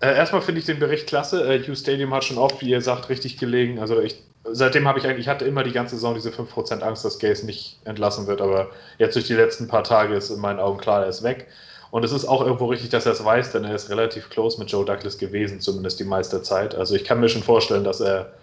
Äh, 0.00 0.14
erstmal 0.14 0.42
finde 0.42 0.60
ich 0.60 0.66
den 0.66 0.78
Bericht 0.78 1.06
klasse. 1.06 1.42
Äh, 1.42 1.70
U 1.70 1.74
Stadium 1.74 2.14
hat 2.14 2.24
schon 2.24 2.38
oft, 2.38 2.60
wie 2.60 2.70
ihr 2.70 2.80
sagt, 2.80 3.08
richtig 3.08 3.36
gelegen. 3.36 3.78
Also 3.78 4.00
ich 4.00 4.22
seitdem 4.52 4.86
habe 4.86 4.98
ich 4.98 5.06
eigentlich, 5.06 5.20
ich 5.20 5.28
hatte 5.28 5.44
immer 5.44 5.62
die 5.62 5.72
ganze 5.72 5.96
Saison 5.96 6.14
diese 6.14 6.30
5% 6.30 6.80
Angst, 6.80 7.04
dass 7.04 7.18
Gaze 7.18 7.46
nicht 7.46 7.78
entlassen 7.84 8.26
wird, 8.26 8.40
aber 8.40 8.70
jetzt 8.98 9.14
durch 9.14 9.26
die 9.26 9.34
letzten 9.34 9.68
paar 9.68 9.84
Tage 9.84 10.14
ist 10.14 10.30
in 10.30 10.40
meinen 10.40 10.60
Augen 10.60 10.78
klar, 10.78 11.02
er 11.02 11.08
ist 11.08 11.22
weg. 11.22 11.46
Und 11.90 12.04
es 12.04 12.12
ist 12.12 12.26
auch 12.26 12.42
irgendwo 12.44 12.66
richtig, 12.66 12.90
dass 12.90 13.06
er 13.06 13.12
es 13.12 13.24
weiß, 13.24 13.52
denn 13.52 13.64
er 13.64 13.74
ist 13.74 13.88
relativ 13.88 14.28
close 14.28 14.58
mit 14.58 14.70
Joe 14.70 14.84
Douglas 14.84 15.16
gewesen, 15.16 15.60
zumindest 15.60 15.98
die 15.98 16.04
meiste 16.04 16.42
Zeit. 16.42 16.74
Also 16.74 16.94
ich 16.94 17.04
kann 17.04 17.20
mir 17.20 17.30
schon 17.30 17.42
vorstellen, 17.42 17.84
dass 17.84 18.00
er, 18.00 18.34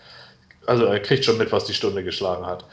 also 0.66 0.86
er 0.86 1.00
kriegt 1.00 1.26
schon 1.26 1.38
mit, 1.38 1.52
was 1.52 1.66
die 1.66 1.76
Stunde 1.76 2.04
geschlagen 2.04 2.46
hat. 2.46 2.66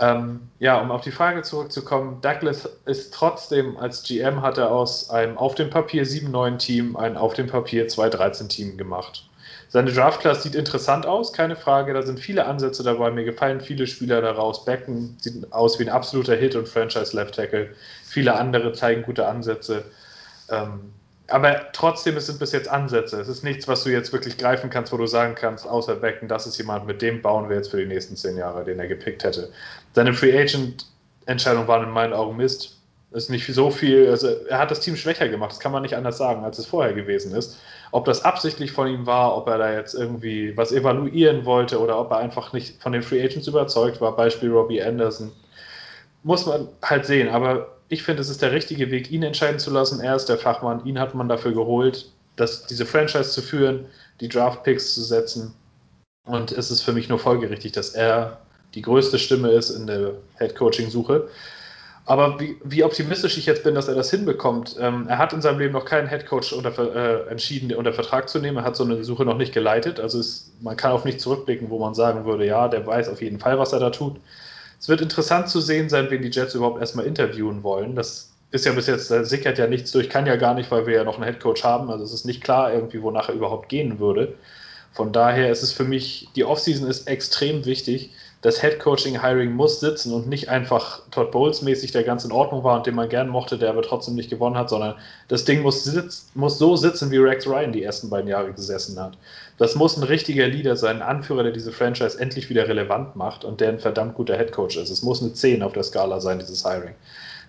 Ähm, 0.00 0.48
ja, 0.58 0.80
um 0.80 0.90
auf 0.90 1.02
die 1.02 1.12
Frage 1.12 1.42
zurückzukommen, 1.42 2.20
Douglas 2.20 2.68
ist 2.84 3.14
trotzdem 3.14 3.76
als 3.76 4.02
GM 4.02 4.42
hat 4.42 4.58
er 4.58 4.70
aus 4.70 5.10
einem 5.10 5.38
auf 5.38 5.54
dem 5.54 5.70
Papier 5.70 6.04
7-9 6.04 6.58
Team 6.58 6.96
ein 6.96 7.16
auf 7.16 7.34
dem 7.34 7.46
Papier 7.46 7.86
2-13 7.86 8.48
Team 8.48 8.76
gemacht. 8.76 9.28
Seine 9.68 9.92
Draft-Class 9.92 10.42
sieht 10.42 10.54
interessant 10.54 11.04
aus, 11.04 11.32
keine 11.32 11.56
Frage. 11.56 11.94
Da 11.94 12.02
sind 12.02 12.20
viele 12.20 12.46
Ansätze 12.46 12.84
dabei. 12.84 13.10
Mir 13.10 13.24
gefallen 13.24 13.60
viele 13.60 13.86
Spieler 13.86 14.20
daraus. 14.20 14.64
Becken 14.64 15.16
sieht 15.20 15.52
aus 15.52 15.78
wie 15.78 15.84
ein 15.84 15.88
absoluter 15.88 16.36
Hit 16.36 16.54
und 16.54 16.68
Franchise-Left-Tackle. 16.68 17.70
Viele 18.04 18.34
andere 18.34 18.72
zeigen 18.72 19.02
gute 19.02 19.26
Ansätze. 19.26 19.84
Ähm, 20.48 20.92
aber 21.28 21.72
trotzdem, 21.72 22.16
es 22.16 22.26
sind 22.26 22.38
bis 22.38 22.52
jetzt 22.52 22.68
Ansätze. 22.68 23.20
Es 23.20 23.28
ist 23.28 23.44
nichts, 23.44 23.66
was 23.66 23.84
du 23.84 23.90
jetzt 23.90 24.12
wirklich 24.12 24.36
greifen 24.36 24.68
kannst, 24.68 24.92
wo 24.92 24.96
du 24.96 25.06
sagen 25.06 25.34
kannst, 25.34 25.66
außer 25.66 25.96
Becken, 25.96 26.28
das 26.28 26.46
ist 26.46 26.58
jemand, 26.58 26.86
mit 26.86 27.00
dem 27.00 27.22
bauen 27.22 27.48
wir 27.48 27.56
jetzt 27.56 27.70
für 27.70 27.78
die 27.78 27.86
nächsten 27.86 28.16
zehn 28.16 28.36
Jahre, 28.36 28.64
den 28.64 28.78
er 28.78 28.88
gepickt 28.88 29.24
hätte. 29.24 29.50
Seine 29.94 30.12
Free 30.12 30.38
Agent-Entscheidung 30.38 31.66
waren 31.66 31.84
in 31.84 31.90
meinen 31.90 32.12
Augen 32.12 32.36
Mist. 32.36 32.78
Ist 33.12 33.30
nicht 33.30 33.46
so 33.46 33.70
viel, 33.70 34.10
also 34.10 34.26
er 34.48 34.58
hat 34.58 34.72
das 34.72 34.80
Team 34.80 34.96
schwächer 34.96 35.28
gemacht, 35.28 35.52
das 35.52 35.60
kann 35.60 35.70
man 35.70 35.82
nicht 35.82 35.94
anders 35.94 36.18
sagen, 36.18 36.42
als 36.44 36.58
es 36.58 36.66
vorher 36.66 36.94
gewesen 36.94 37.32
ist. 37.32 37.60
Ob 37.92 38.06
das 38.06 38.24
absichtlich 38.24 38.72
von 38.72 38.88
ihm 38.88 39.06
war, 39.06 39.36
ob 39.36 39.46
er 39.46 39.58
da 39.58 39.72
jetzt 39.72 39.94
irgendwie 39.94 40.56
was 40.56 40.72
evaluieren 40.72 41.44
wollte 41.44 41.78
oder 41.78 41.96
ob 42.00 42.10
er 42.10 42.18
einfach 42.18 42.52
nicht 42.52 42.82
von 42.82 42.90
den 42.90 43.02
Free 43.02 43.22
Agents 43.22 43.46
überzeugt 43.46 44.00
war, 44.00 44.16
Beispiel 44.16 44.50
Robbie 44.50 44.82
Anderson, 44.82 45.30
muss 46.24 46.44
man 46.44 46.66
halt 46.82 47.06
sehen. 47.06 47.28
Aber 47.28 47.73
ich 47.88 48.02
finde, 48.02 48.22
es 48.22 48.28
ist 48.28 48.42
der 48.42 48.52
richtige 48.52 48.90
Weg, 48.90 49.10
ihn 49.10 49.22
entscheiden 49.22 49.58
zu 49.58 49.70
lassen. 49.70 50.00
Er 50.00 50.16
ist 50.16 50.26
der 50.26 50.38
Fachmann, 50.38 50.84
ihn 50.84 50.98
hat 50.98 51.14
man 51.14 51.28
dafür 51.28 51.52
geholt, 51.52 52.10
das, 52.36 52.66
diese 52.66 52.86
Franchise 52.86 53.30
zu 53.30 53.42
führen, 53.42 53.86
die 54.20 54.28
Draft 54.28 54.62
Picks 54.64 54.94
zu 54.94 55.02
setzen. 55.02 55.54
Und 56.26 56.52
es 56.52 56.70
ist 56.70 56.82
für 56.82 56.92
mich 56.92 57.08
nur 57.08 57.18
folgerichtig, 57.18 57.72
dass 57.72 57.90
er 57.90 58.40
die 58.74 58.82
größte 58.82 59.18
Stimme 59.18 59.50
ist 59.50 59.70
in 59.70 59.86
der 59.86 60.14
Head 60.38 60.56
Coaching 60.56 60.90
Suche. 60.90 61.28
Aber 62.06 62.38
wie, 62.38 62.56
wie, 62.62 62.84
optimistisch 62.84 63.38
ich 63.38 63.46
jetzt 63.46 63.64
bin, 63.64 63.74
dass 63.74 63.88
er 63.88 63.94
das 63.94 64.10
hinbekommt. 64.10 64.76
Ähm, 64.78 65.06
er 65.08 65.16
hat 65.16 65.32
in 65.32 65.40
seinem 65.40 65.58
Leben 65.58 65.72
noch 65.72 65.86
keinen 65.86 66.06
Headcoach 66.06 66.52
unter, 66.52 66.94
äh, 66.94 67.30
entschieden, 67.30 67.74
unter 67.74 67.94
Vertrag 67.94 68.28
zu 68.28 68.40
nehmen. 68.40 68.58
Er 68.58 68.64
hat 68.64 68.76
so 68.76 68.84
eine 68.84 69.02
Suche 69.04 69.24
noch 69.24 69.38
nicht 69.38 69.54
geleitet. 69.54 70.00
Also 70.00 70.18
es, 70.18 70.52
man 70.60 70.76
kann 70.76 70.92
auf 70.92 71.06
nichts 71.06 71.22
zurückblicken, 71.22 71.70
wo 71.70 71.78
man 71.78 71.94
sagen 71.94 72.26
würde, 72.26 72.44
ja, 72.44 72.68
der 72.68 72.86
weiß 72.86 73.08
auf 73.08 73.22
jeden 73.22 73.38
Fall, 73.38 73.58
was 73.58 73.72
er 73.72 73.80
da 73.80 73.88
tut. 73.88 74.16
Es 74.80 74.88
wird 74.88 75.00
interessant 75.00 75.48
zu 75.48 75.60
sehen 75.60 75.88
sein, 75.88 76.10
wen 76.10 76.22
die 76.22 76.30
Jets 76.30 76.54
überhaupt 76.54 76.80
erstmal 76.80 77.06
interviewen 77.06 77.62
wollen. 77.62 77.94
Das 77.94 78.30
ist 78.50 78.66
ja 78.66 78.72
bis 78.72 78.86
jetzt, 78.86 79.10
da 79.10 79.24
sickert 79.24 79.58
ja 79.58 79.66
nichts 79.66 79.92
durch, 79.92 80.08
kann 80.08 80.26
ja 80.26 80.36
gar 80.36 80.54
nicht, 80.54 80.70
weil 80.70 80.86
wir 80.86 80.94
ja 80.94 81.04
noch 81.04 81.16
einen 81.16 81.24
Headcoach 81.24 81.64
haben. 81.64 81.90
Also 81.90 82.04
es 82.04 82.12
ist 82.12 82.24
nicht 82.24 82.42
klar 82.42 82.72
irgendwie, 82.72 83.02
wonach 83.02 83.28
er 83.28 83.34
überhaupt 83.34 83.68
gehen 83.68 83.98
würde. 83.98 84.34
Von 84.92 85.12
daher 85.12 85.50
ist 85.50 85.62
es 85.62 85.72
für 85.72 85.84
mich, 85.84 86.28
die 86.36 86.44
Offseason 86.44 86.88
ist 86.88 87.08
extrem 87.08 87.64
wichtig 87.64 88.10
das 88.44 88.60
Head-Coaching-Hiring 88.60 89.52
muss 89.52 89.80
sitzen 89.80 90.12
und 90.12 90.28
nicht 90.28 90.50
einfach 90.50 91.00
Todd 91.10 91.30
Bowles-mäßig, 91.30 91.92
der 91.92 92.02
ganz 92.02 92.26
in 92.26 92.30
Ordnung 92.30 92.62
war 92.62 92.76
und 92.76 92.86
den 92.86 92.94
man 92.94 93.08
gern 93.08 93.30
mochte, 93.30 93.56
der 93.56 93.70
aber 93.70 93.80
trotzdem 93.80 94.16
nicht 94.16 94.28
gewonnen 94.28 94.58
hat, 94.58 94.68
sondern 94.68 94.96
das 95.28 95.46
Ding 95.46 95.62
muss, 95.62 95.82
sitz, 95.82 96.26
muss 96.34 96.58
so 96.58 96.76
sitzen, 96.76 97.10
wie 97.10 97.16
Rex 97.16 97.46
Ryan 97.46 97.72
die 97.72 97.82
ersten 97.82 98.10
beiden 98.10 98.28
Jahre 98.28 98.52
gesessen 98.52 99.00
hat. 99.00 99.16
Das 99.56 99.76
muss 99.76 99.96
ein 99.96 100.02
richtiger 100.02 100.46
Leader 100.46 100.76
sein, 100.76 100.96
ein 100.96 101.16
Anführer, 101.16 101.42
der 101.42 101.52
diese 101.52 101.72
Franchise 101.72 102.20
endlich 102.20 102.50
wieder 102.50 102.68
relevant 102.68 103.16
macht 103.16 103.46
und 103.46 103.62
der 103.62 103.70
ein 103.70 103.78
verdammt 103.78 104.14
guter 104.14 104.36
Head-Coach 104.36 104.76
ist. 104.76 104.90
Es 104.90 105.02
muss 105.02 105.22
eine 105.22 105.32
10 105.32 105.62
auf 105.62 105.72
der 105.72 105.82
Skala 105.82 106.20
sein, 106.20 106.38
dieses 106.38 106.68
Hiring. 106.68 106.94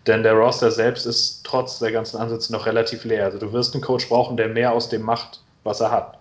Denn 0.08 0.24
der 0.24 0.36
Roster 0.36 0.72
selbst 0.72 1.06
ist 1.06 1.42
trotz 1.44 1.80
der 1.80 1.92
ganzen 1.92 2.16
Ansätze 2.22 2.54
noch 2.54 2.68
relativ 2.68 3.04
leer. 3.04 3.26
Also 3.26 3.38
du 3.38 3.52
wirst 3.52 3.74
einen 3.74 3.84
Coach 3.84 4.08
brauchen, 4.08 4.38
der 4.38 4.48
mehr 4.48 4.72
aus 4.72 4.88
dem 4.88 5.02
macht, 5.02 5.42
was 5.66 5.82
er 5.82 5.92
hat. 5.92 6.18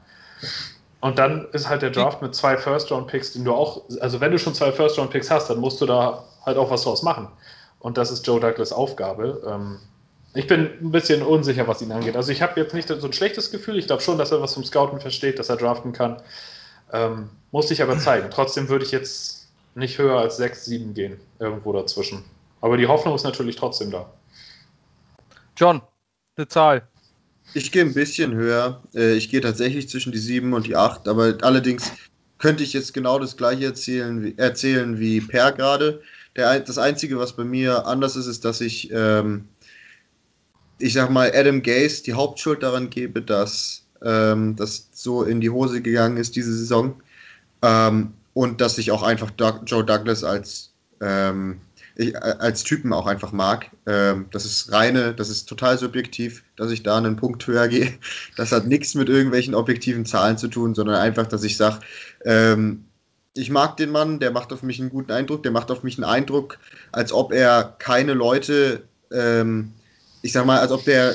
Und 1.05 1.19
dann 1.19 1.49
ist 1.53 1.69
halt 1.69 1.83
der 1.83 1.91
Draft 1.91 2.23
mit 2.23 2.35
zwei 2.35 2.57
First-Round-Picks, 2.57 3.35
den 3.35 3.45
du 3.45 3.53
auch, 3.53 3.83
also 4.01 4.23
wenn 4.23 4.33
du 4.33 4.39
schon 4.39 4.55
zwei 4.55 4.73
First-Round-Picks 4.73 5.31
hast, 5.31 5.51
dann 5.51 5.59
musst 5.59 5.79
du 5.83 5.85
da 5.85 6.25
halt 6.47 6.57
auch 6.57 6.71
was 6.71 6.85
draus 6.85 7.03
machen. 7.03 7.29
Und 7.79 7.99
das 7.99 8.11
ist 8.11 8.27
Joe 8.27 8.41
Douglas 8.41 8.73
Aufgabe. 8.73 9.43
Ähm, 9.47 9.81
ich 10.33 10.47
bin 10.47 10.61
ein 10.81 10.93
bisschen 10.93 11.21
unsicher, 11.21 11.69
was 11.69 11.83
ihn 11.83 11.93
angeht. 11.93 12.17
Also 12.17 12.33
ich 12.33 12.41
habe 12.41 12.59
jetzt 12.59 12.73
nicht 12.73 12.89
so 12.89 13.07
ein 13.07 13.13
schlechtes 13.13 13.51
Gefühl. 13.51 13.79
Ich 13.79 13.87
glaube 13.87 14.01
schon, 14.01 14.17
dass 14.17 14.33
er 14.33 14.41
was 14.41 14.55
vom 14.55 14.65
Scouten 14.65 14.99
versteht, 14.99 15.39
dass 15.39 15.51
er 15.51 15.59
draften 15.59 15.93
kann. 15.93 16.23
Ähm, 16.91 17.29
muss 17.53 17.71
ich 17.71 17.83
aber 17.83 17.99
zeigen. 17.99 18.31
Trotzdem 18.31 18.71
würde 18.71 18.87
ich 18.87 18.91
jetzt 18.91 19.51
nicht 19.75 19.99
höher 19.99 20.19
als 20.19 20.39
6, 20.39 20.65
7 20.65 20.95
gehen. 20.95 21.21
Irgendwo 21.39 21.75
dazwischen. 21.75 22.25
Aber 22.63 22.79
die 22.79 22.87
Hoffnung 22.87 23.15
ist 23.15 23.25
natürlich 23.25 23.57
trotzdem 23.57 23.91
da. 23.91 24.11
John, 25.55 25.83
eine 26.39 26.49
Zahl. 26.49 26.89
Ich 27.55 27.71
gehe 27.71 27.83
ein 27.83 27.95
bisschen 27.95 28.35
höher. 28.35 28.83
Äh, 28.95 29.15
ich 29.15 29.31
gehe 29.31 29.41
tatsächlich 29.41 29.89
zwischen 29.89 30.13
die 30.13 30.19
7 30.19 30.53
und 30.53 30.67
die 30.67 30.77
8, 30.77 31.07
aber 31.09 31.39
allerdings 31.43 31.93
könnte 32.39 32.65
ich 32.65 32.73
jetzt 32.73 32.93
genau 32.93 33.19
das 33.19 33.37
gleiche 33.37 33.65
erzählen 33.65 34.23
wie, 34.23 34.35
erzählen 34.37 34.99
wie 34.99 35.21
Per 35.21 35.53
gerade. 35.53 36.03
Der, 36.37 36.59
das 36.59 36.79
Einzige, 36.79 37.19
was 37.19 37.35
bei 37.35 37.45
mir 37.45 37.87
anders 37.87 38.17
ist, 38.17 38.27
ist, 38.27 38.45
dass 38.45 38.61
ich, 38.61 38.91
ähm, 38.93 39.47
ich 40.79 40.93
sag 40.93 41.11
mal, 41.11 41.33
Adam 41.33 41.63
Gaze 41.63 42.03
die 42.03 42.15
Hauptschuld 42.15 42.63
daran 42.63 42.91
gebe, 42.91 43.23
dass 43.23 43.87
ähm, 44.03 44.57
das 44.57 44.89
so 44.93 45.23
in 45.23 45.41
die 45.41 45.51
Hose 45.51 45.81
gegangen 45.81 46.17
ist 46.17 46.35
diese 46.35 46.53
Saison. 46.53 47.01
Ähm, 47.63 48.13
und 48.35 48.61
dass 48.61 48.79
ich 48.79 48.91
auch 48.91 49.05
einfach 49.05 49.31
Doug, 49.31 49.61
Joe 49.65 49.85
Douglas 49.85 50.25
als 50.25 50.73
ähm, 51.01 51.61
ich, 51.97 52.17
als 52.21 52.65
Typen 52.65 52.93
auch 52.93 53.07
einfach 53.07 53.33
mag. 53.33 53.71
Ähm, 53.87 54.27
das 54.31 54.45
ist 54.45 54.73
reine, 54.73 55.15
das 55.15 55.31
ist 55.31 55.47
total 55.47 55.79
subjektiv, 55.79 56.43
dass 56.57 56.71
ich 56.71 56.83
da 56.83 56.97
einen 56.97 57.17
Punkt 57.17 57.47
höher 57.47 57.69
gehe. 57.69 57.93
Das 58.37 58.53
hat 58.53 58.67
nichts 58.67 58.95
mit 58.95 59.09
irgendwelchen 59.09 59.55
objektiven 59.55 60.05
Zahlen 60.07 60.39
zu 60.39 60.49
tun, 60.49 60.75
sondern 60.75 60.97
einfach, 60.97 61.27
dass 61.27 61.45
ich 61.45 61.57
sage, 61.57 61.81
ähm, 62.25 62.85
ich 63.37 63.51
mag 63.51 63.77
den 63.77 63.91
Mann, 63.91 64.21
der 64.21 64.31
macht 64.31 64.53
auf 64.53 64.63
mich 64.63 64.81
einen 64.81 64.91
guten 64.91 65.13
Eindruck, 65.13 65.43
der 65.43 65.53
macht 65.53 65.71
auf 65.71 65.83
mich 65.83 65.99
einen 65.99 66.05
Eindruck, 66.05 66.59
als 66.93 67.13
ob 67.13 67.33
er 67.33 67.75
keine 67.79 68.15
Leute, 68.15 68.83
ähm, 69.13 69.73
ich 70.23 70.33
sag 70.33 70.47
mal, 70.47 70.61
als 70.61 70.71
ob 70.71 70.85
der 70.85 71.15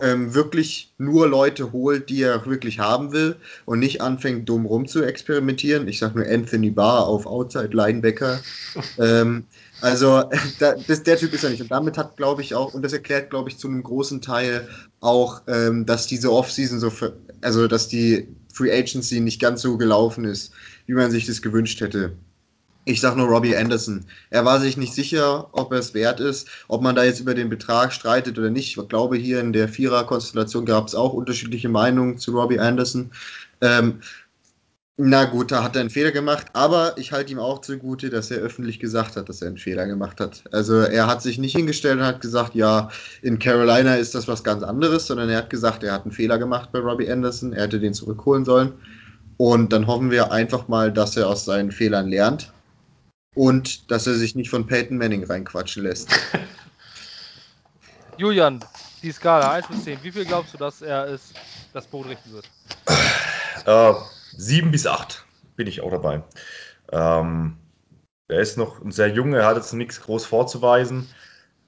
ähm, 0.00 0.34
wirklich 0.34 0.92
nur 0.98 1.28
Leute 1.28 1.72
holt, 1.72 2.10
die 2.10 2.22
er 2.22 2.44
wirklich 2.46 2.78
haben 2.78 3.12
will 3.12 3.36
und 3.64 3.78
nicht 3.78 4.00
anfängt, 4.00 4.48
dumm 4.48 4.66
rum 4.66 4.86
zu 4.86 5.02
experimentieren. 5.02 5.88
Ich 5.88 5.98
sage 5.98 6.18
nur 6.18 6.28
Anthony 6.28 6.70
Barr 6.70 7.06
auf 7.06 7.26
Outside 7.26 7.70
Linebacker. 7.72 8.40
ähm, 8.98 9.44
also 9.80 10.24
da, 10.58 10.74
das, 10.86 11.02
der 11.02 11.16
Typ 11.16 11.32
ist 11.32 11.44
er 11.44 11.50
nicht. 11.50 11.62
Und 11.62 11.70
damit 11.70 11.98
hat, 11.98 12.16
glaube 12.16 12.42
ich, 12.42 12.54
auch, 12.54 12.74
und 12.74 12.82
das 12.82 12.92
erklärt, 12.92 13.30
glaube 13.30 13.48
ich, 13.48 13.58
zu 13.58 13.68
einem 13.68 13.82
großen 13.82 14.20
Teil 14.22 14.68
auch, 15.00 15.42
ähm, 15.46 15.86
dass 15.86 16.06
diese 16.06 16.32
Offseason 16.32 16.80
so, 16.80 16.90
für, 16.90 17.16
also 17.42 17.68
dass 17.68 17.88
die 17.88 18.28
Free 18.52 18.72
Agency 18.72 19.20
nicht 19.20 19.40
ganz 19.40 19.62
so 19.62 19.76
gelaufen 19.76 20.24
ist, 20.24 20.52
wie 20.86 20.94
man 20.94 21.10
sich 21.10 21.26
das 21.26 21.42
gewünscht 21.42 21.80
hätte. 21.80 22.12
Ich 22.88 23.00
sage 23.00 23.18
nur 23.18 23.26
Robbie 23.26 23.56
Anderson. 23.56 24.04
Er 24.30 24.44
war 24.44 24.60
sich 24.60 24.76
nicht 24.76 24.94
sicher, 24.94 25.48
ob 25.52 25.72
er 25.72 25.80
es 25.80 25.92
wert 25.92 26.20
ist, 26.20 26.48
ob 26.68 26.82
man 26.82 26.94
da 26.94 27.02
jetzt 27.02 27.18
über 27.18 27.34
den 27.34 27.48
Betrag 27.48 27.92
streitet 27.92 28.38
oder 28.38 28.48
nicht. 28.48 28.78
Ich 28.78 28.88
glaube, 28.88 29.16
hier 29.16 29.40
in 29.40 29.52
der 29.52 29.68
Vierer-Konstellation 29.68 30.64
gab 30.64 30.86
es 30.86 30.94
auch 30.94 31.12
unterschiedliche 31.12 31.68
Meinungen 31.68 32.16
zu 32.18 32.30
Robbie 32.30 32.60
Anderson. 32.60 33.10
Ähm, 33.60 34.00
na 34.98 35.26
gut, 35.26 35.52
da 35.52 35.62
hat 35.62 35.76
er 35.76 35.80
einen 35.80 35.90
Fehler 35.90 36.10
gemacht, 36.10 36.46
aber 36.54 36.96
ich 36.96 37.12
halte 37.12 37.30
ihm 37.30 37.38
auch 37.38 37.60
zugute, 37.60 38.08
dass 38.08 38.30
er 38.30 38.38
öffentlich 38.38 38.80
gesagt 38.80 39.16
hat, 39.16 39.28
dass 39.28 39.42
er 39.42 39.48
einen 39.48 39.58
Fehler 39.58 39.86
gemacht 39.86 40.20
hat. 40.20 40.42
Also 40.52 40.80
er 40.80 41.06
hat 41.06 41.20
sich 41.20 41.36
nicht 41.36 41.54
hingestellt 41.54 41.98
und 41.98 42.06
hat 42.06 42.22
gesagt, 42.22 42.54
ja, 42.54 42.88
in 43.20 43.38
Carolina 43.38 43.96
ist 43.96 44.14
das 44.14 44.26
was 44.26 44.42
ganz 44.42 44.62
anderes, 44.62 45.06
sondern 45.06 45.28
er 45.28 45.38
hat 45.38 45.50
gesagt, 45.50 45.82
er 45.82 45.92
hat 45.92 46.04
einen 46.04 46.12
Fehler 46.12 46.38
gemacht 46.38 46.70
bei 46.72 46.78
Robbie 46.78 47.10
Anderson, 47.10 47.52
er 47.52 47.64
hätte 47.64 47.78
den 47.78 47.92
zurückholen 47.92 48.46
sollen. 48.46 48.72
Und 49.36 49.70
dann 49.70 49.86
hoffen 49.86 50.10
wir 50.10 50.32
einfach 50.32 50.66
mal, 50.66 50.90
dass 50.90 51.14
er 51.18 51.28
aus 51.28 51.44
seinen 51.44 51.72
Fehlern 51.72 52.08
lernt 52.08 52.50
und 53.34 53.90
dass 53.90 54.06
er 54.06 54.14
sich 54.14 54.34
nicht 54.34 54.48
von 54.48 54.66
Peyton 54.66 54.96
Manning 54.96 55.24
reinquatschen 55.24 55.82
lässt. 55.82 56.08
Julian, 58.16 58.64
die 59.02 59.12
Skala 59.12 59.52
1 59.52 59.68
bis 59.68 59.84
10, 59.84 59.98
wie 60.02 60.10
viel 60.10 60.24
glaubst 60.24 60.54
du, 60.54 60.58
dass 60.58 60.80
er 60.80 61.06
es, 61.06 61.34
das 61.74 61.86
Boot 61.86 62.08
richten 62.08 62.32
wird? 62.32 62.48
Äh, 63.66 63.92
7 64.36 64.70
bis 64.70 64.86
8 64.86 65.24
bin 65.56 65.66
ich 65.66 65.80
auch 65.80 65.90
dabei. 65.90 66.22
Ähm, 66.92 67.56
er 68.28 68.40
ist 68.40 68.58
noch 68.58 68.80
sehr 68.88 69.08
jung, 69.08 69.34
er 69.34 69.46
hat 69.46 69.56
jetzt 69.56 69.72
nichts 69.72 70.00
groß 70.00 70.26
vorzuweisen. 70.26 71.06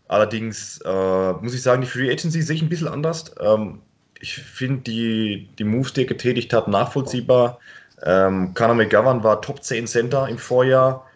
Allerdings 0.09 0.81
äh, 0.85 1.33
muss 1.33 1.55
ich 1.55 1.63
sagen, 1.63 1.83
die 1.83 1.89
Free 1.89 2.11
Agency 2.11 2.43
sehe 2.43 2.57
ich 2.57 2.63
ein 2.63 2.69
bisschen 2.69 2.89
anders. 2.89 3.33
Ähm, 3.41 3.83
ich 4.21 4.35
finde 4.35 4.81
die, 4.83 5.49
die 5.59 5.65
Moves, 5.65 5.93
die 5.93 6.03
er 6.03 6.07
getätigt 6.07 6.53
hat, 6.53 6.67
nachvollziehbar. 6.69 7.59
Ähm, 8.03 8.55
Conor 8.55 8.75
McGovern 8.75 9.23
war 9.23 9.43
Top 9.43 9.63
10 9.63 9.87
Center 9.87 10.29
im 10.29 10.39
Vorjahr 10.39 11.09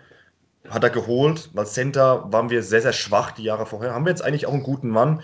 hat 0.68 0.84
er 0.84 0.90
geholt. 0.90 1.50
Weil 1.52 1.66
Center 1.66 2.32
waren 2.32 2.50
wir 2.50 2.62
sehr, 2.62 2.82
sehr 2.82 2.92
schwach 2.92 3.32
die 3.32 3.44
Jahre 3.44 3.66
vorher. 3.66 3.94
Haben 3.94 4.04
wir 4.04 4.10
jetzt 4.10 4.22
eigentlich 4.22 4.46
auch 4.46 4.52
einen 4.52 4.62
guten 4.62 4.88
Mann. 4.88 5.22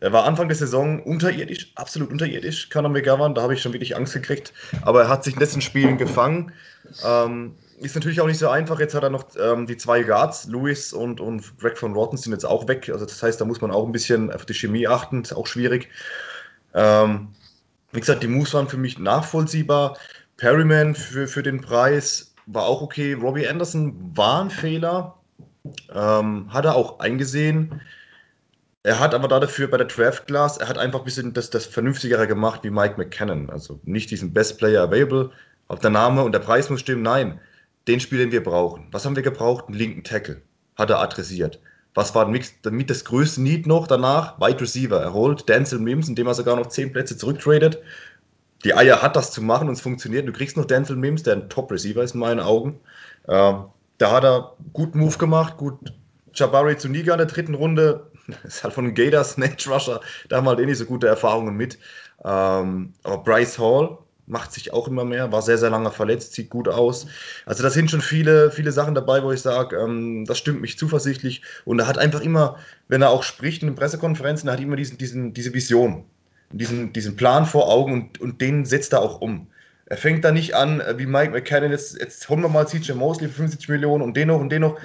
Er 0.00 0.12
war 0.12 0.24
Anfang 0.24 0.48
der 0.48 0.56
Saison 0.56 1.02
unterirdisch, 1.02 1.72
absolut 1.74 2.10
unterirdisch, 2.10 2.70
Conor 2.70 2.90
McGovern. 2.90 3.34
Da 3.34 3.42
habe 3.42 3.54
ich 3.54 3.62
schon 3.62 3.72
wirklich 3.72 3.96
Angst 3.96 4.14
gekriegt. 4.14 4.52
Aber 4.82 5.02
er 5.02 5.08
hat 5.08 5.24
sich 5.24 5.34
in 5.34 5.40
letzten 5.40 5.60
Spielen 5.60 5.98
gefangen. 5.98 6.52
Ähm, 7.04 7.54
ist 7.80 7.94
natürlich 7.94 8.20
auch 8.20 8.26
nicht 8.26 8.38
so 8.38 8.48
einfach. 8.48 8.80
Jetzt 8.80 8.94
hat 8.94 9.02
er 9.02 9.10
noch 9.10 9.26
ähm, 9.38 9.66
die 9.66 9.76
zwei 9.76 10.02
Guards, 10.02 10.46
Lewis 10.46 10.92
und, 10.92 11.20
und 11.20 11.58
Greg 11.58 11.78
von 11.78 11.94
Rotten 11.94 12.16
sind 12.16 12.32
jetzt 12.32 12.46
auch 12.46 12.68
weg. 12.68 12.88
Also 12.92 13.04
das 13.04 13.22
heißt, 13.22 13.40
da 13.40 13.44
muss 13.44 13.60
man 13.60 13.70
auch 13.70 13.86
ein 13.86 13.92
bisschen 13.92 14.32
auf 14.32 14.46
die 14.46 14.54
Chemie 14.54 14.86
achten. 14.86 15.22
Ist 15.22 15.32
auch 15.32 15.46
schwierig. 15.46 15.88
Ähm, 16.74 17.28
wie 17.92 18.00
gesagt, 18.00 18.22
die 18.22 18.28
Moves 18.28 18.54
waren 18.54 18.68
für 18.68 18.76
mich 18.76 18.98
nachvollziehbar. 18.98 19.96
Perryman 20.36 20.94
für, 20.94 21.26
für 21.26 21.42
den 21.42 21.60
Preis 21.60 22.34
war 22.46 22.64
auch 22.64 22.82
okay. 22.82 23.12
Robbie 23.14 23.48
Anderson 23.48 24.16
war 24.16 24.42
ein 24.42 24.50
Fehler, 24.50 25.16
ähm, 25.94 26.52
hat 26.52 26.64
er 26.64 26.76
auch 26.76 27.00
eingesehen. 27.00 27.80
Er 28.88 29.00
hat 29.00 29.14
aber 29.14 29.28
dafür 29.28 29.68
bei 29.68 29.76
der 29.76 29.86
Draft 29.86 30.28
Class, 30.28 30.56
er 30.56 30.66
hat 30.66 30.78
einfach 30.78 31.00
ein 31.00 31.04
bisschen 31.04 31.34
das, 31.34 31.50
das 31.50 31.66
Vernünftigere 31.66 32.26
gemacht 32.26 32.60
wie 32.62 32.70
Mike 32.70 32.94
McKinnon. 32.96 33.50
Also 33.50 33.80
nicht 33.84 34.10
diesen 34.10 34.32
Best 34.32 34.56
Player 34.56 34.82
Available, 34.82 35.30
ob 35.68 35.82
der 35.82 35.90
Name 35.90 36.22
und 36.22 36.32
der 36.32 36.38
Preis 36.38 36.70
muss 36.70 36.80
stimmen. 36.80 37.02
Nein, 37.02 37.38
den 37.86 38.00
Spiel, 38.00 38.16
den 38.18 38.32
wir 38.32 38.42
brauchen. 38.42 38.86
Was 38.90 39.04
haben 39.04 39.14
wir 39.14 39.22
gebraucht? 39.22 39.66
Einen 39.68 39.76
linken 39.76 40.04
Tackle. 40.04 40.40
Hat 40.74 40.88
er 40.88 41.00
adressiert. 41.00 41.60
Was 41.92 42.14
war 42.14 42.32
damit 42.62 42.88
das 42.88 43.04
größte 43.04 43.42
Need 43.42 43.66
noch 43.66 43.88
danach? 43.88 44.40
Wide 44.40 44.62
Receiver. 44.62 45.02
Er 45.02 45.12
holt 45.12 45.46
Denzel 45.50 45.80
Mims, 45.80 46.08
indem 46.08 46.26
er 46.26 46.32
sogar 46.32 46.56
noch 46.56 46.68
10 46.68 46.94
Plätze 46.94 47.18
zurücktradet 47.18 47.82
die 48.64 48.74
Eier 48.74 49.02
hat, 49.02 49.14
das 49.14 49.30
zu 49.30 49.42
machen 49.42 49.68
und 49.68 49.74
es 49.74 49.80
funktioniert. 49.80 50.26
Du 50.26 50.32
kriegst 50.32 50.56
noch 50.56 50.64
Denzel 50.64 50.96
Mims, 50.96 51.22
der 51.22 51.34
ein 51.34 51.48
Top-Receiver 51.48 52.02
ist 52.02 52.14
in 52.14 52.20
meinen 52.20 52.40
Augen. 52.40 52.80
Ähm, 53.28 53.66
da 53.98 54.10
hat 54.10 54.24
er 54.24 54.56
gut 54.72 54.94
Move 54.94 55.16
gemacht, 55.16 55.58
gut 55.58 55.92
Jabari 56.34 56.76
zu 56.76 56.88
Niga 56.88 57.12
in 57.12 57.18
der 57.18 57.26
dritten 57.26 57.54
Runde. 57.54 58.07
ist 58.44 58.64
halt 58.64 58.74
von 58.74 58.84
einem 58.84 58.94
Gators, 58.94 59.32
Snatch 59.32 59.68
Rusher, 59.68 60.00
da 60.28 60.36
haben 60.36 60.44
wir 60.44 60.50
halt 60.50 60.60
eh 60.60 60.66
nicht 60.66 60.78
so 60.78 60.84
gute 60.84 61.08
Erfahrungen 61.08 61.56
mit. 61.56 61.78
Ähm, 62.24 62.94
aber 63.02 63.18
Bryce 63.22 63.58
Hall 63.58 63.98
macht 64.26 64.52
sich 64.52 64.72
auch 64.72 64.88
immer 64.88 65.04
mehr, 65.04 65.32
war 65.32 65.40
sehr, 65.40 65.56
sehr 65.56 65.70
lange 65.70 65.90
verletzt, 65.90 66.34
sieht 66.34 66.50
gut 66.50 66.68
aus. 66.68 67.06
Also 67.46 67.62
da 67.62 67.70
sind 67.70 67.90
schon 67.90 68.02
viele, 68.02 68.50
viele 68.50 68.72
Sachen 68.72 68.94
dabei, 68.94 69.22
wo 69.22 69.32
ich 69.32 69.40
sage, 69.40 69.76
ähm, 69.76 70.26
das 70.26 70.38
stimmt 70.38 70.60
mich 70.60 70.78
zuversichtlich. 70.78 71.42
Und 71.64 71.78
er 71.78 71.86
hat 71.86 71.98
einfach 71.98 72.20
immer, 72.20 72.56
wenn 72.88 73.02
er 73.02 73.10
auch 73.10 73.22
spricht 73.22 73.62
in 73.62 73.68
den 73.68 73.74
Pressekonferenzen, 73.74 74.48
er 74.48 74.52
hat 74.52 74.60
immer 74.60 74.76
diesen, 74.76 74.98
diesen, 74.98 75.32
diese 75.32 75.54
Vision 75.54 76.04
diesen, 76.50 76.92
diesen 76.92 77.16
Plan 77.16 77.46
vor 77.46 77.68
Augen 77.68 77.92
und, 77.92 78.20
und 78.20 78.40
den 78.40 78.64
setzt 78.64 78.92
er 78.92 79.02
auch 79.02 79.20
um. 79.20 79.48
Er 79.86 79.96
fängt 79.96 80.24
da 80.24 80.32
nicht 80.32 80.54
an, 80.54 80.80
äh, 80.80 80.98
wie 80.98 81.06
Mike 81.06 81.32
McKinnon, 81.32 81.70
jetzt, 81.70 81.98
jetzt 81.98 82.28
holen 82.28 82.42
wir 82.42 82.48
mal 82.48 82.66
CJ 82.66 82.92
Mosley 82.92 83.28
für 83.28 83.34
75 83.34 83.68
Millionen 83.68 84.02
und 84.02 84.16
den 84.16 84.28
noch 84.28 84.40
und 84.40 84.50
den 84.50 84.62
noch. 84.62 84.78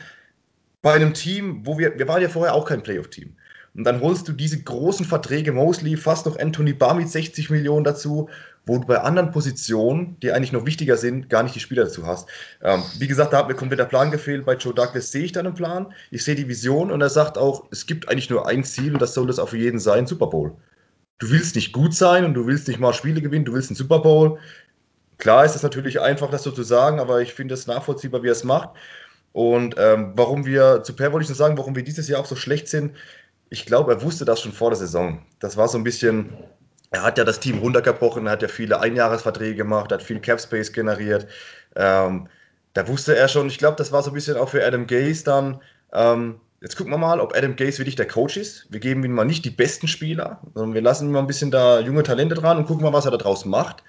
Bei 0.83 0.93
einem 0.93 1.15
Team, 1.15 1.61
wo 1.65 1.79
wir, 1.79 1.97
wir 1.97 2.07
waren 2.07 2.21
ja 2.21 2.29
vorher 2.29 2.53
auch 2.53 2.65
kein 2.65 2.83
Playoff-Team. 2.83 3.35
Und 3.73 3.85
dann 3.85 4.01
holst 4.01 4.27
du 4.27 4.33
diese 4.33 4.61
großen 4.61 5.07
Verträge, 5.07 5.51
Mosley, 5.51 5.97
fast 5.97 6.27
noch 6.27 6.37
Anthony 6.37 6.73
Barr 6.73 6.93
mit 6.93 7.09
60 7.09 7.49
Millionen 7.49 7.83
dazu, 7.83 8.29
wo 8.67 8.77
du 8.77 8.85
bei 8.85 8.99
anderen 8.99 9.31
Positionen, 9.31 10.15
die 10.21 10.31
eigentlich 10.31 10.51
noch 10.51 10.67
wichtiger 10.67 10.95
sind, 10.95 11.31
gar 11.31 11.41
nicht 11.41 11.55
die 11.55 11.59
Spieler 11.59 11.85
dazu 11.85 12.05
hast. 12.05 12.29
Ähm, 12.61 12.83
wie 12.99 13.07
gesagt, 13.07 13.33
da 13.33 13.39
hat 13.39 13.47
mir 13.47 13.55
komplett 13.55 13.79
der 13.79 13.85
Plan 13.85 14.11
gefehlt. 14.11 14.45
Bei 14.45 14.53
Joe 14.53 14.75
Douglas 14.75 15.11
sehe 15.11 15.23
ich 15.23 15.31
dann 15.31 15.47
einen 15.47 15.55
Plan. 15.55 15.91
Ich 16.11 16.23
sehe 16.23 16.35
die 16.35 16.47
Vision 16.47 16.91
und 16.91 17.01
er 17.01 17.09
sagt 17.09 17.39
auch, 17.39 17.65
es 17.71 17.87
gibt 17.87 18.07
eigentlich 18.07 18.29
nur 18.29 18.47
ein 18.47 18.63
Ziel 18.63 18.93
und 18.93 19.01
das 19.01 19.15
soll 19.15 19.25
das 19.25 19.39
auch 19.39 19.49
für 19.49 19.57
jeden 19.57 19.79
sein, 19.79 20.05
Super 20.05 20.27
Bowl 20.27 20.55
du 21.23 21.29
willst 21.29 21.55
nicht 21.55 21.71
gut 21.71 21.93
sein 21.93 22.25
und 22.25 22.33
du 22.33 22.47
willst 22.47 22.67
nicht 22.67 22.79
mal 22.79 22.93
Spiele 22.93 23.21
gewinnen, 23.21 23.45
du 23.45 23.53
willst 23.53 23.69
einen 23.69 23.77
Super 23.77 23.99
Bowl. 23.99 24.39
Klar 25.17 25.45
ist 25.45 25.55
es 25.55 25.63
natürlich 25.63 26.01
einfach, 26.01 26.29
das 26.29 26.43
so 26.43 26.51
zu 26.51 26.63
sagen, 26.63 26.99
aber 26.99 27.21
ich 27.21 27.33
finde 27.33 27.53
es 27.53 27.67
nachvollziehbar, 27.67 28.23
wie 28.23 28.27
er 28.27 28.33
es 28.33 28.43
macht. 28.43 28.69
Und 29.33 29.75
ähm, 29.77 30.13
warum 30.15 30.45
wir, 30.45 30.83
zu 30.83 30.95
Per 30.95 31.11
wollte 31.11 31.23
ich 31.23 31.29
nur 31.29 31.35
sagen, 31.35 31.57
warum 31.57 31.75
wir 31.75 31.83
dieses 31.83 32.07
Jahr 32.07 32.21
auch 32.21 32.25
so 32.25 32.35
schlecht 32.35 32.67
sind. 32.67 32.95
Ich 33.49 33.65
glaube, 33.65 33.91
er 33.91 34.01
wusste 34.01 34.25
das 34.25 34.41
schon 34.41 34.51
vor 34.51 34.69
der 34.69 34.77
Saison. 34.77 35.21
Das 35.39 35.57
war 35.57 35.67
so 35.67 35.77
ein 35.77 35.83
bisschen, 35.83 36.33
er 36.91 37.03
hat 37.03 37.17
ja 37.17 37.23
das 37.23 37.39
Team 37.39 37.57
runtergebrochen, 37.59 38.27
er 38.27 38.33
hat 38.33 38.41
ja 38.41 38.47
viele 38.47 38.79
Einjahresverträge 38.79 39.55
gemacht, 39.55 39.91
hat 39.91 40.03
viel 40.03 40.19
Cap 40.19 40.39
Space 40.39 40.71
generiert. 40.71 41.27
Ähm, 41.75 42.29
da 42.73 42.87
wusste 42.87 43.15
er 43.15 43.27
schon, 43.27 43.47
ich 43.47 43.57
glaube, 43.57 43.75
das 43.77 43.91
war 43.91 44.01
so 44.01 44.11
ein 44.11 44.13
bisschen 44.13 44.37
auch 44.37 44.49
für 44.49 44.65
Adam 44.65 44.87
Gaze 44.87 45.23
dann, 45.23 45.61
ähm, 45.91 46.39
Jetzt 46.63 46.77
gucken 46.77 46.93
wir 46.93 46.97
mal, 46.97 47.19
ob 47.19 47.35
Adam 47.35 47.57
Gase 47.57 47.79
wirklich 47.79 47.97
der 47.97 48.07
Coach 48.07 48.37
ist. 48.37 48.67
Wir 48.69 48.79
geben 48.79 49.03
ihm 49.03 49.11
mal 49.11 49.25
nicht 49.25 49.43
die 49.43 49.49
besten 49.49 49.89
Spieler, 49.89 50.39
sondern 50.53 50.73
wir 50.73 50.81
lassen 50.81 51.07
ihm 51.07 51.11
mal 51.11 51.19
ein 51.19 51.27
bisschen 51.27 51.51
da 51.51 51.81
junge 51.81 52.03
Talente 52.03 52.35
dran 52.35 52.57
und 52.57 52.67
gucken 52.67 52.83
mal, 52.83 52.93
was 52.93 53.03
er 53.03 53.11
da 53.11 53.17
draus 53.17 53.43
macht. 53.43 53.83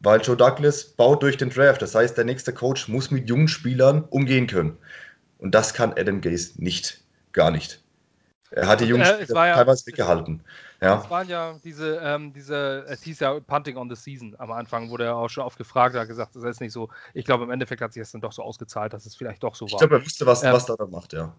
Weil 0.00 0.20
Joe 0.20 0.36
Douglas 0.36 0.84
baut 0.84 1.22
durch 1.22 1.36
den 1.36 1.50
Draft. 1.50 1.82
Das 1.82 1.94
heißt, 1.94 2.16
der 2.16 2.24
nächste 2.24 2.52
Coach 2.52 2.88
muss 2.88 3.10
mit 3.10 3.28
jungen 3.28 3.48
Spielern 3.48 4.04
umgehen 4.04 4.46
können. 4.46 4.78
Und 5.38 5.54
das 5.54 5.74
kann 5.74 5.92
Adam 5.92 6.20
Gase 6.20 6.52
nicht. 6.62 7.02
Gar 7.32 7.50
nicht. 7.50 7.82
Er 8.50 8.66
hat 8.66 8.80
die 8.80 8.86
jungen 8.86 9.02
äh, 9.02 9.24
Spieler 9.24 9.46
ja, 9.46 9.54
teilweise 9.54 9.86
weggehalten. 9.86 10.42
Ja. 10.80 11.02
Es 11.02 11.10
waren 11.10 11.28
ja 11.28 11.56
diese, 11.64 11.96
ähm, 12.02 12.32
diese, 12.32 12.84
es 12.88 13.02
hieß 13.02 13.20
ja 13.20 13.38
Punting 13.40 13.76
on 13.76 13.90
the 13.90 13.96
Season 13.96 14.34
am 14.38 14.52
Anfang, 14.52 14.90
wurde 14.90 15.04
er 15.04 15.16
auch 15.16 15.28
schon 15.28 15.44
oft 15.44 15.58
gefragt, 15.58 15.94
er 15.94 16.02
hat 16.02 16.08
gesagt, 16.08 16.34
das 16.34 16.44
ist 16.44 16.60
nicht 16.60 16.72
so. 16.72 16.88
Ich 17.14 17.24
glaube, 17.24 17.44
im 17.44 17.50
Endeffekt 17.50 17.82
hat 17.82 17.92
sich 17.92 18.00
das 18.00 18.12
dann 18.12 18.20
doch 18.20 18.32
so 18.32 18.42
ausgezahlt, 18.42 18.92
dass 18.92 19.04
es 19.04 19.16
vielleicht 19.16 19.42
doch 19.42 19.54
so 19.54 19.66
war. 19.66 19.72
Ich 19.72 19.78
glaube, 19.78 19.96
er 19.96 20.04
wusste, 20.04 20.24
was, 20.24 20.42
ähm, 20.44 20.52
was 20.52 20.68
er 20.68 20.76
da 20.76 20.86
macht, 20.86 21.12
ja. 21.12 21.34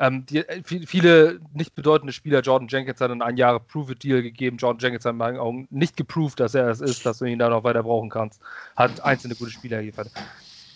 Ähm, 0.00 0.24
die, 0.26 0.38
äh, 0.38 0.62
viele 0.62 1.40
nicht 1.52 1.74
bedeutende 1.74 2.12
Spieler, 2.12 2.40
Jordan 2.40 2.68
Jenkins 2.68 3.00
hat 3.00 3.10
einen 3.10 3.22
ein 3.22 3.36
Jahre 3.36 3.58
Prove-It-Deal 3.58 4.22
gegeben. 4.22 4.56
Jordan 4.56 4.78
Jenkins 4.78 5.04
hat 5.04 5.12
in 5.12 5.18
meinen 5.18 5.38
Augen 5.38 5.66
nicht 5.70 5.96
geproved, 5.96 6.38
dass 6.38 6.54
er 6.54 6.68
es 6.68 6.80
ist, 6.80 7.04
dass 7.04 7.18
du 7.18 7.24
ihn 7.24 7.40
da 7.40 7.48
noch 7.48 7.64
weiter 7.64 7.82
brauchen 7.82 8.08
kannst. 8.08 8.40
Hat 8.76 9.00
einzelne 9.00 9.34
gute 9.34 9.50
Spieler 9.50 9.78
geliefert. 9.78 10.10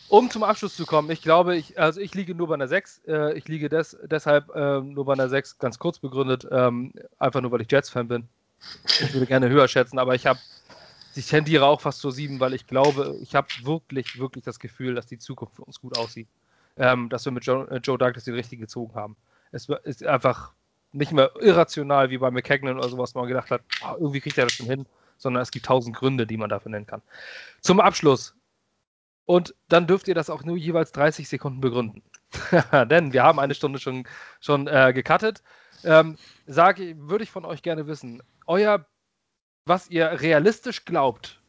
Um 0.08 0.28
zum 0.28 0.42
Abschluss 0.42 0.76
zu 0.76 0.86
kommen, 0.86 1.08
ich 1.10 1.22
glaube, 1.22 1.56
ich, 1.56 1.78
also 1.78 2.00
ich 2.00 2.14
liege 2.14 2.34
nur 2.34 2.48
bei 2.48 2.54
einer 2.54 2.68
6. 2.68 3.02
Äh, 3.06 3.38
ich 3.38 3.46
liege 3.46 3.68
des, 3.68 3.96
deshalb 4.04 4.50
äh, 4.54 4.80
nur 4.80 5.04
bei 5.04 5.12
einer 5.12 5.28
6, 5.28 5.58
ganz 5.58 5.78
kurz 5.78 6.00
begründet, 6.00 6.46
ähm, 6.50 6.92
einfach 7.18 7.40
nur, 7.40 7.52
weil 7.52 7.62
ich 7.62 7.70
Jets-Fan 7.70 8.08
bin. 8.08 8.28
Ich 8.84 9.14
würde 9.14 9.26
gerne 9.26 9.48
höher 9.48 9.68
schätzen, 9.68 9.98
aber 9.98 10.16
ich 10.16 10.26
habe, 10.26 10.40
ich 11.14 11.26
tendiere 11.28 11.64
auch 11.64 11.80
fast 11.80 12.00
zur 12.00 12.12
7, 12.12 12.40
weil 12.40 12.54
ich 12.54 12.66
glaube, 12.66 13.16
ich 13.22 13.34
habe 13.36 13.48
wirklich, 13.62 14.18
wirklich 14.18 14.44
das 14.44 14.58
Gefühl, 14.58 14.94
dass 14.94 15.06
die 15.06 15.18
Zukunft 15.18 15.56
für 15.56 15.64
uns 15.64 15.80
gut 15.80 15.96
aussieht 15.96 16.28
ähm, 16.76 17.08
dass 17.08 17.24
wir 17.24 17.32
mit 17.32 17.44
Joe, 17.44 17.68
äh, 17.70 17.76
Joe 17.78 17.98
Douglas 17.98 18.24
den 18.24 18.34
richtigen 18.34 18.62
gezogen 18.62 18.94
haben. 18.94 19.16
Es 19.50 19.68
ist 19.84 20.04
einfach 20.04 20.52
nicht 20.92 21.12
mehr 21.12 21.30
irrational 21.40 22.10
wie 22.10 22.18
bei 22.18 22.30
McKagan 22.30 22.76
oder 22.76 22.88
sowas, 22.88 23.14
wo 23.14 23.20
man 23.20 23.28
gedacht 23.28 23.50
hat, 23.50 23.62
oh, 23.84 23.94
irgendwie 23.98 24.20
kriegt 24.20 24.38
er 24.38 24.44
das 24.44 24.54
schon 24.54 24.66
hin, 24.66 24.86
sondern 25.16 25.42
es 25.42 25.50
gibt 25.50 25.66
tausend 25.66 25.96
Gründe, 25.96 26.26
die 26.26 26.36
man 26.36 26.50
dafür 26.50 26.70
nennen 26.70 26.86
kann. 26.86 27.02
Zum 27.60 27.80
Abschluss. 27.80 28.34
Und 29.24 29.54
dann 29.68 29.86
dürft 29.86 30.08
ihr 30.08 30.14
das 30.14 30.30
auch 30.30 30.42
nur 30.42 30.56
jeweils 30.56 30.92
30 30.92 31.28
Sekunden 31.28 31.60
begründen. 31.60 32.02
Denn 32.86 33.12
wir 33.12 33.22
haben 33.22 33.38
eine 33.38 33.54
Stunde 33.54 33.78
schon, 33.78 34.06
schon 34.40 34.66
äh, 34.66 34.92
gecuttet. 34.92 35.42
Ähm, 35.84 36.16
würde 36.46 37.24
ich 37.24 37.30
von 37.30 37.44
euch 37.44 37.62
gerne 37.62 37.86
wissen, 37.86 38.22
euer 38.46 38.84
was 39.64 39.88
ihr 39.88 40.20
realistisch 40.20 40.84
glaubt, 40.84 41.40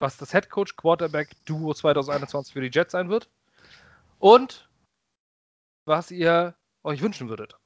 was 0.00 0.16
das 0.16 0.32
Head 0.32 0.50
Coach 0.50 0.76
Quarterback 0.76 1.30
Duo 1.44 1.72
2021 1.72 2.52
für 2.52 2.60
die 2.60 2.70
Jets 2.72 2.92
sein 2.92 3.08
wird 3.08 3.28
und 4.24 4.70
was 5.84 6.10
ihr 6.10 6.54
euch 6.82 7.02
wünschen 7.02 7.28
würdet. 7.28 7.58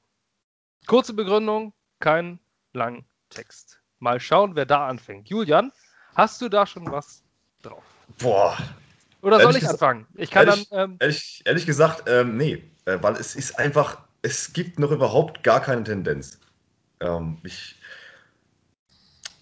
Kurze 0.87 1.13
Begründung, 1.13 1.71
kein 1.99 2.37
langen 2.73 3.05
Text. 3.29 3.79
Mal 3.99 4.19
schauen, 4.19 4.57
wer 4.57 4.65
da 4.65 4.85
anfängt. 4.89 5.29
Julian, 5.29 5.71
hast 6.15 6.41
du 6.41 6.49
da 6.49 6.67
schon 6.67 6.91
was 6.91 7.23
drauf? 7.61 7.85
Boah. 8.17 8.57
Oder 9.21 9.39
soll 9.39 9.55
ich 9.55 9.69
anfangen? 9.69 10.05
Ich 10.15 10.31
kann 10.31 10.49
ehrlich, 10.49 10.67
dann. 10.67 10.91
Ähm, 10.91 10.97
ehrlich, 10.99 11.41
ehrlich 11.45 11.65
gesagt, 11.65 12.03
ähm, 12.07 12.35
nee. 12.35 12.69
Äh, 12.83 12.97
weil 13.01 13.13
es 13.13 13.37
ist 13.37 13.57
einfach, 13.57 14.01
es 14.21 14.51
gibt 14.51 14.79
noch 14.79 14.91
überhaupt 14.91 15.43
gar 15.43 15.61
keine 15.61 15.85
Tendenz. 15.85 16.39
Ähm, 16.99 17.37
ich, 17.45 17.77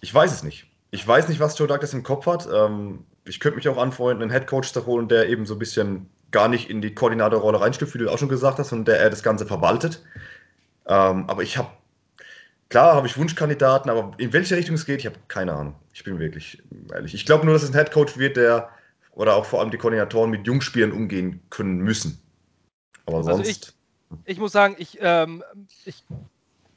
ich 0.02 0.14
weiß 0.14 0.32
es 0.32 0.44
nicht. 0.44 0.70
Ich 0.92 1.04
weiß 1.04 1.26
nicht, 1.26 1.40
was 1.40 1.58
Joe 1.58 1.66
Douglas 1.66 1.94
im 1.94 2.04
Kopf 2.04 2.26
hat. 2.26 2.46
Ähm, 2.46 3.04
ich 3.24 3.40
könnte 3.40 3.56
mich 3.56 3.68
auch 3.68 3.76
anfreunden, 3.76 4.22
einen 4.22 4.30
Headcoach 4.30 4.72
zu 4.72 4.86
holen, 4.86 5.08
der 5.08 5.28
eben 5.28 5.46
so 5.46 5.56
ein 5.56 5.58
bisschen 5.58 6.08
gar 6.30 6.48
nicht 6.48 6.68
in 6.68 6.80
die 6.80 6.94
Koordinatorrolle 6.94 7.60
reinstüpft, 7.60 7.94
wie 7.94 7.98
du 7.98 8.10
auch 8.10 8.18
schon 8.18 8.28
gesagt 8.28 8.58
hast, 8.58 8.72
und 8.72 8.86
der 8.86 9.00
er 9.00 9.10
das 9.10 9.22
Ganze 9.22 9.46
verwaltet. 9.46 10.04
Ähm, 10.86 11.28
aber 11.28 11.42
ich 11.42 11.56
habe, 11.56 11.68
klar 12.68 12.94
habe 12.94 13.06
ich 13.06 13.16
Wunschkandidaten, 13.16 13.90
aber 13.90 14.12
in 14.18 14.32
welche 14.32 14.56
Richtung 14.56 14.74
es 14.74 14.86
geht, 14.86 15.00
ich 15.00 15.06
habe 15.06 15.16
keine 15.28 15.54
Ahnung. 15.54 15.74
Ich 15.92 16.04
bin 16.04 16.18
wirklich 16.18 16.62
ehrlich. 16.92 17.14
Ich 17.14 17.26
glaube 17.26 17.44
nur, 17.44 17.54
dass 17.54 17.62
es 17.62 17.70
ein 17.70 17.74
Headcoach 17.74 18.18
wird, 18.18 18.36
der 18.36 18.70
oder 19.12 19.34
auch 19.34 19.44
vor 19.44 19.60
allem 19.60 19.70
die 19.70 19.78
Koordinatoren 19.78 20.30
mit 20.30 20.46
Jungspielern 20.46 20.92
umgehen 20.92 21.40
können 21.50 21.78
müssen. 21.78 22.22
Aber 23.04 23.18
Also 23.18 23.34
sonst. 23.34 23.74
ich 24.26 24.38
muss 24.38 24.52
sagen, 24.52 24.76
ich, 24.78 24.98
ähm, 25.00 25.42
ich, 25.84 26.04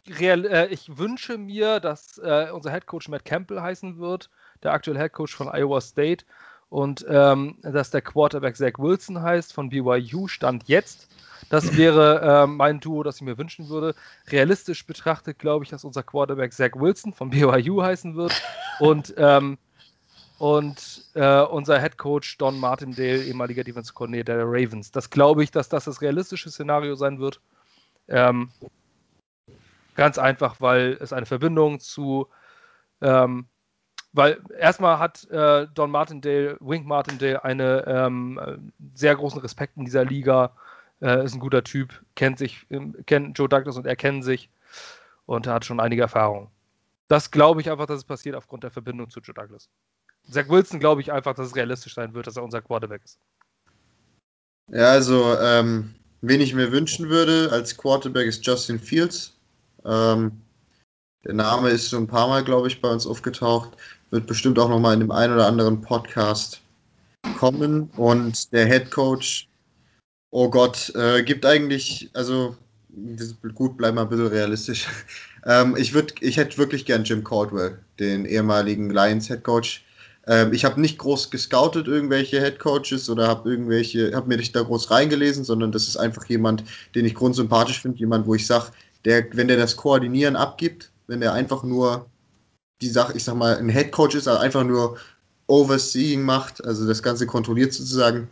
real, 0.10 0.46
äh, 0.46 0.68
ich 0.68 0.98
wünsche 0.98 1.38
mir, 1.38 1.80
dass 1.80 2.18
äh, 2.18 2.50
unser 2.52 2.72
Head 2.72 2.88
Coach 2.88 3.10
Matt 3.10 3.26
Campbell 3.26 3.62
heißen 3.62 4.00
wird, 4.00 4.30
der 4.64 4.74
aktuelle 4.74 5.00
Head 5.00 5.14
Coach 5.14 5.36
von 5.36 5.50
Iowa 5.50 5.82
State. 5.82 6.26
Und 6.72 7.06
ähm, 7.10 7.58
dass 7.64 7.92
der 7.92 8.02
Quarterback 8.02 8.56
Zach 8.56 8.78
Wilson 8.78 9.22
heißt 9.22 9.52
von 9.52 9.68
BYU, 9.68 10.30
stand 10.30 10.70
jetzt. 10.70 11.10
Das 11.50 11.76
wäre 11.78 12.22
äh, 12.22 12.48
mein 12.48 12.80
Duo, 12.80 13.04
das 13.04 13.18
ich 13.18 13.24
mir 13.24 13.38
wünschen 13.38 13.68
würde. 13.68 13.94
Realistisch 14.30 14.86
betrachtet 14.88 15.38
glaube 15.38 15.66
ich, 15.66 15.70
dass 15.70 15.84
unser 15.84 16.02
Quarterback 16.02 16.54
Zach 16.54 16.72
Wilson 16.76 17.12
von 17.12 17.30
BYU 17.30 17.84
heißen 17.84 18.16
wird. 18.16 18.42
Und, 18.80 19.14
ähm, 19.18 19.58
und 20.38 21.04
äh, 21.14 21.42
unser 21.42 21.82
Head 21.82 21.98
Coach 21.98 22.38
Don 22.38 22.58
Martindale, 22.58 23.22
ehemaliger 23.26 23.66
Defense 23.66 23.92
Coordinator 23.92 24.38
der 24.38 24.46
Ravens. 24.46 24.92
Das 24.94 25.10
glaube 25.10 25.44
ich, 25.44 25.52
dass 25.52 25.68
das 25.68 25.84
das 25.84 26.02
realistische 26.02 26.50
Szenario 26.50 26.96
sein 26.96 27.20
wird. 27.20 27.42
Ähm, 28.08 28.50
ganz 29.96 30.18
einfach, 30.18 30.62
weil 30.62 30.98
es 31.02 31.12
eine 31.12 31.26
Verbindung 31.26 31.82
zu, 31.82 32.30
ähm, 33.02 33.48
weil 34.14 34.42
erstmal 34.58 35.00
hat 35.00 35.30
äh, 35.30 35.68
Don 35.74 35.92
Martindale, 35.92 36.58
Wink 36.60 36.86
Martindale, 36.86 37.44
eine 37.44 37.86
ähm, 37.88 38.40
äh, 38.40 38.58
sehr 38.94 39.16
großen 39.16 39.40
Respekt 39.42 39.78
in 39.78 39.86
dieser 39.86 40.06
Liga, 40.06 40.52
äh, 41.02 41.24
ist 41.24 41.34
ein 41.34 41.40
guter 41.40 41.64
Typ, 41.64 42.02
kennt 42.16 42.38
sich, 42.38 42.66
ähm, 42.70 42.96
kennt 43.06 43.38
Joe 43.38 43.50
Douglas 43.50 43.78
und 43.78 43.86
er 43.86 43.96
kennen 43.96 44.22
sich 44.24 44.50
und 45.26 45.48
hat 45.48 45.66
schon 45.66 45.80
einige 45.80 46.02
Erfahrungen. 46.02 46.50
Das 47.08 47.32
glaube 47.32 47.62
ich 47.62 47.72
einfach, 47.72 47.86
dass 47.86 47.98
es 47.98 48.04
passiert 48.04 48.36
aufgrund 48.36 48.64
der 48.64 48.72
Verbindung 48.72 49.10
zu 49.10 49.20
Joe 49.20 49.34
Douglas. 49.34 49.70
Zach 50.30 50.50
Wilson 50.50 50.80
glaube 50.80 51.02
ich 51.02 51.12
einfach, 51.12 51.34
dass 51.34 51.48
es 51.48 51.56
realistisch 51.56 51.96
sein 51.96 52.14
wird, 52.14 52.28
dass 52.28 52.38
er 52.38 52.44
unser 52.44 52.62
Quarterback 52.62 53.02
ist. 53.04 53.20
Ja, 54.68 54.92
also, 54.92 55.38
ähm, 55.38 55.96
wen 56.22 56.42
ich 56.42 56.54
mir 56.54 56.72
wünschen 56.72 57.10
würde 57.10 57.50
als 57.52 57.76
Quarterback 57.76 58.28
ist 58.28 58.46
Justin 58.46 58.80
Fields. 58.80 59.36
Ähm, 59.84 60.42
der 61.26 61.34
Name 61.34 61.70
ist 61.70 61.90
schon 61.90 62.04
ein 62.04 62.08
paar 62.08 62.28
Mal, 62.28 62.44
glaube 62.44 62.68
ich, 62.68 62.82
bei 62.82 62.90
uns 62.90 63.06
aufgetaucht. 63.06 63.78
Wird 64.12 64.28
bestimmt 64.28 64.60
auch 64.60 64.70
nochmal 64.70 64.94
in 64.94 65.00
dem 65.00 65.12
einen 65.12 65.34
oder 65.34 65.48
anderen 65.48 65.82
Podcast 65.82 66.62
kommen. 67.38 67.90
Und 67.98 68.54
der 68.54 68.66
Head 68.68 68.92
Coach, 68.92 69.48
oh 70.30 70.50
Gott, 70.50 70.94
äh, 70.96 71.24
gibt 71.24 71.46
eigentlich, 71.46 72.10
also 72.14 72.56
gut, 73.56 73.78
bleib 73.78 73.96
mal 73.96 74.04
ein 74.04 74.10
bisschen 74.10 74.28
realistisch. 74.28 74.88
ähm, 75.46 75.76
ich, 75.78 75.96
ich 76.22 76.38
hätte 76.38 76.58
wirklich 76.58 76.86
gern 76.86 77.04
Jim 77.04 77.24
Caldwell, 77.24 77.80
den 78.00 78.26
ehemaligen 78.26 78.90
Lions 78.90 79.28
Head 79.28 79.44
Coach. 79.44 79.84
Ähm, 80.28 80.54
ich 80.54 80.66
habe 80.66 80.80
nicht 80.80 80.98
groß 80.98 81.32
gescoutet, 81.32 81.88
irgendwelche 81.88 82.40
Head 82.40 82.60
Coaches 82.60 83.10
oder 83.10 83.28
habe 83.28 83.50
irgendwelche, 83.50 84.14
habe 84.14 84.28
mir 84.28 84.38
nicht 84.38 84.56
da 84.56 84.62
groß 84.62 84.92
reingelesen, 84.92 85.44
sondern 85.44 85.72
das 85.72 85.88
ist 85.88 85.98
einfach 85.98 86.26
jemand, 86.26 86.64
den 86.96 87.06
ich 87.06 87.16
grundsympathisch 87.16 87.82
finde, 87.82 88.00
jemand, 88.00 88.28
wo 88.28 88.36
ich 88.36 88.46
sage, 88.46 88.68
der, 89.06 89.26
wenn 89.34 89.48
der 89.48 89.58
das 89.58 89.78
Koordinieren 89.78 90.36
abgibt, 90.36 90.92
wenn 91.08 91.22
der 91.22 91.34
einfach 91.34 91.64
nur 91.64 92.06
die 92.82 92.90
Sache, 92.90 93.16
ich 93.16 93.24
sag 93.24 93.36
mal, 93.36 93.58
ein 93.58 93.70
Head 93.70 93.92
Coach 93.92 94.16
ist, 94.16 94.28
also 94.28 94.40
einfach 94.40 94.64
nur 94.64 94.98
Overseeing 95.48 96.22
macht, 96.24 96.64
also 96.64 96.88
das 96.88 97.04
Ganze 97.04 97.28
kontrolliert 97.28 97.74
sozusagen, 97.74 98.30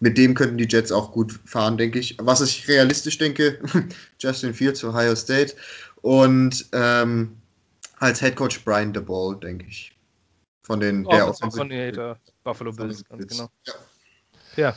mit 0.00 0.18
dem 0.18 0.34
könnten 0.34 0.58
die 0.58 0.68
Jets 0.68 0.92
auch 0.92 1.10
gut 1.12 1.38
fahren, 1.44 1.78
denke 1.78 1.98
ich. 1.98 2.16
Was 2.20 2.40
ich 2.40 2.68
realistisch 2.68 3.18
denke, 3.18 3.58
Justin 4.20 4.54
Fields, 4.54 4.84
Ohio 4.84 5.14
State 5.16 5.54
und 6.02 6.66
ähm, 6.72 7.36
als 7.98 8.20
Head 8.20 8.36
Coach 8.36 8.62
Brian 8.64 8.92
DeBall, 8.92 9.36
denke 9.36 9.66
ich. 9.66 9.92
Von 10.62 10.80
den 10.80 11.04
der 11.04 11.28
Offensive 11.28 11.46
Offensive- 11.46 11.56
Coordinator, 11.58 12.16
Buffalo 12.44 12.72
Bills, 12.72 13.04
ganz 13.08 13.18
Bills. 13.18 13.32
genau. 13.36 13.50
Ja. 13.66 13.74
Ja, 14.56 14.74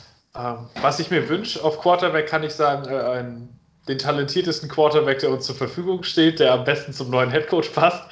Ähm, 0.52 0.66
was 0.82 0.98
ich 1.00 1.10
mir 1.10 1.28
wünsche 1.28 1.62
auf 1.64 1.80
Quarterback, 1.80 2.26
kann 2.28 2.42
ich 2.42 2.52
sagen, 2.52 2.88
äh, 2.90 2.96
einen, 2.96 3.48
den 3.88 3.98
talentiertesten 3.98 4.68
Quarterback, 4.68 5.18
der 5.20 5.30
uns 5.30 5.46
zur 5.46 5.54
Verfügung 5.56 6.02
steht, 6.02 6.38
der 6.38 6.52
am 6.52 6.64
besten 6.64 6.92
zum 6.92 7.10
neuen 7.10 7.30
Headcoach 7.30 7.72
passt. 7.74 8.04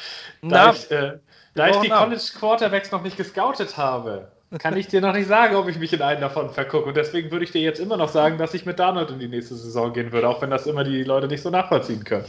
Da 0.43 0.49
Na, 0.49 0.73
ich, 0.73 0.91
äh, 0.91 1.19
da 1.55 1.69
ich 1.69 1.77
die. 1.79 1.89
College 1.89 2.23
Quarterbacks 2.39 2.93
noch 2.93 3.03
nicht 3.03 3.17
gescoutet 3.17 3.77
habe, 3.77 4.29
kann 4.59 4.77
ich 4.77 4.87
dir 4.87 5.01
noch 5.01 5.13
nicht 5.13 5.29
sagen, 5.29 5.57
ob 5.57 5.69
ich 5.69 5.79
mich 5.79 5.93
in 5.93 6.01
einen 6.01 6.21
davon 6.21 6.51
vergucke. 6.51 6.89
Und 6.89 6.97
deswegen 6.97 7.31
würde 7.31 7.45
ich 7.45 7.53
dir 7.53 7.61
jetzt 7.61 7.81
immer 7.81 7.97
noch 7.97 8.09
sagen, 8.09 8.39
dass 8.39 8.55
ich 8.55 8.65
mit 8.65 8.79
Darnold 8.79 9.11
in 9.11 9.19
die 9.19 9.29
nächste 9.29 9.57
Saison 9.57 9.93
gehen 9.93 10.11
würde, 10.13 10.29
auch 10.29 10.41
wenn 10.41 10.51
das 10.51 10.67
immer 10.67 10.85
die 10.85 11.05
Leute 11.05 11.27
nicht 11.27 11.43
so 11.43 11.51
nachvollziehen 11.51 12.05
können. 12.05 12.25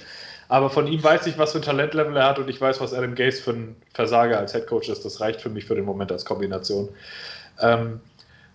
Aber 0.49 0.69
von 0.69 0.87
ihm 0.87 1.01
weiß 1.01 1.27
ich, 1.27 1.37
was 1.37 1.51
für 1.51 1.59
ein 1.59 1.63
Talentlevel 1.63 2.17
er 2.17 2.25
hat 2.25 2.39
und 2.39 2.49
ich 2.49 2.59
weiß, 2.59 2.81
was 2.81 2.93
Adam 2.93 3.15
Gase 3.15 3.41
für 3.41 3.51
ein 3.51 3.75
Versager 3.93 4.37
als 4.39 4.53
Headcoach 4.53 4.89
ist. 4.89 5.05
Das 5.05 5.21
reicht 5.21 5.41
für 5.41 5.49
mich 5.49 5.65
für 5.65 5.75
den 5.75 5.85
Moment 5.85 6.11
als 6.11 6.25
Kombination. 6.25 6.89
Ähm, 7.61 8.01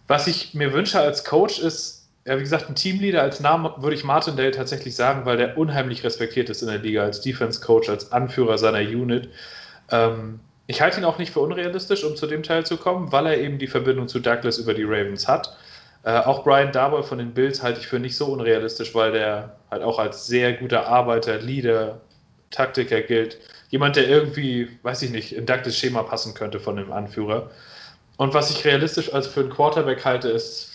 was 0.09 0.27
ich 0.27 0.55
mir 0.55 0.73
wünsche 0.73 1.01
als 1.01 1.25
Coach 1.25 1.61
ist, 1.61 2.04
ja, 2.27 2.39
wie 2.39 2.43
gesagt, 2.43 2.69
ein 2.69 2.75
Teamleader 2.75 3.23
als 3.23 3.41
Namen 3.41 3.71
würde 3.77 3.95
ich 3.95 4.05
Martindale 4.05 4.51
tatsächlich 4.51 4.97
sagen, 4.97 5.27
weil 5.27 5.37
der 5.37 5.59
unheimlich 5.59 6.05
respektiert 6.05 6.49
ist 6.49 6.63
in 6.63 6.69
der 6.69 6.79
Liga 6.79 7.03
als 7.03 7.21
Defense 7.21 7.61
Coach, 7.61 7.89
als 7.89 8.13
Anführer 8.13 8.57
seiner 8.57 8.79
Unit. 8.79 9.29
Ähm, 9.91 10.41
ich 10.67 10.81
halte 10.81 10.99
ihn 10.99 11.05
auch 11.05 11.19
nicht 11.19 11.33
für 11.33 11.41
unrealistisch, 11.41 12.03
um 12.05 12.17
zu 12.17 12.27
dem 12.27 12.43
Teil 12.43 12.65
zu 12.65 12.79
kommen, 12.79 13.13
weil 13.13 13.27
er 13.27 13.39
eben 13.39 13.59
die 13.59 13.67
Verbindung 13.67 14.09
zu 14.09 14.21
Douglas 14.21 14.57
über 14.57 14.73
die 14.73 14.85
Ravens 14.85 15.29
hat. 15.29 15.55
Äh, 16.05 16.19
auch 16.21 16.45
Brian 16.45 16.73
Darboy 16.73 17.03
von 17.03 17.19
den 17.19 17.35
Bills 17.35 17.63
halte 17.63 17.81
ich 17.81 17.87
für 17.87 17.99
nicht 17.99 18.17
so 18.17 18.27
unrealistisch, 18.27 18.95
weil 18.95 19.13
der 19.13 19.57
halt 19.71 19.83
auch 19.83 19.99
als 19.99 20.27
sehr 20.27 20.55
guter 20.55 20.87
Arbeiter, 20.87 21.39
Leader, 21.39 22.01
Taktiker 22.51 23.03
gilt. 23.03 23.39
Jemand, 23.69 23.97
der 23.97 24.09
irgendwie, 24.09 24.71
weiß 24.83 25.03
ich 25.03 25.11
nicht, 25.11 25.35
in 25.35 25.45
Douglas 25.45 25.77
Schema 25.77 26.03
passen 26.03 26.33
könnte 26.33 26.61
von 26.61 26.77
dem 26.77 26.91
Anführer. 26.93 27.51
Und 28.17 28.33
was 28.33 28.51
ich 28.51 28.65
realistisch 28.65 29.13
als 29.13 29.27
für 29.27 29.41
einen 29.41 29.51
Quarterback 29.51 30.05
halte, 30.05 30.29
ist, 30.29 30.71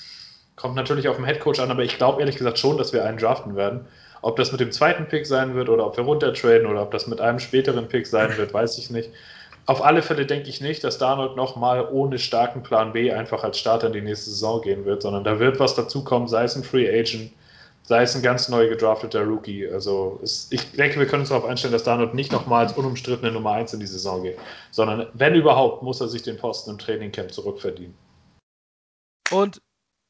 kommt 0.60 0.76
natürlich 0.76 1.08
auf 1.08 1.16
den 1.16 1.26
Headcoach 1.26 1.60
an, 1.60 1.72
aber 1.72 1.84
ich 1.84 1.98
glaube 1.98 2.20
ehrlich 2.20 2.38
gesagt 2.38 2.60
schon, 2.60 2.78
dass 2.78 2.92
wir 2.92 3.06
einen 3.06 3.18
draften 3.18 3.56
werden. 3.56 3.86
Ob 4.22 4.36
das 4.36 4.52
mit 4.52 4.60
dem 4.60 4.74
zweiten 4.74 5.08
Pick 5.08 5.26
sein 5.26 5.56
wird 5.56 5.70
oder 5.70 5.86
ob 5.86 5.96
wir 5.96 6.04
runtertraden 6.04 6.68
oder 6.68 6.82
ob 6.82 6.92
das 6.92 7.08
mit 7.08 7.22
einem 7.22 7.40
späteren 7.40 7.88
Pick 7.88 8.06
sein 8.06 8.36
wird, 8.38 8.54
weiß 8.54 8.78
ich 8.78 8.90
nicht. 8.90 9.10
Auf 9.68 9.82
alle 9.84 10.02
Fälle 10.02 10.26
denke 10.26 10.50
ich 10.50 10.60
nicht, 10.60 10.84
dass 10.84 10.98
Darnold 10.98 11.38
nochmal 11.38 11.88
ohne 11.90 12.20
starken 12.20 12.62
Plan 12.62 12.92
B 12.92 13.12
einfach 13.12 13.44
als 13.44 13.58
Starter 13.58 13.88
in 13.88 13.94
die 13.94 14.02
nächste 14.02 14.32
Saison 14.32 14.62
gehen 14.62 14.84
wird, 14.84 15.02
sondern 15.02 15.24
da 15.24 15.40
wird 15.40 15.60
was 15.62 15.76
dazukommen, 15.76 16.28
sei 16.28 16.44
es 16.44 16.56
ein 16.58 16.64
Free 16.64 16.90
Agent, 16.90 17.32
sei 17.84 18.02
es 18.04 18.14
ein 18.16 18.22
ganz 18.22 18.50
neu 18.50 18.68
gedrafteter 18.68 19.24
Rookie. 19.24 19.66
Also 19.70 20.20
es, 20.22 20.48
ich 20.52 20.72
denke, 20.72 21.00
wir 21.00 21.08
können 21.08 21.22
uns 21.22 21.30
darauf 21.30 21.46
einstellen, 21.46 21.72
dass 21.72 21.84
Darnold 21.84 22.14
nicht 22.16 22.34
nochmal 22.34 22.66
als 22.66 22.74
unumstrittene 22.74 23.32
Nummer 23.32 23.52
1 23.52 23.74
in 23.74 23.80
die 23.80 23.88
Saison 23.88 24.24
geht, 24.24 24.38
sondern 24.72 25.08
wenn 25.14 25.36
überhaupt, 25.36 25.84
muss 25.84 26.02
er 26.02 26.10
sich 26.10 26.24
den 26.24 26.36
Posten 26.36 26.72
im 26.72 26.80
Trainingcamp 26.80 27.32
zurückverdienen. 27.32 27.96
Und 29.32 29.62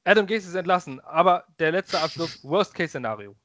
Adam 0.10 0.26
Gase 0.26 0.49
ist 0.49 0.56
entlassen, 0.56 0.99
aber 1.02 1.45
der 1.60 1.72
letzte 1.72 1.99
Abschluss, 1.99 2.40
Worst-Case-Szenario. 2.41 3.36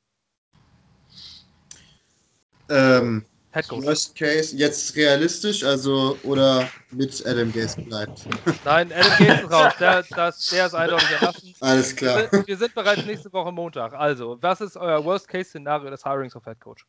Ähm, 2.70 3.26
Head 3.52 3.68
Coach. 3.68 3.84
Worst 3.84 4.16
Case, 4.16 4.56
jetzt 4.56 4.96
realistisch, 4.96 5.62
also 5.62 6.16
oder 6.22 6.66
mit 6.90 7.22
Adam 7.26 7.52
Gase 7.52 7.82
bleibt. 7.82 8.24
Nein, 8.64 8.90
Adam 8.94 9.12
Gase 9.18 9.42
ist 9.42 9.52
raus. 9.52 9.72
Der, 9.78 10.04
das, 10.04 10.48
der 10.48 10.66
ist 10.66 10.74
eindeutig 10.74 11.10
entlassen. 11.10 11.54
Alles 11.60 11.90
Wir 11.90 11.96
klar. 11.96 12.28
sind, 12.30 12.46
wir 12.48 12.56
sind 12.56 12.74
bereits 12.74 13.04
nächste 13.04 13.30
Woche 13.34 13.52
Montag. 13.52 13.92
Also, 13.92 14.38
was 14.40 14.62
ist 14.62 14.78
euer 14.78 15.04
Worst-Case-Szenario 15.04 15.90
des 15.90 16.02
Hirings 16.02 16.34
of 16.34 16.44
Head 16.44 16.60
Coach? 16.60 16.86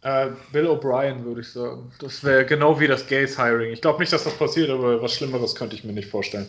Äh, 0.00 0.30
Bill 0.52 0.68
O'Brien 0.68 1.22
würde 1.22 1.42
ich 1.42 1.52
sagen. 1.52 1.92
Das 1.98 2.24
wäre 2.24 2.46
genau 2.46 2.80
wie 2.80 2.86
das 2.86 3.06
Gaze-Hiring. 3.06 3.72
Ich 3.72 3.82
glaube 3.82 3.98
nicht, 3.98 4.12
dass 4.12 4.24
das 4.24 4.38
passiert, 4.38 4.70
aber 4.70 5.02
was 5.02 5.12
Schlimmeres 5.12 5.54
könnte 5.54 5.76
ich 5.76 5.84
mir 5.84 5.92
nicht 5.92 6.08
vorstellen. 6.08 6.48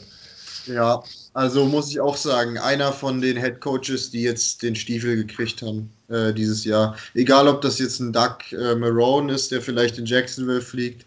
Ja, 0.67 1.03
also 1.33 1.65
muss 1.65 1.89
ich 1.89 1.99
auch 1.99 2.17
sagen, 2.17 2.57
einer 2.57 2.91
von 2.91 3.21
den 3.21 3.37
Head 3.37 3.61
Coaches, 3.61 4.09
die 4.11 4.23
jetzt 4.23 4.63
den 4.63 4.75
Stiefel 4.75 5.15
gekriegt 5.15 5.61
haben 5.61 5.91
äh, 6.07 6.33
dieses 6.33 6.65
Jahr. 6.65 6.97
Egal, 7.13 7.47
ob 7.47 7.61
das 7.61 7.79
jetzt 7.79 7.99
ein 7.99 8.13
Doug 8.13 8.37
äh, 8.51 8.75
Marone 8.75 9.33
ist, 9.33 9.51
der 9.51 9.61
vielleicht 9.61 9.97
in 9.97 10.05
Jacksonville 10.05 10.61
fliegt, 10.61 11.05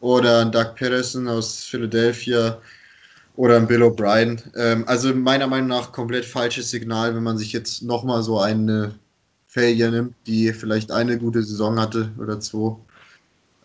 oder 0.00 0.40
ein 0.40 0.52
Doug 0.52 0.74
Patterson 0.76 1.28
aus 1.28 1.64
Philadelphia 1.64 2.60
oder 3.36 3.56
ein 3.56 3.66
Bill 3.66 3.82
O'Brien. 3.82 4.40
Ähm, 4.56 4.84
also 4.86 5.14
meiner 5.14 5.46
Meinung 5.46 5.68
nach 5.68 5.92
komplett 5.92 6.24
falsches 6.24 6.70
Signal, 6.70 7.14
wenn 7.14 7.22
man 7.22 7.38
sich 7.38 7.52
jetzt 7.52 7.82
nochmal 7.82 8.22
so 8.22 8.38
eine 8.38 8.94
Failure 9.46 9.90
nimmt, 9.90 10.14
die 10.26 10.52
vielleicht 10.52 10.90
eine 10.90 11.18
gute 11.18 11.42
Saison 11.42 11.78
hatte 11.78 12.10
oder 12.18 12.40
zwei. 12.40 12.76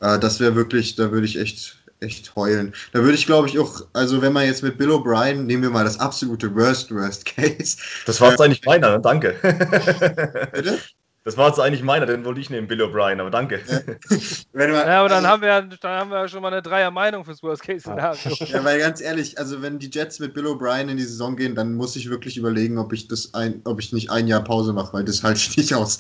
Äh, 0.02 0.20
das 0.20 0.40
wäre 0.40 0.56
wirklich, 0.56 0.96
da 0.96 1.12
würde 1.12 1.26
ich 1.26 1.38
echt 1.38 1.78
echt 2.00 2.36
heulen. 2.36 2.74
Da 2.94 3.00
würde 3.00 3.16
ich, 3.16 3.26
glaube 3.26 3.48
ich, 3.48 3.60
auch, 3.60 3.82
also 3.94 4.22
wenn 4.22 4.34
man 4.34 4.46
jetzt 4.46 4.64
mit 4.64 4.78
Bill 4.78 4.92
O'Brien, 4.92 5.44
nehmen 5.44 5.64
wir 5.64 5.70
mal 5.70 5.86
das 5.86 6.00
absolute 6.00 6.54
Worst, 6.56 6.94
Worst 6.94 7.26
Case. 7.26 7.78
Das 8.06 8.22
war 8.22 8.32
jetzt 8.32 8.40
äh, 8.40 8.44
eigentlich 8.44 8.66
meiner, 8.66 8.92
ne? 8.92 9.02
danke. 9.02 9.36
Bitte? 10.54 10.80
Das 11.26 11.38
war 11.38 11.48
jetzt 11.48 11.60
eigentlich 11.60 11.82
meiner, 11.82 12.06
den 12.06 12.24
wollte 12.24 12.40
ich 12.40 12.52
nehmen, 12.52 12.68
Bill 12.68 12.84
O'Brien, 12.84 13.20
aber 13.20 13.32
danke. 13.32 13.60
Ja, 13.68 13.80
man, 14.54 14.70
ja 14.70 15.00
aber 15.00 15.10
dann, 15.10 15.26
also, 15.26 15.28
haben 15.28 15.42
wir, 15.42 15.78
dann 15.82 16.00
haben 16.00 16.12
wir 16.12 16.28
schon 16.28 16.44
mal 16.44 16.50
eine 16.50 16.62
Dreier-Meinung 16.62 17.26
fürs 17.26 17.42
Worst-Case-Szenario. 17.42 18.36
Ja, 18.46 18.64
weil 18.64 18.78
ganz 18.78 19.02
ehrlich, 19.02 19.40
also 19.40 19.64
wenn 19.64 19.80
die 19.80 19.90
Jets 19.90 20.20
mit 20.20 20.36
Bill 20.36 20.46
O'Brien 20.46 20.88
in 20.88 20.98
die 20.98 21.04
Saison 21.04 21.36
gehen, 21.36 21.56
dann 21.56 21.74
muss 21.74 21.96
ich 21.96 22.12
wirklich 22.12 22.38
überlegen, 22.38 22.78
ob 22.78 22.94
ich 22.94 23.08
das 23.08 23.34
ein, 23.34 23.62
ob 23.64 23.80
ich 23.80 23.92
nicht 23.92 24.12
ein 24.12 24.28
Jahr 24.28 24.44
Pause 24.44 24.72
mache, 24.72 24.94
weil 24.94 25.04
das 25.04 25.24
halte 25.24 25.40
ich 25.40 25.58
nicht 25.58 25.74
aus. 25.74 26.00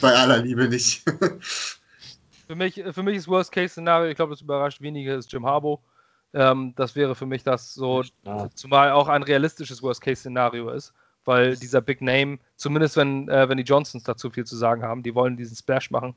Bei 0.00 0.12
aller 0.14 0.38
Liebe 0.38 0.68
nicht. 0.68 1.04
Für 2.48 2.54
mich, 2.54 2.82
für 2.92 3.02
mich 3.02 3.16
ist 3.16 3.28
Worst-Case-Szenario, 3.28 4.08
ich 4.08 4.16
glaube, 4.16 4.30
das 4.32 4.40
überrascht 4.40 4.80
wenige, 4.80 5.12
ist 5.12 5.30
Jim 5.30 5.44
Harbaugh. 5.44 5.82
Ähm, 6.32 6.72
das 6.76 6.96
wäre 6.96 7.14
für 7.14 7.26
mich 7.26 7.44
das 7.44 7.74
so, 7.74 8.02
ja. 8.22 8.48
zumal 8.54 8.90
auch 8.90 9.08
ein 9.08 9.22
realistisches 9.22 9.82
Worst-Case-Szenario 9.82 10.70
ist, 10.70 10.94
weil 11.26 11.56
dieser 11.56 11.82
Big 11.82 12.00
Name, 12.00 12.38
zumindest 12.56 12.96
wenn, 12.96 13.28
äh, 13.28 13.50
wenn 13.50 13.58
die 13.58 13.64
Johnsons 13.64 14.02
dazu 14.02 14.30
viel 14.30 14.46
zu 14.46 14.56
sagen 14.56 14.82
haben, 14.82 15.02
die 15.02 15.14
wollen 15.14 15.36
diesen 15.36 15.56
Splash 15.56 15.90
machen. 15.90 16.14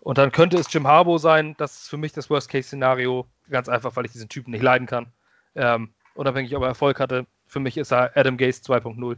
Und 0.00 0.16
dann 0.16 0.32
könnte 0.32 0.56
es 0.56 0.72
Jim 0.72 0.86
Harbaugh 0.86 1.18
sein, 1.18 1.54
das 1.58 1.82
ist 1.82 1.88
für 1.90 1.98
mich 1.98 2.12
das 2.12 2.30
Worst-Case-Szenario, 2.30 3.26
ganz 3.50 3.68
einfach, 3.68 3.94
weil 3.96 4.06
ich 4.06 4.12
diesen 4.12 4.30
Typen 4.30 4.50
nicht 4.50 4.62
leiden 4.62 4.86
kann. 4.86 5.12
Ähm, 5.56 5.92
unabhängig, 6.14 6.56
ob 6.56 6.62
er 6.62 6.68
Erfolg 6.68 6.98
hatte, 6.98 7.26
für 7.46 7.60
mich 7.60 7.76
ist 7.76 7.92
er 7.92 8.16
Adam 8.16 8.38
Gase 8.38 8.62
2.0. 8.62 9.16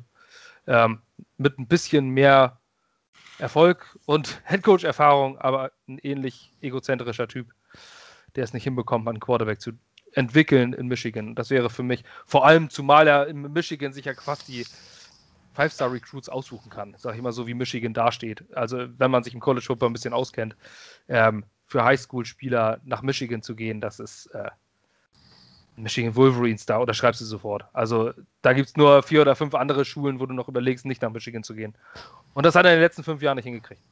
Ähm, 0.67 1.03
mit 1.37 1.57
ein 1.57 1.69
bisschen 1.69 2.09
mehr 2.09 2.59
Erfolg 3.39 3.99
und 4.07 4.41
Headcoach-Erfahrung, 4.45 5.39
aber 5.39 5.73
ein 5.89 5.99
ähnlich 5.99 6.53
egozentrischer 6.61 7.29
Typ, 7.29 7.53
der 8.35 8.45
es 8.45 8.53
nicht 8.53 8.65
hinbekommt, 8.65 9.09
einen 9.09 9.21
Quarterback 9.21 9.61
zu 9.61 9.73
entwickeln 10.13 10.73
in 10.73 10.87
Michigan. 10.87 11.35
Das 11.35 11.51
wäre 11.51 11.69
für 11.69 11.83
mich, 11.83 12.05
vor 12.25 12.47
allem 12.47 12.71
zumal 12.71 13.07
er 13.07 13.27
in 13.27 13.53
Michigan 13.53 13.93
sich 13.93 14.07
ja 14.07 14.15
fast 14.15 14.49
die 14.49 14.65
Five-Star-Recruits 15.55 16.29
aussuchen 16.29 16.71
kann, 16.71 16.95
sag 16.99 17.17
ich 17.17 17.23
mal 17.23 17.33
so, 17.33 17.47
wie 17.47 17.55
Michigan 17.55 17.95
dasteht. 17.95 18.45
Also 18.55 18.87
wenn 18.99 19.11
man 19.11 19.25
sich 19.25 19.35
im 19.35 19.41
College 19.41 19.65
Football 19.65 19.91
ein 19.91 19.95
bisschen 19.95 20.13
auskennt, 20.13 20.57
ähm, 21.09 21.45
für 21.67 21.85
Highschool-Spieler 21.85 22.81
nach 22.85 23.03
Michigan 23.03 23.43
zu 23.43 23.57
gehen, 23.57 23.81
das 23.81 23.99
ist 23.99 24.27
äh, 24.27 24.51
Michigan 25.77 26.17
Wolverines 26.17 26.67
da 26.67 26.81
oder 26.81 26.95
schreibst 26.95 27.21
du 27.21 27.25
sofort. 27.25 27.65
Also 27.73 28.13
da 28.43 28.53
gibt 28.53 28.71
es 28.71 28.77
nur 28.77 29.03
vier 29.03 29.23
oder 29.23 29.37
fünf 29.37 29.55
andere 29.55 29.85
Schulen, 29.85 30.21
wo 30.21 30.27
du 30.27 30.35
noch 30.35 30.49
überlegst, 30.49 30.87
nicht 30.87 31.03
nach 31.03 31.11
Michigan 31.11 31.43
zu 31.43 31.55
gehen. 31.55 31.75
Und 32.35 32.47
das 32.47 32.55
hat 32.55 32.65
er 32.65 32.73
in 32.73 32.79
den 32.79 32.85
letzten 32.85 33.05
fünf 33.05 33.23
Jahren 33.23 33.37
nicht 33.37 33.45
hingekriegt. 33.45 33.83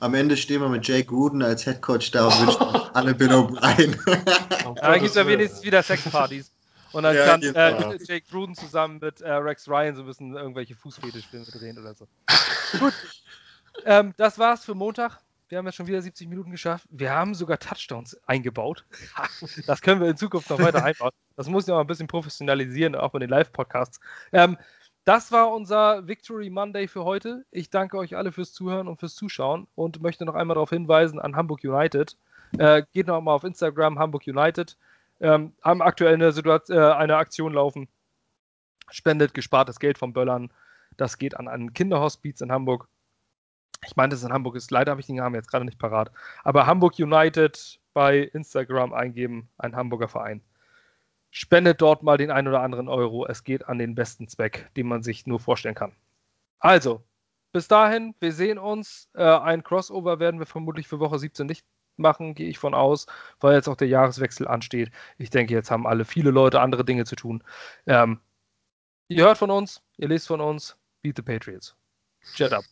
Am 0.00 0.14
Ende 0.14 0.36
stehen 0.36 0.60
wir 0.60 0.68
mit 0.68 0.86
Jake 0.86 1.06
Gruden 1.06 1.42
als 1.42 1.64
Headcoach 1.64 2.10
da 2.10 2.26
und 2.26 2.40
wünschen 2.40 2.62
alle 2.92 3.14
Bill 3.14 3.30
O'Brien. 3.30 3.96
da 4.80 4.94
gibt 4.98 5.10
es 5.10 5.14
ja 5.14 5.26
wenigstens 5.26 5.62
wieder 5.62 5.82
Sexpartys. 5.82 6.50
Und 6.92 7.02
dann 7.02 7.16
ja, 7.16 7.24
kann 7.26 7.42
äh, 7.42 7.98
Jake 8.04 8.26
Gruden 8.30 8.54
zusammen 8.54 8.98
mit 9.00 9.20
äh, 9.20 9.32
Rex 9.32 9.68
Ryan 9.68 9.96
so 9.96 10.02
ein 10.02 10.06
bisschen 10.06 10.34
irgendwelche 10.34 10.74
Fußfetischfilme 10.74 11.46
drehen 11.46 11.78
oder 11.78 11.94
so. 11.94 12.06
Gut. 12.78 12.94
Ähm, 13.84 14.14
das 14.16 14.38
war's 14.38 14.64
für 14.64 14.74
Montag. 14.74 15.18
Wir 15.48 15.58
haben 15.58 15.66
ja 15.66 15.72
schon 15.72 15.86
wieder 15.86 16.02
70 16.02 16.28
Minuten 16.28 16.50
geschafft. 16.50 16.88
Wir 16.90 17.12
haben 17.12 17.34
sogar 17.34 17.58
Touchdowns 17.58 18.20
eingebaut. 18.26 18.84
das 19.66 19.80
können 19.80 20.00
wir 20.00 20.08
in 20.08 20.16
Zukunft 20.16 20.50
noch 20.50 20.58
weiter 20.58 20.84
einbauen. 20.84 21.12
Das 21.36 21.48
muss 21.48 21.68
ich 21.68 21.72
auch 21.72 21.78
ein 21.78 21.86
bisschen 21.86 22.08
professionalisieren, 22.08 22.96
auch 22.96 23.10
bei 23.12 23.20
den 23.20 23.30
Live-Podcasts. 23.30 24.00
Ähm, 24.32 24.56
das 25.04 25.30
war 25.30 25.52
unser 25.52 26.08
Victory 26.08 26.50
Monday 26.50 26.88
für 26.88 27.04
heute. 27.04 27.44
Ich 27.52 27.70
danke 27.70 27.96
euch 27.96 28.16
alle 28.16 28.32
fürs 28.32 28.52
Zuhören 28.52 28.88
und 28.88 28.98
fürs 28.98 29.14
Zuschauen 29.14 29.68
und 29.76 30.02
möchte 30.02 30.24
noch 30.24 30.34
einmal 30.34 30.56
darauf 30.56 30.70
hinweisen 30.70 31.20
an 31.20 31.36
Hamburg 31.36 31.60
United. 31.62 32.16
Äh, 32.58 32.82
geht 32.92 33.06
noch 33.06 33.20
mal 33.20 33.34
auf 33.34 33.44
Instagram, 33.44 34.00
Hamburg 34.00 34.26
United. 34.26 34.76
Ähm, 35.20 35.52
haben 35.62 35.80
aktuell 35.80 36.14
eine, 36.14 36.32
Situation, 36.32 36.76
äh, 36.76 36.92
eine 36.92 37.18
Aktion 37.18 37.52
laufen. 37.52 37.88
Spendet 38.90 39.32
gespartes 39.32 39.78
Geld 39.78 39.96
vom 39.96 40.12
Böllern. 40.12 40.52
Das 40.96 41.18
geht 41.18 41.36
an 41.36 41.46
einen 41.46 41.72
Kinderhospiz 41.72 42.40
in 42.40 42.50
Hamburg 42.50 42.88
ich 43.84 43.96
meine, 43.96 44.10
dass 44.10 44.20
es 44.20 44.26
in 44.26 44.32
Hamburg 44.32 44.56
ist. 44.56 44.70
Leider 44.70 44.90
habe 44.90 45.00
ich 45.00 45.06
den 45.06 45.16
Namen 45.16 45.34
jetzt 45.34 45.50
gerade 45.50 45.64
nicht 45.64 45.78
parat. 45.78 46.10
Aber 46.44 46.66
Hamburg 46.66 46.98
United 46.98 47.80
bei 47.92 48.18
Instagram 48.18 48.92
eingeben, 48.92 49.48
ein 49.58 49.76
Hamburger 49.76 50.08
Verein. 50.08 50.42
Spendet 51.30 51.80
dort 51.82 52.02
mal 52.02 52.16
den 52.16 52.30
ein 52.30 52.48
oder 52.48 52.60
anderen 52.60 52.88
Euro. 52.88 53.26
Es 53.26 53.44
geht 53.44 53.68
an 53.68 53.78
den 53.78 53.94
besten 53.94 54.28
Zweck, 54.28 54.70
den 54.76 54.86
man 54.86 55.02
sich 55.02 55.26
nur 55.26 55.40
vorstellen 55.40 55.74
kann. 55.74 55.92
Also, 56.58 57.04
bis 57.52 57.68
dahin, 57.68 58.14
wir 58.20 58.32
sehen 58.32 58.58
uns. 58.58 59.08
Äh, 59.14 59.22
ein 59.22 59.62
Crossover 59.62 60.18
werden 60.18 60.40
wir 60.40 60.46
vermutlich 60.46 60.88
für 60.88 61.00
Woche 61.00 61.18
17 61.18 61.46
nicht 61.46 61.64
machen, 61.96 62.34
gehe 62.34 62.48
ich 62.48 62.58
von 62.58 62.74
aus, 62.74 63.06
weil 63.40 63.54
jetzt 63.54 63.68
auch 63.68 63.76
der 63.76 63.88
Jahreswechsel 63.88 64.46
ansteht. 64.46 64.90
Ich 65.18 65.30
denke, 65.30 65.54
jetzt 65.54 65.70
haben 65.70 65.86
alle 65.86 66.04
viele 66.04 66.30
Leute 66.30 66.60
andere 66.60 66.84
Dinge 66.84 67.04
zu 67.04 67.16
tun. 67.16 67.42
Ähm, 67.86 68.20
ihr 69.08 69.24
hört 69.24 69.38
von 69.38 69.50
uns, 69.50 69.82
ihr 69.96 70.08
lest 70.08 70.26
von 70.26 70.40
uns. 70.40 70.76
Beat 71.02 71.16
the 71.16 71.22
Patriots. 71.22 71.76
Jet 72.34 72.52
up. 72.52 72.64